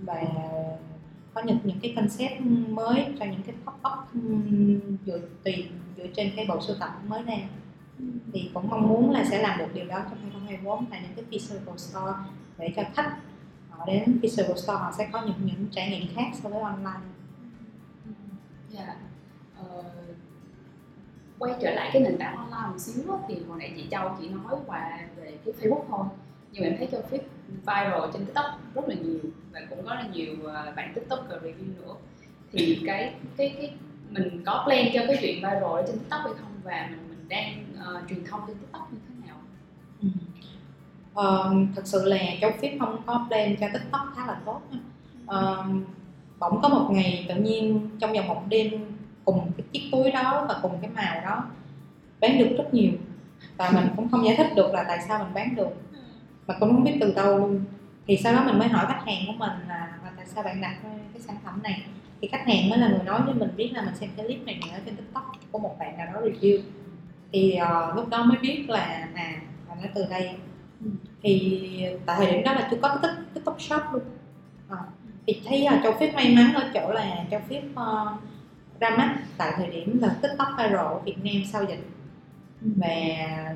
và 0.00 0.22
có 1.34 1.42
được 1.42 1.56
những 1.64 1.78
cái 1.82 1.92
concept 1.96 2.40
mới 2.68 3.06
cho 3.18 3.24
những 3.24 3.42
cái 3.46 3.54
pop 3.64 3.74
up 3.74 4.22
dựa 5.06 5.20
tùy 5.44 5.66
dựa 5.96 6.06
trên 6.16 6.32
cái 6.36 6.46
bộ 6.48 6.60
sưu 6.60 6.76
tập 6.80 6.90
mới 7.08 7.22
ra 7.22 7.36
thì 8.32 8.50
cũng 8.54 8.68
mong 8.68 8.88
muốn 8.88 9.10
là 9.10 9.24
sẽ 9.24 9.42
làm 9.42 9.58
được 9.58 9.74
điều 9.74 9.86
đó 9.86 9.98
trong 10.10 10.18
2024 10.22 10.86
tại 10.86 11.00
những 11.02 11.14
cái 11.16 11.24
physical 11.30 11.76
store 11.76 12.12
để 12.58 12.72
cho 12.76 12.82
khách 12.94 13.16
họ 13.70 13.86
đến 13.86 14.18
physical 14.22 14.56
store 14.56 14.78
họ 14.78 14.92
sẽ 14.98 15.08
có 15.12 15.22
những 15.26 15.36
những 15.44 15.66
trải 15.70 15.90
nghiệm 15.90 16.14
khác 16.14 16.30
so 16.42 16.48
với 16.48 16.62
online. 16.62 17.00
Yeah. 18.76 18.96
Uh, 19.60 19.86
quay 21.38 21.54
trở 21.60 21.70
lại 21.70 21.90
cái 21.92 22.02
nền 22.02 22.18
tảng 22.18 22.36
online 22.36 22.68
một 22.70 22.78
xíu 22.78 23.04
đó, 23.08 23.18
thì 23.28 23.36
hồi 23.48 23.58
nãy 23.58 23.72
chị 23.76 23.86
Châu 23.90 24.16
chỉ 24.20 24.28
nói 24.28 24.56
qua 24.66 24.98
về 25.16 25.38
cái 25.44 25.54
Facebook 25.60 25.84
thôi. 25.88 26.06
Nhưng 26.52 26.62
mà 26.62 26.68
em 26.68 26.76
thấy 26.78 26.88
cho 26.92 26.98
feed 27.10 27.20
viral 27.48 28.10
trên 28.12 28.26
TikTok 28.26 28.74
rất 28.74 28.88
là 28.88 28.94
nhiều 28.94 29.18
và 29.52 29.60
cũng 29.70 29.86
có 29.86 29.94
là 29.94 30.08
nhiều 30.12 30.34
ờ, 30.44 30.72
bạn 30.76 30.92
TikToker 30.94 31.42
review 31.42 31.76
nữa. 31.80 31.94
Thì 32.52 32.82
cái 32.86 33.14
cái 33.36 33.54
cái 33.58 33.74
mình 34.10 34.42
có 34.46 34.64
plan 34.66 34.86
cho 34.94 35.00
cái 35.06 35.16
chuyện 35.20 35.36
viral 35.36 35.62
ở 35.62 35.84
trên 35.86 35.98
TikTok 35.98 36.20
hay 36.24 36.34
không? 36.40 36.60
Và 36.64 36.88
mình 36.90 37.05
mình 37.28 37.38
đang 37.38 37.64
uh, 37.96 38.08
truyền 38.08 38.24
thông 38.24 38.40
trên 38.46 38.56
TikTok 38.56 38.92
như 38.92 38.98
thế 39.08 39.26
nào? 39.26 39.36
Ừ. 40.02 40.08
ờ, 41.14 41.54
thật 41.76 41.82
sự 41.84 42.04
là 42.04 42.18
châu 42.40 42.50
phép 42.62 42.76
không 42.80 43.02
có 43.06 43.26
plan 43.28 43.56
cho 43.60 43.66
tiktok 43.72 44.12
khá 44.16 44.26
là 44.26 44.40
tốt 44.44 44.60
ờ, 45.26 45.64
bỗng 46.38 46.60
có 46.62 46.68
một 46.68 46.88
ngày 46.90 47.26
tự 47.28 47.34
nhiên 47.34 47.90
trong 48.00 48.12
vòng 48.12 48.28
một 48.28 48.42
đêm 48.48 48.70
cùng 49.24 49.50
cái 49.56 49.66
chiếc 49.72 49.88
túi 49.92 50.10
đó 50.10 50.46
và 50.48 50.58
cùng 50.62 50.78
cái 50.82 50.90
màu 50.90 51.20
đó 51.24 51.44
bán 52.20 52.38
được 52.38 52.54
rất 52.58 52.74
nhiều. 52.74 52.92
Và 53.56 53.70
mình 53.74 53.88
cũng 53.96 54.08
không 54.08 54.24
giải 54.24 54.36
thích 54.36 54.46
được 54.56 54.74
là 54.74 54.84
tại 54.88 54.98
sao 55.08 55.24
mình 55.24 55.34
bán 55.34 55.54
được. 55.54 55.68
Mà 56.46 56.54
cũng 56.60 56.72
không 56.72 56.84
biết 56.84 56.96
từ 57.00 57.12
đâu 57.14 57.38
luôn. 57.38 57.64
Thì 58.06 58.16
sau 58.16 58.32
đó 58.32 58.42
mình 58.46 58.58
mới 58.58 58.68
hỏi 58.68 58.86
khách 58.88 59.02
hàng 59.06 59.22
của 59.26 59.32
mình 59.32 59.52
là, 59.68 59.98
là 60.04 60.10
tại 60.16 60.26
sao 60.26 60.42
bạn 60.42 60.60
đặt 60.60 60.76
cái 60.82 61.22
sản 61.22 61.36
phẩm 61.44 61.62
này? 61.62 61.82
Thì 62.20 62.28
khách 62.28 62.46
hàng 62.46 62.70
mới 62.70 62.78
là 62.78 62.88
người 62.88 63.04
nói 63.04 63.20
với 63.22 63.34
mình 63.34 63.50
biết 63.56 63.70
là 63.74 63.82
mình 63.82 63.94
xem 63.94 64.10
cái 64.16 64.26
clip 64.26 64.46
này 64.46 64.60
ở 64.72 64.78
trên 64.86 64.96
tiktok 64.96 65.32
của 65.50 65.58
một 65.58 65.76
bạn 65.78 65.98
nào 65.98 66.06
đó 66.14 66.20
review 66.20 66.60
thì 67.36 67.58
uh, 67.62 67.96
lúc 67.96 68.08
đó 68.08 68.24
mới 68.24 68.38
biết 68.38 68.64
là 68.68 69.08
à 69.14 69.40
là 69.68 69.74
nó 69.82 69.88
từ 69.94 70.06
đây. 70.10 70.30
Thì 71.22 71.60
tại 72.06 72.16
thời 72.18 72.32
điểm 72.32 72.44
đó 72.44 72.52
là 72.52 72.68
chưa 72.70 72.76
có 72.82 72.98
cái 73.02 73.10
tiktok 73.34 73.60
shop 73.60 73.82
luôn. 73.92 74.02
À, 74.68 74.76
thì 75.26 75.42
thấy 75.44 75.66
uh, 75.76 75.82
châu 75.82 75.92
phép 76.00 76.12
may 76.14 76.34
mắn 76.34 76.54
ở 76.54 76.70
chỗ 76.74 76.92
là 76.92 77.24
châu 77.30 77.40
phép 77.48 77.62
uh, 77.72 78.20
ra 78.80 78.90
mắt 78.90 79.16
tại 79.36 79.52
thời 79.56 79.66
điểm 79.66 79.98
là 80.00 80.16
tiktok 80.22 80.48
viral 80.58 80.76
ở 80.76 80.98
việt 81.04 81.24
nam 81.24 81.42
sau 81.52 81.64
dịch. 81.64 81.86
Và 82.60 82.94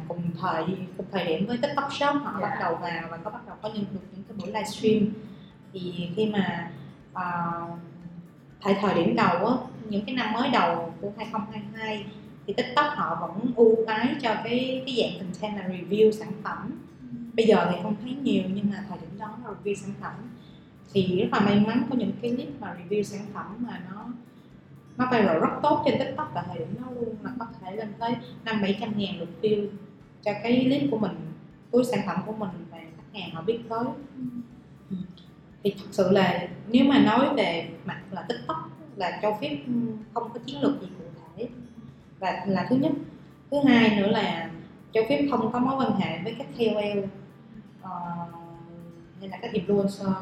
cùng 0.08 0.22
thời 0.40 0.64
cùng 0.96 1.06
thời 1.12 1.24
điểm 1.24 1.46
với 1.46 1.58
tiktok 1.62 1.92
shop 1.92 2.16
họ 2.22 2.38
yeah. 2.38 2.42
bắt 2.42 2.56
đầu 2.60 2.74
vào 2.74 3.02
và 3.10 3.16
có 3.16 3.30
bắt 3.30 3.46
đầu 3.46 3.56
có 3.62 3.70
những 3.74 3.84
được 3.92 4.00
những 4.12 4.24
cái 4.28 4.36
buổi 4.38 4.46
livestream. 4.46 5.12
Thì 5.72 6.10
khi 6.16 6.26
mà 6.26 6.70
uh, 7.12 7.78
tại 8.64 8.76
thời 8.80 8.94
điểm 8.94 9.16
đầu 9.16 9.46
á 9.46 9.54
những 9.88 10.04
cái 10.04 10.14
năm 10.14 10.32
mới 10.32 10.48
đầu 10.48 10.94
của 11.00 11.12
2022 11.16 12.04
thì 12.50 12.62
tiktok 12.62 12.86
họ 12.96 13.18
vẫn 13.20 13.52
ưu 13.56 13.76
ái 13.86 14.14
cho 14.22 14.34
cái 14.44 14.82
cái 14.86 14.96
dạng 14.96 15.20
content 15.20 15.56
là 15.56 15.76
review 15.76 16.10
sản 16.10 16.32
phẩm. 16.44 16.70
Bây 17.34 17.46
giờ 17.46 17.68
thì 17.70 17.76
không 17.82 17.96
thấy 18.02 18.14
nhiều 18.22 18.42
nhưng 18.54 18.70
mà 18.70 18.84
thời 18.88 18.98
điểm 18.98 19.18
đó 19.18 19.38
là 19.44 19.50
review 19.50 19.74
sản 19.74 19.90
phẩm 20.00 20.12
thì 20.92 21.20
rất 21.20 21.28
là 21.32 21.40
may 21.40 21.60
mắn 21.60 21.86
có 21.90 21.96
những 21.96 22.12
cái 22.22 22.30
clip 22.30 22.60
mà 22.60 22.76
review 22.78 23.02
sản 23.02 23.20
phẩm 23.34 23.56
mà 23.58 23.82
nó 23.90 24.06
nó 24.96 25.08
viral 25.12 25.38
rất 25.38 25.48
tốt 25.62 25.82
trên 25.84 25.98
tiktok 25.98 26.30
tại 26.34 26.44
thời 26.48 26.58
điểm 26.58 26.68
đó 26.80 26.86
luôn 26.94 27.14
là 27.22 27.30
có 27.38 27.46
thể 27.60 27.76
lên 27.76 27.88
tới 27.98 28.14
năm 28.44 28.62
bảy 28.62 28.78
trăm 28.80 28.92
ngàn 28.96 29.20
lượt 29.20 29.28
view 29.42 29.66
cho 30.22 30.32
cái 30.42 30.64
clip 30.64 30.90
của 30.90 30.98
mình 30.98 31.16
với 31.70 31.84
sản 31.84 32.00
phẩm 32.06 32.20
của 32.26 32.32
mình 32.32 32.50
và 32.70 32.78
khách 32.78 33.20
hàng 33.20 33.30
họ 33.30 33.42
biết 33.42 33.58
tới. 33.68 33.84
Ừ. 34.90 34.96
thì 35.62 35.74
thật 35.78 35.88
sự 35.90 36.10
là 36.10 36.48
nếu 36.68 36.84
mà 36.84 36.98
nói 36.98 37.34
về 37.36 37.68
mặt 37.84 38.00
là 38.10 38.22
tiktok 38.28 38.70
là 38.96 39.18
cho 39.22 39.38
phép 39.40 39.58
không 40.14 40.30
có 40.34 40.40
chiến 40.46 40.60
lược 40.60 40.80
gì 40.80 40.86
cụ 40.98 41.04
thể 41.36 41.48
và 42.20 42.44
là 42.46 42.66
thứ 42.70 42.76
nhất. 42.76 42.92
Thứ 43.50 43.56
hai 43.66 43.96
nữa 43.96 44.06
là 44.06 44.50
cho 44.92 45.00
phép 45.08 45.26
không 45.30 45.52
có 45.52 45.58
mối 45.58 45.74
quan 45.78 46.00
hệ 46.00 46.18
với 46.24 46.34
các 46.38 46.46
KOL 46.58 46.98
uh, 46.98 47.08
ờ, 47.82 47.90
hay 49.20 49.28
là 49.28 49.38
các 49.42 49.52
influencer. 49.52 50.12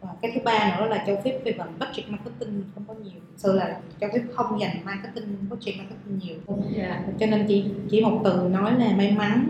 Và 0.00 0.08
cái 0.22 0.32
thứ 0.34 0.40
ba 0.44 0.76
nữa 0.78 0.86
là 0.86 1.04
cho 1.06 1.16
phép 1.24 1.40
về 1.44 1.54
phần 1.58 1.78
budget 1.78 2.08
marketing 2.08 2.62
không 2.74 2.84
có 2.88 2.94
nhiều. 2.94 3.20
Thực 3.30 3.36
sự 3.36 3.52
là 3.52 3.80
cho 4.00 4.08
phép 4.12 4.22
không 4.34 4.60
dành 4.60 4.76
marketing 4.84 5.36
budget 5.50 5.74
marketing 5.78 6.18
nhiều. 6.18 6.36
Yeah. 6.76 6.90
Dạ. 6.90 7.12
cho 7.20 7.26
nên 7.26 7.46
chỉ 7.48 7.64
chỉ 7.90 8.00
một 8.00 8.20
từ 8.24 8.48
nói 8.50 8.72
là 8.78 8.96
may 8.96 9.12
mắn 9.12 9.46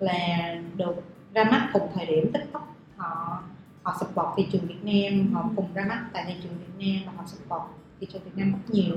là 0.00 0.54
được 0.76 0.94
ra 1.34 1.44
mắt 1.44 1.68
cùng 1.72 1.88
thời 1.94 2.06
điểm 2.06 2.32
tiktok. 2.32 2.76
Họ 2.96 3.42
họ 3.82 3.96
support 4.00 4.28
thị 4.36 4.46
trường 4.52 4.66
Việt 4.66 4.84
Nam 4.84 5.32
họ 5.32 5.50
cùng 5.56 5.66
ra 5.74 5.84
mắt 5.88 6.04
tại 6.12 6.24
thị 6.28 6.34
trường 6.42 6.52
Việt 6.58 6.86
Nam 6.86 7.02
và 7.06 7.12
họ 7.16 7.26
support 7.26 7.62
thị 8.00 8.06
trường 8.12 8.22
Việt 8.22 8.32
Nam 8.34 8.52
rất 8.52 8.74
nhiều 8.74 8.96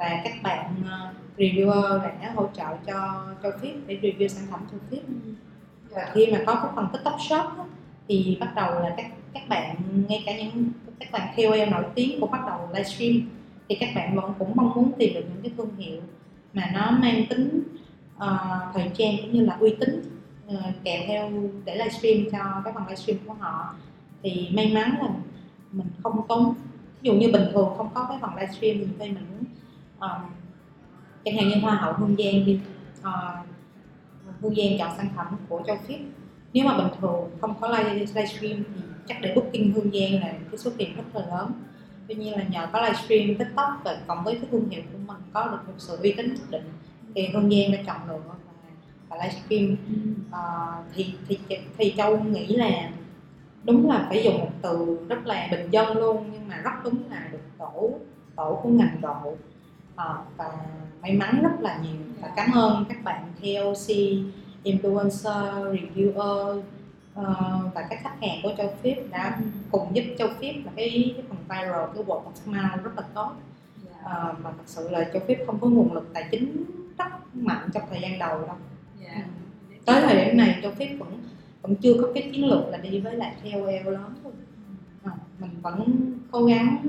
và 0.00 0.20
các 0.24 0.34
bạn 0.42 0.74
uh, 0.80 1.38
reviewer 1.38 2.00
đã 2.00 2.32
hỗ 2.34 2.48
trợ 2.56 2.66
cho 2.86 3.24
cho 3.42 3.50
phép 3.62 3.72
để 3.86 3.98
review 4.02 4.28
sản 4.28 4.44
phẩm 4.50 4.60
cho 4.72 4.78
phép 4.90 5.02
và 5.90 6.10
khi 6.14 6.26
mà 6.32 6.38
có 6.46 6.54
cái 6.54 6.72
phần 6.76 6.86
tiktok 6.92 7.20
shop 7.20 7.58
đó, 7.58 7.66
thì 8.08 8.36
bắt 8.40 8.52
đầu 8.56 8.74
là 8.74 8.94
các 8.96 9.06
các 9.34 9.48
bạn 9.48 9.76
ngay 10.08 10.22
cả 10.26 10.32
những 10.36 10.68
các 11.00 11.10
bạn 11.12 11.34
KOL 11.36 11.70
nổi 11.70 11.84
tiếng 11.94 12.20
cũng 12.20 12.30
bắt 12.30 12.40
đầu 12.46 12.68
livestream. 12.72 13.12
Thì 13.68 13.74
các 13.80 13.88
bạn 13.94 14.16
vẫn 14.16 14.34
cũng 14.38 14.52
mong 14.54 14.72
muốn 14.74 14.92
tìm 14.98 15.14
được 15.14 15.24
những 15.34 15.42
cái 15.42 15.52
thương 15.56 15.76
hiệu 15.76 16.00
mà 16.54 16.70
nó 16.74 16.90
mang 16.90 17.24
tính 17.28 17.62
uh, 18.16 18.74
thời 18.74 18.90
trang 18.98 19.16
cũng 19.22 19.32
như 19.32 19.44
là 19.44 19.56
uy 19.60 19.74
tín 19.80 20.02
uh, 20.48 20.54
kèm 20.84 21.00
theo 21.06 21.30
để 21.64 21.76
livestream 21.76 22.16
cho 22.32 22.62
các 22.64 22.74
phần 22.74 22.82
livestream 22.86 23.18
của 23.26 23.34
họ. 23.34 23.74
Thì 24.22 24.48
may 24.52 24.72
mắn 24.74 24.94
là 25.00 25.08
mình 25.72 25.86
không 26.02 26.26
tốn 26.28 26.54
ví 27.00 27.08
dụ 27.08 27.14
như 27.14 27.32
bình 27.32 27.44
thường 27.52 27.68
không 27.76 27.88
có 27.94 28.06
cái 28.08 28.18
phần 28.20 28.30
livestream 28.36 28.76
thì 28.78 28.86
mình 28.98 29.16
uh, 30.04 30.22
chẳng 31.24 31.36
hạn 31.36 31.48
như 31.48 31.60
hoa 31.62 31.74
hậu 31.74 31.92
hương 31.92 32.16
giang 32.18 32.46
đi. 32.46 32.60
Uh, 33.00 33.46
hương 34.40 34.54
giang 34.54 34.78
chọn 34.78 34.96
sản 34.96 35.08
phẩm 35.16 35.26
của 35.48 35.62
châu 35.66 35.76
phiết 35.86 36.00
nếu 36.52 36.64
mà 36.64 36.78
bình 36.78 36.88
thường 37.00 37.30
không 37.40 37.54
có 37.60 37.68
live 37.68 37.94
livestream 37.94 38.56
thì 38.74 38.80
chắc 39.06 39.18
để 39.22 39.32
booking 39.34 39.72
hương 39.74 39.90
giang 39.92 40.20
là 40.20 40.32
cái 40.50 40.58
số 40.58 40.70
tiền 40.76 40.96
rất 40.96 41.02
là 41.14 41.26
lớn. 41.26 41.52
Tuy 42.08 42.14
nhiên 42.14 42.38
là 42.38 42.44
nhờ 42.50 42.66
có 42.72 42.80
livestream 42.80 43.38
tiktok 43.38 43.80
và 43.84 43.98
cộng 44.06 44.24
với 44.24 44.34
cái 44.34 44.48
thương 44.50 44.68
hiệu 44.70 44.82
của 44.92 44.98
mình 45.06 45.16
có 45.32 45.46
được 45.46 45.58
một 45.66 45.74
sự 45.78 45.98
uy 46.02 46.12
tín 46.12 46.34
nhất 46.34 46.50
định 46.50 46.72
thì 47.14 47.26
hương 47.26 47.50
giang 47.50 47.72
đã 47.72 47.82
chọn 47.86 48.08
lựa 48.08 48.20
và, 48.28 48.34
và 49.08 49.16
livestream 49.16 49.76
uh, 50.28 50.94
thì 50.94 51.14
thì 51.28 51.38
thì 51.78 51.94
châu 51.96 52.20
nghĩ 52.24 52.46
là 52.46 52.90
đúng 53.64 53.90
là 53.90 54.06
phải 54.08 54.22
dùng 54.24 54.38
một 54.38 54.50
từ 54.62 54.98
rất 55.08 55.26
là 55.26 55.48
bình 55.50 55.70
dân 55.70 55.96
luôn 55.96 56.30
nhưng 56.32 56.48
mà 56.48 56.56
rất 56.56 56.70
đúng 56.84 57.10
là 57.10 57.28
được 57.32 57.38
tổ 57.58 57.90
tổ 58.36 58.60
của 58.62 58.68
ngành 58.68 59.00
độ 59.00 59.36
và 60.36 60.52
may 61.02 61.16
mắn 61.16 61.40
rất 61.42 61.60
là 61.60 61.78
nhiều 61.82 62.00
và 62.20 62.32
cảm 62.36 62.52
ơn 62.52 62.84
các 62.88 63.04
bạn 63.04 63.22
TLC 63.40 63.96
influencer 64.64 65.72
reviewer 65.72 66.58
uh, 67.20 67.74
và 67.74 67.86
các 67.90 68.00
khách 68.02 68.16
hàng 68.20 68.40
của 68.42 68.52
Châu 68.58 68.72
Phip 68.82 69.10
đã 69.10 69.38
ừ. 69.40 69.44
cùng 69.70 69.96
giúp 69.96 70.04
Châu 70.18 70.28
Phip 70.40 70.54
là 70.64 70.72
cái, 70.76 71.14
cái 71.16 71.24
phần 71.28 71.38
viral 71.48 71.94
cái 71.94 72.04
word 72.04 72.22
of 72.22 72.46
mouth 72.46 72.84
rất 72.84 72.90
là 72.96 73.02
tốt 73.14 73.32
yeah. 73.86 74.32
Uh, 74.32 74.40
mà 74.44 74.50
thật 74.50 74.64
sự 74.66 74.88
là 74.88 75.10
Châu 75.12 75.22
Phip 75.26 75.38
không 75.46 75.58
có 75.60 75.68
nguồn 75.68 75.92
lực 75.92 76.10
tài 76.14 76.28
chính 76.30 76.64
rất 76.98 77.34
mạnh 77.34 77.68
trong 77.74 77.82
thời 77.90 78.00
gian 78.00 78.18
đầu 78.18 78.38
đâu 78.46 78.56
yeah. 79.00 79.16
Dạ. 79.16 79.24
ừ. 79.68 79.74
tới 79.84 80.00
thời 80.00 80.24
điểm 80.24 80.36
này 80.36 80.58
Châu 80.62 80.72
Phip 80.72 80.88
vẫn 80.98 81.20
vẫn 81.62 81.74
chưa 81.76 81.94
có 82.02 82.08
cái 82.14 82.30
chiến 82.32 82.46
lược 82.46 82.68
là 82.68 82.78
đi 82.78 83.00
với 83.00 83.16
lại 83.16 83.34
KOL 83.42 83.92
lớn 83.92 84.14
luôn 84.24 84.32
à, 85.04 85.12
mình 85.38 85.50
vẫn 85.62 86.12
cố 86.30 86.44
gắng 86.44 86.86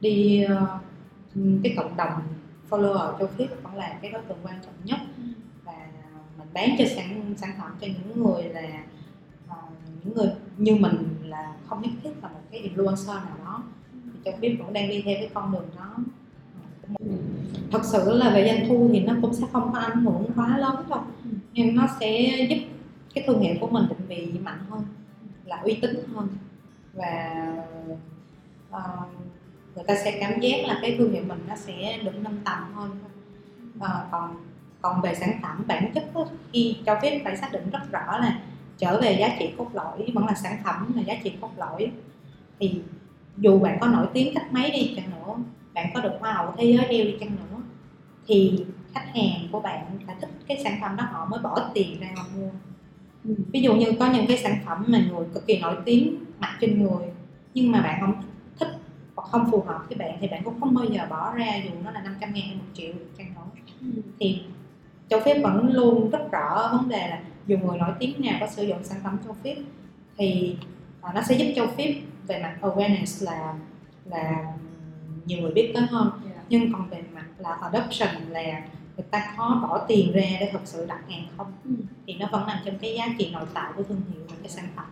đi 0.00 0.44
uh, 0.44 0.91
cái 1.34 1.74
cộng 1.76 1.96
đồng 1.96 2.22
follower 2.70 3.18
cho 3.18 3.26
phép 3.38 3.46
vẫn 3.62 3.74
là 3.74 3.98
cái 4.02 4.10
đối 4.10 4.22
tượng 4.22 4.38
quan 4.42 4.54
trọng 4.64 4.74
nhất. 4.84 4.98
Và 5.64 5.72
mình 6.38 6.48
bán 6.52 6.74
cho 6.78 6.84
sản 6.96 7.34
sản 7.36 7.50
phẩm 7.58 7.70
cho 7.80 7.86
những 7.86 8.24
người 8.24 8.42
là 8.42 8.84
uh, 9.50 9.54
những 10.04 10.14
người 10.14 10.28
như 10.56 10.74
mình 10.74 11.14
là 11.24 11.52
không 11.68 11.82
nhất 11.82 11.90
thiết 12.02 12.10
là 12.22 12.28
một 12.28 12.40
cái 12.50 12.70
influencer 12.70 13.14
nào 13.14 13.36
đó. 13.44 13.62
Thì 13.92 14.20
cho 14.24 14.32
phép 14.42 14.56
vẫn 14.58 14.72
đang 14.72 14.88
đi 14.88 15.02
theo 15.02 15.14
cái 15.18 15.30
con 15.34 15.52
đường 15.52 15.68
đó. 15.76 15.96
Thật 17.70 17.80
sự 17.84 18.12
là 18.12 18.30
về 18.30 18.46
doanh 18.46 18.68
thu 18.68 18.90
thì 18.92 19.00
nó 19.00 19.14
cũng 19.22 19.34
sẽ 19.34 19.46
không 19.52 19.72
có 19.72 19.78
ảnh 19.78 20.04
hưởng 20.04 20.24
quá 20.36 20.58
lớn 20.58 20.84
đâu. 20.90 21.00
Nhưng 21.52 21.76
nó 21.76 21.86
sẽ 22.00 22.36
giúp 22.50 22.56
cái 23.14 23.24
thương 23.26 23.40
hiệu 23.40 23.54
của 23.60 23.68
mình 23.68 23.84
định 23.88 24.06
vị 24.08 24.38
mạnh 24.44 24.58
hơn 24.70 24.84
là 25.44 25.56
uy 25.56 25.78
tín 25.82 25.90
hơn. 26.14 26.28
Và 26.92 27.46
uh, 28.70 28.78
người 29.74 29.84
ta 29.86 29.94
sẽ 30.04 30.18
cảm 30.20 30.40
giác 30.40 30.64
là 30.66 30.78
cái 30.82 30.94
thương 30.98 31.12
hiệu 31.12 31.22
mình 31.26 31.38
nó 31.48 31.56
sẽ 31.56 31.98
được 32.04 32.14
nâng 32.22 32.36
tầm 32.44 32.72
hơn. 32.74 32.98
À, 33.80 34.04
còn 34.12 34.36
còn 34.82 35.00
về 35.00 35.14
sản 35.14 35.30
phẩm 35.42 35.64
bản 35.66 35.92
chất 35.94 36.14
đó, 36.14 36.26
khi 36.52 36.76
cho 36.86 36.98
phép 37.02 37.20
phải 37.24 37.36
xác 37.36 37.52
định 37.52 37.70
rất 37.70 37.92
rõ 37.92 38.18
là 38.18 38.40
trở 38.78 39.00
về 39.00 39.12
giá 39.12 39.36
trị 39.38 39.50
cốt 39.58 39.68
lõi 39.72 40.10
vẫn 40.14 40.26
là 40.26 40.34
sản 40.34 40.56
phẩm 40.64 40.92
là 40.94 41.02
giá 41.02 41.14
trị 41.24 41.32
cốt 41.40 41.50
lõi. 41.56 41.90
Thì 42.60 42.80
dù 43.36 43.58
bạn 43.58 43.78
có 43.80 43.86
nổi 43.86 44.06
tiếng 44.12 44.34
cách 44.34 44.52
mấy 44.52 44.70
đi 44.70 44.92
chăng 44.96 45.10
nữa 45.10 45.34
bạn 45.74 45.90
có 45.94 46.00
được 46.00 46.12
hoa 46.20 46.32
hậu 46.32 46.54
thế 46.58 46.64
giới 46.64 46.86
đeo 46.90 47.04
đi 47.04 47.16
chăng 47.20 47.30
nữa 47.30 47.62
thì 48.26 48.64
khách 48.94 49.06
hàng 49.14 49.48
của 49.52 49.60
bạn 49.60 49.98
phải 50.06 50.16
thích 50.20 50.30
cái 50.48 50.60
sản 50.64 50.78
phẩm 50.80 50.96
đó 50.96 51.04
họ 51.12 51.26
mới 51.30 51.40
bỏ 51.42 51.70
tiền 51.74 52.00
ra 52.00 52.08
họ 52.16 52.24
mua. 52.36 52.50
Ví 53.24 53.60
dụ 53.60 53.74
như 53.74 53.92
có 53.98 54.12
những 54.12 54.26
cái 54.26 54.38
sản 54.38 54.58
phẩm 54.66 54.84
mà 54.88 54.98
người 54.98 55.26
cực 55.34 55.46
kỳ 55.46 55.58
nổi 55.58 55.76
tiếng 55.84 56.24
mặc 56.38 56.58
trên 56.60 56.82
người 56.82 57.04
nhưng 57.54 57.72
mà 57.72 57.80
bạn 57.80 58.00
không 58.00 58.22
thích 58.22 58.31
không 59.32 59.50
phù 59.50 59.62
hợp 59.62 59.80
với 59.88 59.98
bạn 59.98 60.18
thì 60.20 60.28
bạn 60.28 60.42
cũng 60.44 60.60
không 60.60 60.74
bao 60.74 60.84
giờ 60.84 61.06
bỏ 61.10 61.34
ra 61.34 61.56
dù 61.64 61.70
nó 61.84 61.90
là 61.90 62.02
500 62.02 62.34
ngàn 62.34 62.46
hay 62.46 62.56
một 62.56 62.64
triệu 62.74 62.92
chăng 63.18 63.34
nữa 63.34 63.42
thì 64.20 64.42
châu 65.08 65.20
phép 65.20 65.40
vẫn 65.42 65.72
luôn 65.72 66.10
rất 66.10 66.32
rõ 66.32 66.68
vấn 66.72 66.88
đề 66.88 67.08
là 67.08 67.22
dù 67.46 67.58
người 67.58 67.78
nổi 67.78 67.92
tiếng 67.98 68.14
nào 68.18 68.36
có 68.40 68.46
sử 68.46 68.64
dụng 68.64 68.84
sản 68.84 68.98
phẩm 69.04 69.18
châu 69.24 69.36
phép 69.44 69.56
thì 70.16 70.56
uh, 71.08 71.14
nó 71.14 71.22
sẽ 71.22 71.34
giúp 71.34 71.52
châu 71.56 71.66
phép 71.66 71.94
về 72.26 72.42
mặt 72.42 72.56
awareness 72.60 73.24
là 73.24 73.54
là 74.04 74.52
nhiều 75.24 75.40
người 75.40 75.52
biết 75.52 75.70
tới 75.74 75.86
hơn. 75.90 76.10
Yeah. 76.24 76.44
nhưng 76.48 76.72
còn 76.72 76.88
về 76.90 77.02
mặt 77.14 77.26
là 77.38 77.50
adoption 77.50 78.08
là 78.30 78.62
người 78.96 79.06
ta 79.10 79.32
khó 79.36 79.60
bỏ 79.62 79.84
tiền 79.88 80.12
ra 80.12 80.22
để 80.40 80.48
thật 80.52 80.60
sự 80.64 80.86
đặt 80.86 81.00
hàng 81.08 81.26
không. 81.36 81.52
Ừ. 81.64 81.70
thì 82.06 82.14
nó 82.14 82.28
vẫn 82.32 82.46
nằm 82.46 82.58
trong 82.64 82.78
cái 82.78 82.94
giá 82.98 83.06
trị 83.18 83.30
nội 83.32 83.44
tại 83.54 83.72
của 83.76 83.82
thương 83.82 84.00
hiệu 84.12 84.22
và 84.28 84.36
cái 84.42 84.48
sản 84.48 84.64
phẩm. 84.76 84.86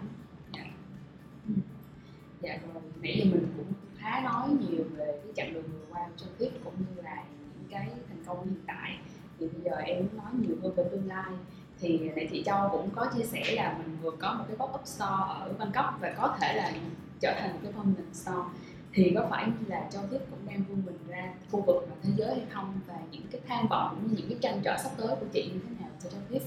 Dạ 2.43 2.59
rồi 2.63 2.83
nãy 3.03 3.17
giờ 3.19 3.25
mình 3.25 3.47
cũng 3.57 3.67
khá 4.01 4.21
nói 4.21 4.49
nhiều 4.49 4.85
về 4.97 5.07
cái 5.07 5.33
chặng 5.37 5.55
đường 5.55 5.63
vừa 5.63 5.95
qua 5.95 6.01
của 6.09 6.17
Châu 6.17 6.29
Tiếp 6.39 6.51
cũng 6.65 6.75
như 6.79 7.03
là 7.03 7.17
những 7.55 7.69
cái 7.71 7.89
thành 8.09 8.25
công 8.27 8.45
hiện 8.45 8.61
tại. 8.67 8.99
Thì 9.39 9.49
bây 9.49 9.61
giờ 9.65 9.77
em 9.77 9.99
muốn 9.99 10.17
nói 10.17 10.33
nhiều 10.33 10.57
hơn 10.63 10.73
về 10.77 10.85
tương 10.91 11.09
lai. 11.09 11.33
Thì 11.81 12.11
đại 12.17 12.29
chị 12.33 12.43
Châu 12.47 12.69
cũng 12.69 12.91
có 12.91 13.07
chia 13.15 13.25
sẻ 13.25 13.43
là 13.55 13.79
mình 13.79 13.97
vừa 14.03 14.11
có 14.11 14.35
một 14.35 14.45
cái 14.49 14.57
pop-up 14.57 14.85
store 14.85 15.25
ở 15.29 15.53
Bangkok 15.59 15.99
và 16.01 16.15
có 16.19 16.37
thể 16.41 16.55
là 16.55 16.73
trở 17.21 17.35
thành 17.41 17.53
một 17.53 17.59
cái 17.63 17.73
permanent 17.73 18.15
store. 18.15 18.49
Thì 18.93 19.13
có 19.15 19.27
phải 19.31 19.47
như 19.47 19.67
là 19.69 19.89
Châu 19.91 20.03
Tiếp 20.11 20.19
cũng 20.31 20.47
đang 20.47 20.63
vươn 20.69 20.83
mình 20.87 20.99
ra 21.09 21.33
khu 21.51 21.63
vực 21.63 21.87
và 21.91 21.97
thế 22.03 22.11
giới 22.17 22.35
hay 22.35 22.47
không? 22.51 22.81
Và 22.87 22.95
những 23.11 23.23
cái 23.31 23.41
tham 23.49 23.67
vọng 23.71 23.89
cũng 23.91 24.09
như 24.09 24.17
những 24.17 24.29
cái 24.29 24.39
tranh 24.41 24.61
trở 24.65 24.77
sắp 24.83 24.91
tới 24.97 25.09
của 25.09 25.27
chị 25.33 25.51
như 25.55 25.61
thế 25.69 25.75
nào 25.81 25.91
cho 26.03 26.11
Châu 26.11 26.21
Tiếp 26.29 26.41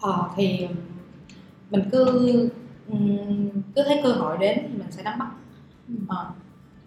ờ, 0.00 0.30
thì 0.36 0.68
mình 1.70 1.88
cứ 1.92 2.48
cứ 3.74 3.82
thấy 3.86 4.00
cơ 4.02 4.12
hội 4.12 4.38
đến 4.38 4.58
thì 4.62 4.78
mình 4.78 4.90
sẽ 4.90 5.02
nắm 5.02 5.18
bắt 5.18 5.30
ờ, 6.08 6.30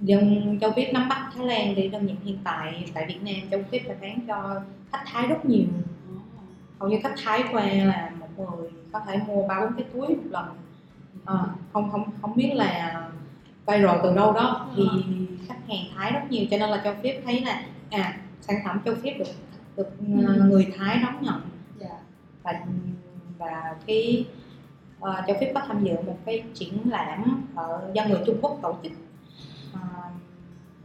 dân 0.01 0.57
châu 0.61 0.71
Viết 0.75 0.89
nắm 0.93 1.09
bắt 1.09 1.29
Thái 1.35 1.45
Lan 1.45 1.73
thì 1.75 1.87
đơn 1.89 2.07
giản 2.07 2.17
hiện 2.23 2.37
tại 2.43 2.85
tại 2.93 3.05
Việt 3.07 3.19
Nam 3.23 3.49
châu 3.51 3.59
Viết 3.71 3.81
phải 3.87 3.95
bán 4.01 4.19
cho 4.27 4.61
khách 4.91 5.03
Thái 5.05 5.27
rất 5.27 5.45
nhiều. 5.45 5.65
Hầu 6.79 6.89
như 6.89 6.99
khách 7.03 7.15
Thái 7.23 7.43
qua 7.51 7.63
là 7.65 8.11
một 8.19 8.27
người 8.37 8.69
có 8.91 8.99
thể 8.99 9.17
mua 9.27 9.47
ba 9.47 9.59
bốn 9.61 9.73
cái 9.73 9.85
túi 9.93 10.07
một 10.07 10.23
lần. 10.29 10.45
Ờ, 11.25 11.49
không 11.73 11.91
không 11.91 12.03
không 12.21 12.35
biết 12.35 12.51
là 12.55 13.01
viral 13.67 13.97
từ 14.03 14.15
đâu 14.15 14.31
đó 14.33 14.69
thì 14.75 14.83
khách 15.47 15.59
hàng 15.69 15.85
Thái 15.95 16.11
rất 16.11 16.21
nhiều 16.29 16.45
cho 16.51 16.57
nên 16.57 16.69
là 16.69 16.81
châu 16.83 16.93
Viết 17.03 17.21
thấy 17.25 17.41
là 17.41 17.61
à 17.89 18.17
sản 18.41 18.55
phẩm 18.65 18.79
châu 18.85 18.95
Viết 18.95 19.17
được 19.19 19.25
được 19.77 19.87
ờ, 20.27 20.33
Ừ. 20.35 20.43
người 20.49 20.67
Thái 20.77 20.99
đón 21.03 21.15
nhận. 21.21 21.41
Dạ. 21.79 21.97
Và 22.43 22.53
và 23.37 23.75
cái 23.87 24.25
Ờ, 25.03 25.19
uh, 25.19 25.27
châu 25.27 25.35
Phép 25.39 25.51
có 25.55 25.61
tham 25.67 25.83
dự 25.83 25.95
một 26.05 26.17
cái 26.25 26.43
triển 26.53 26.91
lãm 26.91 27.45
ở 27.55 27.91
do 27.93 28.05
người 28.05 28.19
Trung 28.25 28.37
Quốc 28.41 28.59
tổ 28.61 28.75
chức. 28.83 28.91
Uh, 29.73 29.81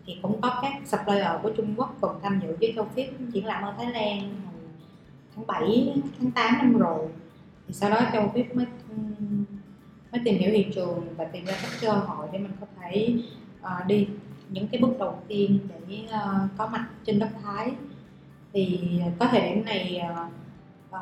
thì 0.06 0.16
cũng 0.22 0.40
có 0.40 0.58
các 0.62 0.72
supplier 0.84 1.42
của 1.42 1.50
Trung 1.56 1.74
Quốc 1.76 1.96
cùng 2.00 2.10
tham 2.22 2.40
dự 2.42 2.56
với 2.60 2.72
châu 2.76 2.86
Phép 2.96 3.08
triển 3.32 3.46
lãm 3.46 3.62
ở 3.62 3.74
Thái 3.76 3.92
Lan 3.92 4.34
tháng 5.36 5.46
7 5.46 5.94
tháng 6.18 6.30
8 6.30 6.58
năm 6.58 6.78
rồi. 6.78 7.08
Thì 7.66 7.74
sau 7.74 7.90
đó 7.90 8.00
châu 8.12 8.32
Phép 8.34 8.44
mới 8.54 8.66
mới 10.12 10.20
tìm 10.24 10.38
hiểu 10.38 10.50
thị 10.52 10.66
trường 10.74 11.14
và 11.16 11.24
tìm 11.24 11.44
ra 11.44 11.54
các 11.62 11.70
cơ 11.80 11.92
hội 11.92 12.28
để 12.32 12.38
mình 12.38 12.52
có 12.60 12.66
thể 12.80 13.14
uh, 13.60 13.86
đi 13.86 14.08
những 14.48 14.68
cái 14.68 14.80
bước 14.80 14.98
đầu 14.98 15.18
tiên 15.28 15.58
để 15.68 15.98
uh, 16.04 16.50
có 16.58 16.66
mặt 16.66 16.88
trên 17.04 17.18
đất 17.18 17.28
Thái. 17.42 17.72
Thì 18.52 18.80
có 19.18 19.28
thời 19.30 19.40
điểm 19.40 19.64
này 19.64 20.02
uh, 20.10 20.98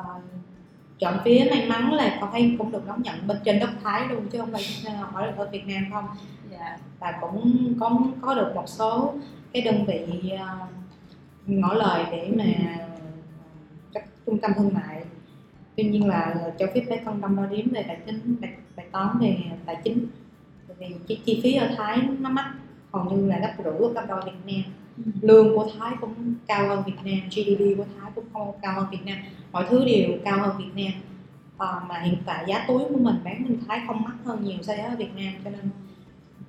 chọn 0.99 1.17
phía 1.25 1.47
may 1.49 1.65
mắn 1.69 1.93
là 1.93 2.17
con 2.21 2.29
thấy 2.31 2.55
cũng 2.57 2.71
được 2.71 2.87
đón 2.87 3.01
nhận 3.01 3.27
bên 3.27 3.37
trên 3.45 3.59
đất 3.59 3.69
Thái 3.83 4.07
luôn 4.07 4.27
chứ 4.31 4.39
không 4.39 4.51
phải 4.51 4.63
ờ, 4.85 5.07
ở 5.13 5.33
ở 5.37 5.49
Việt 5.51 5.67
Nam 5.67 5.85
không. 5.91 6.05
Dạ. 6.51 6.77
Và 6.99 7.13
cũng 7.21 7.73
có 7.79 7.99
có 8.21 8.35
được 8.35 8.51
một 8.55 8.69
số 8.69 9.13
cái 9.53 9.61
đơn 9.61 9.85
vị 9.85 10.29
ờ, 10.39 10.57
ngỏ 11.47 11.73
lời 11.73 12.05
để 12.11 12.31
mà 12.37 12.77
các 13.93 14.05
trung 14.25 14.37
tâm 14.37 14.51
thương 14.57 14.73
mại. 14.73 15.03
Tuy 15.75 15.83
nhiên 15.83 16.07
là 16.07 16.35
cho 16.59 16.65
phép 16.73 16.81
phải 16.89 16.97
cân 16.97 17.21
đong 17.21 17.35
đo 17.35 17.45
đếm 17.45 17.69
về 17.69 17.83
tài 17.87 17.97
chính 18.05 18.35
bài, 18.41 18.51
bài 18.75 18.85
toán 18.91 19.07
về 19.19 19.37
tài 19.65 19.75
chính. 19.83 20.05
Vì 20.79 20.95
chi, 21.07 21.21
chi 21.25 21.39
phí 21.43 21.53
ở 21.53 21.69
Thái 21.77 22.01
nó 22.19 22.29
mắc 22.29 22.53
hầu 22.91 23.03
như 23.03 23.27
là 23.27 23.39
gấp 23.39 23.53
rưỡi 23.63 23.93
gấp 23.93 24.05
đôi 24.07 24.21
Việt 24.25 24.31
Nam 24.45 24.73
lương 25.21 25.55
của 25.55 25.69
Thái 25.79 25.93
cũng 26.01 26.35
cao 26.47 26.67
hơn 26.67 26.83
Việt 26.85 26.97
Nam 27.03 27.29
GDP 27.29 27.77
của 27.77 27.85
Thái 27.99 28.11
cũng 28.15 28.25
không 28.33 28.55
cao 28.61 28.73
hơn 28.75 28.85
Việt 28.91 29.05
Nam. 29.05 29.17
Mọi 29.51 29.65
thứ 29.69 29.85
đều 29.85 30.17
cao 30.25 30.39
hơn 30.41 30.57
Việt 30.57 30.83
Nam. 30.83 31.01
À, 31.57 31.67
mà 31.89 31.99
hiện 31.99 32.17
tại 32.25 32.45
giá 32.47 32.65
túi 32.67 32.83
của 32.89 32.97
mình 32.97 33.15
bán 33.23 33.43
bên 33.43 33.59
Thái 33.67 33.81
không 33.87 34.03
mắc 34.03 34.15
hơn 34.23 34.43
nhiều 34.43 34.57
so 34.61 34.73
với 34.73 34.81
ở 34.81 34.95
Việt 34.95 35.15
Nam 35.15 35.33
cho 35.43 35.49
nên 35.49 35.69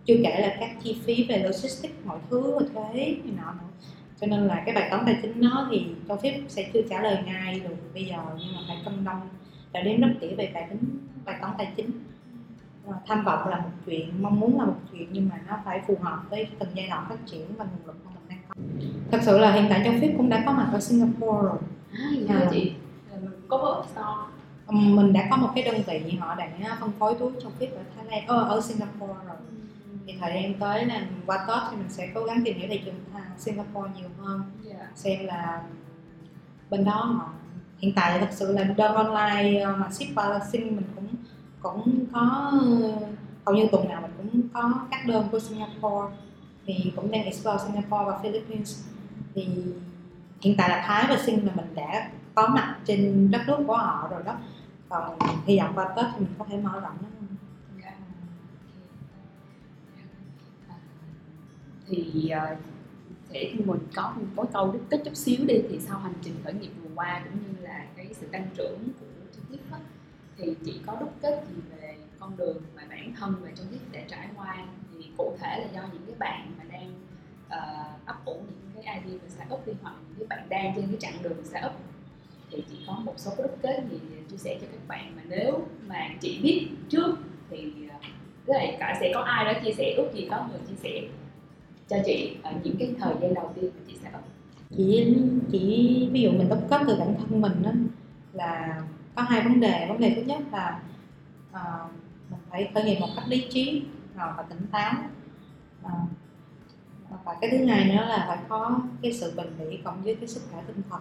chưa 0.04 0.16
kể 0.24 0.40
là 0.40 0.56
các 0.60 0.70
chi 0.82 1.00
phí 1.04 1.24
về 1.24 1.38
logistics 1.38 1.94
mọi 2.04 2.18
thứ 2.30 2.58
và 2.58 2.66
thuế 2.74 2.94
này 2.94 3.32
nọ 3.36 3.52
nữa. 3.52 3.68
Cho 4.20 4.26
nên 4.26 4.46
là 4.46 4.62
cái 4.66 4.74
bài 4.74 4.88
toán 4.90 5.04
tài 5.06 5.18
chính 5.22 5.40
nó 5.40 5.68
thì 5.70 5.86
cho 6.08 6.16
phép 6.16 6.40
sẽ 6.48 6.70
chưa 6.72 6.80
trả 6.90 7.02
lời 7.02 7.18
ngay 7.26 7.60
được 7.60 7.76
bây 7.94 8.04
giờ 8.04 8.16
nhưng 8.38 8.54
mà 8.54 8.60
phải 8.68 8.76
cân 8.84 9.04
đông 9.04 9.20
đã 9.72 9.80
đến 9.80 10.00
rất 10.00 10.08
kỹ 10.20 10.34
về 10.34 10.50
tài 10.54 10.66
chính 10.70 10.98
bài 11.24 11.36
toán 11.40 11.52
tài 11.58 11.72
chính. 11.76 11.90
Tham 13.06 13.24
vọng 13.24 13.48
là 13.48 13.56
một 13.56 13.70
chuyện 13.86 14.22
mong 14.22 14.40
muốn 14.40 14.58
là 14.60 14.66
một 14.66 14.76
chuyện 14.92 15.08
nhưng 15.12 15.28
mà 15.28 15.40
nó 15.48 15.58
phải 15.64 15.80
phù 15.86 15.96
hợp 16.00 16.22
với 16.30 16.46
từng 16.58 16.68
giai 16.74 16.86
đoạn 16.88 17.06
phát 17.08 17.18
triển 17.26 17.46
và 17.56 17.64
nguồn 17.64 17.86
lực 17.86 17.96
thật 19.10 19.18
sự 19.22 19.38
là 19.38 19.52
hiện 19.52 19.66
tại 19.70 19.80
châu 19.84 19.94
Phép 20.00 20.14
cũng 20.16 20.28
đã 20.28 20.42
có 20.46 20.52
mặt 20.52 20.70
ở 20.72 20.80
Singapore 20.80 21.42
rồi. 21.42 21.58
À, 21.92 22.10
hả 22.28 22.40
À. 22.40 22.48
chị? 22.52 22.72
Có 23.48 23.84
Ừm, 24.68 24.96
mình 24.96 25.12
đã 25.12 25.26
có 25.30 25.36
một 25.36 25.48
cái 25.54 25.64
đơn 25.64 25.82
vị 25.86 26.16
họ 26.20 26.34
đã 26.34 26.48
phân 26.80 26.90
phối 26.98 27.14
túi 27.14 27.32
châu 27.42 27.50
Phép 27.58 27.66
ở 27.76 27.82
Thái 27.96 28.04
Lan 28.04 28.26
ờ, 28.26 28.44
ở 28.44 28.60
Singapore 28.60 29.12
rồi. 29.26 29.36
Thì 30.06 30.14
thời 30.20 30.32
gian 30.34 30.54
tới 30.54 30.84
là 30.86 31.06
qua 31.26 31.44
Tết 31.48 31.58
thì 31.70 31.76
mình 31.76 31.88
sẽ 31.88 32.08
cố 32.14 32.24
gắng 32.24 32.42
tìm 32.44 32.58
hiểu 32.58 32.68
thị 32.70 32.80
trường 32.84 32.94
à, 33.14 33.22
Singapore 33.38 33.90
nhiều 33.96 34.08
hơn. 34.18 34.42
Dạ. 34.64 34.88
Xem 34.94 35.26
là 35.26 35.62
bên 36.70 36.84
đó 36.84 36.92
họ 36.92 37.28
hiện 37.78 37.92
tại 37.96 38.18
thật 38.20 38.28
sự 38.30 38.52
là 38.52 38.64
đơn 38.64 38.94
online 38.94 39.60
ờ, 39.60 39.76
mà 39.76 39.90
ship 39.90 40.06
qua 40.14 40.40
Sing 40.52 40.76
mình 40.76 40.84
cũng 40.94 41.06
cũng 41.62 42.04
có 42.12 42.52
hầu 43.46 43.54
như 43.56 43.66
tuần 43.72 43.88
nào 43.88 44.00
mình 44.02 44.10
cũng 44.16 44.40
có 44.54 44.72
các 44.90 45.06
đơn 45.06 45.28
của 45.32 45.38
Singapore 45.40 46.14
thì 46.68 46.92
cũng 46.96 47.10
đang 47.10 47.24
explore 47.24 47.64
Singapore 47.64 48.04
và 48.06 48.18
Philippines. 48.22 48.84
Thì 49.34 49.48
hiện 50.40 50.54
tại 50.58 50.68
là 50.68 50.84
Thái 50.86 51.06
và 51.08 51.22
Sing 51.22 51.46
là 51.46 51.52
mình 51.54 51.74
đã 51.74 52.10
có 52.34 52.48
mặt 52.48 52.76
trên 52.84 53.30
đất 53.30 53.40
nước 53.46 53.56
của 53.66 53.76
họ 53.76 54.08
rồi 54.10 54.22
đó. 54.22 54.36
Còn 54.88 55.18
hy 55.46 55.58
vọng 55.58 55.72
qua 55.74 55.92
Tết 55.96 56.06
thì 56.12 56.18
mình 56.18 56.34
có 56.38 56.44
thể 56.50 56.56
mở 56.56 56.80
rộng 56.80 56.96
nó 57.02 57.08
hơn. 57.20 57.36
dạ. 57.82 57.92
Thì 61.86 62.28
ờ, 62.28 62.56
mình 63.30 63.78
có 63.94 64.14
một 64.16 64.42
cái 64.42 64.46
câu 64.52 64.72
đúc 64.72 64.82
kết 64.90 65.02
chút 65.04 65.16
xíu 65.16 65.36
đi 65.46 65.54
thì 65.70 65.80
sau 65.80 65.98
hành 65.98 66.14
trình 66.22 66.34
khởi 66.44 66.54
nghiệp 66.54 66.70
vừa 66.82 66.90
qua 66.94 67.22
cũng 67.24 67.42
như 67.42 67.66
là 67.66 67.86
cái 67.96 68.14
sự 68.20 68.26
tăng 68.26 68.46
trưởng 68.56 68.78
của 69.00 69.06
trực 69.34 69.44
tiếp 69.50 69.58
thì 70.36 70.54
chị 70.64 70.80
có 70.86 70.96
đúc 71.00 71.14
kết 71.22 71.44
gì 71.48 71.60
về 71.70 71.96
con 72.18 72.36
đường 72.36 72.56
mà 72.76 72.82
bản 72.90 73.12
thân 73.20 73.34
và 73.42 73.50
trong 73.54 73.66
tiếp 73.70 73.78
đã 73.92 74.00
trải 74.08 74.28
qua? 74.36 74.56
Cụ 75.18 75.36
thể 75.40 75.58
là 75.58 75.66
do 75.74 75.88
những 75.92 76.02
cái 76.06 76.14
bạn 76.18 76.52
mà 76.58 76.64
đang 76.72 76.92
ờ, 77.48 77.58
uh, 77.58 78.06
ấp 78.06 78.24
ủ 78.24 78.36
những 78.74 78.84
cái 78.84 78.94
idea 78.94 79.18
về 79.22 79.28
startup 79.28 79.66
đi 79.66 79.72
hoặc 79.82 79.94
những 80.08 80.18
cái 80.18 80.38
bạn 80.38 80.48
đang 80.48 80.74
trên 80.76 80.86
cái 80.86 80.96
chặng 81.00 81.22
đường 81.22 81.44
startup 81.44 81.72
thì 82.50 82.62
chị 82.70 82.76
có 82.86 82.92
một 82.92 83.14
số 83.16 83.30
cái 83.36 83.46
đúc 83.46 83.58
kết 83.62 83.82
gì 83.90 83.98
chia 84.30 84.36
sẻ 84.36 84.58
cho 84.60 84.66
các 84.72 84.88
bạn 84.88 85.12
mà 85.16 85.22
nếu 85.28 85.60
mà 85.88 86.08
chị 86.20 86.40
biết 86.42 86.68
trước 86.88 87.16
thì 87.50 87.72
ờ, 87.88 87.96
với 88.46 88.76
cả 88.80 88.96
sẽ 89.00 89.10
có 89.14 89.20
ai 89.20 89.44
đó 89.44 89.60
chia 89.64 89.72
sẻ 89.72 89.94
ước 89.96 90.10
gì 90.14 90.28
có 90.30 90.48
người 90.50 90.60
chia 90.68 90.76
sẻ 90.82 91.08
cho 91.88 91.96
chị 92.06 92.36
ở 92.42 92.52
những 92.64 92.76
cái 92.78 92.94
thời 93.00 93.14
gian 93.22 93.34
đầu 93.34 93.52
tiên 93.54 93.70
của 93.70 93.80
chị 93.88 93.96
sẽ 94.02 94.08
up. 94.18 94.24
Chị 94.76 95.16
chỉ 95.52 96.08
ví 96.12 96.20
dụ 96.20 96.30
mình 96.30 96.48
đóng 96.48 96.66
góp 96.70 96.80
từ 96.86 96.96
bản 96.96 97.14
thân 97.18 97.40
mình 97.40 97.62
đó 97.62 97.70
là 98.32 98.82
có 99.14 99.22
hai 99.22 99.42
vấn 99.42 99.60
đề. 99.60 99.86
Vấn 99.88 100.00
đề 100.00 100.12
thứ 100.16 100.22
nhất 100.22 100.38
là 100.52 100.80
uh, 101.50 101.92
mình 102.30 102.40
phải 102.50 102.70
khởi 102.74 102.84
nghiệp 102.84 102.96
một 103.00 103.08
cách 103.16 103.24
lý 103.28 103.46
trí 103.50 103.82
ờ, 104.18 104.34
và 104.36 104.42
tỉnh 104.42 104.66
táo. 104.72 104.94
Ờ, 105.82 105.90
và 107.24 107.36
cái 107.40 107.50
thứ 107.50 107.66
hai 107.66 107.84
nữa 107.84 108.04
là 108.08 108.24
phải 108.28 108.38
có 108.48 108.80
cái 109.02 109.12
sự 109.12 109.32
bền 109.36 109.46
bỉ 109.58 109.78
cộng 109.84 110.02
với 110.02 110.14
cái 110.14 110.28
sức 110.28 110.40
khỏe 110.52 110.62
tinh 110.66 110.82
thần 110.90 111.00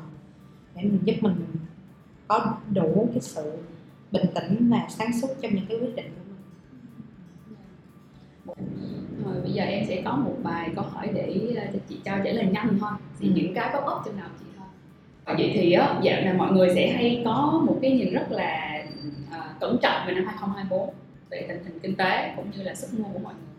để 0.76 0.82
mình 0.82 1.00
giúp 1.04 1.16
mình 1.22 1.36
có 2.28 2.58
đủ 2.74 3.10
cái 3.14 3.22
sự 3.22 3.58
bình 4.12 4.26
tĩnh 4.36 4.70
và 4.72 4.86
sáng 4.90 5.22
suốt 5.22 5.28
trong 5.42 5.56
những 5.56 5.66
cái 5.70 5.78
quyết 5.80 5.96
định 5.96 6.06
của 6.16 6.22
mình. 6.28 6.38
Rồi 9.26 9.42
bây 9.42 9.52
giờ 9.52 9.64
em 9.64 9.86
sẽ 9.88 10.02
có 10.06 10.16
một 10.16 10.36
vài 10.44 10.70
câu 10.76 10.86
hỏi 10.86 11.10
để 11.14 11.54
ờ, 11.56 11.64
cho 11.74 11.80
chị 11.90 12.00
cho 12.06 12.12
trả 12.24 12.32
lời 12.32 12.46
nhanh 12.52 12.78
thôi. 12.80 12.92
Thì 13.20 13.28
Ừ. 13.28 13.34
những 13.36 13.54
cái 13.54 13.70
pop 13.74 13.84
up 13.84 14.06
trong 14.06 14.18
đầu 14.18 14.28
chị 14.40 14.46
thôi. 14.58 14.68
Và 15.26 15.34
vậy 15.38 15.52
thì 15.54 15.72
á, 15.72 16.00
dạo 16.04 16.22
này 16.22 16.34
mọi 16.34 16.52
người 16.52 16.70
sẽ 16.76 16.92
hay 16.94 17.22
có 17.26 17.64
một 17.68 17.80
cái 17.82 17.92
nhìn 17.92 18.14
rất 18.14 18.32
là 18.32 18.84
ờ, 19.32 19.40
cẩn 19.60 19.78
trọng 19.82 20.08
về 20.08 20.14
năm 20.14 20.26
2024 20.26 20.90
về 21.30 21.46
tình 21.50 21.64
hình 21.64 21.80
kinh 21.80 21.96
tế 21.96 22.34
cũng 22.36 22.52
như 22.52 22.64
là 22.64 22.76
sức 22.76 23.00
mua 23.00 23.10
của 23.14 23.20
mọi 23.20 23.34
người. 23.34 23.54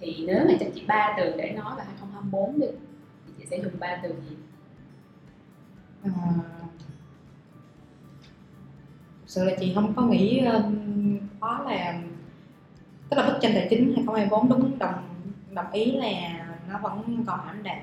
Thì 0.00 0.24
nếu 0.26 0.44
mà 0.48 0.54
cho 0.60 0.66
chị 0.74 0.84
ba 0.86 1.14
từ 1.18 1.34
để 1.36 1.50
nói 1.50 1.74
về 1.76 1.84
2024 1.86 2.60
đi 2.60 2.66
thì 3.26 3.32
chị 3.38 3.44
sẽ 3.50 3.60
dùng 3.62 3.72
ba 3.78 4.00
từ 4.02 4.14
gì? 4.28 4.36
Ờ, 6.04 6.10
thực 9.20 9.26
sự 9.26 9.44
là 9.44 9.52
chị 9.60 9.72
không 9.74 9.92
có 9.96 10.02
nghĩ 10.02 10.44
khó 11.40 11.64
là 11.68 12.00
tức 13.10 13.16
là 13.16 13.26
bức 13.26 13.38
tranh 13.40 13.52
tài 13.54 13.66
chính 13.70 13.92
2024 13.96 14.48
đúng 14.48 14.78
đồng 14.78 15.10
đồng 15.50 15.72
ý 15.72 15.92
là 15.92 16.46
nó 16.68 16.78
vẫn 16.78 17.24
còn 17.26 17.40
ảm 17.46 17.62
đạm. 17.62 17.78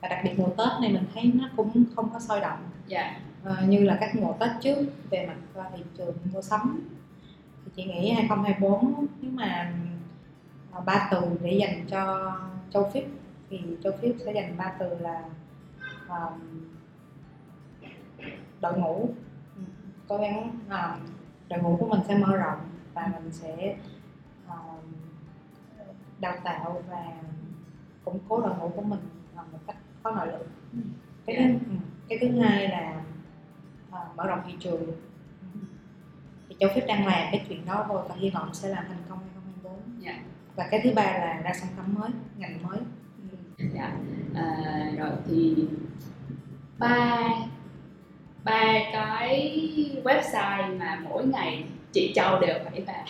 Và 0.00 0.08
đặc 0.08 0.20
biệt 0.24 0.38
mùa 0.38 0.48
Tết 0.48 0.68
này 0.80 0.92
mình 0.92 1.04
thấy 1.14 1.32
nó 1.34 1.48
cũng 1.56 1.84
không 1.96 2.10
có 2.12 2.20
sôi 2.20 2.40
động. 2.40 2.58
Dạ. 2.86 3.20
Ờ, 3.44 3.56
như 3.68 3.84
là 3.84 3.96
các 4.00 4.16
mùa 4.16 4.32
Tết 4.40 4.50
trước 4.60 4.76
về 5.10 5.26
mặt 5.26 5.36
ờ, 5.54 5.64
thị 5.76 5.82
trường 5.98 6.16
mua 6.32 6.42
sắm 6.42 6.88
thì 7.66 7.72
chị 7.76 7.84
nghĩ 7.84 8.10
2024 8.10 9.06
nếu 9.22 9.30
mà 9.30 9.72
ờ, 10.72 10.80
ba 10.80 11.08
từ 11.10 11.20
để 11.42 11.52
dành 11.52 11.86
cho 11.88 12.32
châu 12.70 12.90
Phích 12.94 13.08
thì 13.50 13.60
châu 13.84 13.92
Phích 14.02 14.16
sẽ 14.24 14.32
dành 14.32 14.56
ba 14.56 14.72
từ 14.78 14.98
là 15.00 15.22
um, 16.08 16.66
đội 18.60 18.78
ngũ. 18.78 19.08
Ừ, 19.56 19.62
cố 20.08 20.18
gắng 20.18 20.58
uh, 20.68 21.00
đội 21.48 21.60
ngũ 21.62 21.76
của 21.76 21.86
mình 21.86 22.00
sẽ 22.08 22.18
mở 22.18 22.36
rộng 22.36 22.58
và 22.94 23.10
mình 23.14 23.32
sẽ 23.32 23.76
uh, 24.46 24.84
đào 26.20 26.36
tạo 26.44 26.82
và 26.88 27.04
củng 28.04 28.18
cố 28.28 28.40
đội 28.40 28.56
ngũ 28.58 28.68
của 28.68 28.82
mình 28.82 29.00
một 29.52 29.58
cách 29.66 29.76
có 30.02 30.10
nội 30.10 30.26
lực. 30.26 30.46
Ừ. 30.72 30.78
cái 31.26 31.36
thứ, 31.36 31.44
ừ, 31.44 31.76
cái 32.08 32.18
thứ 32.20 32.40
hai 32.40 32.68
là 32.68 33.02
uh, 33.88 34.16
mở 34.16 34.26
rộng 34.26 34.40
thị 34.46 34.54
trường 34.60 34.82
thì 36.58 36.66
châu 36.66 36.70
Phép 36.74 36.86
đang 36.88 37.06
làm 37.06 37.28
cái 37.32 37.46
chuyện 37.48 37.66
đó 37.66 37.86
rồi 37.88 38.02
và 38.08 38.14
hy 38.18 38.30
vọng 38.30 38.54
sẽ 38.54 38.68
làm 38.68 38.84
thành 38.88 39.02
công 39.08 39.18
2024 39.18 40.04
yeah. 40.04 40.18
và 40.56 40.68
cái 40.70 40.80
thứ 40.84 40.90
ba 40.94 41.02
là 41.02 41.40
ra 41.44 41.52
sản 41.54 41.68
phẩm 41.76 41.94
mới 41.98 42.10
ngành 42.36 42.62
mới 42.62 42.78
dạ 43.74 43.96
à, 44.34 44.90
rồi 44.96 45.10
thì 45.26 45.54
ba 46.78 47.28
ba 48.44 48.62
cái 48.92 49.60
website 50.04 50.78
mà 50.78 51.00
mỗi 51.04 51.26
ngày 51.26 51.64
chị 51.92 52.12
Châu 52.14 52.40
đều 52.40 52.58
phải 52.64 52.80
vào? 52.80 53.04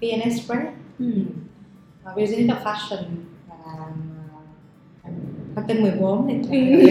VN 0.00 0.20
Express, 0.20 0.66
ừ. 0.98 1.24
uh, 2.04 2.16
Business 2.16 2.50
of 2.50 2.62
Fashion 2.62 3.04
và 3.48 3.92
kênh 5.68 5.82
14 5.82 6.42
thì 6.50 6.90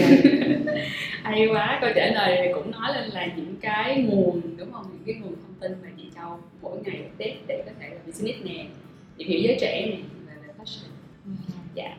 hay 1.22 1.48
quá 1.52 1.78
câu 1.80 1.90
trả 1.94 2.06
lời 2.06 2.36
này 2.36 2.50
cũng 2.54 2.70
nói 2.70 2.94
lên 2.94 3.10
là 3.10 3.26
những 3.36 3.54
cái 3.60 4.02
nguồn 4.02 4.40
đúng 4.56 4.72
không? 4.72 4.84
Những 4.92 5.02
cái 5.06 5.14
nguồn 5.14 5.34
thông 5.42 5.54
tin 5.60 5.72
mà 5.82 5.88
chị 5.96 6.04
Châu 6.14 6.38
mỗi 6.62 6.78
ngày 6.84 7.00
update 7.12 7.36
để 7.46 7.62
có 7.66 7.72
thể 7.80 7.88
là 7.88 8.00
business 8.06 8.44
nè 8.44 8.66
tìm 9.16 9.28
hiểu 9.28 9.40
giới 9.42 9.58
trẻ 9.60 9.86
nè 9.86 9.96
về, 10.26 10.34
về 10.46 10.54
fashion. 10.58 10.88
Ừ. 11.24 11.30
dạ. 11.74 11.96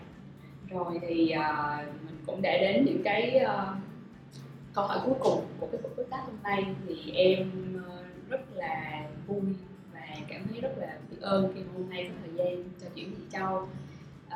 Rồi 0.70 1.00
thì 1.02 1.34
uh, 1.38 1.86
mình 2.06 2.16
cũng 2.26 2.42
đã 2.42 2.58
đến 2.58 2.86
những 2.86 3.02
cái 3.04 3.42
uh, 3.44 3.78
câu 4.74 4.86
hỏi 4.86 5.00
cuối 5.06 5.16
cùng 5.20 5.42
của 5.60 5.68
cái 5.72 5.82
cuộc 5.84 5.90
podcast 5.90 6.26
hôm 6.26 6.36
nay. 6.44 6.66
Thì 6.88 7.12
em 7.12 7.52
uh, 7.78 8.30
rất 8.30 8.42
là 8.56 9.04
vui 9.28 9.42
và 9.94 10.00
cảm 10.28 10.42
thấy 10.50 10.62
rất 10.62 10.78
là 10.78 10.98
biết 11.12 11.18
ơn 11.22 11.52
khi 11.56 11.62
hôm 11.74 11.90
nay 11.90 12.10
có 12.10 12.14
thời 12.22 12.38
gian 12.38 12.64
cho 12.82 12.88
chuyện 12.96 13.12
chị 13.12 13.24
Châu 13.32 13.68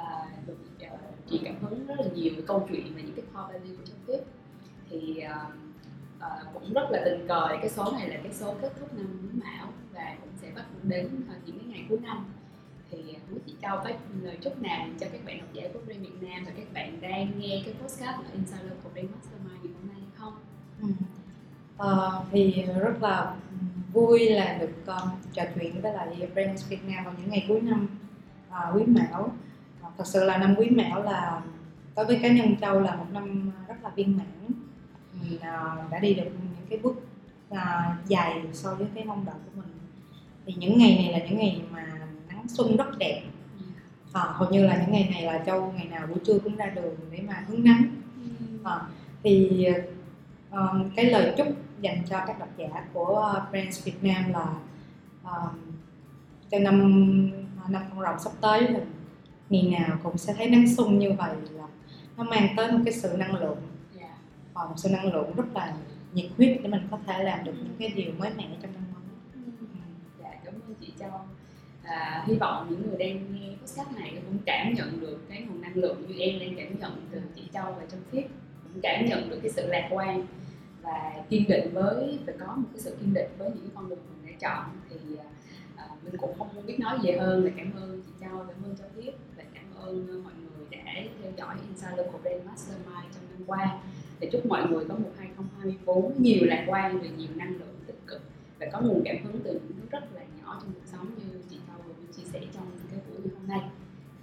uh, 0.05 0.47
được 0.47 0.57
uh, 0.93 0.99
chị 1.29 1.41
cảm 1.43 1.55
hứng 1.61 1.87
rất 1.87 1.95
là 1.99 2.05
nhiều 2.15 2.33
câu 2.47 2.67
chuyện 2.69 2.93
về 2.95 3.01
những 3.01 3.15
cái 3.15 3.25
core 3.33 3.59
value 3.59 3.75
của 3.77 3.83
trong 3.85 3.97
tiếp 4.07 4.19
thì 4.89 5.23
uh, 5.25 5.53
uh, 6.17 6.53
cũng 6.53 6.73
rất 6.73 6.87
là 6.91 7.01
tình 7.05 7.27
cờ 7.27 7.47
cái 7.61 7.69
số 7.69 7.91
này 7.91 8.09
là 8.09 8.15
cái 8.23 8.33
số 8.33 8.55
kết 8.61 8.73
thúc 8.79 8.93
năm 8.93 9.19
quý 9.21 9.41
mão 9.43 9.67
và 9.93 10.15
cũng 10.21 10.29
sẽ 10.41 10.47
bắt 10.55 10.65
đến 10.83 11.05
uh, 11.05 11.47
những 11.47 11.59
cái 11.59 11.67
ngày 11.67 11.85
cuối 11.89 11.99
năm 12.03 12.25
thì 12.91 13.15
uh, 13.35 13.45
chị 13.45 13.55
Châu 13.61 13.77
có 13.77 13.89
lời 14.21 14.37
chúc 14.41 14.61
nào 14.61 14.87
cho 14.99 15.07
các 15.11 15.25
bạn 15.25 15.39
học 15.39 15.49
giả 15.53 15.63
của 15.73 15.79
Brain 15.85 16.01
Việt 16.01 16.21
Nam 16.21 16.45
và 16.45 16.51
các 16.57 16.73
bạn 16.73 17.01
đang 17.01 17.39
nghe 17.39 17.61
cái 17.65 17.73
podcast 17.81 18.17
ở 18.17 18.31
Insider 18.33 18.71
của 18.83 18.89
Brain 18.93 19.07
Mastermind 19.11 19.63
ngày 19.63 19.73
hôm 19.81 19.87
nay 19.93 20.01
không? 20.15 20.33
Ừ. 20.81 20.87
Uh, 21.79 22.25
thì 22.31 22.65
rất 22.79 23.01
là 23.01 23.35
vui 23.93 24.29
là 24.29 24.57
được 24.59 24.85
um, 24.85 25.09
trò 25.33 25.43
chuyện 25.55 25.81
với 25.81 25.93
lại 25.93 26.29
Brain 26.33 26.55
Việt 26.69 26.85
Nam 26.87 27.05
vào 27.05 27.13
những 27.19 27.29
ngày 27.29 27.45
cuối 27.47 27.61
năm 27.61 27.87
uh, 28.49 28.75
quý 28.75 28.83
mão 28.87 29.31
thật 29.97 30.07
sự 30.07 30.23
là 30.23 30.37
năm 30.37 30.55
quý 30.57 30.69
mão 30.69 31.03
là 31.03 31.41
đối 31.95 32.05
với 32.05 32.19
cá 32.23 32.27
nhân 32.27 32.55
Châu 32.61 32.79
là 32.79 32.95
một 32.95 33.05
năm 33.13 33.51
rất 33.67 33.75
là 33.83 33.89
viên 33.95 34.17
mãn. 34.17 34.51
Mình 35.21 35.35
uh, 35.35 35.91
đã 35.91 35.99
đi 35.99 36.13
được 36.13 36.23
những 36.23 36.67
cái 36.69 36.79
bước 36.79 36.95
uh, 37.51 37.59
dài 38.07 38.41
so 38.53 38.75
với 38.75 38.87
cái 38.95 39.05
mong 39.05 39.25
đợi 39.25 39.35
của 39.45 39.61
mình. 39.61 39.73
Thì 40.45 40.53
những 40.57 40.77
ngày 40.77 40.95
này 40.95 41.19
là 41.19 41.27
những 41.29 41.37
ngày 41.39 41.61
mà 41.71 41.85
nắng 42.27 42.47
xuân 42.47 42.77
rất 42.77 42.97
đẹp. 42.97 43.21
À, 44.13 44.21
hầu 44.21 44.49
như 44.49 44.67
là 44.67 44.77
những 44.77 44.91
ngày 44.91 45.09
này 45.13 45.23
là 45.23 45.43
châu 45.45 45.73
ngày 45.77 45.85
nào 45.85 46.07
buổi 46.07 46.19
trưa 46.25 46.39
cũng 46.39 46.55
ra 46.55 46.65
đường 46.65 46.95
để 47.11 47.19
mà 47.27 47.43
hứng 47.47 47.63
nắng. 47.63 47.83
À, 48.63 48.81
thì 49.23 49.67
uh, 50.53 50.59
cái 50.95 51.05
lời 51.05 51.33
chúc 51.37 51.47
dành 51.81 51.97
cho 52.09 52.19
các 52.27 52.39
độc 52.39 52.49
giả 52.57 52.67
của 52.93 53.41
Brands 53.51 53.83
Việt 53.83 54.03
Nam 54.03 54.33
là 54.33 54.47
uh, 55.23 55.51
cho 56.51 56.59
năm 56.59 56.79
năm 57.69 57.83
con 57.89 58.01
rồng 58.01 58.19
sắp 58.19 58.31
tới 58.41 58.61
là 58.61 58.79
ngày 59.49 59.79
nào 59.79 59.99
cũng 60.03 60.17
sẽ 60.17 60.33
thấy 60.33 60.49
nắng 60.49 60.75
xuân 60.77 60.99
như 60.99 61.11
vậy 61.17 61.35
là 61.51 61.67
nó 62.17 62.23
mang 62.23 62.47
tới 62.57 62.71
một 62.71 62.79
cái 62.85 62.93
sự 62.93 63.15
năng 63.17 63.35
lượng. 63.35 63.57
Và 64.53 64.65
một 64.65 64.73
sự 64.77 64.89
năng 64.89 65.13
lượng 65.13 65.35
rất 65.35 65.45
là 65.53 65.73
nhiệt 66.13 66.25
huyết 66.37 66.59
để 66.63 66.69
mình 66.69 66.87
có 66.91 66.99
thể 67.05 67.23
làm 67.23 67.43
được 67.43 67.53
những 67.55 67.75
cái 67.79 67.89
điều 67.95 68.11
mới 68.17 68.29
mẻ 68.37 68.47
trong 68.61 68.73
năm 68.73 68.83
mới. 68.93 69.03
Ừ. 69.33 69.65
dạ 70.23 70.29
cảm 70.45 70.53
ơn 70.53 70.73
chị 70.81 70.93
châu. 70.99 71.11
À, 71.83 72.23
hy 72.27 72.35
vọng 72.35 72.67
những 72.69 72.89
người 72.89 72.97
đang 72.97 73.33
nghe 73.33 73.55
podcast 73.61 73.95
này 73.95 74.13
cũng 74.25 74.37
cảm 74.45 74.73
nhận 74.73 74.99
được 75.01 75.29
cái 75.29 75.41
nguồn 75.41 75.61
năng 75.61 75.75
lượng 75.75 76.05
như 76.07 76.19
em 76.19 76.39
đang 76.39 76.55
cảm 76.57 76.79
nhận 76.79 77.07
từ 77.11 77.21
chị 77.35 77.41
châu 77.53 77.65
và 77.65 77.83
trong 77.91 78.01
thiết. 78.11 78.27
Cũng 78.63 78.81
cảm 78.81 79.05
nhận 79.05 79.29
được 79.29 79.39
cái 79.43 79.51
sự 79.51 79.67
lạc 79.67 79.87
quan 79.91 80.25
và 80.81 81.13
kiên 81.29 81.47
định 81.47 81.73
với 81.73 82.19
phải 82.25 82.35
có 82.39 82.55
một 82.55 82.67
cái 82.73 82.79
sự 82.79 82.97
kiên 82.99 83.13
định 83.13 83.29
với 83.37 83.49
những 83.49 83.69
con 83.75 83.89
đường 83.89 83.99
mình 84.09 84.31
đã 84.31 84.37
chọn. 84.39 84.79
Thì 84.89 85.15
à, 85.75 85.85
mình 86.03 86.17
cũng 86.17 86.39
không 86.39 86.65
biết 86.65 86.79
nói 86.79 86.97
gì 87.03 87.11
hơn. 87.11 87.45
Là 87.45 87.51
cảm 87.57 87.71
ơn 87.75 88.01
chị 88.05 88.11
châu 88.21 88.37
cảm 88.37 88.63
ơn 88.63 88.75
châu 88.77 88.87
cảm 88.95 89.13
ơn 89.85 90.23
mọi 90.23 90.33
người 90.33 90.67
đã 90.71 90.93
theo 91.21 91.31
dõi 91.37 91.55
Insider 91.67 91.97
Local 91.97 92.21
Brand 92.21 92.45
Mastermind 92.45 93.15
trong 93.15 93.23
năm 93.31 93.41
qua. 93.47 93.77
Để 94.19 94.29
chúc 94.31 94.45
mọi 94.45 94.67
người 94.69 94.85
có 94.89 94.95
một 94.95 95.11
2024 95.17 96.13
nhiều 96.17 96.45
lạc 96.45 96.65
quan 96.67 96.99
và 96.99 97.07
nhiều 97.17 97.29
năng 97.35 97.49
lượng 97.49 97.75
tích 97.87 97.99
cực. 98.07 98.21
Và 98.59 98.67
có 98.71 98.81
nguồn 98.81 99.01
cảm 99.05 99.17
hứng 99.23 99.39
từ 99.43 99.53
những 99.53 99.77
thứ 99.77 99.87
rất 99.91 100.03
là 100.15 100.21
nhỏ 100.21 100.59
trong 100.61 100.73
cuộc 100.73 100.85
sống 100.91 101.07
như 101.17 101.39
chị 101.49 101.57
Thâu 101.67 101.77
vừa 101.87 102.13
chia 102.17 102.23
sẻ 102.33 102.39
trong 102.53 102.63
cái 102.91 102.99
buổi 103.09 103.17
ngày 103.23 103.33
hôm 103.39 103.47
nay. 103.47 103.61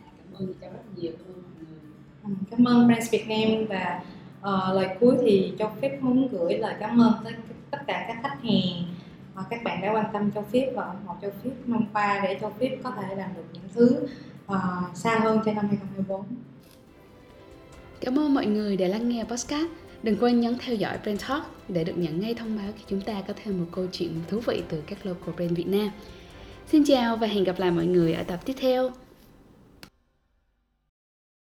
À, 0.04 0.08
cảm 0.18 0.34
ơn 0.40 0.46
chị 0.46 0.54
Châu 0.60 0.72
rất 0.72 0.82
nhiều 0.96 1.12
cảm 1.18 1.34
ơn 1.34 1.42
mọi 1.42 1.52
người. 1.58 1.80
Ừ, 2.24 2.30
cảm 2.50 2.64
ơn 2.64 2.86
Brands 2.86 3.10
Việt 3.10 3.24
Nam 3.28 3.66
và 3.68 4.02
uh, 4.40 4.74
lời 4.74 4.96
cuối 5.00 5.16
thì 5.20 5.52
cho 5.58 5.72
phép 5.80 5.98
muốn 6.02 6.28
gửi 6.28 6.58
lời 6.58 6.74
cảm 6.80 7.00
ơn 7.00 7.12
tới 7.24 7.32
tất 7.70 7.78
cả 7.86 8.04
các 8.08 8.18
khách 8.22 8.42
hàng 8.42 8.94
và 9.34 9.42
các 9.50 9.62
bạn 9.64 9.82
đã 9.82 9.92
quan 9.92 10.06
tâm 10.12 10.30
cho 10.34 10.42
phép 10.42 10.72
và 10.74 10.84
ủng 10.84 11.06
hộ 11.06 11.14
cho 11.22 11.28
phép 11.30 11.50
năm 11.66 11.84
qua 11.92 12.20
để 12.24 12.38
cho 12.40 12.50
phép 12.60 12.76
có 12.82 12.90
thể 12.90 13.14
làm 13.14 13.30
được 13.34 13.44
những 13.52 13.62
thứ 13.74 14.06
uh, 14.52 14.96
xa 14.96 15.18
hơn 15.18 15.40
cho 15.44 15.52
năm 15.52 15.68
2024 15.68 16.24
Cảm 18.00 18.18
ơn 18.18 18.34
mọi 18.34 18.46
người 18.46 18.76
đã 18.76 18.88
lắng 18.88 19.08
nghe 19.08 19.24
podcast. 19.24 19.66
Đừng 20.02 20.16
quên 20.20 20.40
nhấn 20.40 20.58
theo 20.58 20.74
dõi 20.74 20.98
Brand 21.02 21.22
Talk 21.28 21.42
để 21.68 21.84
được 21.84 21.92
nhận 21.96 22.20
ngay 22.20 22.34
thông 22.34 22.56
báo 22.56 22.66
khi 22.76 22.84
chúng 22.88 23.00
ta 23.00 23.22
có 23.28 23.34
thêm 23.44 23.60
một 23.60 23.66
câu 23.72 23.86
chuyện 23.92 24.20
thú 24.28 24.40
vị 24.40 24.62
từ 24.68 24.82
các 24.86 25.06
local 25.06 25.34
brand 25.34 25.56
Việt 25.56 25.66
Nam. 25.66 25.90
Xin 26.66 26.84
chào 26.84 27.16
và 27.16 27.26
hẹn 27.26 27.44
gặp 27.44 27.58
lại 27.58 27.70
mọi 27.70 27.86
người 27.86 28.12
ở 28.12 28.22
tập 28.22 28.40
tiếp 28.44 28.54
theo. 28.60 28.90